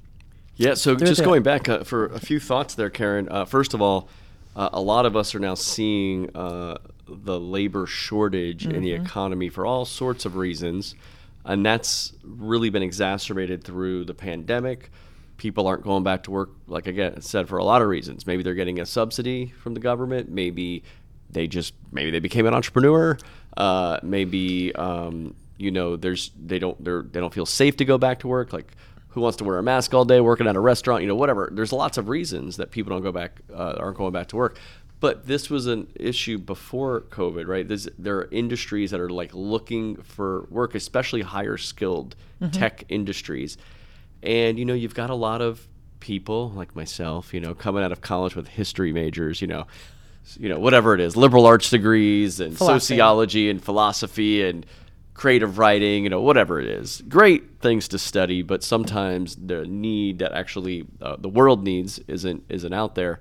yeah, 0.55 0.75
so 0.75 0.95
just 0.95 1.23
going 1.23 1.41
back 1.41 1.67
uh, 1.67 1.83
for 1.83 2.07
a 2.07 2.19
few 2.19 2.39
thoughts 2.39 2.75
there, 2.75 2.89
Karin. 2.89 3.27
Uh, 3.29 3.45
first 3.45 3.73
of 3.73 3.81
all, 3.81 4.09
uh, 4.55 4.69
a 4.73 4.81
lot 4.81 5.05
of 5.05 5.15
us 5.15 5.33
are 5.33 5.39
now 5.39 5.55
seeing 5.55 6.35
uh, 6.35 6.77
the 7.07 7.39
labor 7.39 7.87
shortage 7.87 8.65
mm-hmm. 8.65 8.75
in 8.75 8.83
the 8.83 8.91
mm-hmm. 8.91 9.05
economy 9.05 9.49
for 9.49 9.65
all 9.65 9.85
sorts 9.85 10.25
of 10.25 10.35
reasons, 10.35 10.95
and 11.43 11.65
that's 11.65 12.13
really 12.23 12.69
been 12.69 12.83
exacerbated 12.83 13.63
through 13.63 14.05
the 14.05 14.13
pandemic 14.13 14.91
people 15.39 15.65
aren't 15.65 15.83
going 15.83 16.03
back 16.03 16.23
to 16.23 16.31
work 16.31 16.51
like 16.67 16.85
again 16.85 17.13
I 17.17 17.19
said 17.21 17.49
for 17.49 17.57
a 17.57 17.63
lot 17.63 17.81
of 17.81 17.87
reasons. 17.87 18.27
Maybe 18.27 18.43
they're 18.43 18.53
getting 18.53 18.79
a 18.79 18.85
subsidy 18.85 19.47
from 19.47 19.73
the 19.73 19.79
government. 19.79 20.29
Maybe 20.29 20.83
they 21.31 21.47
just 21.47 21.73
maybe 21.91 22.11
they 22.11 22.19
became 22.19 22.45
an 22.45 22.53
entrepreneur. 22.53 23.17
Uh, 23.57 23.99
maybe 24.03 24.75
um, 24.75 25.35
you 25.57 25.71
know 25.71 25.95
there's 25.95 26.31
they 26.39 26.59
don't 26.59 26.83
they're, 26.83 27.01
they 27.01 27.19
don't 27.19 27.33
feel 27.33 27.47
safe 27.47 27.77
to 27.77 27.85
go 27.85 27.97
back 27.97 28.19
to 28.19 28.27
work. 28.27 28.53
Like 28.53 28.71
who 29.09 29.21
wants 29.21 29.37
to 29.37 29.43
wear 29.43 29.57
a 29.57 29.63
mask 29.63 29.93
all 29.93 30.05
day 30.05 30.19
working 30.19 30.45
at 30.45 30.55
a 30.55 30.59
restaurant? 30.59 31.01
You 31.01 31.07
know 31.07 31.15
whatever. 31.15 31.49
There's 31.51 31.73
lots 31.73 31.97
of 31.97 32.09
reasons 32.09 32.57
that 32.57 32.69
people 32.69 32.91
don't 32.91 33.01
go 33.01 33.11
back 33.11 33.39
uh, 33.51 33.75
aren't 33.79 33.97
going 33.97 34.13
back 34.13 34.27
to 34.27 34.35
work. 34.35 34.59
But 34.99 35.25
this 35.25 35.49
was 35.49 35.67
an 35.67 35.87
issue 35.95 36.37
before 36.37 37.01
covid 37.09 37.47
right? 37.47 37.65
There's, 37.65 37.87
there 37.97 38.17
are 38.17 38.27
industries 38.31 38.91
that 38.91 38.99
are 38.99 39.09
like 39.09 39.33
looking 39.33 39.95
for 40.01 40.45
work 40.49 40.75
especially 40.75 41.21
higher 41.21 41.57
skilled 41.57 42.17
mm-hmm. 42.41 42.51
tech 42.51 42.83
industries 42.89 43.57
and 44.23 44.59
you 44.59 44.65
know, 44.65 44.73
you've 44.73 44.95
got 44.95 45.09
a 45.09 45.15
lot 45.15 45.41
of 45.41 45.67
people 45.99 46.51
like 46.51 46.75
myself, 46.75 47.33
you 47.33 47.39
know, 47.39 47.53
coming 47.53 47.83
out 47.83 47.91
of 47.91 48.01
college 48.01 48.35
with 48.35 48.47
history 48.47 48.93
majors, 48.93 49.41
you 49.41 49.47
know, 49.47 49.67
you 50.37 50.49
know, 50.49 50.59
whatever 50.59 50.93
it 50.93 51.01
is, 51.01 51.15
liberal 51.15 51.45
arts 51.45 51.69
degrees 51.69 52.39
and 52.39 52.57
philosophy. 52.57 52.79
sociology 52.79 53.49
and 53.49 53.63
philosophy 53.63 54.43
and 54.43 54.65
creative 55.13 55.57
writing, 55.57 56.03
you 56.03 56.09
know, 56.09 56.21
whatever 56.21 56.59
it 56.59 56.67
is. 56.67 57.01
Great 57.07 57.59
things 57.61 57.87
to 57.89 57.99
study, 57.99 58.41
but 58.41 58.63
sometimes 58.63 59.35
the 59.35 59.65
need 59.65 60.19
that 60.19 60.31
actually 60.31 60.85
uh, 61.01 61.17
the 61.17 61.29
world 61.29 61.63
needs 61.63 61.99
isn't 62.07 62.43
isn't 62.49 62.73
out 62.73 62.95
there. 62.95 63.19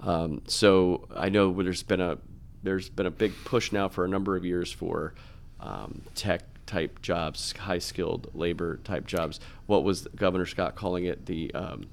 Um, 0.00 0.42
so 0.46 1.08
I 1.14 1.28
know 1.28 1.52
there's 1.62 1.82
been 1.82 2.00
a 2.00 2.18
there's 2.62 2.88
been 2.88 3.06
a 3.06 3.10
big 3.10 3.32
push 3.44 3.72
now 3.72 3.88
for 3.88 4.04
a 4.04 4.08
number 4.08 4.36
of 4.36 4.44
years 4.44 4.70
for 4.72 5.14
um, 5.60 6.02
tech 6.14 6.42
type 6.70 7.02
jobs, 7.02 7.52
high 7.58 7.78
skilled 7.78 8.30
labor 8.32 8.78
type 8.84 9.04
jobs. 9.04 9.40
What 9.66 9.82
was 9.82 10.06
Governor 10.14 10.46
Scott 10.46 10.76
calling 10.76 11.04
it? 11.04 11.26
The 11.26 11.52
um, 11.52 11.86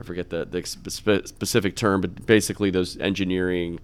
I 0.00 0.02
forget 0.02 0.30
the 0.30 0.46
the 0.46 0.64
spe- 0.64 1.26
specific 1.26 1.76
term, 1.76 2.00
but 2.00 2.24
basically 2.24 2.70
those 2.70 2.96
engineering 2.98 3.80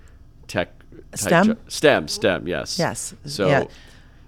tech 0.49 0.71
STEM? 1.15 1.47
jo- 1.47 1.57
STEM 1.69 2.09
STEM 2.09 2.49
yes 2.49 2.79
Yes. 2.79 3.15
so. 3.27 3.47
Yeah. 3.49 3.65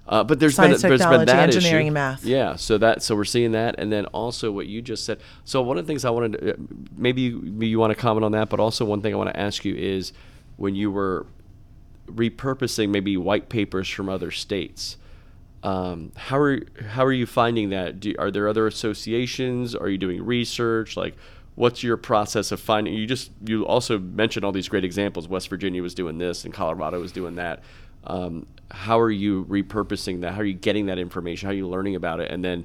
Uh, 0.09 0.23
but 0.23 0.39
there's 0.39 0.55
Science, 0.55 0.83
been 0.83 0.91
there's 0.91 1.01
been 1.05 1.25
that 1.27 1.49
engineering, 1.49 1.87
issue. 1.87 1.89
and 1.89 1.95
math. 1.95 2.25
Yeah, 2.25 2.55
so 2.55 2.79
that 2.79 3.03
so 3.03 3.17
we're 3.17 3.25
seeing 3.25 3.53
that, 3.53 3.75
and 3.79 3.91
then 3.91 4.07
also 4.07 4.53
what 4.53 4.67
you 4.69 4.81
just 4.81 5.05
said. 5.05 5.19
So 5.45 5.63
one 5.63 5.79
of 5.79 5.85
the 5.85 5.91
things 5.91 6.05
I 6.05 6.11
wanted, 6.11 6.33
to, 6.35 6.53
uh, 6.53 6.57
maybe 6.97 7.23
you, 7.23 7.41
maybe 7.41 7.67
you 7.67 7.81
want 7.81 7.91
to 7.93 7.97
comment 8.01 8.25
on 8.25 8.31
that, 8.33 8.49
but 8.49 8.61
also 8.61 8.85
one 8.85 9.01
thing 9.01 9.13
I 9.13 9.17
want 9.17 9.31
to 9.31 9.41
ask 9.41 9.65
you 9.65 9.75
is 9.75 10.13
when 10.59 10.77
you 10.77 10.93
were 10.93 11.27
repurposing 12.07 12.91
maybe 12.91 13.17
white 13.17 13.49
papers 13.49 13.89
from 13.89 14.09
other 14.09 14.31
states. 14.31 14.97
Um, 15.67 16.13
how 16.15 16.39
are 16.39 16.61
how 16.91 17.05
are 17.05 17.13
you 17.13 17.27
finding 17.27 17.71
that? 17.71 17.99
Do, 17.99 18.15
are 18.21 18.31
there 18.31 18.47
other 18.47 18.69
associations? 18.69 19.75
Are 19.75 19.89
you 19.89 19.99
doing 19.99 20.25
research? 20.25 20.97
Like, 20.97 21.17
what's 21.57 21.83
your 21.83 21.97
process 21.97 22.53
of 22.53 22.61
finding? 22.61 22.95
You 22.95 23.05
just 23.05 23.33
you 23.45 23.67
also 23.67 23.99
mentioned 23.99 24.45
all 24.45 24.53
these 24.53 24.69
great 24.69 24.85
examples. 24.85 25.27
West 25.27 25.49
Virginia 25.49 25.83
was 25.83 25.93
doing 25.93 26.19
this, 26.19 26.45
and 26.45 26.55
Colorado 26.55 27.01
was 27.01 27.11
doing 27.11 27.35
that. 27.35 27.65
Um, 28.05 28.47
how 28.71 29.01
are 29.01 29.11
you 29.11 29.45
repurposing 29.47 30.21
that? 30.21 30.35
How 30.35 30.43
are 30.43 30.45
you 30.45 30.55
getting 30.55 30.87
that 30.87 31.01
information? 31.01 31.47
How 31.49 31.53
are 31.53 31.57
you 31.57 31.69
learning 31.69 31.97
about 31.97 32.21
it, 32.21 32.31
and 32.31 32.45
then 32.45 32.65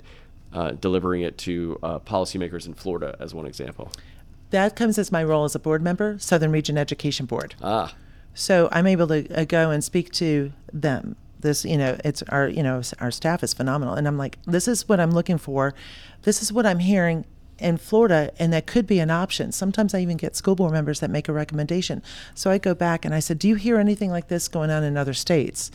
uh, 0.54 0.72
delivering 0.74 1.24
it 1.24 1.40
to 1.40 1.80
uh, 1.82 1.98
policymakers 2.00 2.68
in 2.68 2.76
Florida, 2.76 3.16
as 3.20 3.34
one 3.34 3.48
example? 3.48 3.92
That 4.52 4.76
comes 4.76 5.00
as 5.00 5.12
my 5.12 5.24
role 5.24 5.46
as 5.46 5.56
a 5.56 5.60
board 5.60 5.82
member, 5.82 6.18
Southern 6.20 6.52
Region 6.52 6.78
Education 6.78 7.26
Board. 7.26 7.56
Ah, 7.64 7.96
So 8.36 8.70
I'm 8.72 8.86
able 8.86 9.08
to 9.08 9.42
uh, 9.42 9.46
go 9.46 9.72
and 9.72 9.84
speak 9.84 10.12
to 10.14 10.52
them. 10.72 11.16
This, 11.42 11.66
you 11.66 11.78
know, 11.78 11.98
it's 12.04 12.24
our, 12.24 12.48
you 12.48 12.64
know, 12.64 12.82
our 13.00 13.12
staff 13.12 13.44
is 13.44 13.54
phenomenal, 13.54 13.94
and 13.94 14.08
I'm 14.08 14.18
like, 14.18 14.38
this 14.46 14.68
is 14.68 14.88
what 14.88 15.00
I'm 15.00 15.12
looking 15.12 15.38
for. 15.38 15.74
This 16.24 16.42
is 16.42 16.54
what 16.54 16.66
I'm 16.66 16.80
hearing 16.80 17.26
in 17.60 17.78
Florida, 17.78 18.32
and 18.40 18.52
that 18.54 18.66
could 18.66 18.88
be 18.88 19.00
an 19.00 19.12
option. 19.12 19.52
Sometimes 19.52 19.94
I 19.94 20.00
even 20.00 20.18
get 20.18 20.36
school 20.36 20.56
board 20.56 20.72
members 20.72 21.00
that 21.00 21.10
make 21.10 21.30
a 21.30 21.34
recommendation. 21.34 22.02
So 22.34 22.50
I 22.50 22.58
go 22.58 22.74
back 22.74 23.06
and 23.06 23.14
I 23.14 23.20
said, 23.20 23.38
do 23.38 23.48
you 23.48 23.56
hear 23.56 23.78
anything 23.78 24.10
like 24.10 24.28
this 24.30 24.48
going 24.48 24.72
on 24.72 24.84
in 24.84 24.98
other 24.98 25.14
states? 25.14 25.70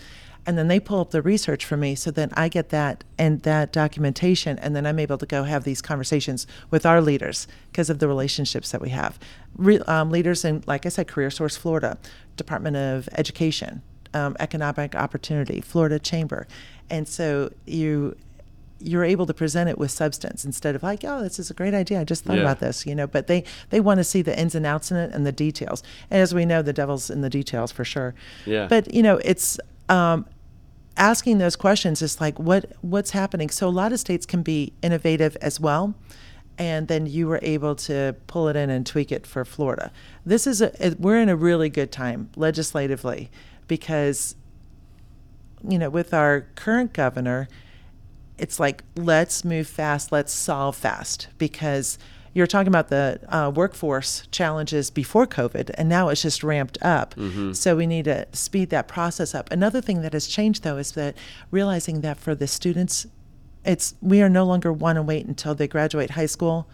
And 0.44 0.56
then 0.56 0.68
they 0.68 0.78
pull 0.78 1.00
up 1.00 1.10
the 1.10 1.22
research 1.22 1.64
for 1.64 1.76
me, 1.76 1.96
so 1.96 2.12
then 2.12 2.30
I 2.34 2.48
get 2.48 2.68
that 2.68 3.02
and 3.18 3.42
that 3.42 3.72
documentation, 3.72 4.58
and 4.60 4.76
then 4.76 4.86
I'm 4.86 5.00
able 5.00 5.18
to 5.18 5.26
go 5.26 5.42
have 5.42 5.64
these 5.64 5.82
conversations 5.82 6.46
with 6.70 6.86
our 6.86 7.00
leaders 7.00 7.48
because 7.72 7.90
of 7.90 7.98
the 7.98 8.06
relationships 8.06 8.70
that 8.70 8.80
we 8.80 8.90
have. 8.90 9.18
Re- 9.56 9.80
um, 9.80 10.10
leaders 10.10 10.44
in, 10.44 10.62
like 10.66 10.86
I 10.86 10.88
said, 10.88 11.08
Career 11.08 11.30
Source 11.30 11.56
Florida, 11.56 11.98
Department 12.36 12.76
of 12.76 13.08
Education, 13.12 13.82
um, 14.16 14.36
Economic 14.40 14.94
Opportunity, 14.94 15.60
Florida 15.60 15.98
Chamber, 15.98 16.46
and 16.90 17.06
so 17.08 17.50
you 17.66 18.16
you're 18.78 19.04
able 19.04 19.24
to 19.26 19.32
present 19.32 19.70
it 19.70 19.78
with 19.78 19.90
substance 19.90 20.44
instead 20.44 20.74
of 20.76 20.82
like, 20.82 21.02
oh, 21.02 21.22
this 21.22 21.38
is 21.38 21.50
a 21.50 21.54
great 21.54 21.72
idea. 21.72 21.98
I 22.00 22.04
just 22.04 22.24
thought 22.24 22.36
Yeah. 22.36 22.42
about 22.42 22.60
this, 22.60 22.84
you 22.86 22.94
know. 22.94 23.06
But 23.06 23.26
they 23.26 23.42
they 23.70 23.80
want 23.80 23.98
to 23.98 24.04
see 24.04 24.22
the 24.22 24.38
ins 24.38 24.54
and 24.54 24.66
outs 24.66 24.90
in 24.90 24.96
it 24.98 25.12
and 25.14 25.24
the 25.26 25.32
details. 25.32 25.82
And 26.10 26.20
as 26.20 26.34
we 26.34 26.44
know, 26.44 26.60
the 26.62 26.72
devil's 26.74 27.08
in 27.10 27.20
the 27.22 27.30
details 27.30 27.72
for 27.72 27.84
sure. 27.84 28.14
Yeah. 28.44 28.66
But 28.68 28.92
you 28.92 29.02
know, 29.02 29.16
it's 29.24 29.58
um, 29.88 30.26
asking 30.96 31.38
those 31.38 31.56
questions 31.56 32.02
is 32.02 32.20
like, 32.20 32.38
what 32.38 32.72
what's 32.82 33.12
happening? 33.12 33.48
So 33.50 33.66
a 33.66 33.74
lot 33.82 33.92
of 33.92 33.98
states 33.98 34.26
can 34.26 34.42
be 34.42 34.72
innovative 34.82 35.36
as 35.40 35.58
well. 35.58 35.94
And 36.58 36.88
then 36.88 37.06
you 37.06 37.26
were 37.28 37.40
able 37.42 37.74
to 37.76 38.14
pull 38.26 38.48
it 38.48 38.56
in 38.56 38.70
and 38.70 38.86
tweak 38.86 39.10
it 39.12 39.26
for 39.26 39.44
Florida. 39.44 39.90
This 40.24 40.46
is 40.46 40.60
a 40.62 40.70
we're 40.98 41.20
in 41.20 41.28
a 41.30 41.36
really 41.36 41.70
good 41.70 41.90
time 41.92 42.28
legislatively 42.36 43.30
because 43.68 44.36
you 45.68 45.78
know, 45.78 45.90
with 45.90 46.14
our 46.14 46.42
current 46.54 46.92
governor, 46.92 47.48
it's 48.38 48.60
like 48.60 48.84
let's 48.94 49.44
move 49.44 49.66
fast, 49.66 50.12
let's 50.12 50.32
solve 50.32 50.76
fast 50.76 51.28
because 51.38 51.98
you're 52.34 52.46
talking 52.46 52.68
about 52.68 52.88
the 52.88 53.18
uh, 53.28 53.50
workforce 53.50 54.26
challenges 54.30 54.90
before 54.90 55.26
COVID, 55.26 55.70
and 55.78 55.88
now 55.88 56.10
it's 56.10 56.20
just 56.20 56.44
ramped 56.44 56.76
up. 56.82 57.14
So 57.54 57.76
we 57.76 57.86
need 57.86 58.04
to 58.04 58.26
speed 58.32 58.68
that 58.70 58.88
process 58.88 59.34
up. 59.34 59.50
Another 59.50 59.80
thing 59.80 60.02
that 60.02 60.12
has 60.12 60.26
changed 60.26 60.62
though 60.62 60.76
is 60.76 60.92
that 60.92 61.16
realizing 61.50 62.02
that 62.02 62.18
for 62.18 62.34
the 62.34 62.46
students, 62.46 63.06
it's 63.64 63.94
we 64.02 64.20
are 64.20 64.28
no 64.28 64.44
longer 64.44 64.70
want 64.72 64.96
to 64.96 65.02
wait 65.02 65.24
until 65.26 65.54
they 65.54 65.66
graduate 65.66 66.10
high 66.10 66.26
school 66.26 66.68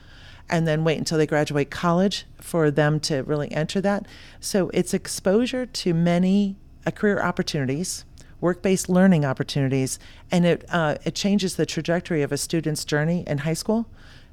and 0.51 0.67
then 0.67 0.83
wait 0.83 0.99
until 0.99 1.17
they 1.17 1.27
graduate 1.27 1.71
college 1.71 2.27
for 2.41 2.71
them 2.71 2.99
to 2.99 3.23
really 3.23 3.51
enter 3.53 3.81
that. 3.81 4.05
So 4.41 4.69
it's 4.75 4.93
exposure 4.93 5.65
to 5.65 5.95
many 5.95 6.57
career 6.91 7.21
opportunities, 7.21 8.05
work-based 8.41 8.89
learning 8.89 9.25
opportunities, 9.25 9.99
and 10.31 10.45
it 10.45 10.65
uh, 10.71 10.97
it 11.05 11.15
changes 11.15 11.57
the 11.57 11.67
trajectory 11.67 12.23
of 12.23 12.33
a 12.33 12.37
student's 12.37 12.85
journey 12.85 13.23
in 13.27 13.39
high 13.39 13.55
school, 13.55 13.87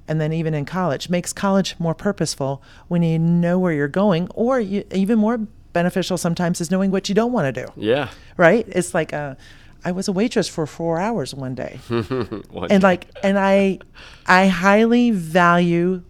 and 0.07 0.19
then 0.19 0.33
even 0.33 0.53
in 0.53 0.65
college. 0.65 1.09
Makes 1.09 1.33
college 1.33 1.75
more 1.77 1.93
purposeful 1.93 2.63
when 2.87 3.03
you 3.03 3.19
know 3.19 3.59
where 3.59 3.73
you're 3.73 3.87
going, 3.87 4.29
or 4.33 4.59
you, 4.59 4.83
even 4.91 5.19
more 5.19 5.37
beneficial 5.73 6.17
sometimes 6.17 6.59
is 6.59 6.71
knowing 6.71 6.89
what 6.89 7.09
you 7.09 7.13
don't 7.13 7.31
want 7.31 7.53
to 7.53 7.65
do. 7.65 7.71
yeah. 7.75 8.09
Right? 8.37 8.65
It's 8.69 8.95
like 8.95 9.13
uh, 9.13 9.35
I 9.85 9.91
was 9.91 10.07
a 10.07 10.11
waitress 10.11 10.47
for 10.47 10.65
four 10.65 10.99
hours 10.99 11.33
one 11.33 11.55
day 11.55 11.79
One 11.89 12.71
and 12.71 12.83
like 12.83 13.07
and 13.23 13.39
i 13.39 13.79
i 14.27 14.47
highly 14.47 15.11
value 15.11 16.03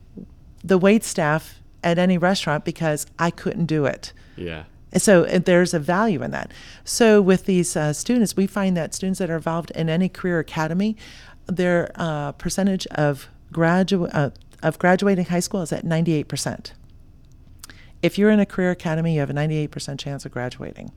the 0.64 0.78
wait 0.78 1.04
staff 1.04 1.60
at 1.84 2.00
any 2.00 2.18
restaurant 2.18 2.66
because 2.66 3.06
i 3.20 3.30
couldn't 3.30 3.66
do 3.66 3.86
it 3.86 4.12
yeah. 4.36 4.64
And 4.92 5.02
so 5.02 5.26
uh, 5.26 5.40
there's 5.40 5.74
a 5.74 5.80
value 5.80 6.24
in 6.24 6.32
that 6.32 6.52
so 6.84 7.22
with 7.22 7.46
these 7.46 7.76
uh, 7.76 7.94
students 7.94 8.36
we 8.36 8.48
find 8.48 8.76
that 8.78 8.94
students 8.94 9.20
that 9.20 9.30
are 9.30 9.36
involved 9.36 9.72
in 9.72 9.90
any 9.90 10.10
career 10.10 10.40
academy 10.40 10.98
their 11.48 11.92
uh, 11.96 12.32
percentage 12.34 12.88
of 12.88 13.28
graduate 13.52 14.12
uh, 14.14 14.30
of 14.62 14.78
graduating 14.78 15.26
high 15.26 15.40
school 15.40 15.62
is 15.62 15.72
at 15.72 15.86
98% 15.86 16.72
if 18.02 18.18
you're 18.18 18.30
in 18.30 18.40
a 18.40 18.46
career 18.46 18.72
academy, 18.72 19.14
you 19.14 19.20
have 19.20 19.30
a 19.30 19.34
98% 19.34 20.00
chance 20.00 20.26
of 20.26 20.32
graduating. 20.32 20.92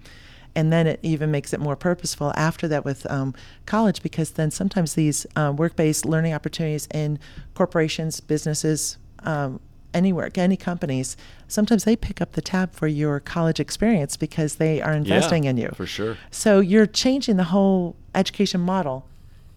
And 0.54 0.72
then 0.72 0.86
it 0.86 1.00
even 1.02 1.30
makes 1.30 1.52
it 1.52 1.60
more 1.60 1.76
purposeful 1.76 2.32
after 2.36 2.68
that 2.68 2.84
with 2.84 3.10
um, 3.10 3.34
college 3.64 4.02
because 4.02 4.32
then 4.32 4.50
sometimes 4.50 4.94
these 4.94 5.26
uh, 5.34 5.52
work 5.56 5.76
based 5.76 6.04
learning 6.04 6.34
opportunities 6.34 6.86
in 6.92 7.18
corporations, 7.54 8.20
businesses, 8.20 8.98
um, 9.20 9.60
anywhere, 9.94 10.30
any 10.34 10.56
companies, 10.56 11.16
sometimes 11.48 11.84
they 11.84 11.96
pick 11.96 12.20
up 12.20 12.32
the 12.32 12.40
tab 12.40 12.72
for 12.72 12.86
your 12.86 13.20
college 13.20 13.60
experience 13.60 14.16
because 14.16 14.56
they 14.56 14.80
are 14.80 14.92
investing 14.92 15.44
yeah, 15.44 15.50
in 15.50 15.56
you. 15.56 15.70
for 15.74 15.86
sure. 15.86 16.16
So 16.30 16.60
you're 16.60 16.86
changing 16.86 17.36
the 17.36 17.44
whole 17.44 17.96
education 18.14 18.60
model 18.60 19.06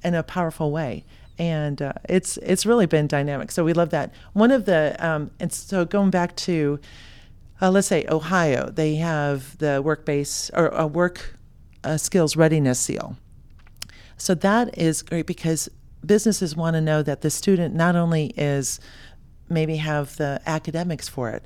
in 0.04 0.14
a 0.14 0.24
powerful 0.24 0.72
way, 0.72 1.04
and 1.40 1.82
uh, 1.82 1.94
it's 2.08 2.38
it's 2.38 2.66
really 2.66 2.86
been 2.86 3.08
dynamic. 3.08 3.52
So 3.52 3.64
we 3.64 3.74
love 3.74 3.90
that. 3.90 4.14
One 4.34 4.52
of 4.52 4.66
the 4.66 4.96
um, 5.00 5.32
and 5.40 5.52
so 5.52 5.86
going 5.86 6.12
back 6.12 6.36
to 6.38 6.80
uh, 7.62 7.72
let's 7.72 7.88
say 7.88 8.06
Ohio, 8.10 8.70
they 8.70 8.96
have 8.96 9.58
the 9.58 9.82
work 9.82 10.06
base 10.06 10.52
or 10.54 10.68
a 10.68 10.86
work 10.86 11.36
uh, 11.84 11.98
skills 11.98 12.36
readiness 12.36 12.80
seal. 12.80 13.18
So 14.18 14.34
that 14.36 14.78
is 14.78 15.02
great 15.02 15.26
because 15.26 15.70
businesses 16.06 16.56
want 16.56 16.76
to 16.76 16.82
know 16.82 17.02
that 17.04 17.22
the 17.22 17.30
student 17.30 17.76
not 17.76 17.96
only 17.96 18.28
is 18.38 18.80
maybe 19.50 19.78
have 19.78 20.18
the 20.18 20.42
academics 20.46 21.08
for 21.08 21.30
it, 21.30 21.44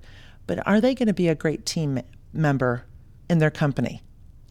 but 0.47 0.65
are 0.67 0.81
they 0.81 0.95
going 0.95 1.07
to 1.07 1.13
be 1.13 1.27
a 1.27 1.35
great 1.35 1.65
team 1.65 2.01
member 2.33 2.85
in 3.29 3.39
their 3.39 3.51
company? 3.51 4.01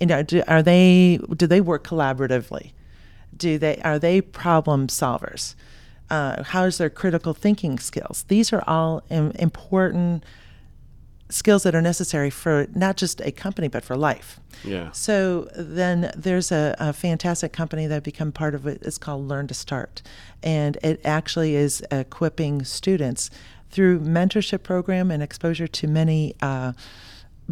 You 0.01 0.07
know, 0.07 0.23
do, 0.23 0.43
are 0.47 0.63
they 0.63 1.19
do 1.37 1.47
they 1.47 1.61
work 1.61 1.85
collaboratively? 1.85 2.73
Do 3.37 3.59
they 3.59 3.81
are 3.83 3.99
they 3.99 4.21
problem 4.21 4.87
solvers? 4.87 5.55
Uh, 6.11 6.43
how's 6.43 6.79
their 6.79 6.89
critical 6.89 7.35
thinking 7.35 7.79
skills? 7.79 8.25
These 8.29 8.53
are 8.53 8.63
all 8.67 9.03
im- 9.11 9.33
important 9.33 10.25
skills 11.31 11.63
that 11.63 11.75
are 11.75 11.83
necessary 11.83 12.31
for 12.31 12.67
not 12.75 12.97
just 12.97 13.21
a 13.21 13.31
company 13.31 13.69
but 13.69 13.85
for 13.85 13.97
life. 13.97 14.41
Yeah. 14.65 14.91
So 14.93 15.49
then 15.55 16.11
there's 16.17 16.51
a, 16.51 16.75
a 16.79 16.93
fantastic 16.93 17.53
company 17.53 17.87
that 17.87 17.97
i 17.97 18.01
become 18.01 18.33
part 18.33 18.55
of 18.55 18.67
it. 18.67 18.83
It's 18.83 18.99
called 18.99 19.29
Learn 19.29 19.47
to 19.49 19.55
Start, 19.55 20.03
and 20.43 20.77
it 20.83 21.01
actually 21.05 21.55
is 21.55 21.83
equipping 21.91 22.65
students 22.65 23.31
through 23.71 24.01
mentorship 24.01 24.63
program 24.63 25.11
and 25.11 25.23
exposure 25.23 25.69
to 25.69 25.87
many 25.87 26.35
uh, 26.41 26.73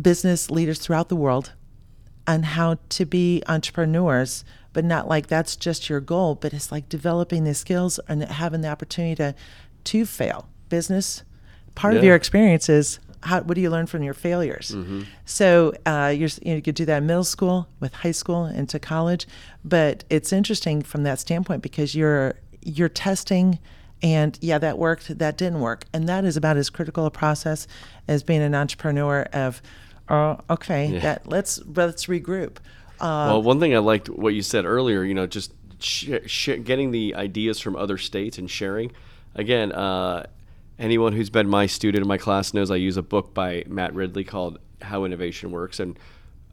business 0.01 0.51
leaders 0.51 0.79
throughout 0.79 1.09
the 1.09 1.17
world 1.17 1.53
on 2.27 2.43
how 2.43 2.79
to 2.89 3.05
be 3.05 3.43
entrepreneurs, 3.47 4.45
but 4.73 4.85
not 4.85 5.09
like 5.09 5.27
that's 5.27 5.55
just 5.55 5.89
your 5.89 6.01
goal, 6.01 6.35
but 6.35 6.53
it's 6.53 6.73
like 6.73 6.89
developing 6.89 7.45
the 7.45 7.55
skills 7.55 8.01
and 8.09 8.25
having 8.25 8.63
the 8.63 8.69
opportunity 8.69 9.15
to 9.15 9.35
to 9.85 10.05
fail. 10.05 10.49
Business 10.69 11.23
part 11.77 11.97
of 11.97 12.03
your 12.03 12.17
experience 12.17 12.69
is 12.69 12.99
how, 13.27 13.41
what 13.43 13.55
do 13.57 13.61
you 13.61 13.71
learn 13.71 13.87
from 13.87 14.03
your 14.03 14.15
failures? 14.15 14.75
So 15.25 15.73
uh, 15.85 16.15
you're, 16.17 16.31
you, 16.43 16.51
know, 16.53 16.57
you 16.57 16.63
could 16.63 16.75
do 16.77 16.85
that 16.87 16.99
in 16.99 17.07
middle 17.07 17.25
school, 17.25 17.69
with 17.81 17.93
high 17.93 18.13
school, 18.13 18.47
into 18.47 18.79
college. 18.79 19.27
But 19.65 20.05
it's 20.09 20.33
interesting 20.33 20.83
from 20.83 21.03
that 21.03 21.19
standpoint 21.21 21.63
because 21.63 21.95
you're 21.95 22.35
you're 22.63 22.89
testing, 22.89 23.59
and 24.03 24.39
yeah, 24.41 24.59
that 24.59 24.77
worked, 24.79 25.19
that 25.19 25.37
didn't 25.39 25.61
work, 25.61 25.85
and 25.93 26.09
that 26.09 26.25
is 26.25 26.37
about 26.37 26.57
as 26.57 26.71
critical 26.71 27.07
a 27.07 27.11
process 27.11 27.67
as 28.09 28.23
being 28.23 28.43
an 28.43 28.55
entrepreneur. 28.55 29.23
Of, 29.33 29.61
oh, 30.09 30.39
okay, 30.51 30.99
that 31.01 31.29
let's 31.29 31.61
let's 31.67 32.07
regroup. 32.07 32.57
Uh, 33.01 33.29
Well, 33.31 33.43
one 33.43 33.61
thing 33.61 33.75
I 33.75 33.79
liked 33.79 34.09
what 34.09 34.35
you 34.35 34.43
said 34.43 34.65
earlier, 34.65 35.03
you 35.05 35.15
know, 35.15 35.27
just 35.27 35.53
sh- 35.79 36.11
sh- 36.27 36.59
getting 36.65 36.91
the 36.91 37.15
ideas 37.15 37.61
from 37.61 37.77
other 37.77 37.99
states 37.99 38.39
and 38.39 38.51
sharing. 38.51 38.91
Again, 39.35 39.71
uh, 39.73 40.25
anyone 40.79 41.13
who's 41.13 41.31
been 41.31 41.49
my 41.49 41.67
student 41.67 42.03
in 42.03 42.09
my 42.09 42.19
class 42.19 42.55
knows 42.55 42.71
I 42.71 42.77
use 42.77 42.97
a 42.97 43.03
book 43.03 43.35
by 43.35 43.65
Matt 43.67 43.95
Ridley 43.95 44.25
called 44.25 44.59
How 44.83 45.05
Innovation 45.05 45.51
Works, 45.51 45.81
and 45.81 45.99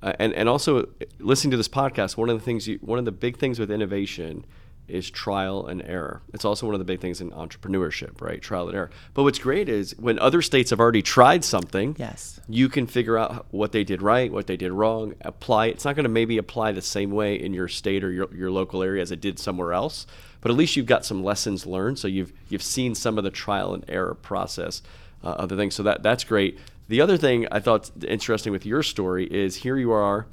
uh, 0.01 0.13
and 0.19 0.33
and 0.33 0.49
also 0.49 0.89
listening 1.19 1.51
to 1.51 1.57
this 1.57 1.69
podcast. 1.69 2.17
One 2.17 2.29
of 2.29 2.37
the 2.37 2.43
things, 2.43 2.67
you, 2.67 2.77
one 2.81 2.99
of 2.99 3.05
the 3.05 3.11
big 3.11 3.37
things 3.37 3.59
with 3.59 3.71
innovation 3.71 4.45
is 4.85 5.09
trial 5.09 5.65
and 5.67 5.81
error. 5.83 6.21
It's 6.33 6.43
also 6.43 6.65
one 6.65 6.75
of 6.75 6.79
the 6.79 6.83
big 6.85 6.99
things 6.99 7.21
in 7.21 7.31
entrepreneurship, 7.31 8.19
right? 8.21 8.41
Trial 8.41 8.67
and 8.67 8.75
error. 8.75 8.89
But 9.13 9.23
what's 9.23 9.39
great 9.39 9.69
is 9.69 9.95
when 9.97 10.19
other 10.19 10.41
states 10.41 10.71
have 10.71 10.79
already 10.81 11.01
tried 11.01 11.45
something, 11.45 11.95
Yes. 11.97 12.41
you 12.49 12.67
can 12.67 12.85
figure 12.85 13.17
out 13.17 13.45
what 13.51 13.71
they 13.71 13.85
did 13.85 14.01
right, 14.01 14.29
what 14.29 14.45
they 14.47 14.57
did 14.57 14.73
wrong, 14.73 15.13
apply. 15.21 15.67
It's 15.67 15.85
not 15.85 15.95
going 15.95 16.03
to 16.03 16.09
maybe 16.09 16.37
apply 16.37 16.73
the 16.73 16.81
same 16.81 17.11
way 17.11 17.35
in 17.35 17.53
your 17.53 17.69
state 17.69 18.03
or 18.03 18.11
your, 18.11 18.27
your 18.35 18.51
local 18.51 18.83
area 18.83 19.01
as 19.01 19.09
it 19.11 19.21
did 19.21 19.39
somewhere 19.39 19.71
else, 19.71 20.05
but 20.43 20.51
at 20.51 20.57
least 20.57 20.75
you've 20.75 20.85
got 20.85 21.05
some 21.05 21.23
lessons 21.23 21.65
learned. 21.65 21.97
So 21.97 22.09
you've 22.09 22.33
you've 22.49 22.61
seen 22.61 22.93
some 22.93 23.17
of 23.17 23.23
the 23.23 23.31
trial 23.31 23.73
and 23.73 23.85
error 23.87 24.13
process 24.13 24.83
uh, 25.23 25.29
of 25.29 25.47
the 25.47 25.55
things. 25.55 25.73
So 25.73 25.83
that 25.83 26.03
that's 26.03 26.25
great. 26.25 26.59
The 26.89 26.99
other 26.99 27.15
thing 27.15 27.47
I 27.49 27.61
thought 27.61 27.89
interesting 28.05 28.51
with 28.51 28.65
your 28.65 28.83
story 28.83 29.25
is 29.25 29.55
here 29.55 29.77
you 29.77 29.93
are. 29.93 30.27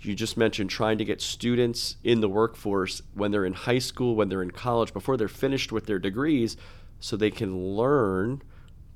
You 0.00 0.14
just 0.14 0.36
mentioned 0.36 0.70
trying 0.70 0.98
to 0.98 1.04
get 1.04 1.20
students 1.20 1.96
in 2.04 2.20
the 2.20 2.28
workforce 2.28 3.02
when 3.14 3.32
they're 3.32 3.44
in 3.44 3.52
high 3.52 3.80
school, 3.80 4.14
when 4.14 4.28
they're 4.28 4.42
in 4.42 4.52
college, 4.52 4.92
before 4.92 5.16
they're 5.16 5.28
finished 5.28 5.72
with 5.72 5.86
their 5.86 5.98
degrees, 5.98 6.56
so 7.00 7.16
they 7.16 7.30
can 7.30 7.76
learn 7.76 8.42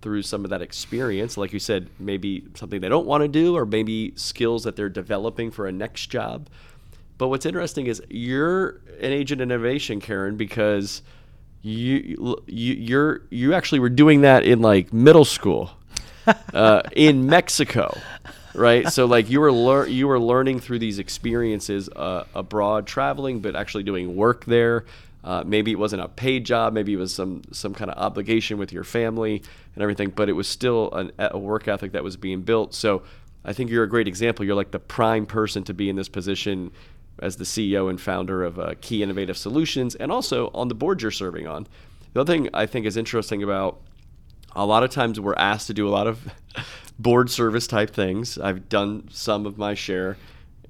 through 0.01 0.23
some 0.23 0.45
of 0.45 0.51
that 0.51 0.63
experience. 0.63 1.37
Like 1.37 1.53
you 1.53 1.59
said, 1.59 1.91
maybe 1.99 2.45
something 2.55 2.81
they 2.81 2.89
don't 2.89 3.07
want 3.07 3.23
to 3.23 3.29
do, 3.29 3.57
or 3.57 3.67
maybe 3.67 4.13
skills 4.15 4.63
that 4.63 4.77
they're 4.77 4.89
developing 4.89 5.51
for 5.51 5.67
a 5.67 5.73
next 5.73 6.07
job. 6.07 6.49
But 7.19 7.29
what's 7.29 7.47
interesting 7.47 7.87
is 7.87 8.03
you're 8.11 8.81
an 9.01 9.13
agent 9.13 9.41
of 9.41 9.47
innovation, 9.47 10.01
Karin, 10.01 10.37
because 10.37 11.03
you 11.63 12.43
you 12.47 12.75
you're 12.75 13.23
you 13.31 13.55
actually 13.55 13.81
were 13.81 13.89
doing 13.89 14.21
that 14.21 14.45
in 14.45 14.61
like 14.61 14.93
middle 14.93 15.25
school 15.25 15.71
uh, 16.55 16.83
in 16.95 17.27
Mexico, 17.27 17.97
right? 18.55 18.89
So 18.93 19.07
like 19.07 19.31
you 19.31 19.41
were 19.41 19.53
lear- 19.53 19.87
you 19.87 20.09
were 20.09 20.21
learning 20.21 20.61
through 20.61 20.79
these 20.79 20.99
experiences 20.99 21.89
uh, 21.89 22.25
abroad, 22.35 22.87
traveling, 22.87 23.41
but 23.41 23.57
actually 23.57 23.85
doing 23.85 24.15
work 24.15 24.45
there. 24.45 24.85
Uh, 25.25 25.43
maybe 25.45 25.73
it 25.73 25.79
wasn't 25.79 26.01
a 26.01 26.07
paid 26.07 26.47
job, 26.47 26.73
maybe 26.73 26.93
it 26.93 26.99
was 26.99 27.13
some 27.13 27.43
some 27.51 27.75
kind 27.75 27.91
of 27.91 27.99
obligation 27.99 28.59
with 28.59 28.73
your 28.73 28.85
family 28.85 29.43
and 29.75 29.83
everything, 29.83 30.11
but 30.11 30.29
it 30.29 30.35
was 30.35 30.47
still 30.47 30.93
an, 30.93 31.11
a 31.19 31.39
work 31.39 31.67
ethic 31.67 31.93
that 31.93 32.05
was 32.05 32.17
being 32.17 32.43
built. 32.43 32.75
So 32.75 33.03
I 33.45 33.53
think 33.53 33.71
you're 33.71 33.85
a 33.85 33.89
great 33.89 34.07
example. 34.07 34.45
You're 34.45 34.55
like 34.55 34.71
the 34.71 34.79
prime 34.79 35.27
person 35.27 35.65
to 35.65 35.75
be 35.75 35.89
in 35.89 35.97
this 35.97 36.09
position 36.09 36.71
as 37.19 37.37
the 37.37 37.45
CEO 37.45 37.89
and 37.89 38.01
founder 38.01 38.43
of 38.43 38.59
uh, 38.59 38.75
Key 38.81 39.03
Innovative 39.03 39.37
Solutions, 39.37 39.95
and 39.95 40.13
also 40.13 40.51
on 40.55 40.69
the 40.69 40.75
board 40.75 41.03
you're 41.03 41.11
serving 41.11 41.47
on. 41.47 41.67
The 42.13 42.21
other 42.21 42.33
thing 42.33 42.49
I 42.55 42.67
think 42.67 42.87
is 42.87 42.97
interesting 42.97 43.43
about 43.43 43.81
a 44.55 44.65
lot 44.65 44.83
of 44.83 44.91
times 44.91 45.21
we're 45.21 45.35
asked 45.35 45.67
to 45.67 45.75
do 45.75 45.87
a 45.87 45.91
lot 45.91 46.07
of 46.07 46.33
board 46.99 47.31
service 47.31 47.67
type 47.67 47.91
things. 47.91 48.39
I've 48.39 48.69
done 48.69 49.09
some 49.11 49.47
of 49.47 49.59
my 49.59 49.75
share, 49.75 50.17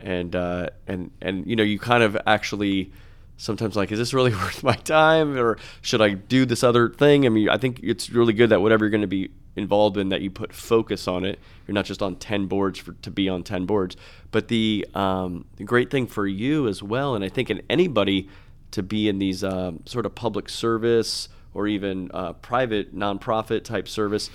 and 0.01 0.35
uh, 0.35 0.71
and 0.87 1.11
and 1.21 1.47
you 1.47 1.57
know 1.57 1.63
you 1.63 1.79
kind 1.79 2.03
of 2.03 2.17
actually 2.27 2.93
sometimes 3.37 3.77
like 3.77 3.93
is 3.93 3.99
this 3.99 4.15
really 4.15 4.31
worth 4.35 4.63
my 4.63 4.75
time 4.75 5.37
or 5.37 5.59
should 5.83 6.01
I 6.01 6.11
do 6.15 6.45
this 6.47 6.63
other 6.63 6.89
thing? 6.91 7.27
I 7.27 7.29
mean 7.29 7.49
I 7.49 7.59
think 7.59 7.81
it's 7.83 8.11
really 8.11 8.33
good 8.33 8.51
that 8.51 8.61
whatever 8.61 8.85
you're 8.85 8.91
going 8.91 9.01
to 9.03 9.07
be 9.07 9.31
involved 9.57 9.97
in 9.97 10.11
that 10.11 10.21
you 10.21 10.31
put 10.31 10.53
focus 10.53 11.09
on 11.09 11.25
it. 11.25 11.39
You're 11.67 11.75
not 11.75 11.87
just 11.87 12.03
on 12.03 12.17
ten 12.17 12.47
boards 12.47 12.79
for 12.79 12.93
to 12.93 13.11
be 13.11 13.29
on 13.29 13.43
ten 13.43 13.67
boards, 13.67 13.97
but 14.31 14.49
the 14.49 14.87
um, 14.95 15.47
the 15.57 15.65
great 15.65 15.91
thing 15.91 16.07
for 16.07 16.27
you 16.27 16.69
as 16.69 16.83
well, 16.83 17.15
and 17.15 17.25
I 17.25 17.29
think 17.29 17.51
in 17.51 17.63
anybody 17.69 18.29
to 18.73 18.83
be 18.83 19.09
in 19.09 19.19
these 19.19 19.43
um, 19.43 19.81
sort 19.87 20.07
of 20.07 20.15
public 20.15 20.49
service 20.49 21.29
or 21.55 21.67
even 21.67 22.11
uh, 22.13 22.35
private 22.35 22.95
nonprofit 22.95 23.65
type 23.65 23.89
service 23.89 24.29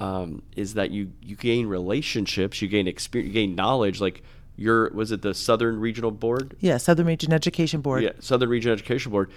um, 0.00 0.42
is 0.54 0.74
that 0.74 0.90
you 0.90 1.12
you 1.22 1.36
gain 1.36 1.66
relationships, 1.66 2.60
you 2.60 2.68
gain 2.68 2.86
experience, 2.86 3.28
you 3.28 3.34
gain 3.34 3.54
knowledge. 3.54 4.00
Like 4.00 4.22
your 4.56 4.90
was 4.90 5.12
it 5.12 5.22
the 5.22 5.34
Southern 5.34 5.78
Regional 5.80 6.10
Board? 6.10 6.56
Yeah, 6.60 6.78
Southern 6.78 7.06
Region 7.06 7.32
Education 7.32 7.80
Board. 7.80 8.02
Yeah, 8.02 8.12
Southern 8.20 8.48
Region 8.48 8.72
Education 8.72 9.12
Board. 9.12 9.30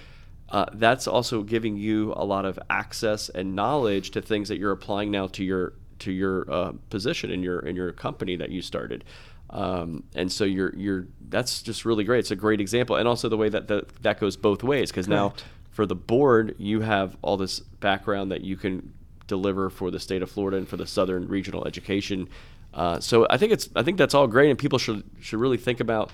Uh, 0.48 0.66
that's 0.74 1.06
also 1.06 1.42
giving 1.42 1.76
you 1.76 2.12
a 2.16 2.24
lot 2.24 2.44
of 2.44 2.58
access 2.68 3.28
and 3.28 3.54
knowledge 3.54 4.10
to 4.10 4.20
things 4.20 4.48
that 4.48 4.58
you're 4.58 4.72
applying 4.72 5.10
now 5.10 5.28
to 5.28 5.44
your 5.44 5.74
to 6.00 6.10
your 6.10 6.50
uh, 6.50 6.72
position 6.88 7.30
in 7.30 7.42
your 7.42 7.60
in 7.60 7.76
your 7.76 7.92
company 7.92 8.36
that 8.36 8.50
you 8.50 8.62
started. 8.62 9.04
Um, 9.50 10.04
and 10.14 10.30
so 10.30 10.44
you're 10.44 10.74
you're 10.74 11.06
that's 11.28 11.62
just 11.62 11.84
really 11.84 12.04
great. 12.04 12.20
It's 12.20 12.30
a 12.30 12.36
great 12.36 12.60
example, 12.60 12.96
and 12.96 13.06
also 13.06 13.28
the 13.28 13.36
way 13.36 13.48
that 13.48 13.68
the, 13.68 13.86
that 14.02 14.18
goes 14.18 14.36
both 14.36 14.62
ways 14.62 14.90
because 14.90 15.08
now 15.08 15.34
for 15.70 15.86
the 15.86 15.94
board 15.94 16.56
you 16.58 16.80
have 16.80 17.16
all 17.22 17.36
this 17.36 17.60
background 17.60 18.32
that 18.32 18.42
you 18.42 18.56
can 18.56 18.92
deliver 19.26 19.70
for 19.70 19.90
the 19.90 20.00
state 20.00 20.22
of 20.22 20.30
Florida 20.30 20.56
and 20.56 20.68
for 20.68 20.76
the 20.76 20.86
Southern 20.86 21.28
Regional 21.28 21.66
Education. 21.66 22.28
Uh, 22.72 23.00
so 23.00 23.26
I 23.28 23.36
think 23.36 23.52
it's 23.52 23.68
I 23.74 23.82
think 23.82 23.98
that's 23.98 24.14
all 24.14 24.26
great, 24.26 24.50
and 24.50 24.58
people 24.58 24.78
should 24.78 25.02
should 25.20 25.40
really 25.40 25.58
think 25.58 25.80
about 25.80 26.10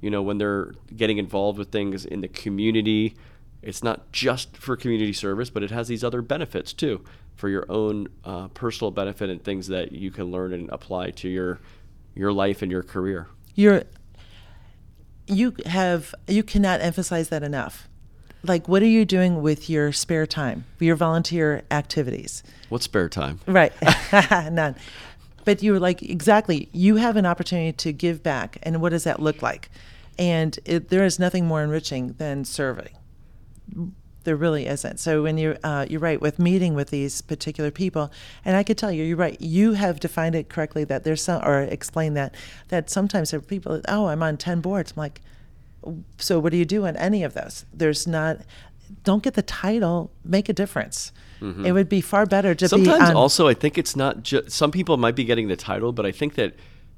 you 0.00 0.10
know 0.10 0.22
when 0.22 0.38
they're 0.38 0.72
getting 0.94 1.18
involved 1.18 1.58
with 1.58 1.70
things 1.70 2.04
in 2.04 2.20
the 2.20 2.28
community. 2.28 3.16
It's 3.60 3.82
not 3.82 4.12
just 4.12 4.56
for 4.56 4.76
community 4.76 5.12
service, 5.12 5.50
but 5.50 5.62
it 5.62 5.70
has 5.70 5.88
these 5.88 6.04
other 6.04 6.22
benefits 6.22 6.72
too 6.72 7.04
for 7.38 7.48
your 7.48 7.64
own 7.68 8.08
uh, 8.24 8.48
personal 8.48 8.90
benefit 8.90 9.30
and 9.30 9.42
things 9.42 9.68
that 9.68 9.92
you 9.92 10.10
can 10.10 10.24
learn 10.24 10.52
and 10.52 10.68
apply 10.70 11.10
to 11.10 11.28
your 11.28 11.60
your 12.14 12.32
life 12.32 12.62
and 12.62 12.70
your 12.70 12.82
career. 12.82 13.28
You're 13.54 13.84
you 15.26 15.54
have 15.66 16.14
you 16.26 16.42
cannot 16.42 16.80
emphasize 16.80 17.28
that 17.28 17.42
enough. 17.42 17.88
Like 18.42 18.68
what 18.68 18.82
are 18.82 18.86
you 18.86 19.04
doing 19.04 19.40
with 19.42 19.70
your 19.70 19.92
spare 19.92 20.26
time? 20.26 20.64
Your 20.80 20.96
volunteer 20.96 21.62
activities? 21.70 22.42
What 22.68 22.82
spare 22.82 23.08
time? 23.08 23.40
Right. 23.46 23.72
None. 24.50 24.74
But 25.48 25.62
you're 25.62 25.80
like, 25.80 26.02
exactly, 26.02 26.68
you 26.72 26.96
have 26.96 27.16
an 27.16 27.24
opportunity 27.24 27.72
to 27.72 27.90
give 27.90 28.22
back. 28.22 28.58
And 28.64 28.82
what 28.82 28.90
does 28.90 29.04
that 29.04 29.18
look 29.18 29.40
like? 29.40 29.70
And 30.18 30.58
it, 30.66 30.90
there 30.90 31.06
is 31.06 31.18
nothing 31.18 31.46
more 31.46 31.62
enriching 31.62 32.16
than 32.18 32.44
serving. 32.44 32.90
There 34.24 34.36
really 34.36 34.66
isn't. 34.66 35.00
So 35.00 35.22
when 35.22 35.38
you're, 35.38 35.56
uh, 35.64 35.86
you're 35.88 36.00
right, 36.00 36.20
with 36.20 36.38
meeting 36.38 36.74
with 36.74 36.90
these 36.90 37.22
particular 37.22 37.70
people, 37.70 38.12
and 38.44 38.58
I 38.58 38.62
could 38.62 38.76
tell 38.76 38.92
you, 38.92 39.04
you're 39.04 39.16
right, 39.16 39.40
you 39.40 39.72
have 39.72 40.00
defined 40.00 40.34
it 40.34 40.50
correctly 40.50 40.84
that 40.84 41.04
there's 41.04 41.22
some, 41.22 41.42
or 41.42 41.62
explained 41.62 42.14
that, 42.18 42.34
that 42.68 42.90
sometimes 42.90 43.30
there 43.30 43.38
are 43.38 43.40
people, 43.40 43.80
oh, 43.88 44.08
I'm 44.08 44.22
on 44.22 44.36
10 44.36 44.60
boards. 44.60 44.92
I'm 44.94 45.00
like, 45.00 45.22
so 46.18 46.38
what 46.38 46.52
do 46.52 46.58
you 46.58 46.66
do 46.66 46.86
on 46.86 46.94
any 46.98 47.22
of 47.22 47.32
those? 47.32 47.64
There's 47.72 48.06
not, 48.06 48.40
don't 49.08 49.22
get 49.22 49.32
the 49.32 49.42
title, 49.42 50.10
make 50.22 50.50
a 50.50 50.52
difference. 50.52 51.12
It 51.40 51.72
would 51.72 51.88
be 51.88 52.02
far 52.02 52.26
better 52.26 52.54
to 52.54 52.64
be 52.64 52.68
Sometimes 52.68 53.10
also 53.16 53.48
I 53.48 53.54
think 53.54 53.78
it's 53.78 53.96
not 53.96 54.22
just 54.22 54.50
some 54.50 54.70
people 54.70 54.98
might 54.98 55.14
be 55.14 55.24
getting 55.24 55.48
the 55.48 55.56
title, 55.56 55.92
but 55.92 56.04
I 56.04 56.12
think 56.12 56.34
that 56.34 56.56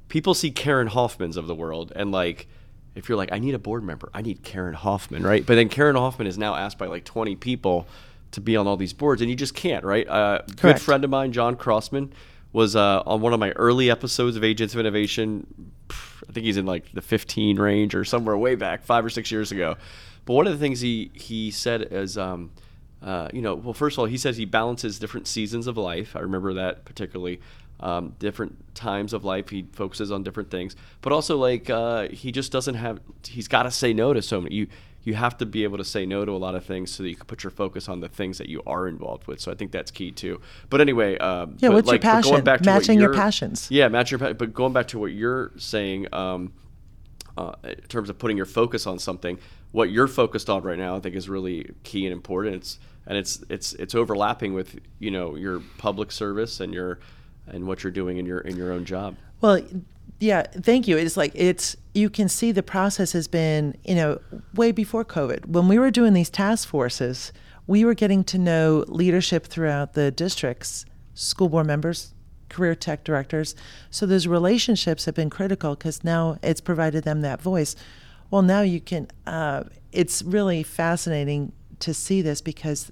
people 0.09 0.33
see 0.33 0.51
Karin 0.51 0.87
Hoffman's 0.87 1.37
of 1.37 1.47
the 1.47 1.55
world 1.55 1.93
and 1.95 2.11
like 2.11 2.47
if 2.95 3.07
you're 3.07 3.17
like 3.17 3.31
I 3.31 3.39
need 3.39 3.53
a 3.53 3.59
board 3.59 3.81
member, 3.83 4.09
I 4.13 4.21
need 4.21 4.43
Karin 4.43 4.73
Hoffman, 4.73 5.23
right? 5.23 5.45
But 5.45 5.55
then 5.55 5.69
Karin 5.69 5.95
Hoffman 5.95 6.27
is 6.27 6.37
now 6.37 6.53
asked 6.55 6.77
by 6.77 6.87
like 6.87 7.05
20 7.05 7.37
people 7.37 7.87
to 8.31 8.41
be 8.41 8.57
on 8.57 8.67
all 8.67 8.75
these 8.75 8.91
boards 8.91 9.21
and 9.21 9.29
you 9.29 9.37
just 9.37 9.55
can't, 9.55 9.85
right? 9.85 10.05
Uh, 10.09 10.41
good 10.59 10.81
friend 10.81 11.05
of 11.05 11.09
mine, 11.09 11.31
John 11.31 11.55
Crossman, 11.55 12.11
was 12.51 12.75
uh, 12.75 13.03
on 13.05 13.21
one 13.21 13.31
of 13.31 13.39
my 13.39 13.51
early 13.51 13.89
episodes 13.89 14.35
of 14.35 14.43
Agents 14.43 14.73
of 14.73 14.81
Innovation. 14.81 15.47
I 15.89 16.33
think 16.33 16.45
he's 16.45 16.57
in 16.57 16.65
like 16.65 16.91
the 16.91 17.01
15 17.01 17.57
range 17.57 17.95
or 17.95 18.03
somewhere 18.03 18.37
way 18.37 18.55
back, 18.55 18.83
five 18.83 19.05
or 19.05 19.09
six 19.09 19.31
years 19.31 19.53
ago. 19.53 19.77
But 20.25 20.33
one 20.33 20.47
of 20.47 20.53
the 20.53 20.59
things 20.59 20.81
he 20.81 21.11
he 21.13 21.51
said 21.51 21.87
is, 21.91 22.17
um, 22.17 22.51
uh, 23.01 23.29
you 23.33 23.41
know, 23.41 23.55
well, 23.55 23.73
first 23.73 23.95
of 23.95 23.99
all, 23.99 24.05
he 24.05 24.17
says 24.17 24.37
he 24.37 24.45
balances 24.45 24.99
different 24.99 25.27
seasons 25.27 25.67
of 25.67 25.77
life. 25.77 26.15
I 26.15 26.19
remember 26.19 26.53
that 26.53 26.85
particularly. 26.85 27.39
Um, 27.79 28.13
different 28.19 28.75
times 28.75 29.11
of 29.11 29.25
life, 29.25 29.49
he 29.49 29.65
focuses 29.71 30.11
on 30.11 30.21
different 30.21 30.51
things, 30.51 30.75
but 31.01 31.11
also 31.11 31.35
like 31.35 31.67
uh, 31.67 32.09
he 32.09 32.31
just 32.31 32.51
doesn't 32.51 32.75
have. 32.75 32.99
He's 33.27 33.47
got 33.47 33.63
to 33.63 33.71
say 33.71 33.91
no 33.91 34.13
to 34.13 34.21
so 34.21 34.39
many. 34.39 34.53
You 34.53 34.67
you 35.03 35.15
have 35.15 35.37
to 35.39 35.45
be 35.45 35.63
able 35.63 35.79
to 35.79 35.83
say 35.83 36.05
no 36.05 36.23
to 36.23 36.31
a 36.31 36.37
lot 36.37 36.53
of 36.53 36.63
things 36.63 36.91
so 36.91 37.01
that 37.01 37.09
you 37.09 37.15
can 37.15 37.25
put 37.25 37.43
your 37.43 37.49
focus 37.49 37.89
on 37.89 37.99
the 37.99 38.07
things 38.07 38.37
that 38.37 38.49
you 38.49 38.61
are 38.67 38.87
involved 38.87 39.25
with. 39.25 39.39
So 39.39 39.51
I 39.51 39.55
think 39.55 39.71
that's 39.71 39.89
key 39.89 40.11
too. 40.11 40.39
But 40.69 40.79
anyway, 40.79 41.17
um, 41.17 41.57
Yeah, 41.59 41.69
but 41.69 41.75
what's 41.75 41.87
your 41.87 41.93
like, 41.93 42.01
going 42.01 42.23
passion? 42.23 42.43
back 42.43 42.59
to 42.61 42.65
Matching 42.67 42.99
your 42.99 43.13
passions. 43.13 43.67
Yeah, 43.71 43.87
match 43.87 44.11
your. 44.11 44.19
But 44.19 44.53
going 44.53 44.73
back 44.73 44.87
to 44.89 44.99
what 44.99 45.11
you're 45.13 45.51
saying, 45.57 46.13
um, 46.13 46.53
uh, 47.37 47.53
in 47.63 47.81
terms 47.87 48.09
of 48.09 48.17
putting 48.17 48.37
your 48.37 48.45
focus 48.45 48.87
on 48.87 48.99
something, 48.99 49.37
what 49.71 49.89
you're 49.89 50.07
focused 50.07 50.49
on 50.49 50.63
right 50.63 50.77
now, 50.77 50.95
I 50.95 50.99
think 50.99 51.15
is 51.15 51.29
really 51.29 51.71
key 51.83 52.05
and 52.05 52.13
important. 52.13 52.55
It's 52.55 52.79
and 53.07 53.17
it's 53.17 53.43
it's 53.49 53.73
it's 53.73 53.95
overlapping 53.95 54.53
with 54.53 54.79
you 54.99 55.11
know 55.11 55.35
your 55.35 55.61
public 55.77 56.11
service 56.11 56.59
and 56.59 56.73
your 56.73 56.99
and 57.47 57.65
what 57.65 57.83
you're 57.83 57.91
doing 57.91 58.17
in 58.17 58.25
your 58.25 58.39
in 58.39 58.57
your 58.57 58.71
own 58.71 58.85
job. 58.85 59.15
Well, 59.41 59.61
yeah, 60.19 60.43
thank 60.43 60.87
you. 60.87 60.97
It's 60.97 61.17
like 61.17 61.31
it's 61.33 61.75
you 61.93 62.09
can 62.09 62.29
see 62.29 62.51
the 62.51 62.63
process 62.63 63.11
has 63.13 63.27
been, 63.27 63.75
you 63.83 63.95
know, 63.95 64.19
way 64.53 64.71
before 64.71 65.03
COVID. 65.03 65.47
When 65.47 65.67
we 65.67 65.79
were 65.79 65.91
doing 65.91 66.13
these 66.13 66.29
task 66.29 66.67
forces, 66.67 67.33
we 67.67 67.83
were 67.83 67.95
getting 67.95 68.23
to 68.25 68.37
know 68.37 68.85
leadership 68.87 69.47
throughout 69.47 69.93
the 69.93 70.11
districts, 70.11 70.85
school 71.13 71.49
board 71.49 71.65
members, 71.65 72.13
career 72.51 72.75
tech 72.75 73.03
directors. 73.03 73.55
So 73.89 74.05
those 74.05 74.27
relationships 74.27 75.05
have 75.05 75.15
been 75.15 75.29
critical 75.29 75.75
because 75.75 76.03
now 76.03 76.37
it's 76.43 76.61
provided 76.61 77.03
them 77.03 77.21
that 77.21 77.41
voice. 77.41 77.75
Well, 78.29 78.43
now 78.43 78.61
you 78.61 78.79
can. 78.79 79.09
Uh, 79.25 79.63
it's 79.91 80.21
really 80.21 80.63
fascinating 80.63 81.51
to 81.79 81.93
see 81.93 82.21
this 82.21 82.41
because 82.41 82.91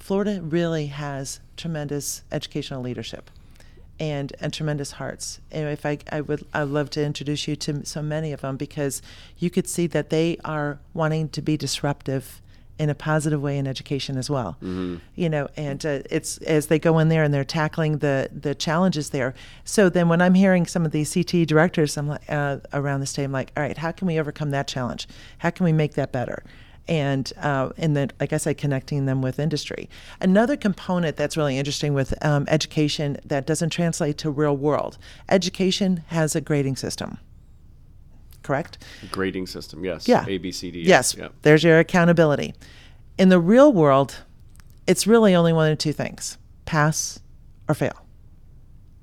Florida 0.00 0.40
really 0.42 0.86
has 0.86 1.40
tremendous 1.56 2.22
educational 2.32 2.82
leadership 2.82 3.30
and 4.00 4.32
and 4.40 4.52
tremendous 4.52 4.92
hearts. 4.92 5.40
And 5.50 5.68
if 5.68 5.84
I 5.84 5.98
I 6.10 6.20
would 6.20 6.46
I'd 6.52 6.68
love 6.68 6.90
to 6.90 7.04
introduce 7.04 7.48
you 7.48 7.56
to 7.56 7.84
so 7.84 8.02
many 8.02 8.32
of 8.32 8.40
them 8.40 8.56
because 8.56 9.02
you 9.38 9.50
could 9.50 9.68
see 9.68 9.86
that 9.88 10.10
they 10.10 10.36
are 10.44 10.78
wanting 10.94 11.28
to 11.30 11.42
be 11.42 11.56
disruptive 11.56 12.40
in 12.78 12.90
a 12.90 12.94
positive 12.94 13.42
way 13.42 13.58
in 13.58 13.66
education 13.66 14.16
as 14.16 14.30
well. 14.30 14.56
Mm-hmm. 14.62 14.96
You 15.14 15.28
know, 15.28 15.48
and 15.56 15.84
uh, 15.84 16.00
it's 16.10 16.38
as 16.38 16.68
they 16.68 16.78
go 16.78 16.98
in 16.98 17.08
there 17.08 17.24
and 17.24 17.32
they're 17.32 17.44
tackling 17.44 17.98
the 17.98 18.30
the 18.32 18.54
challenges 18.54 19.10
there. 19.10 19.34
So 19.64 19.88
then 19.88 20.08
when 20.08 20.20
I'm 20.20 20.34
hearing 20.34 20.66
some 20.66 20.84
of 20.84 20.92
these 20.92 21.12
CTE 21.12 21.46
directors, 21.46 21.96
I'm 21.96 22.08
like 22.08 22.22
uh, 22.28 22.58
around 22.72 23.00
the 23.00 23.06
state, 23.06 23.24
I'm 23.24 23.32
like, 23.32 23.52
all 23.56 23.62
right, 23.62 23.76
how 23.76 23.92
can 23.92 24.06
we 24.06 24.18
overcome 24.18 24.50
that 24.50 24.68
challenge? 24.68 25.08
How 25.38 25.50
can 25.50 25.64
we 25.64 25.72
make 25.72 25.94
that 25.94 26.12
better? 26.12 26.44
and 26.88 27.32
uh, 27.36 27.70
and 27.76 27.96
then, 27.96 28.10
like 28.18 28.32
I 28.32 28.38
said, 28.38 28.56
connecting 28.56 29.06
them 29.06 29.20
with 29.20 29.38
industry. 29.38 29.88
Another 30.20 30.56
component 30.56 31.16
that's 31.16 31.36
really 31.36 31.58
interesting 31.58 31.94
with 31.94 32.14
um, 32.24 32.46
education 32.48 33.18
that 33.24 33.46
doesn't 33.46 33.70
translate 33.70 34.18
to 34.18 34.30
real 34.30 34.56
world. 34.56 34.98
Education 35.28 36.02
has 36.08 36.34
a 36.34 36.40
grading 36.40 36.76
system. 36.76 37.18
Correct. 38.48 38.78
Grading 39.10 39.46
system, 39.46 39.84
yes. 39.84 40.08
Yeah. 40.08 40.24
A 40.26 40.38
B 40.38 40.50
C 40.50 40.70
D. 40.70 40.80
Yes. 40.80 41.14
Yeah. 41.14 41.28
There's 41.42 41.62
your 41.62 41.80
accountability. 41.80 42.54
In 43.18 43.28
the 43.28 43.38
real 43.38 43.74
world, 43.74 44.22
it's 44.86 45.06
really 45.06 45.34
only 45.34 45.52
one 45.52 45.70
of 45.70 45.76
two 45.76 45.92
things: 45.92 46.38
pass 46.64 47.20
or 47.68 47.74
fail. 47.74 48.06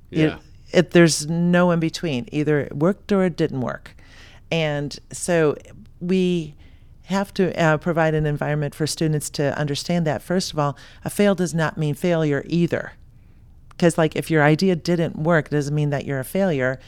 Yeah. 0.10 0.38
It, 0.72 0.78
it, 0.80 0.92
there's 0.92 1.30
no 1.30 1.70
in 1.70 1.80
between. 1.80 2.28
Either 2.32 2.62
it 2.62 2.76
worked 2.76 3.12
or 3.12 3.24
it 3.24 3.38
didn't 3.38 3.62
work, 3.62 3.96
and 4.52 4.98
so 5.12 5.56
we 6.02 6.56
have 7.04 7.32
to 7.36 7.56
uh, 7.62 7.78
provide 7.78 8.16
an 8.16 8.26
environment 8.26 8.74
for 8.74 8.88
students 8.88 9.30
to 9.30 9.56
understand 9.60 10.08
that 10.08 10.24
first 10.24 10.54
of 10.54 10.58
all 10.58 10.76
a 11.04 11.10
fail 11.12 11.36
does 11.36 11.54
not 11.54 11.78
mean 11.78 11.94
failure 11.94 12.44
either 12.48 12.94
because 13.70 13.96
like 13.96 14.16
if 14.16 14.32
your 14.32 14.42
idea 14.42 14.76
didn't 14.76 15.16
work 15.16 15.46
it 15.46 15.52
doesn't 15.52 15.76
mean 15.76 15.92
that 15.92 16.04
you're 16.04 16.20
a 16.20 16.24
failure 16.24 16.80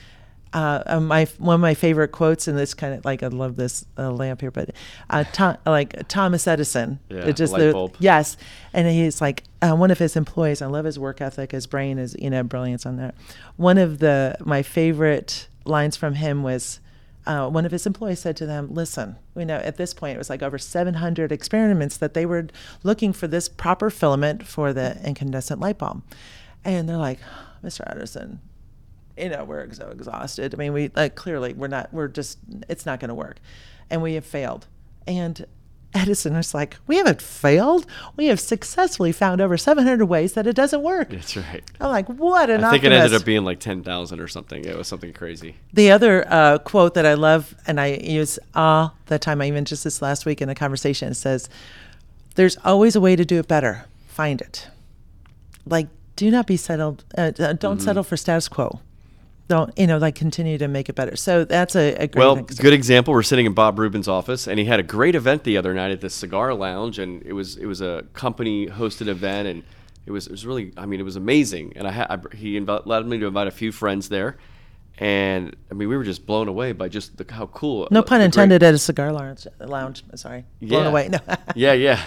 uh, 0.58 0.84
uh 0.88 1.00
my 1.00 1.26
one 1.38 1.56
of 1.56 1.62
my 1.62 1.74
favorite 1.74 2.12
quotes, 2.12 2.48
and 2.48 2.58
this 2.58 2.74
kind 2.74 2.94
of 2.94 3.06
like 3.06 3.22
I 3.22 3.28
love 3.28 3.56
this 3.56 3.86
uh, 3.98 4.12
lamp 4.12 4.42
here, 4.42 4.52
but 4.52 4.72
uh, 5.10 5.24
Tom, 5.32 5.58
like 5.66 6.08
Thomas 6.08 6.48
Edison, 6.48 7.00
yeah, 7.10 7.30
just 7.32 7.54
light 7.54 7.60
the, 7.60 7.92
yes, 8.00 8.38
and 8.74 8.88
he's 8.88 9.22
like 9.22 9.44
uh, 9.62 9.76
one 9.76 9.92
of 9.92 10.00
his 10.00 10.16
employees. 10.16 10.62
I 10.62 10.66
love 10.66 10.86
his 10.86 10.98
work 10.98 11.22
ethic, 11.22 11.52
his 11.52 11.68
brain 11.68 12.00
is 12.00 12.16
you 12.18 12.30
know 12.30 12.44
brilliance 12.44 12.86
on 12.86 12.98
that. 12.98 13.14
One 13.56 13.78
of 13.78 14.00
the 14.00 14.36
my 14.40 14.64
favorite 14.64 15.48
lines 15.64 15.96
from 15.96 16.16
him 16.16 16.42
was 16.42 16.80
uh, 17.28 17.50
one 17.50 17.66
of 17.66 17.72
his 17.72 17.86
employees 17.86 18.20
said 18.20 18.38
to 18.38 18.46
them, 18.46 18.74
Listen, 18.74 19.18
we 19.36 19.46
know 19.46 19.58
at 19.58 19.78
this 19.78 19.94
point 19.94 20.16
it 20.16 20.18
was 20.18 20.30
like 20.30 20.42
over 20.42 20.58
700 20.58 21.32
experiments 21.32 21.98
that 21.98 22.14
they 22.14 22.26
were 22.26 22.48
looking 22.84 23.14
for 23.14 23.28
this 23.28 23.50
proper 23.50 23.90
filament 23.90 24.48
for 24.48 24.74
the 24.74 24.98
incandescent 25.06 25.60
light 25.60 25.78
bulb. 25.78 26.02
And 26.64 26.88
they're 26.88 26.98
like, 26.98 27.20
Mr. 27.64 27.82
Edison, 27.86 28.40
you 29.18 29.30
know, 29.30 29.44
we're 29.44 29.72
so 29.73 29.89
exhausted. 29.89 30.53
I 30.53 30.57
mean, 30.57 30.73
we 30.73 30.91
like 30.95 31.15
clearly 31.15 31.53
we're 31.53 31.68
not, 31.68 31.94
we're 31.94 32.07
just, 32.07 32.39
it's 32.69 32.85
not 32.85 32.99
going 32.99 33.10
to 33.10 33.15
work. 33.15 33.38
And 33.89 34.02
we 34.02 34.14
have 34.14 34.26
failed. 34.26 34.68
And 35.06 35.45
Edison 35.94 36.35
was 36.35 36.53
like, 36.53 36.77
We 36.85 36.98
haven't 36.98 37.22
failed. 37.22 37.85
We 38.15 38.27
have 38.27 38.39
successfully 38.39 39.11
found 39.11 39.41
over 39.41 39.57
700 39.57 40.06
ways 40.06 40.34
that 40.34 40.45
it 40.45 40.56
doesn't 40.56 40.81
work. 40.81 41.10
That's 41.10 41.35
right. 41.38 41.64
I'm 41.80 41.89
like, 41.89 42.07
What 42.07 42.49
an 42.49 42.64
I 42.64 42.72
think 42.72 42.84
optimist. 42.84 42.99
it 42.99 43.03
ended 43.03 43.22
up 43.22 43.26
being 43.26 43.44
like 43.44 43.60
10,000 43.60 44.19
or 44.19 44.27
something. 44.27 44.65
It 44.65 44.77
was 44.77 44.88
something 44.88 45.14
crazy. 45.14 45.56
The 45.73 45.91
other 45.91 46.26
uh, 46.27 46.60
quote 46.60 46.94
that 46.95 47.06
I 47.06 47.14
love 47.14 47.56
and 47.65 47.80
I 47.80 47.94
use 47.95 48.38
all 48.53 48.95
the 49.07 49.18
time, 49.18 49.41
I 49.41 49.48
even 49.48 49.65
just 49.65 49.84
this 49.84 50.02
last 50.02 50.26
week 50.26 50.41
in 50.41 50.49
a 50.49 50.56
conversation, 50.56 51.14
says, 51.14 51.49
There's 52.35 52.57
always 52.64 52.95
a 52.95 53.02
way 53.02 53.15
to 53.15 53.26
do 53.26 53.39
it 53.39 53.48
better. 53.48 53.85
Find 54.07 54.41
it. 54.41 54.68
Like, 55.65 55.88
do 56.15 56.31
not 56.31 56.48
be 56.48 56.57
settled, 56.57 57.06
uh, 57.18 57.31
don't 57.31 57.61
mm-hmm. 57.61 57.80
settle 57.80 58.03
for 58.03 58.18
status 58.18 58.48
quo 58.48 58.81
don't 59.48 59.78
you 59.78 59.88
know 59.88 59.98
like 59.98 60.15
continue 60.15 60.57
to 60.57 60.68
make 60.68 60.90
it 60.90 60.95
better. 60.95 61.15
So 61.15 61.45
that's 61.45 61.76
a, 61.76 61.94
a 61.95 62.07
great 62.07 62.15
well 62.15 62.36
good 62.36 62.74
example 62.74 63.14
we're 63.14 63.24
sitting 63.24 63.45
in 63.45 63.53
bob 63.53 63.80
rubin's 63.80 64.07
office 64.07 64.48
and 64.48 64.60
he 64.60 64.65
had 64.65 64.80
a 64.80 64.84
great 64.84 65.15
event 65.15 65.44
the 65.44 65.57
other 65.57 65.74
night 65.74 65.91
at 65.91 66.02
the 66.02 66.10
cigar 66.10 66.53
lounge 66.53 66.99
and 66.99 67.24
it 67.24 67.34
was 67.34 67.57
it 67.57 67.65
was 67.65 67.82
a 67.82 68.03
company 68.14 68.68
hosted 68.68 69.07
event 69.07 69.48
and 69.48 69.64
it 70.06 70.11
was 70.11 70.28
it 70.28 70.32
was 70.32 70.45
really 70.45 70.74
i 70.78 70.86
mean 70.86 70.99
it 70.99 71.03
was 71.03 71.15
amazing. 71.15 71.74
And 71.76 71.88
i 71.88 71.91
had 71.91 72.26
he 72.34 72.60
inv- 72.60 72.86
led 72.86 73.06
me 73.06 73.19
to 73.19 73.28
invite 73.28 73.48
a 73.48 73.52
few 73.52 73.72
friends 73.72 74.10
there 74.10 74.38
and 74.99 75.56
i 75.69 75.76
mean 75.76 75.88
we 75.90 75.95
were 75.95 76.03
just 76.03 76.26
blown 76.26 76.48
away 76.48 76.72
by 76.72 76.90
just 76.90 77.18
the, 77.18 77.26
how 77.32 77.45
cool 77.48 77.88
no 77.91 78.02
pun 78.02 78.19
intended 78.19 78.61
great, 78.61 78.69
at 78.69 78.74
a 78.74 78.80
cigar 78.80 79.11
lounge 79.14 79.45
lounge 79.60 80.03
sorry 80.15 80.45
blown 80.61 80.84
yeah. 80.84 80.90
away. 80.90 81.10
No 81.10 81.19
yeah 81.56 81.74
yeah. 81.74 82.03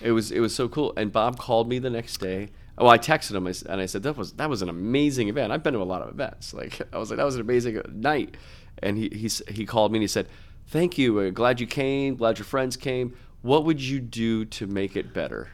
It 0.00 0.12
was 0.12 0.32
it 0.32 0.40
was 0.40 0.54
so 0.54 0.68
cool. 0.68 0.92
And 0.96 1.12
bob 1.12 1.38
called 1.38 1.68
me 1.68 1.78
the 1.78 1.90
next 1.90 2.18
day 2.18 2.50
Oh, 2.80 2.86
I 2.86 2.96
texted 2.96 3.34
him 3.34 3.46
and 3.46 3.80
I 3.80 3.84
said 3.84 4.02
that 4.04 4.16
was 4.16 4.32
that 4.32 4.48
was 4.48 4.62
an 4.62 4.70
amazing 4.70 5.28
event. 5.28 5.52
I've 5.52 5.62
been 5.62 5.74
to 5.74 5.82
a 5.82 5.84
lot 5.84 6.00
of 6.00 6.08
events. 6.08 6.54
Like 6.60 6.80
I 6.92 6.98
was 6.98 7.10
like 7.10 7.18
that 7.18 7.24
was 7.24 7.34
an 7.34 7.42
amazing 7.42 7.80
night. 7.92 8.36
And 8.82 8.96
he 8.96 9.10
he 9.12 9.28
he 9.52 9.66
called 9.66 9.92
me 9.92 9.98
and 9.98 10.02
he 10.02 10.08
said, 10.08 10.28
"Thank 10.66 10.96
you. 10.96 11.30
glad 11.30 11.60
you 11.60 11.66
came. 11.66 12.16
Glad 12.16 12.38
your 12.38 12.46
friends 12.46 12.76
came. 12.76 13.14
What 13.42 13.64
would 13.66 13.80
you 13.80 14.00
do 14.00 14.46
to 14.46 14.66
make 14.66 14.96
it 14.96 15.12
better?" 15.12 15.48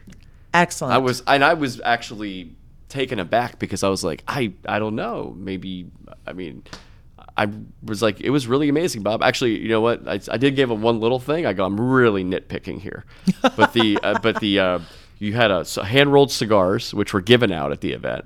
Excellent. 0.53 0.93
I 0.93 0.97
was 0.99 1.21
and 1.27 1.43
I 1.43 1.53
was 1.53 1.81
actually 1.81 2.55
taken 2.87 3.19
aback 3.19 3.59
because 3.59 3.83
I 3.83 3.89
was 3.89 4.03
like, 4.03 4.23
I 4.27 4.53
I 4.65 4.79
don't 4.79 4.95
know. 4.95 5.35
Maybe 5.37 5.91
I 6.25 6.33
mean. 6.33 6.63
I 7.39 7.47
was 7.83 8.01
like, 8.01 8.19
it 8.21 8.31
was 8.31 8.47
really 8.47 8.67
amazing, 8.67 9.03
Bob. 9.03 9.21
Actually, 9.21 9.59
you 9.59 9.69
know 9.69 9.81
what? 9.81 10.07
I, 10.07 10.19
I 10.31 10.37
did 10.37 10.55
give 10.55 10.71
him 10.71 10.81
one 10.81 10.99
little 10.99 11.19
thing. 11.19 11.45
I 11.45 11.53
go, 11.53 11.65
I'm 11.65 11.79
really 11.79 12.23
nitpicking 12.23 12.81
here, 12.81 13.05
but 13.55 13.73
the 13.73 13.99
uh, 14.01 14.17
but 14.23 14.39
the 14.39 14.59
uh, 14.59 14.79
you 15.19 15.33
had 15.33 15.51
a 15.51 15.63
hand 15.83 16.13
rolled 16.13 16.31
cigars, 16.31 16.93
which 16.93 17.13
were 17.13 17.21
given 17.21 17.51
out 17.51 17.71
at 17.71 17.81
the 17.81 17.93
event, 17.93 18.25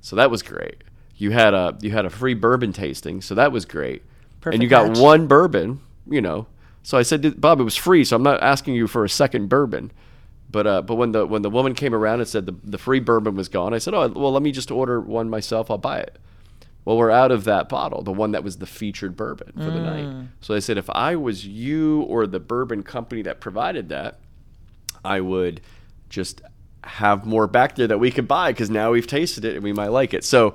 so 0.00 0.16
that 0.16 0.30
was 0.30 0.42
great. 0.42 0.82
You 1.16 1.30
had 1.30 1.54
a 1.54 1.76
you 1.80 1.90
had 1.90 2.04
a 2.04 2.10
free 2.10 2.34
bourbon 2.34 2.72
tasting, 2.72 3.20
so 3.20 3.34
that 3.34 3.52
was 3.52 3.64
great. 3.64 4.02
Perfect 4.40 4.54
and 4.54 4.62
you 4.62 4.68
got 4.68 4.98
one 4.98 5.26
bourbon, 5.26 5.80
you 6.06 6.20
know. 6.20 6.46
So 6.82 6.98
I 6.98 7.02
said, 7.02 7.40
Bob, 7.40 7.60
it 7.60 7.64
was 7.64 7.76
free, 7.76 8.04
so 8.04 8.16
I'm 8.16 8.24
not 8.24 8.42
asking 8.42 8.74
you 8.74 8.88
for 8.88 9.04
a 9.04 9.08
second 9.08 9.48
bourbon. 9.48 9.92
But 10.50 10.66
uh, 10.66 10.82
but 10.82 10.96
when 10.96 11.12
the 11.12 11.26
when 11.26 11.42
the 11.42 11.50
woman 11.50 11.74
came 11.74 11.94
around 11.94 12.20
and 12.20 12.28
said 12.28 12.46
the 12.46 12.54
the 12.64 12.78
free 12.78 13.00
bourbon 13.00 13.36
was 13.36 13.48
gone, 13.48 13.72
I 13.72 13.78
said, 13.78 13.94
oh 13.94 14.08
well, 14.08 14.32
let 14.32 14.42
me 14.42 14.52
just 14.52 14.70
order 14.70 15.00
one 15.00 15.30
myself. 15.30 15.70
I'll 15.70 15.78
buy 15.78 16.00
it. 16.00 16.18
Well, 16.84 16.96
we're 16.96 17.12
out 17.12 17.30
of 17.30 17.44
that 17.44 17.68
bottle, 17.68 18.02
the 18.02 18.12
one 18.12 18.32
that 18.32 18.42
was 18.42 18.56
the 18.56 18.66
featured 18.66 19.16
bourbon 19.16 19.52
for 19.52 19.70
mm. 19.70 19.72
the 19.72 19.80
night. 19.80 20.26
So 20.40 20.54
I 20.54 20.58
said, 20.58 20.78
if 20.78 20.90
I 20.90 21.14
was 21.14 21.46
you 21.46 22.02
or 22.02 22.26
the 22.26 22.40
bourbon 22.40 22.82
company 22.82 23.22
that 23.22 23.38
provided 23.38 23.88
that, 23.90 24.18
I 25.04 25.20
would 25.20 25.60
just 26.12 26.42
have 26.84 27.24
more 27.26 27.46
back 27.46 27.74
there 27.74 27.86
that 27.86 27.98
we 27.98 28.10
could 28.10 28.28
buy 28.28 28.52
because 28.52 28.70
now 28.70 28.92
we've 28.92 29.06
tasted 29.06 29.44
it 29.44 29.54
and 29.54 29.64
we 29.64 29.72
might 29.72 29.88
like 29.88 30.14
it. 30.14 30.24
So 30.24 30.54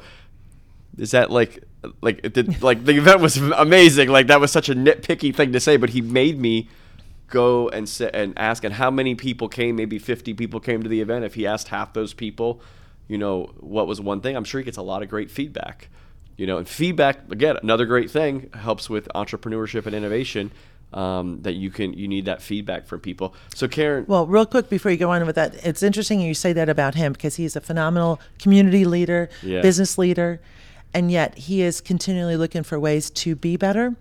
is 0.98 1.12
that 1.12 1.32
like 1.32 1.64
like 2.02 2.22
did 2.34 2.62
like 2.62 2.86
the 2.86 2.96
event 2.98 3.20
was 3.20 3.38
amazing. 3.38 4.10
Like 4.10 4.28
that 4.28 4.40
was 4.40 4.52
such 4.52 4.70
a 4.70 4.76
nitpicky 4.76 5.36
thing 5.36 5.52
to 5.52 5.60
say, 5.60 5.78
but 5.78 5.90
he 5.90 6.02
made 6.02 6.40
me 6.40 6.70
go 7.28 7.70
and 7.70 7.90
sit 7.90 8.12
and 8.14 8.38
ask 8.38 8.64
and 8.64 8.76
how 8.76 8.90
many 8.90 9.14
people 9.14 9.50
came 9.50 9.76
maybe 9.76 10.00
50 10.00 10.34
people 10.34 10.62
came 10.62 10.82
to 10.82 10.88
the 10.88 11.02
event 11.02 11.26
if 11.26 11.34
he 11.34 11.46
asked 11.46 11.68
half 11.68 11.92
those 11.92 12.14
people 12.14 12.62
you 13.10 13.18
know 13.18 13.52
what 13.60 13.86
was 13.86 14.00
one 14.00 14.22
thing 14.22 14.38
i'm 14.38 14.46
sure 14.46 14.62
he 14.62 14.66
gets 14.66 14.78
a 14.78 14.82
lot 14.82 15.04
of 15.04 15.10
great 15.10 15.30
feedback 15.30 15.90
you 16.38 16.48
know 16.48 16.58
and 16.58 16.70
feedback 16.70 17.30
again 17.30 17.58
another 17.62 17.86
great 17.86 18.10
thing 18.10 18.50
helps 18.54 18.90
with 18.90 19.10
entrepreneurship 19.14 19.86
and 19.86 19.94
innovation 19.94 20.52
um, 20.94 21.42
that 21.42 21.54
you 21.54 21.70
can 21.70 21.94
you 21.94 22.08
need 22.08 22.26
that 22.26 22.42
feedback 22.42 22.88
from 22.88 23.00
people. 23.00 23.36
So 23.54 23.68
Karin, 23.68 24.06
well, 24.08 24.26
real 24.26 24.46
quick 24.46 24.70
before 24.70 24.92
you 24.92 24.98
go 24.98 25.12
on 25.12 25.26
with 25.26 25.36
that, 25.36 25.56
it's 25.66 25.84
interesting 25.84 26.22
you 26.22 26.34
say 26.34 26.54
that 26.54 26.70
about 26.70 26.96
him 26.96 27.14
because 27.14 27.36
he's 27.36 27.56
a 27.56 27.62
phenomenal 27.62 28.20
community 28.40 28.86
leader, 28.86 29.30
yeah. 29.44 29.62
business 29.62 29.98
leader, 29.98 30.40
and 30.94 31.12
yet 31.12 31.38
he 31.38 31.62
is 31.62 31.82
continually 31.82 32.38
looking 32.38 32.64
for 32.64 32.80
ways 32.80 33.10
to 33.12 33.36
be 33.36 33.58
better. 33.58 33.96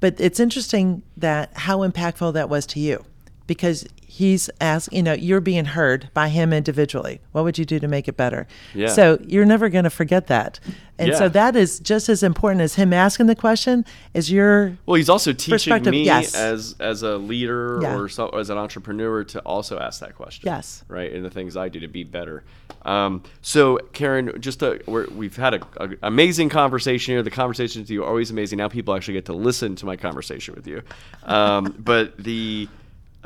But 0.00 0.20
it's 0.20 0.38
interesting 0.38 1.02
that 1.16 1.50
how 1.54 1.78
impactful 1.78 2.34
that 2.34 2.48
was 2.48 2.66
to 2.66 2.80
you. 2.80 3.04
because 3.48 3.86
he's 4.18 4.50
asking, 4.60 4.96
you 4.96 5.02
know, 5.04 5.12
you're 5.12 5.40
being 5.40 5.64
heard 5.64 6.10
by 6.12 6.28
him 6.28 6.52
individually. 6.52 7.20
What 7.30 7.44
would 7.44 7.56
you 7.56 7.64
do 7.64 7.78
to 7.78 7.86
make 7.86 8.08
it 8.08 8.16
better? 8.16 8.48
Yeah. 8.74 8.88
So 8.88 9.16
you're 9.24 9.44
never 9.44 9.68
going 9.68 9.84
to 9.84 9.90
forget 9.90 10.26
that. 10.26 10.58
And 10.98 11.10
Yeah. 11.10 11.18
so 11.18 11.28
that 11.28 11.54
is 11.54 11.78
just 11.78 12.08
as 12.08 12.24
important 12.24 12.60
as 12.60 12.74
him 12.74 12.92
asking 12.92 13.26
the 13.26 13.36
question 13.36 13.84
is 14.14 14.32
your 14.32 14.76
Well, 14.86 14.96
he's 14.96 15.08
also 15.08 15.32
teaching 15.32 15.80
me 15.84 16.02
yes. 16.04 16.34
as 16.34 16.74
as 16.80 17.04
a 17.04 17.16
leader 17.16 17.78
Yeah. 17.80 17.96
or 17.96 18.08
so, 18.08 18.28
as 18.30 18.50
an 18.50 18.58
entrepreneur 18.58 19.22
to 19.22 19.38
also 19.42 19.78
ask 19.78 20.00
that 20.00 20.16
question. 20.16 20.42
Yes. 20.46 20.82
Right, 20.88 21.12
and 21.12 21.24
the 21.24 21.30
things 21.30 21.56
I 21.56 21.68
do 21.68 21.78
to 21.78 21.86
be 21.88 22.02
better. 22.02 22.42
Um, 22.82 23.22
so, 23.40 23.78
Karin, 23.92 24.32
just 24.40 24.62
a, 24.62 24.80
we're, 24.86 25.06
we've 25.10 25.36
had 25.36 25.54
a, 25.54 25.60
a 25.76 25.88
amazing 26.02 26.48
conversation 26.48 27.12
here. 27.14 27.22
The 27.22 27.30
conversations 27.30 27.84
with 27.84 27.90
you 27.90 28.02
are 28.02 28.08
always 28.08 28.32
amazing. 28.32 28.58
Now 28.58 28.68
people 28.68 28.96
actually 28.96 29.14
get 29.14 29.26
to 29.26 29.32
listen 29.34 29.76
to 29.76 29.86
my 29.86 29.96
conversation 29.96 30.54
with 30.56 30.66
you. 30.66 30.82
Um, 31.22 31.76
but 31.78 32.16
the 32.18 32.68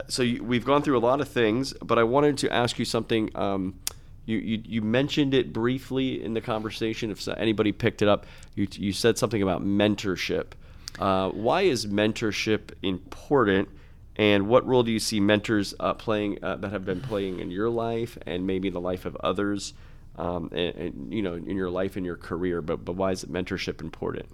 so 0.08 0.22
you, 0.22 0.42
we've 0.42 0.64
gone 0.64 0.82
through 0.82 0.98
a 0.98 1.00
lot 1.00 1.20
of 1.20 1.28
things, 1.28 1.72
but 1.82 1.98
I 1.98 2.04
wanted 2.04 2.38
to 2.38 2.52
ask 2.52 2.78
you 2.78 2.84
something. 2.84 3.30
Um, 3.34 3.80
you, 4.24 4.38
you, 4.38 4.62
you 4.64 4.82
mentioned 4.82 5.34
it 5.34 5.52
briefly 5.52 6.22
in 6.22 6.34
the 6.34 6.40
conversation. 6.40 7.10
If 7.10 7.26
anybody 7.28 7.72
picked 7.72 8.02
it 8.02 8.08
up, 8.08 8.26
you, 8.54 8.68
you 8.72 8.92
said 8.92 9.18
something 9.18 9.42
about 9.42 9.62
mentorship. 9.62 10.52
Uh, 10.98 11.30
why 11.30 11.62
is 11.62 11.86
mentorship 11.86 12.72
important, 12.82 13.68
and 14.16 14.46
what 14.46 14.66
role 14.66 14.82
do 14.82 14.92
you 14.92 15.00
see 15.00 15.20
mentors 15.20 15.74
uh, 15.80 15.94
playing 15.94 16.42
uh, 16.42 16.56
that 16.56 16.70
have 16.70 16.84
been 16.84 17.00
playing 17.00 17.40
in 17.40 17.50
your 17.50 17.70
life 17.70 18.18
and 18.26 18.46
maybe 18.46 18.70
the 18.70 18.80
life 18.80 19.06
of 19.06 19.16
others, 19.16 19.72
um, 20.16 20.50
and, 20.52 20.74
and 20.76 21.14
you 21.14 21.22
know 21.22 21.34
in 21.34 21.56
your 21.56 21.70
life 21.70 21.96
and 21.96 22.04
your 22.04 22.16
career? 22.16 22.60
But 22.60 22.84
but 22.84 22.94
why 22.94 23.12
is 23.12 23.24
mentorship 23.24 23.80
important? 23.80 24.26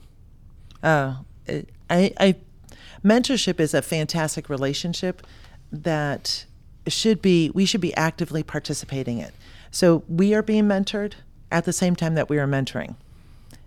Uh, 0.82 1.14
I, 1.48 2.12
I, 2.18 2.36
mentorship 3.04 3.60
is 3.60 3.72
a 3.72 3.82
fantastic 3.82 4.48
relationship 4.48 5.24
that 5.72 6.44
should 6.86 7.20
be 7.20 7.50
we 7.50 7.64
should 7.66 7.80
be 7.80 7.94
actively 7.96 8.42
participating 8.42 9.18
in. 9.18 9.30
So 9.70 10.02
we 10.08 10.34
are 10.34 10.42
being 10.42 10.64
mentored 10.64 11.14
at 11.50 11.64
the 11.64 11.72
same 11.72 11.94
time 11.96 12.14
that 12.14 12.28
we 12.28 12.38
are 12.38 12.46
mentoring, 12.46 12.94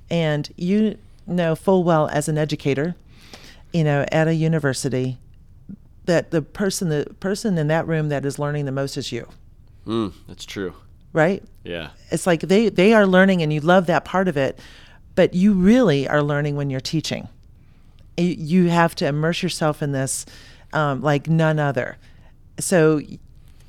and 0.10 0.50
you 0.58 0.98
know 1.28 1.56
full 1.56 1.84
well 1.84 2.08
as 2.08 2.28
an 2.28 2.38
educator, 2.38 2.96
you 3.72 3.84
know 3.84 4.06
at 4.12 4.28
a 4.28 4.34
university, 4.34 5.18
that 6.06 6.32
the 6.32 6.42
person 6.42 6.90
the 6.90 7.06
person 7.20 7.58
in 7.58 7.68
that 7.68 7.88
room 7.88 8.10
that 8.10 8.26
is 8.26 8.40
learning 8.40 8.66
the 8.66 8.72
most 8.72 8.98
is 8.98 9.12
you, 9.12 9.28
Mm, 9.86 10.14
that's 10.28 10.46
true. 10.46 10.74
right? 11.14 11.44
Yeah. 11.64 11.90
it's 12.10 12.26
like 12.26 12.42
they 12.42 12.70
they 12.70 12.94
are 12.94 13.06
learning 13.06 13.44
and 13.44 13.54
you 13.54 13.60
love 13.62 13.86
that 13.86 14.04
part 14.04 14.28
of 14.28 14.36
it 14.36 14.58
but 15.14 15.36
you 15.36 15.54
really 15.54 16.08
are 16.08 16.24
learning 16.24 16.56
when 16.56 16.72
you're 16.72 16.80
teaching 16.80 17.28
you, 18.18 18.26
you 18.38 18.70
have 18.70 18.96
to 18.96 19.06
immerse 19.06 19.44
yourself 19.44 19.84
in 19.84 19.92
this 19.92 20.26
um, 20.74 21.02
like 21.02 21.28
none 21.28 21.60
other. 21.60 21.98
So 22.60 23.02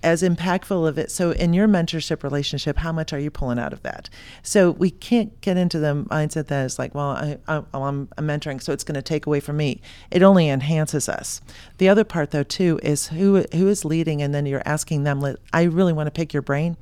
as 0.03 0.23
impactful 0.23 0.87
of 0.87 0.99
it 0.99 1.11
so 1.11 1.31
in 1.33 1.53
your 1.53 1.69
mentorship 1.69 2.23
relationship 2.23 2.79
how 2.79 2.93
much 2.93 3.13
are 3.13 3.19
you 3.19 3.31
pulling 3.31 3.59
out 3.59 3.73
of 3.73 3.83
that? 3.83 4.11
So 4.43 4.73
we 4.73 4.91
can't 4.91 5.41
get 5.41 5.57
into 5.57 5.79
the 5.79 6.05
mindset 6.11 6.49
that 6.49 6.65
is 6.65 6.79
like 6.79 6.95
well 6.95 7.11
I, 7.11 7.39
I, 7.47 7.63
I'm, 7.73 8.09
I'm 8.19 8.27
mentoring 8.27 8.63
so 8.63 8.73
it's 8.73 8.85
going 8.85 8.95
to 8.95 9.03
take 9.03 9.27
away 9.27 9.41
from 9.41 9.57
me. 9.57 9.81
It 10.11 10.23
only 10.23 10.49
enhances 10.49 11.09
us. 11.09 11.41
The 11.79 11.89
other 11.89 12.05
part 12.05 12.33
though 12.33 12.43
too 12.43 12.81
is 12.83 13.09
who 13.09 13.45
who 13.53 13.69
is 13.69 13.85
leading 13.85 14.23
and 14.23 14.35
then 14.35 14.47
you're 14.47 14.63
asking 14.65 15.05
them 15.05 15.37
i 15.53 15.63
really 15.63 15.93
want 15.93 16.09
to 16.09 16.13
pick 16.13 16.33
your 16.33 16.43
brain. 16.43 16.77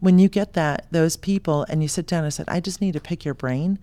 When 0.00 0.18
you 0.18 0.28
get 0.28 0.54
that 0.54 0.86
those 0.90 1.16
people 1.16 1.64
and 1.68 1.82
you 1.82 1.88
sit 1.88 2.06
down 2.06 2.24
and 2.24 2.32
said 2.32 2.46
i 2.48 2.60
just 2.60 2.80
need 2.80 2.92
to 2.92 3.00
pick 3.00 3.24
your 3.24 3.34
brain 3.34 3.78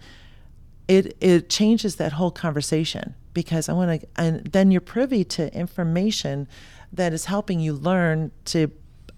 it 0.87 1.17
it 1.19 1.49
changes 1.49 1.95
that 1.97 2.13
whole 2.13 2.31
conversation 2.31 3.15
because 3.37 3.69
i 3.69 3.73
want 3.73 4.01
to 4.01 4.07
and 4.15 4.43
then 4.47 4.71
you're 4.71 4.81
privy 4.81 5.23
to 5.23 5.53
information 5.53 6.47
that 6.91 7.13
is 7.13 7.25
helping 7.25 7.59
you 7.59 7.71
learn 7.71 8.31
to 8.45 8.71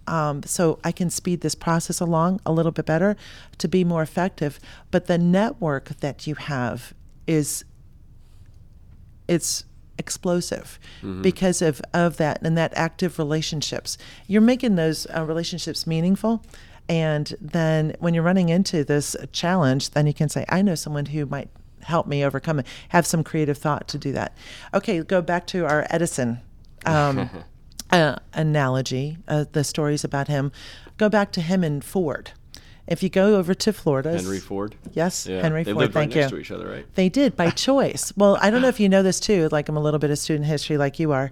um, 0.08 0.44
so 0.44 0.78
i 0.84 0.92
can 0.92 1.10
speed 1.10 1.40
this 1.40 1.56
process 1.56 2.02
along 2.02 2.42
a 2.46 2.52
little 2.52 2.74
bit 2.74 2.86
better 2.86 3.16
to 3.58 3.70
be 3.70 3.86
more 3.86 4.02
effective 4.02 4.60
but 4.92 5.06
the 5.06 5.18
network 5.18 5.86
that 6.02 6.28
you 6.28 6.36
have 6.36 6.94
is 7.28 7.64
it's 9.30 9.64
explosive 9.98 10.80
because 11.22 11.62
of, 11.62 11.82
of 11.94 12.18
that 12.18 12.42
and 12.42 12.58
that 12.58 12.74
active 12.76 13.20
relationships. 13.20 13.98
You're 14.28 14.42
making 14.42 14.76
those 14.76 15.06
uh, 15.14 15.26
relationships 15.26 15.86
meaningful. 15.86 16.42
And 16.88 17.36
then 17.40 17.96
when 18.00 18.14
you're 18.14 18.24
running 18.24 18.50
into 18.50 18.84
this 18.84 19.16
challenge, 19.34 19.92
then 19.92 20.08
you 20.08 20.14
can 20.14 20.30
say, 20.30 20.46
I 20.50 20.62
know 20.64 20.74
someone 20.74 21.08
who 21.08 21.26
might 21.26 21.50
help 21.90 22.08
me 22.08 22.24
overcome 22.24 22.60
it, 22.60 22.68
have 22.90 23.06
some 23.06 23.24
creative 23.24 23.58
thought 23.58 23.88
to 23.90 23.98
do 23.98 24.12
that. 24.14 24.36
Okay, 24.74 25.02
go 25.04 25.22
back 25.22 25.46
to 25.48 25.66
our 25.66 25.86
Edison 25.90 26.40
um, 26.86 27.30
uh, 27.92 28.16
analogy, 28.34 29.18
uh, 29.28 29.46
the 29.52 29.64
stories 29.64 30.04
about 30.04 30.28
him. 30.28 30.52
Go 30.98 31.10
back 31.10 31.32
to 31.34 31.42
him 31.42 31.64
and 31.64 31.84
Ford. 31.84 32.32
If 32.88 33.04
you 33.04 33.10
go 33.10 33.36
over 33.36 33.54
to 33.54 33.72
Florida, 33.72 34.14
Henry 34.18 34.40
Ford. 34.40 34.74
Yes, 34.94 35.28
Yeah. 35.28 35.42
Henry 35.42 35.64
they 35.64 35.74
Ford. 35.74 35.86
right 35.86 35.94
Thank 35.94 36.16
next 36.16 36.32
you. 36.32 36.38
to 36.38 36.42
each 36.42 36.50
other, 36.50 36.68
right? 36.68 36.86
They 36.96 37.08
did 37.08 37.36
by 37.36 37.50
choice. 37.68 38.12
Well, 38.18 38.40
I 38.42 38.50
don't 38.50 38.64
know 38.64 38.68
if 38.68 38.80
you 38.80 38.90
know 38.90 39.04
this 39.04 39.20
too. 39.20 39.48
Like 39.52 39.70
I'm 39.70 39.78
a 39.78 39.80
little 39.80 40.00
bit 40.00 40.10
of 40.10 40.18
student 40.18 40.48
history, 40.48 40.76
like 40.78 40.98
you 41.00 41.12
are. 41.12 41.32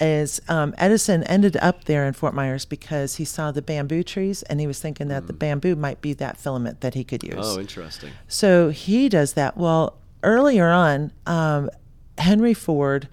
Is 0.00 0.40
um, 0.48 0.74
Edison 0.76 1.22
ended 1.24 1.56
up 1.58 1.84
there 1.84 2.04
in 2.04 2.14
Fort 2.14 2.34
Myers 2.34 2.64
because 2.64 3.16
he 3.16 3.24
saw 3.24 3.52
the 3.52 3.62
bamboo 3.62 4.02
trees 4.02 4.42
and 4.42 4.58
he 4.58 4.66
was 4.66 4.80
thinking 4.80 5.06
that 5.08 5.28
the 5.28 5.32
bamboo 5.32 5.76
might 5.76 6.00
be 6.00 6.12
that 6.14 6.36
filament 6.36 6.80
that 6.80 6.94
he 6.94 7.04
could 7.04 7.22
use. 7.22 7.36
Oh, 7.38 7.60
interesting. 7.60 8.10
So 8.26 8.70
he 8.70 9.08
does 9.08 9.34
that. 9.34 9.56
Well, 9.56 9.98
earlier 10.24 10.68
on, 10.68 11.12
um, 11.26 11.70
Henry 12.18 12.54
Ford 12.54 13.08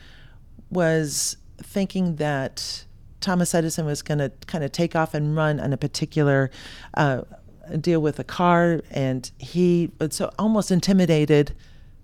was 0.72 1.38
thinking 1.58 2.16
that 2.16 2.86
Thomas 3.20 3.54
Edison 3.54 3.86
was 3.86 4.02
going 4.02 4.18
to 4.18 4.32
kind 4.48 4.64
of 4.64 4.72
take 4.72 4.96
off 4.96 5.14
and 5.14 5.36
run 5.36 5.60
on 5.60 5.74
a 5.74 5.78
particular 5.78 6.50
uh, 6.96 7.22
deal 7.80 8.02
with 8.02 8.20
a 8.20 8.24
car, 8.24 8.82
and 8.90 9.30
he 9.38 9.92
so 10.10 10.32
almost 10.40 10.72
intimidated 10.72 11.56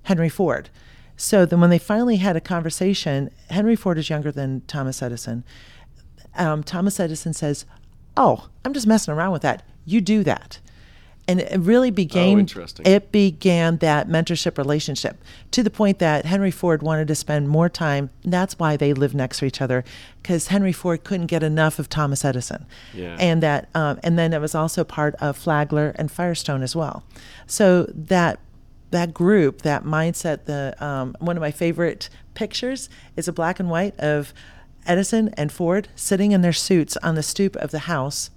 Henry 0.04 0.30
Ford. 0.30 0.70
So 1.18 1.46
then, 1.46 1.60
when 1.60 1.72
they 1.72 1.80
finally 1.80 2.18
had 2.18 2.36
a 2.36 2.42
conversation, 2.42 3.32
Henry 3.50 3.76
Ford 3.76 3.98
is 3.98 4.10
younger 4.10 4.32
than 4.32 4.62
Thomas 4.68 5.02
Edison. 5.02 5.44
Um, 6.36 6.64
Thomas 6.64 7.00
Edison 7.00 7.34
says, 7.34 7.66
"Oh, 8.16 8.50
I'm 8.64 8.74
just 8.74 8.88
messing 8.88 9.14
around 9.14 9.32
with 9.32 9.42
that. 9.42 9.64
You 9.84 10.00
do 10.00 10.24
that." 10.24 10.60
And 11.30 11.42
it 11.42 11.60
really 11.60 11.92
began. 11.92 12.40
interesting. 12.40 12.86
It 12.86 13.12
began 13.12 13.78
that 13.78 14.08
mentorship 14.08 14.58
relationship 14.58 15.22
to 15.52 15.62
the 15.62 15.70
point 15.70 16.00
that 16.00 16.24
Henry 16.26 16.52
Ford 16.52 16.82
wanted 16.82 17.10
to 17.10 17.16
spend 17.16 17.50
more 17.50 17.68
time. 17.68 18.12
That's 18.24 18.58
why 18.58 18.78
they 18.78 18.94
lived 18.94 19.14
next 19.14 19.40
to 19.40 19.46
each 19.46 19.62
other, 19.62 19.84
because 20.22 20.48
Henry 20.48 20.72
Ford 20.72 21.04
couldn't 21.04 21.26
get 21.28 21.44
enough 21.44 21.80
of 21.80 21.90
Thomas 21.90 22.24
Edison. 22.24 22.66
Yeah. 22.94 23.18
And 23.20 23.44
that, 23.44 23.68
um, 23.76 24.00
and 24.04 24.18
then 24.18 24.32
it 24.32 24.40
was 24.40 24.56
also 24.56 24.86
part 24.86 25.16
of 25.16 25.36
Flagler 25.36 25.94
and 25.96 26.10
Firestone 26.10 26.64
as 26.64 26.78
well. 26.78 27.04
So 27.46 27.92
that 27.94 28.40
that 28.92 29.14
group, 29.14 29.62
that 29.64 29.84
mindset, 29.84 30.46
the 30.46 30.76
um, 30.84 31.16
one 31.20 31.38
of 31.38 31.42
my 31.42 31.52
favorite 31.52 32.10
pictures 32.34 32.90
is 33.16 33.28
a 33.28 33.34
black 33.34 33.60
and 33.60 33.70
white 33.70 33.98
of 34.00 34.34
Edison 34.86 35.30
and 35.36 35.52
Ford 35.52 35.90
sitting 35.96 36.32
in 36.32 36.42
their 36.42 36.54
suits 36.54 36.96
on 36.98 37.16
the 37.16 37.24
stoop 37.24 37.56
of 37.58 37.72
the 37.72 37.80
house, 37.80 38.30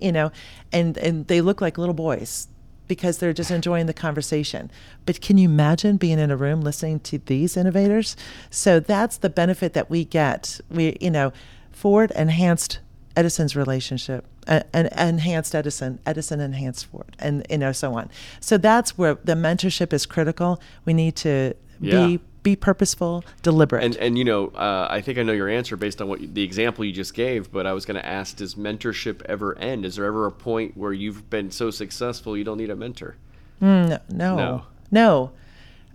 you 0.00 0.12
know, 0.12 0.30
and 0.72 0.98
and 0.98 1.26
they 1.28 1.40
look 1.40 1.60
like 1.60 1.78
little 1.78 1.94
boys 1.94 2.48
because 2.86 3.18
they're 3.18 3.32
just 3.32 3.50
enjoying 3.50 3.86
the 3.86 3.94
conversation. 3.94 4.70
But 5.06 5.20
can 5.20 5.38
you 5.38 5.48
imagine 5.48 5.96
being 5.96 6.18
in 6.18 6.30
a 6.30 6.36
room 6.36 6.60
listening 6.60 7.00
to 7.00 7.18
these 7.18 7.56
innovators? 7.56 8.14
So 8.50 8.78
that's 8.78 9.16
the 9.16 9.30
benefit 9.30 9.72
that 9.72 9.88
we 9.88 10.04
get. 10.04 10.60
We, 10.70 10.96
you 11.00 11.10
know, 11.10 11.32
Ford 11.70 12.12
enhanced 12.14 12.80
Edison's 13.16 13.54
relationship, 13.54 14.24
uh, 14.48 14.60
and 14.72 14.88
enhanced 14.96 15.54
Edison, 15.54 15.98
Edison 16.04 16.40
enhanced 16.40 16.86
Ford, 16.86 17.16
and 17.18 17.46
you 17.48 17.58
know 17.58 17.72
so 17.72 17.94
on. 17.94 18.10
So 18.40 18.58
that's 18.58 18.98
where 18.98 19.14
the 19.24 19.34
mentorship 19.34 19.92
is 19.92 20.06
critical. 20.06 20.60
We 20.84 20.94
need 20.94 21.16
to 21.16 21.54
Yeah. 21.80 22.06
be 22.06 22.20
be 22.42 22.54
purposeful, 22.56 23.24
deliberate. 23.42 23.82
And 23.82 23.96
and 23.96 24.18
you 24.18 24.24
know, 24.24 24.48
uh, 24.48 24.86
I 24.90 25.00
think 25.00 25.16
I 25.18 25.22
know 25.22 25.32
your 25.32 25.48
answer 25.48 25.76
based 25.76 26.02
on 26.02 26.08
what 26.08 26.20
you, 26.20 26.28
the 26.30 26.42
example 26.42 26.84
you 26.84 26.92
just 26.92 27.14
gave. 27.14 27.50
But 27.50 27.66
I 27.66 27.72
was 27.72 27.86
going 27.86 27.96
to 28.00 28.04
ask: 28.06 28.36
Does 28.36 28.54
mentorship 28.54 29.22
ever 29.26 29.56
end? 29.58 29.86
Is 29.86 29.96
there 29.96 30.04
ever 30.04 30.26
a 30.26 30.32
point 30.32 30.76
where 30.76 30.92
you've 30.92 31.30
been 31.30 31.50
so 31.50 31.70
successful 31.70 32.36
you 32.36 32.44
don't 32.44 32.58
need 32.58 32.68
a 32.70 32.76
mentor? 32.76 33.16
Mm, 33.62 33.98
no, 34.10 34.36
no, 34.36 34.62
No. 34.90 35.30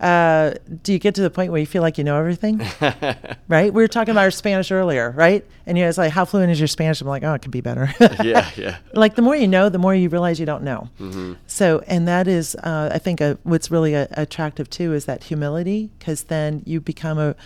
Uh, 0.00 0.54
do 0.82 0.94
you 0.94 0.98
get 0.98 1.14
to 1.14 1.20
the 1.20 1.28
point 1.28 1.52
where 1.52 1.60
you 1.60 1.66
feel 1.66 1.82
like 1.82 1.98
you 1.98 2.04
know 2.04 2.18
everything? 2.18 2.58
right? 3.48 3.72
We 3.72 3.82
were 3.82 3.88
talking 3.88 4.12
about 4.12 4.22
our 4.22 4.30
Spanish 4.30 4.72
earlier, 4.72 5.10
right? 5.10 5.46
And 5.66 5.76
you 5.76 5.84
was 5.84 5.98
like, 5.98 6.10
"How 6.12 6.24
fluent 6.24 6.50
is 6.50 6.58
your 6.58 6.68
Spanish?" 6.68 7.00
I'm 7.02 7.06
like, 7.06 7.22
"Oh, 7.22 7.34
it 7.34 7.42
could 7.42 7.50
be 7.50 7.60
better." 7.60 7.92
yeah, 8.22 8.50
yeah. 8.56 8.78
like 8.94 9.14
the 9.14 9.22
more 9.22 9.36
you 9.36 9.46
know, 9.46 9.68
the 9.68 9.78
more 9.78 9.94
you 9.94 10.08
realize 10.08 10.40
you 10.40 10.46
don't 10.46 10.64
know. 10.64 10.88
Mm-hmm. 10.98 11.34
So, 11.46 11.82
and 11.86 12.08
that 12.08 12.26
is, 12.28 12.54
uh, 12.56 12.90
I 12.92 12.98
think, 12.98 13.20
uh 13.20 13.36
what's 13.42 13.70
really 13.70 13.94
uh 13.94 14.06
attractive 14.12 14.70
too 14.70 14.94
is 14.94 15.04
that 15.04 15.24
humility, 15.24 15.90
because 15.98 16.24
then 16.24 16.62
you 16.64 16.80
become 16.80 17.18
a 17.18 17.36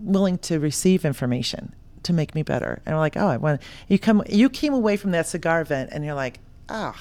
willing 0.00 0.38
to 0.38 0.58
receive 0.58 1.04
information 1.04 1.74
to 2.02 2.12
make 2.12 2.34
me 2.34 2.42
better. 2.42 2.82
And 2.84 2.96
we're 2.96 3.00
like, 3.00 3.16
oh, 3.16 3.28
I 3.28 3.36
want 3.36 3.62
you 3.86 3.98
come. 3.98 4.22
You 4.28 4.48
came 4.48 4.74
away 4.74 4.96
from 4.96 5.12
that 5.12 5.28
cigar 5.28 5.60
event, 5.60 5.90
and 5.92 6.04
you're 6.04 6.14
like, 6.14 6.40
ah, 6.68 6.98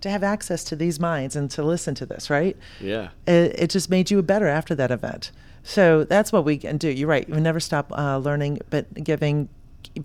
to 0.00 0.10
have 0.10 0.22
access 0.22 0.64
to 0.64 0.76
these 0.76 0.98
minds 1.00 1.36
and 1.36 1.50
to 1.52 1.62
listen 1.62 1.94
to 1.96 2.06
this, 2.06 2.30
right? 2.30 2.56
Yeah. 2.80 3.08
It, 3.26 3.54
it 3.58 3.70
just 3.70 3.90
made 3.90 4.10
you 4.10 4.22
better 4.22 4.46
after 4.46 4.74
that 4.74 4.90
event. 4.90 5.30
So 5.62 6.04
that's 6.04 6.32
what 6.32 6.44
we 6.44 6.56
can 6.58 6.78
do. 6.78 6.88
You're 6.90 7.08
right. 7.08 7.28
We 7.28 7.38
never 7.40 7.60
stop 7.60 7.92
uh, 7.96 8.18
learning, 8.18 8.60
but 8.70 8.92
giving 9.04 9.48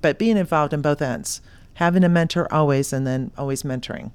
but 0.01 0.17
being 0.17 0.37
involved 0.37 0.73
in 0.73 0.81
both 0.81 1.01
ends, 1.01 1.41
having 1.75 2.03
a 2.03 2.09
mentor 2.09 2.51
always, 2.51 2.91
and 2.93 3.05
then 3.05 3.31
always 3.37 3.63
mentoring. 3.63 4.11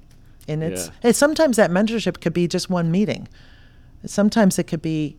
And 0.47 0.63
it's, 0.63 0.87
Yeah. 0.87 1.09
it's 1.09 1.19
sometimes 1.19 1.55
that 1.57 1.71
mentorship 1.71 2.19
could 2.19 2.33
be 2.33 2.47
just 2.47 2.69
one 2.69 2.91
meeting. 2.91 3.27
Sometimes 4.05 4.57
it 4.59 4.63
could 4.65 4.81
be 4.81 5.17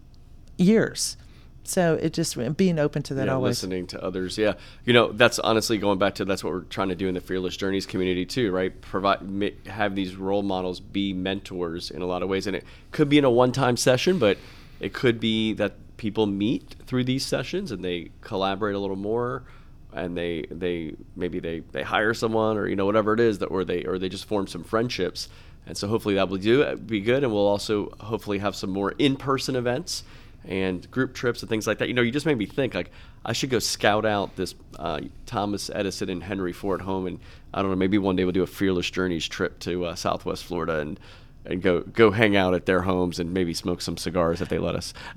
years. 0.59 1.17
So 1.65 1.95
it 1.95 2.13
just 2.13 2.37
being 2.57 2.79
open 2.79 3.03
to 3.05 3.15
that 3.15 3.27
yeah, 3.27 3.35
always. 3.35 3.63
listening 3.63 3.87
to 3.89 4.05
others. 4.05 4.37
Yeah, 4.37 4.55
you 4.85 4.93
know, 4.93 5.13
that's 5.13 5.39
honestly 5.39 5.79
going 5.79 5.99
back 5.99 6.17
to 6.17 6.25
that's 6.25 6.43
what 6.43 6.53
we're 6.53 6.63
trying 6.63 6.89
to 6.89 6.97
do 6.97 7.09
in 7.09 7.15
the 7.15 7.21
Fearless 7.21 7.57
Journeys 7.57 7.87
community 7.87 8.27
too, 8.27 8.51
right? 8.51 8.79
Provide 8.81 9.53
have 9.67 9.95
these 9.95 10.17
role 10.17 10.43
models 10.43 10.81
be 10.81 11.13
mentors 11.13 11.91
in 11.91 12.03
a 12.03 12.07
lot 12.07 12.23
of 12.23 12.29
ways, 12.29 12.47
and 12.47 12.57
it 12.57 12.65
could 12.91 13.09
be 13.09 13.19
in 13.19 13.25
a 13.25 13.31
one-time 13.31 13.77
session, 13.77 14.19
but 14.19 14.39
it 14.81 14.93
could 14.93 15.21
be 15.21 15.53
that 15.55 15.75
people 15.97 16.27
meet 16.27 16.75
through 16.87 17.05
these 17.05 17.25
sessions 17.25 17.71
and 17.71 17.85
they 17.85 18.11
collaborate 18.23 18.75
a 18.75 18.79
little 18.79 18.97
more, 18.97 19.45
and 19.93 20.17
they 20.17 20.45
they 20.51 20.97
maybe 21.15 21.39
they 21.39 21.61
they 21.71 21.85
hire 21.85 22.13
someone 22.13 22.57
or 22.57 22.67
you 22.67 22.75
know 22.75 22.87
whatever 22.87 23.15
it 23.15 23.21
is 23.21 23.39
that 23.39 23.47
or 23.47 23.65
they 23.65 23.85
or 23.85 23.99
they 23.99 24.09
just 24.09 24.25
form 24.25 24.49
some 24.49 24.65
friendships. 24.65 25.29
And 25.65 25.77
so 25.77 25.87
hopefully 25.87 26.17
that 26.17 26.29
will 26.29 26.39
do 26.39 26.75
be 26.75 27.01
good, 27.01 27.23
and 27.23 27.33
we'll 27.33 27.47
also 27.47 27.95
hopefully 28.01 28.41
have 28.41 28.57
some 28.57 28.71
more 28.71 28.93
in-person 28.99 29.55
events 29.55 30.03
and 30.45 30.91
group 30.91 31.15
trips 31.15 31.41
and 31.43 31.49
things 31.49 31.67
like 31.67 31.79
that. 31.79 31.89
You 31.89 31.95
know, 31.95 32.03
you 32.03 32.11
just 32.11 32.27
made 32.27 32.39
me 32.39 32.47
think 32.47 32.75
like 32.75 32.91
I 33.25 33.33
should 33.33 33.51
go 33.51 33.59
scout 33.59 34.05
out 34.05 34.37
this 34.37 34.55
uh, 34.79 35.01
Thomas 35.27 35.71
Edison 35.75 36.09
and 36.11 36.23
Henry 36.23 36.53
Ford 36.53 36.83
home, 36.83 37.07
and 37.07 37.21
I 37.55 37.63
don't 37.63 37.71
know, 37.71 37.77
maybe 37.77 37.99
one 37.99 38.17
day 38.17 38.25
we'll 38.25 38.33
do 38.33 38.43
a 38.43 38.47
Fearless 38.47 38.91
Journeys 38.91 39.27
trip 39.29 39.59
to 39.61 39.85
uh, 39.87 39.95
Southwest 39.95 40.45
Florida 40.45 40.79
and 40.81 40.99
and 41.45 41.61
go 41.61 41.81
go 41.81 42.13
hang 42.13 42.37
out 42.37 42.55
at 42.55 42.67
their 42.67 42.83
homes 42.83 43.19
and 43.19 43.35
maybe 43.35 43.53
smoke 43.53 43.81
some 43.83 43.97
cigars 43.97 44.41
if 44.41 44.49
they 44.49 44.59
let 44.59 44.77
us. 44.77 44.95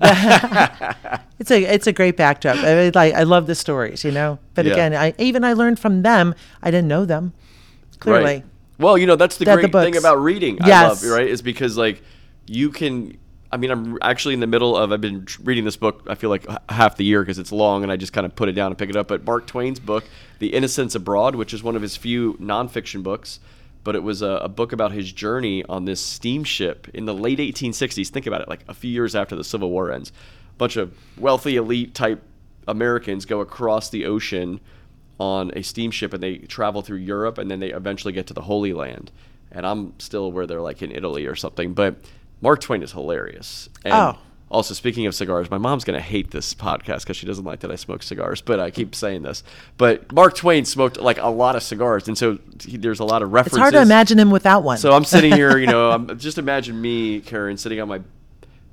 It's 1.38 1.50
a 1.50 1.62
it's 1.64 1.86
a 1.86 1.92
great 1.92 2.16
backdrop. 2.16 2.56
I 2.56 2.74
mean, 2.74 2.92
like 2.94 3.12
I 3.14 3.22
love 3.24 3.46
the 3.46 3.54
stories, 3.54 4.04
you 4.04 4.10
know. 4.10 4.38
But 4.54 4.64
Yeah. 4.64 4.72
again, 4.72 4.94
I 4.94 5.14
even 5.18 5.44
I 5.44 5.52
learned 5.52 5.78
from 5.78 6.02
them. 6.02 6.34
I 6.62 6.70
didn't 6.70 6.88
know 6.88 7.04
them 7.04 7.34
clearly. 8.00 8.24
Right. 8.24 8.44
Well, 8.78 8.96
you 8.98 9.06
know 9.06 9.16
that's 9.16 9.36
the 9.36 9.44
That 9.44 9.56
the 9.60 9.68
great 9.68 9.84
thing 9.84 9.96
about 9.96 10.16
reading. 10.16 10.62
I 10.62 10.68
Yes. 10.68 11.02
love 11.02 11.12
right 11.12 11.28
is 11.28 11.42
because 11.42 11.76
like 11.76 12.02
you 12.46 12.70
can. 12.70 13.18
I 13.50 13.56
mean, 13.56 13.70
I'm 13.70 13.98
actually 14.02 14.34
in 14.34 14.40
the 14.40 14.46
middle 14.46 14.76
of. 14.76 14.92
I've 14.92 15.00
been 15.00 15.26
reading 15.42 15.64
this 15.64 15.76
book. 15.76 16.04
I 16.08 16.14
feel 16.14 16.30
like 16.30 16.46
half 16.68 16.96
the 16.96 17.04
year 17.04 17.22
because 17.22 17.38
it's 17.38 17.52
long, 17.52 17.82
and 17.82 17.92
I 17.92 17.96
just 17.96 18.12
kind 18.12 18.26
of 18.26 18.34
put 18.34 18.48
it 18.48 18.52
down 18.52 18.72
and 18.72 18.78
pick 18.78 18.90
it 18.90 18.96
up. 18.96 19.08
But 19.08 19.24
Mark 19.24 19.46
Twain's 19.46 19.78
book, 19.78 20.04
*The 20.38 20.48
Innocents 20.48 20.94
Abroad*, 20.94 21.36
which 21.36 21.54
is 21.54 21.62
one 21.62 21.76
of 21.76 21.82
his 21.82 21.96
few 21.96 22.34
nonfiction 22.34 23.02
books, 23.02 23.38
but 23.84 23.94
it 23.94 24.02
was 24.02 24.20
a, 24.20 24.40
a 24.42 24.48
book 24.48 24.72
about 24.72 24.92
his 24.92 25.12
journey 25.12 25.64
on 25.64 25.84
this 25.84 26.00
steamship 26.00 26.88
in 26.92 27.04
the 27.04 27.14
late 27.14 27.38
1860s. 27.38 28.08
Think 28.08 28.26
about 28.26 28.40
it, 28.40 28.48
like 28.48 28.64
a 28.68 28.74
few 28.74 28.90
years 28.90 29.14
after 29.14 29.36
the 29.36 29.44
Civil 29.44 29.70
War 29.70 29.92
ends. 29.92 30.10
A 30.10 30.58
bunch 30.58 30.76
of 30.76 30.92
wealthy 31.16 31.56
elite 31.56 31.94
type 31.94 32.22
Americans 32.66 33.24
go 33.24 33.40
across 33.40 33.90
the 33.90 34.06
ocean 34.06 34.60
on 35.18 35.50
a 35.54 35.62
steamship 35.62 36.12
and 36.12 36.22
they 36.22 36.38
travel 36.38 36.82
through 36.82 36.98
Europe 36.98 37.38
and 37.38 37.50
then 37.50 37.60
they 37.60 37.72
eventually 37.72 38.12
get 38.12 38.26
to 38.26 38.34
the 38.34 38.42
Holy 38.42 38.72
Land. 38.72 39.10
And 39.52 39.64
I'm 39.64 39.98
still 39.98 40.32
where 40.32 40.46
they're 40.46 40.60
like 40.60 40.82
in 40.82 40.90
Italy 40.90 41.26
or 41.26 41.36
something. 41.36 41.72
But 41.72 41.96
Mark 42.40 42.60
Twain 42.60 42.82
is 42.82 42.92
hilarious. 42.92 43.68
And 43.84 43.94
Oh. 43.94 44.18
also, 44.50 44.74
speaking 44.74 45.06
of 45.06 45.14
cigars, 45.14 45.50
my 45.50 45.58
mom's 45.58 45.84
going 45.84 45.98
to 45.98 46.04
hate 46.04 46.30
this 46.30 46.54
podcast 46.54 47.00
because 47.00 47.16
she 47.16 47.26
doesn't 47.26 47.44
like 47.44 47.60
that 47.60 47.70
I 47.70 47.76
smoke 47.76 48.02
cigars, 48.02 48.40
but 48.40 48.60
I 48.60 48.70
keep 48.70 48.94
saying 48.94 49.22
this. 49.22 49.42
But 49.78 50.12
Mark 50.12 50.34
Twain 50.36 50.64
smoked 50.64 50.98
like 51.00 51.18
a 51.18 51.28
lot 51.28 51.56
of 51.56 51.62
cigars. 51.62 52.06
And 52.08 52.16
so 52.16 52.38
he, 52.64 52.76
there's 52.76 53.00
a 53.00 53.04
lot 53.04 53.22
of 53.22 53.32
references. 53.32 53.56
It's 53.56 53.60
hard 53.62 53.74
to 53.74 53.80
imagine 53.82 54.18
him 54.18 54.30
without 54.30 54.62
one. 54.62 54.78
So 54.78 54.92
I'm 54.92 55.04
sitting 55.04 55.32
here, 55.32 55.56
you 55.58 55.66
know, 55.66 55.90
I'm, 55.92 56.18
just 56.18 56.38
imagine 56.38 56.80
me, 56.80 57.20
Karin, 57.20 57.56
sitting 57.56 57.80
on 57.80 57.88
my 57.88 58.00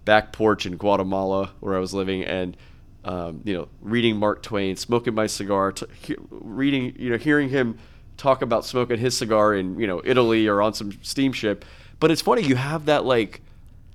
back 0.06 0.34
porch 0.34 0.66
in 0.66 0.76
Guatemala 0.78 1.52
where 1.62 1.76
I 1.76 1.80
was 1.80 1.94
living 1.94 2.24
and, 2.24 2.58
um, 3.06 3.42
you 3.46 3.54
know, 3.54 3.68
reading 3.82 4.18
Mark 4.18 4.44
Twain, 4.44 4.76
smoking 4.76 5.14
my 5.16 5.28
cigar, 5.28 5.72
t- 5.72 5.86
he- 6.02 6.16
reading, 6.30 6.94
you 6.98 7.10
know, 7.10 7.18
hearing 7.18 7.50
him 7.50 7.78
talk 8.18 8.42
about 8.42 8.66
smoking 8.66 8.98
his 8.98 9.18
cigar 9.18 9.56
in, 9.56 9.80
you 9.80 9.88
know, 9.88 10.02
Italy 10.06 10.48
or 10.48 10.62
on 10.62 10.74
some 10.74 10.92
steamship. 11.02 11.66
But 12.00 12.12
it's 12.12 12.22
funny, 12.22 12.44
you 12.44 12.56
have 12.56 12.86
that 12.86 13.06
like, 13.06 13.42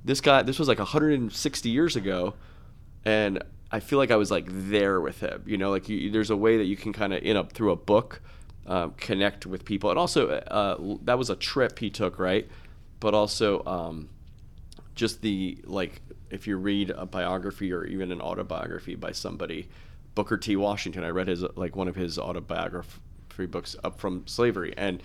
this 0.08 0.22
guy, 0.22 0.42
this 0.42 0.58
was 0.58 0.68
like 0.68 0.78
160 0.78 1.68
years 1.68 1.94
ago. 1.94 2.34
And 3.04 3.42
I 3.70 3.80
feel 3.80 3.98
like 3.98 4.10
I 4.10 4.16
was 4.16 4.30
like 4.30 4.46
there 4.48 5.00
with 5.00 5.20
him, 5.20 5.42
you 5.46 5.58
know, 5.58 5.70
like 5.70 5.88
you, 5.88 6.10
there's 6.10 6.30
a 6.30 6.36
way 6.36 6.56
that 6.56 6.64
you 6.64 6.76
can 6.76 6.94
kind 6.94 7.12
of, 7.12 7.22
in 7.22 7.36
a, 7.36 7.44
through 7.44 7.72
a 7.72 7.76
book, 7.76 8.22
um, 8.66 8.94
connect 8.96 9.44
with 9.44 9.66
people. 9.66 9.90
And 9.90 9.98
also, 9.98 10.30
uh, 10.30 10.96
that 11.04 11.18
was 11.18 11.28
a 11.28 11.36
trip 11.36 11.78
he 11.78 11.90
took, 11.90 12.18
right? 12.18 12.48
But 13.00 13.12
also, 13.14 13.62
um, 13.66 14.08
just 14.94 15.20
the 15.22 15.58
like 15.64 16.02
if 16.30 16.46
you 16.46 16.56
read 16.56 16.90
a 16.90 17.06
biography 17.06 17.72
or 17.72 17.84
even 17.84 18.10
an 18.10 18.20
autobiography 18.20 18.96
by 18.96 19.12
somebody 19.12 19.68
booker 20.16 20.36
t 20.36 20.56
washington 20.56 21.04
i 21.04 21.08
read 21.08 21.28
his 21.28 21.44
like 21.54 21.76
one 21.76 21.86
of 21.86 21.94
his 21.94 22.18
autobiography 22.18 23.46
books 23.46 23.76
up 23.84 24.00
from 24.00 24.26
slavery 24.26 24.74
and 24.76 25.00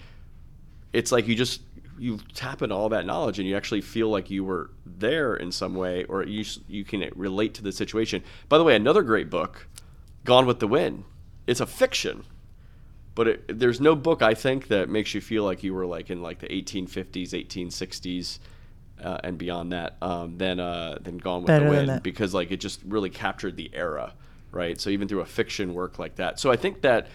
it's 0.93 1.11
like 1.11 1.27
you 1.27 1.35
just 1.35 1.61
you 1.98 2.20
tap 2.34 2.61
into 2.61 2.76
all 2.76 2.90
that 2.90 3.06
knowledge 3.06 3.40
and 3.40 3.48
you 3.48 3.56
actually 3.56 3.82
feel 3.82 4.10
like 4.10 4.30
you 4.30 4.44
were 4.44 4.72
there 4.86 5.36
in 5.36 5.52
some 5.52 5.76
way 5.76 6.03
or 6.06 6.24
you 6.24 6.45
you 6.68 6.84
can 6.84 7.10
relate 7.15 7.53
to 7.56 7.64
the 7.64 7.72
situation. 7.72 8.24
By 8.49 8.57
the 8.57 8.64
way 8.64 8.76
another 8.76 9.03
great 9.03 9.30
book 9.30 9.68
gone 10.24 10.45
with 10.45 10.60
the 10.60 10.68
wind 10.68 11.03
it's 11.45 11.60
a 11.60 11.65
fiction 11.65 12.24
but 13.15 13.28
it, 13.28 13.60
there's 13.60 13.80
no 13.80 13.95
book 13.95 14.22
I 14.22 14.34
think 14.34 14.68
that 14.70 14.90
makes 14.90 15.14
you 15.14 15.22
feel 15.22 15.44
like 15.44 15.64
you 15.64 15.74
were 15.74 15.86
like 15.86 16.10
in 16.10 16.22
like 16.22 16.40
the 16.40 16.48
1850s, 16.48 17.30
1860s, 17.30 18.40
uh, 19.03 19.18
and 19.24 19.38
beyond 19.38 19.72
that 19.72 19.98
um, 20.02 20.38
than 20.38 20.60
uh, 20.60 20.98
than 21.02 21.18
Gone 21.18 21.41
with 21.41 21.48
Better 21.48 21.65
the 21.65 21.72
Wind 21.72 22.03
because 22.03 22.34
like 22.34 22.52
it 22.52 22.57
just 22.57 22.82
really 22.86 23.10
captured 23.10 23.56
the 23.56 23.70
era, 23.74 24.14
right? 24.52 24.80
So 24.80 24.90
even 24.90 25.07
through 25.07 25.22
a 25.22 25.26
fiction 25.26 25.74
work 25.74 25.99
like 25.99 26.15
that, 26.15 26.40
so 26.40 26.52
I 26.52 26.56
think 26.56 26.82
that 26.82 27.07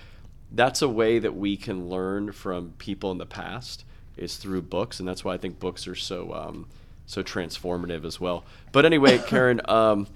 that's 0.53 0.83
a 0.83 0.89
way 0.89 1.19
that 1.19 1.35
we 1.35 1.57
can 1.57 1.89
learn 1.89 2.33
from 2.33 2.75
people 2.79 3.11
in 3.11 3.19
the 3.19 3.27
past 3.27 3.85
is 4.19 4.37
through 4.37 4.63
books, 4.63 5.01
and 5.01 5.09
that's 5.09 5.25
why 5.25 5.35
I 5.35 5.39
think 5.39 5.59
books 5.59 5.87
are 5.87 5.95
so 5.95 6.33
um, 6.35 6.67
so 7.07 7.23
transformative 7.23 8.05
as 8.05 8.21
well. 8.21 8.45
But 8.73 8.85
anyway, 8.85 9.19
Karin. 9.27 9.61
Um, 9.69 10.07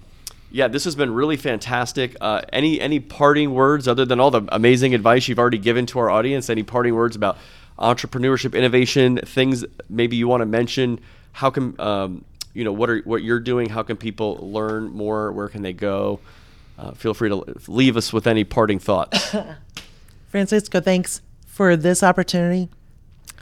yeah, 0.54 0.68
this 0.68 0.84
has 0.84 0.94
been 0.94 1.14
really 1.14 1.38
fantastic. 1.38 2.14
Uh, 2.20 2.42
any 2.52 2.80
any 2.80 3.00
parting 3.00 3.54
words 3.54 3.88
other 3.88 4.04
than 4.04 4.20
all 4.20 4.30
the 4.30 4.42
amazing 4.52 4.94
advice 4.94 5.26
you've 5.26 5.38
already 5.38 5.58
given 5.58 5.86
to 5.86 5.98
our 5.98 6.10
audience? 6.10 6.50
Any 6.50 6.62
parting 6.62 6.94
words 6.94 7.16
about 7.16 7.38
entrepreneurship, 7.78 8.54
innovation, 8.54 9.18
things 9.24 9.64
maybe 9.88 10.16
you 10.16 10.28
want 10.28 10.42
to 10.42 10.46
mention? 10.46 11.00
How 11.32 11.48
can 11.48 11.80
um, 11.80 12.24
you 12.52 12.64
know 12.64 12.72
what 12.72 12.90
are 12.90 13.00
what 13.00 13.22
you're 13.22 13.40
doing? 13.40 13.70
How 13.70 13.82
can 13.82 13.96
people 13.96 14.36
learn 14.52 14.90
more? 14.90 15.32
Where 15.32 15.48
can 15.48 15.62
they 15.62 15.72
go? 15.72 16.20
Uh, 16.78 16.92
feel 16.92 17.14
free 17.14 17.30
to 17.30 17.44
leave 17.66 17.96
us 17.96 18.12
with 18.12 18.26
any 18.26 18.44
parting 18.44 18.78
thoughts. 18.78 19.34
Francisco, 20.28 20.80
thanks 20.80 21.22
for 21.46 21.76
this 21.76 22.02
opportunity. 22.02 22.68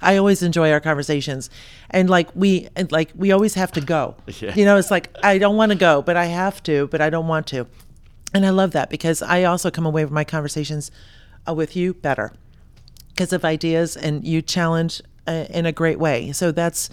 I 0.02 0.16
always 0.16 0.42
enjoy 0.42 0.72
our 0.72 0.80
conversations, 0.80 1.50
and 1.90 2.08
like 2.08 2.34
we, 2.34 2.68
and 2.76 2.90
like 2.90 3.10
we 3.14 3.32
always 3.32 3.54
have 3.54 3.72
to 3.72 3.80
go. 3.80 4.16
Yeah. 4.40 4.54
You 4.54 4.64
know, 4.64 4.76
it's 4.78 4.90
like 4.90 5.14
I 5.22 5.38
don't 5.38 5.56
want 5.56 5.72
to 5.72 5.76
go, 5.78 6.02
but 6.02 6.16
I 6.16 6.26
have 6.26 6.62
to, 6.62 6.86
but 6.86 7.00
I 7.00 7.10
don't 7.10 7.26
want 7.26 7.46
to, 7.48 7.66
and 8.32 8.46
I 8.46 8.50
love 8.50 8.70
that 8.72 8.88
because 8.88 9.20
I 9.20 9.44
also 9.44 9.70
come 9.70 9.84
away 9.84 10.04
from 10.04 10.14
my 10.14 10.24
conversations 10.24 10.90
uh, 11.46 11.52
with 11.52 11.76
you 11.76 11.92
better 11.92 12.32
because 13.10 13.32
of 13.32 13.44
ideas, 13.44 13.96
and 13.96 14.24
you 14.26 14.40
challenge 14.40 15.02
uh, 15.26 15.46
in 15.50 15.66
a 15.66 15.72
great 15.72 15.98
way. 15.98 16.32
So 16.32 16.52
that's 16.52 16.88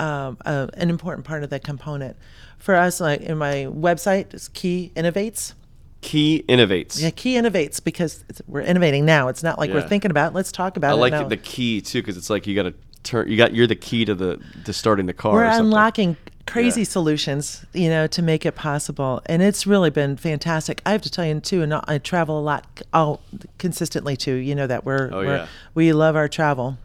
um, 0.00 0.36
uh, 0.44 0.66
an 0.74 0.90
important 0.90 1.24
part 1.26 1.44
of 1.44 1.50
the 1.50 1.60
component 1.60 2.16
for 2.58 2.74
us. 2.74 3.00
Like 3.00 3.20
in 3.22 3.38
my 3.38 3.66
website, 3.70 4.34
it's 4.34 4.48
Key 4.48 4.92
Innovates. 4.96 5.54
Key 6.02 6.44
innovates. 6.48 7.00
Yeah, 7.00 7.10
Key 7.10 7.34
Innovates 7.36 7.82
because 7.82 8.24
we're 8.46 8.60
innovating 8.62 9.04
now. 9.06 9.28
It's 9.28 9.42
not 9.42 9.58
like 9.58 9.68
Yeah. 9.70 9.76
we're 9.76 9.88
thinking 9.88 10.10
about. 10.10 10.32
it. 10.32 10.34
Let's 10.34 10.52
talk 10.52 10.76
about 10.76 10.90
I 10.92 10.94
it. 10.94 11.00
like 11.00 11.12
now. 11.12 11.28
the 11.28 11.36
key 11.36 11.80
too 11.80 12.02
because 12.02 12.16
it's 12.16 12.28
like 12.28 12.46
you 12.46 12.54
got 12.54 12.64
to 12.64 12.74
turn. 13.04 13.30
You 13.30 13.36
got 13.36 13.54
you're 13.54 13.66
the 13.68 13.76
key 13.76 14.04
to 14.04 14.14
the 14.14 14.40
to 14.64 14.72
starting 14.72 15.06
the 15.06 15.12
car. 15.14 15.32
we're 15.32 15.44
or 15.46 15.50
something. 15.52 15.66
unlocking 15.66 16.16
crazy 16.44 16.80
Yeah. 16.80 16.86
solutions, 16.88 17.64
you 17.72 17.88
know, 17.88 18.08
to 18.08 18.20
make 18.20 18.44
it 18.44 18.56
possible, 18.56 19.22
and 19.26 19.42
it's 19.42 19.64
really 19.64 19.90
been 19.90 20.16
fantastic. 20.16 20.82
I 20.84 20.90
have 20.90 21.02
to 21.02 21.10
tell 21.10 21.24
you 21.24 21.38
too, 21.38 21.62
and 21.62 21.72
I 21.72 21.98
travel 21.98 22.36
a 22.38 22.42
lot, 22.42 22.82
all 22.92 23.20
consistently 23.58 24.16
too. 24.16 24.34
You 24.34 24.56
know 24.56 24.66
that 24.66 24.84
we're, 24.84 25.08
Oh, 25.12 25.18
we're 25.18 25.36
yeah. 25.36 25.46
we 25.74 25.92
love 25.92 26.16
our 26.16 26.26
travel. 26.28 26.78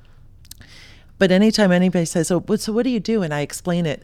But 1.18 1.32
anytime 1.32 1.72
anybody 1.72 2.06
says, 2.06 2.30
oh, 2.30 2.44
"So, 2.48 2.56
so 2.58 2.72
what 2.72 2.84
do 2.84 2.92
you 2.92 3.00
do?" 3.00 3.24
and 3.24 3.34
I 3.34 3.40
explain 3.42 3.88
it, 3.88 4.04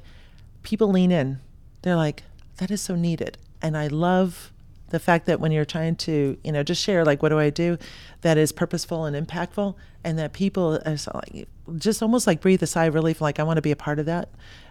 people 0.64 0.90
lean 0.90 1.12
in. 1.12 1.38
They're 1.84 1.96
like, 1.96 2.24
"That 2.58 2.72
is 2.72 2.82
so 2.82 2.96
needed," 2.96 3.38
and 3.62 3.78
I 3.78 3.86
love 3.86 4.52
the 4.94 5.00
fact 5.00 5.26
that 5.26 5.40
when 5.40 5.52
you're 5.52 5.66
trying 5.66 5.96
to, 5.96 6.38
you 6.44 6.52
know, 6.52 6.62
just 6.62 6.80
share 6.80 7.04
like, 7.04 7.24
"What 7.24 7.30
do 7.30 7.40
I 7.40 7.50
do?" 7.50 7.80
that 8.22 8.38
is 8.38 8.52
purposeful 8.52 9.06
and 9.06 9.16
impactful, 9.16 9.74
and 10.04 10.20
that 10.20 10.34
people 10.34 10.80
so, 10.96 11.12
like, 11.16 11.48
just 11.78 12.04
almost 12.04 12.28
like 12.28 12.42
breathe 12.42 12.62
a 12.62 12.68
sigh 12.68 12.86
of 12.86 12.94
relief, 12.94 13.20
like, 13.20 13.40
"I 13.40 13.44
want 13.44 13.58
to 13.58 13.62
be 13.64 13.72
a 13.72 13.76
part 13.76 13.98
of 13.98 14.06
that," 14.06 14.30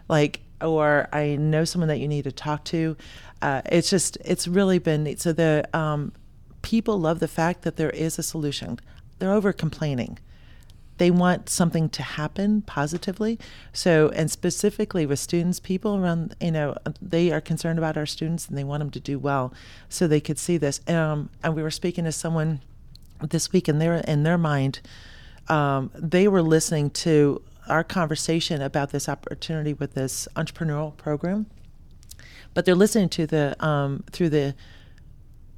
like, 0.09 0.41
or 0.61 1.09
I 1.13 1.35
know 1.35 1.65
someone 1.65 1.89
that 1.89 1.99
you 1.99 2.07
need 2.07 2.23
to 2.23 2.33
talk 2.33 2.65
to. 2.67 2.97
Uh, 3.43 3.63
it's 3.67 3.91
just, 3.91 4.17
it's 4.25 4.47
really 4.47 4.79
been 4.79 5.03
neat. 5.03 5.21
So 5.21 5.33
the 5.33 5.69
um, 5.75 6.13
people 6.63 7.01
love 7.01 7.19
the 7.19 7.27
fact 7.27 7.63
that 7.63 7.77
there 7.77 7.91
is 7.91 8.17
a 8.17 8.23
solution. 8.23 8.79
They're 9.19 9.33
over 9.33 9.53
complaining 9.53 10.19
they 11.03 11.11
want 11.11 11.49
something 11.49 11.89
to 11.89 12.01
happen 12.01 12.63
positively. 12.63 13.37
So 13.73 14.13
and 14.15 14.31
specifically 14.31 15.05
with 15.05 15.19
students 15.19 15.59
people 15.59 15.97
around 15.97 16.37
you 16.41 16.53
know 16.53 16.77
they 17.01 17.33
are 17.33 17.41
concerned 17.41 17.77
about 17.81 17.97
our 17.97 18.07
students 18.07 18.47
and 18.47 18.57
they 18.57 18.63
want 18.63 18.83
them 18.83 18.91
to 18.91 19.01
do 19.01 19.19
well. 19.19 19.53
So 19.89 20.07
they 20.07 20.21
could 20.21 20.39
see 20.39 20.59
this. 20.59 20.81
Um, 20.89 21.29
and 21.43 21.57
we 21.57 21.63
were 21.65 21.73
speaking 21.73 22.05
to 22.05 22.13
someone 22.13 22.61
this 23.21 23.53
week 23.53 23.69
in 23.69 23.81
their 23.81 23.95
in 23.95 24.23
their 24.23 24.39
mind, 24.39 24.79
um, 25.49 25.91
they 25.93 26.29
were 26.29 26.41
listening 26.41 26.91
to 26.91 27.43
our 27.69 27.83
conversation 27.83 28.63
about 28.63 28.91
this 28.91 29.09
opportunity 29.09 29.73
with 29.73 29.95
this 29.95 30.29
entrepreneurial 30.37 30.97
program, 30.97 31.47
but 32.55 32.65
they're 32.65 32.77
listening 32.77 33.09
to 33.09 33.27
the 33.27 33.57
um, 33.59 34.05
through 34.13 34.29
the 34.29 34.55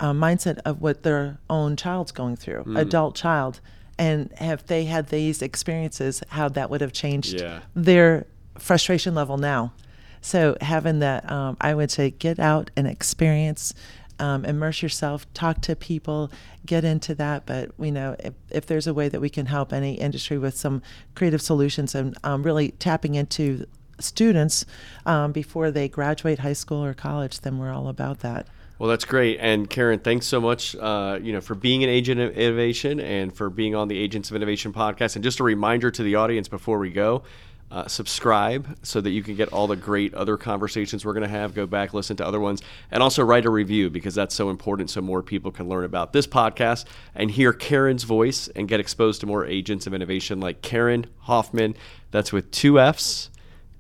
uh, 0.01 0.15
mindset 0.15 0.59
of 0.65 0.81
what 0.81 1.03
their 1.03 1.37
own 1.51 1.77
child's 1.77 2.13
going 2.13 2.37
through, 2.37 2.63
adult 2.79 3.15
child, 3.15 3.61
and 3.99 4.31
have 4.39 4.67
they 4.67 4.85
had 4.85 5.09
these 5.09 5.43
experiences, 5.43 6.23
how 6.29 6.49
that 6.51 6.71
would 6.71 6.81
have 6.81 6.93
changed 6.93 7.41
Yeah. 7.41 7.61
their 7.75 8.27
frustration 8.59 9.15
level 9.15 9.37
now. 9.37 9.73
So 10.21 10.57
having 10.61 11.01
that, 11.01 11.31
um, 11.31 11.57
I 11.61 11.75
would 11.75 11.91
say, 11.91 12.11
get 12.11 12.39
out 12.39 12.71
and 12.77 12.87
experience, 12.87 13.75
um, 14.19 14.45
immerse 14.45 14.83
yourself, 14.83 15.27
talk 15.35 15.61
to 15.63 15.77
people, 15.77 16.31
get 16.65 16.85
into 16.85 17.15
that. 17.17 17.45
But 17.47 17.73
we 17.77 17.91
know 17.91 18.17
if, 18.19 18.33
if 18.51 18.67
there's 18.67 18.87
a 18.87 18.95
way 18.95 19.09
that 19.09 19.21
we 19.21 19.29
can 19.29 19.47
help 19.47 19.73
any 19.73 19.95
industry 19.95 20.39
with 20.39 20.57
some 20.57 20.83
creative 21.15 21.43
solutions 21.43 21.95
and 21.95 22.17
um, 22.25 22.43
really 22.43 22.71
tapping 22.73 23.17
into 23.17 23.67
students 24.01 24.65
um, 25.05 25.33
before 25.33 25.71
they 25.71 25.89
graduate 25.89 26.39
high 26.41 26.53
school 26.55 26.83
or 26.85 26.95
college, 26.95 27.41
then 27.41 27.59
we're 27.59 27.73
all 27.73 27.89
about 27.89 28.21
that. 28.21 28.47
Well, 28.79 28.91
that's 28.91 29.05
great. 29.05 29.39
And 29.41 29.71
Karin, 29.71 30.01
thanks 30.01 30.27
so 30.27 30.41
much, 30.41 30.75
uh, 30.75 31.19
you 31.23 31.33
know, 31.33 31.41
for 31.41 31.55
being 31.55 31.85
an 31.85 31.91
agent 31.91 32.21
of 32.21 32.37
innovation 32.37 32.99
and 32.99 33.33
for 33.33 33.49
being 33.49 33.75
on 33.77 33.87
the 33.87 33.97
Agents 33.97 34.31
of 34.31 34.37
Innovation 34.37 34.73
podcast. 34.73 35.15
And 35.15 35.23
just 35.23 35.39
a 35.39 35.45
reminder 35.45 35.93
to 35.93 36.03
the 36.03 36.17
audience 36.17 36.49
before 36.49 36.79
we 36.79 36.91
go, 36.91 37.23
uh, 37.71 37.87
subscribe 37.87 38.77
so 38.83 39.01
that 39.01 39.11
you 39.11 39.23
can 39.23 39.37
get 39.37 39.53
all 39.53 39.69
the 39.69 39.77
great 39.77 40.13
other 40.15 40.37
conversations 40.37 41.05
we're 41.05 41.13
going 41.13 41.23
to 41.23 41.29
have. 41.29 41.55
Go 41.55 41.67
back, 41.67 41.95
listen 41.95 42.17
to 42.17 42.27
other 42.27 42.41
ones, 42.41 42.63
and 42.91 43.01
also 43.03 43.23
write 43.23 43.47
a 43.47 43.51
review 43.51 43.91
because 43.91 44.15
that's 44.15 44.35
so 44.35 44.51
important 44.51 44.91
so 44.91 45.01
more 45.01 45.23
people 45.23 45.53
can 45.53 45.69
learn 45.69 45.85
about 45.85 46.13
this 46.13 46.27
podcast 46.27 46.85
and 47.15 47.31
hear 47.31 47.53
Karin's 47.53 48.05
voice 48.05 48.49
and 48.49 48.69
get 48.69 48.81
exposed 48.81 49.21
to 49.21 49.27
more 49.27 49.47
agents 49.47 49.87
of 49.87 49.95
innovation 49.95 50.41
like 50.41 50.63
Karin 50.63 51.07
Hoffman. 51.21 51.77
That's 52.11 52.33
with 52.33 52.51
two 52.51 52.81
F's, 52.81 53.31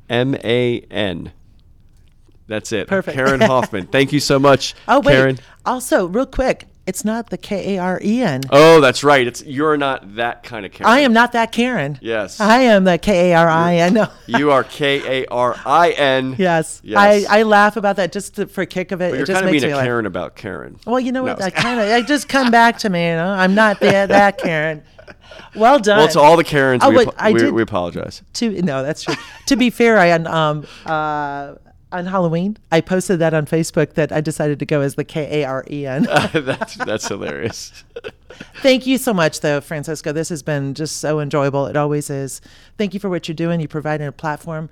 M 0.08 0.36
A 0.44 0.80
N. 0.90 1.32
That's 2.46 2.72
it. 2.72 2.88
Perfect. 2.88 3.16
Karin 3.16 3.40
Hoffman. 3.40 3.86
Thank 3.86 4.12
you 4.12 4.20
so 4.20 4.38
much, 4.38 4.74
Oh 4.88 5.00
wait! 5.00 5.12
Karin. 5.14 5.38
Also, 5.64 6.06
real 6.06 6.26
quick, 6.26 6.66
it's 6.86 7.02
not 7.04 7.30
the 7.30 7.38
K 7.38 7.76
A 7.76 7.80
R 7.82 8.00
E 8.04 8.20
N. 8.20 8.42
Oh, 8.50 8.82
that's 8.82 9.02
right. 9.02 9.26
It's 9.26 9.42
you're 9.44 9.78
not 9.78 10.16
that 10.16 10.42
kind 10.42 10.66
of 10.66 10.72
Karen. 10.72 10.92
I 10.92 11.00
am 11.00 11.14
not 11.14 11.32
that 11.32 11.52
Karen. 11.52 11.98
Yes. 12.02 12.38
I 12.40 12.58
am 12.60 12.84
the 12.84 12.98
K 12.98 13.30
A 13.32 13.38
R 13.38 13.48
I 13.48 13.76
N. 13.76 14.06
You 14.26 14.50
are 14.52 14.62
K 14.62 15.22
A 15.22 15.26
R 15.28 15.56
I 15.64 15.92
N. 15.92 16.36
Yes. 16.38 16.82
Yes. 16.84 17.26
I, 17.30 17.38
I 17.38 17.42
laugh 17.44 17.78
about 17.78 17.96
that 17.96 18.12
just 18.12 18.36
to, 18.36 18.46
for 18.46 18.60
a 18.60 18.66
kick 18.66 18.92
of 18.92 19.00
it. 19.00 19.08
But 19.10 19.14
it 19.14 19.16
you're 19.16 19.26
just 19.26 19.40
kind 19.40 19.46
of 19.46 19.50
being 19.52 19.62
me 19.64 19.70
a 19.70 19.76
laugh. 19.76 19.86
Karen 19.86 20.04
about 20.04 20.36
Karen. 20.36 20.78
Well, 20.86 21.00
you 21.00 21.12
know 21.12 21.22
what? 21.22 21.38
No. 21.38 21.46
I 21.46 21.50
kind 21.66 21.80
of, 21.80 21.88
I 21.88 22.02
just 22.02 22.28
come 22.28 22.50
back 22.50 22.76
to 22.80 22.90
me. 22.90 23.06
You 23.08 23.14
know, 23.14 23.28
I'm 23.28 23.54
not 23.54 23.80
that 23.80 24.10
that 24.10 24.36
Karen. 24.36 24.82
Well 25.54 25.78
done. 25.78 25.98
Well, 25.98 26.08
to 26.08 26.20
all 26.20 26.36
the 26.36 26.44
Karens, 26.44 26.82
Oh, 26.84 26.90
we, 26.90 27.06
apo- 27.06 27.32
we, 27.32 27.38
did- 27.38 27.52
we 27.52 27.62
apologize. 27.62 28.20
to 28.34 28.60
no, 28.62 28.82
that's 28.82 29.04
true. 29.04 29.14
to 29.46 29.56
be 29.56 29.70
fair, 29.70 29.96
I 29.98 30.10
um 30.10 30.66
uh 30.84 31.54
on 31.94 32.06
Halloween 32.06 32.56
I 32.72 32.80
posted 32.80 33.18
that 33.20 33.32
on 33.34 33.46
Facebook 33.46 33.94
that 33.94 34.12
I 34.12 34.20
decided 34.20 34.58
to 34.58 34.66
go 34.66 34.80
as 34.80 34.96
the 34.96 35.04
K 35.04 35.42
A 35.42 35.44
R 35.44 35.64
E 35.70 35.86
N. 35.86 36.02
that's 36.32 36.74
that's 36.74 37.08
hilarious. 37.08 37.84
Thank 38.56 38.86
you 38.86 38.98
so 38.98 39.14
much, 39.14 39.40
though, 39.40 39.60
Francisco. 39.60 40.12
This 40.12 40.28
has 40.28 40.42
been 40.42 40.74
just 40.74 40.96
so 40.98 41.20
enjoyable. 41.20 41.66
It 41.66 41.76
always 41.76 42.10
is. 42.10 42.40
Thank 42.76 42.94
you 42.94 43.00
for 43.00 43.08
what 43.08 43.28
you're 43.28 43.34
doing. 43.34 43.60
You 43.60 43.68
provided 43.68 44.06
a 44.06 44.12
platform 44.12 44.68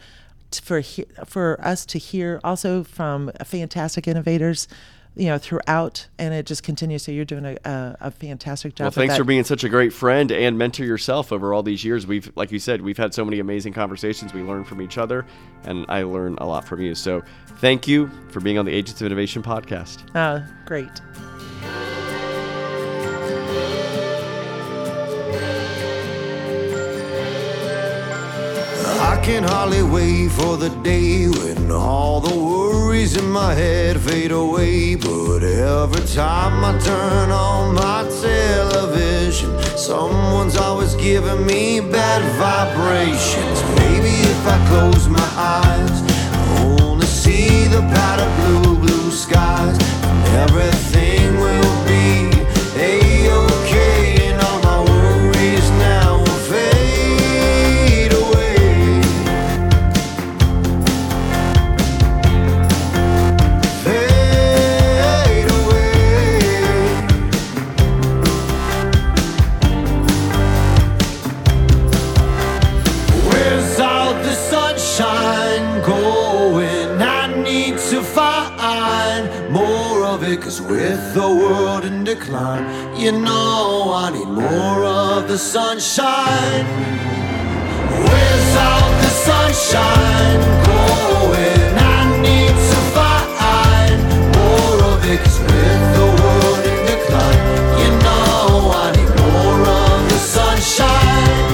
t- 0.51 0.61
for 0.63 0.83
for 1.25 1.61
us 1.65 1.87
to 1.87 1.99
hear 1.99 2.41
also 2.43 2.83
from 2.83 3.31
fantastic 3.45 4.09
innovators, 4.09 4.67
you 5.15 5.27
know, 5.27 5.39
throughout, 5.39 6.07
and 6.19 6.33
it 6.33 6.47
just 6.47 6.63
continues. 6.63 7.03
So 7.03 7.13
you're 7.13 7.25
doing 7.25 7.45
a, 7.45 7.57
a, 7.65 7.97
a 8.01 8.11
fantastic 8.11 8.75
job. 8.75 8.85
Well, 8.85 8.91
thanks 8.93 9.17
for 9.17 9.25
being 9.25 9.45
such 9.45 9.65
a 9.65 9.69
great 9.69 9.93
friend 9.93 10.33
and 10.33 10.57
mentor 10.57 10.85
yourself 10.85 11.33
over 11.33 11.53
all 11.53 11.63
these 11.63 11.85
years. 11.85 12.07
We've, 12.07 12.31
like 12.35 12.51
you 12.53 12.59
said, 12.59 12.81
we've 12.81 12.97
had 12.97 13.13
so 13.13 13.25
many 13.25 13.39
amazing 13.39 13.73
conversations. 13.73 14.33
We 14.33 14.43
learn 14.43 14.65
from 14.65 14.81
each 14.81 14.99
other, 14.99 15.27
and 15.65 15.85
I 15.89 16.03
learn 16.03 16.37
a 16.39 16.47
lot 16.47 16.67
from 16.67 16.81
you. 16.81 16.95
So, 16.95 17.23
thank 17.59 17.87
you 17.87 18.11
for 18.31 18.41
being 18.41 18.59
on 18.59 18.65
the 18.65 18.73
Agents 18.73 19.01
of 19.01 19.07
Innovation 19.07 19.43
podcast. 19.43 20.05
Uh, 20.15 20.47
great. 20.65 20.91
I 29.11 29.21
can 29.21 29.43
hardly 29.43 29.83
wait 29.83 30.31
for 30.31 30.57
the 30.57 30.71
day 30.83 31.27
when 31.29 31.73
all 31.73 32.21
the 32.21 32.37
worries 32.39 33.17
in 33.17 33.29
my 33.29 33.53
head 33.53 34.01
fade 34.01 34.31
away. 34.31 34.95
But 34.95 35.43
every 35.43 36.07
time 36.07 36.65
I 36.65 36.79
turn 36.79 37.31
on 37.33 37.75
my 37.75 38.05
television, 38.23 39.51
someone's 39.77 40.57
always 40.57 40.95
giving 40.95 41.45
me 41.45 41.81
bad 41.81 42.23
vibrations. 42.47 43.59
Maybe 43.81 44.15
if 44.35 44.47
I 44.47 44.59
close 44.71 45.09
my 45.09 45.31
eyes, 45.59 45.99
I 46.39 46.79
only 46.83 47.07
see 47.07 47.67
the 47.67 47.83
powder 47.95 48.31
blue, 48.39 48.77
blue 48.79 49.11
skies, 49.11 49.79
and 50.11 50.27
everything 50.47 51.32
the 85.33 85.39
sunshine. 85.39 86.67
Where's 88.05 88.57
all 88.67 88.91
the 89.01 89.13
sunshine 89.29 90.41
going? 90.69 91.73
I 91.97 92.21
need 92.21 92.55
to 92.71 92.79
find 92.97 93.99
more 94.37 94.79
of 94.93 95.01
it. 95.11 95.21
Cause 95.25 95.41
with 95.41 95.85
the 95.97 96.09
world 96.21 96.59
in 96.71 96.79
decline, 96.85 97.43
you 97.81 97.91
know 98.05 98.77
I 98.85 98.93
need 98.95 99.13
more 99.25 99.61
of 99.81 99.99
the 100.13 100.21
sunshine. 100.37 101.49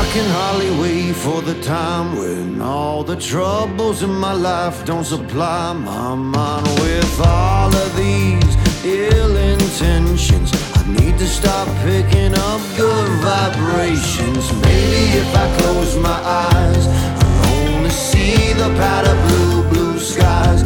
I 0.00 0.04
can 0.12 0.28
hardly 0.38 0.72
wait 0.82 1.14
for 1.14 1.40
the 1.40 1.54
time 1.62 2.16
when 2.18 2.60
all 2.60 3.04
the 3.04 3.14
troubles 3.14 4.02
in 4.02 4.10
my 4.10 4.32
life 4.32 4.84
don't 4.84 5.04
supply 5.04 5.72
my 5.72 6.16
mind 6.16 6.66
with 6.80 7.20
all 7.20 7.72
of 7.72 7.96
these 7.96 8.56
ill 8.84 9.36
intentions. 9.36 10.73
Need 10.86 11.16
to 11.16 11.26
stop 11.26 11.66
picking 11.82 12.34
up 12.34 12.60
good 12.76 13.08
vibrations. 13.24 14.52
Maybe 14.60 15.16
if 15.16 15.34
I 15.34 15.56
close 15.56 15.96
my 15.96 16.10
eyes, 16.10 16.86
I'll 16.86 17.72
only 17.72 17.88
see 17.88 18.52
the 18.52 18.68
powder 18.76 19.16
blue, 19.26 19.62
blue 19.70 19.98
skies, 19.98 20.62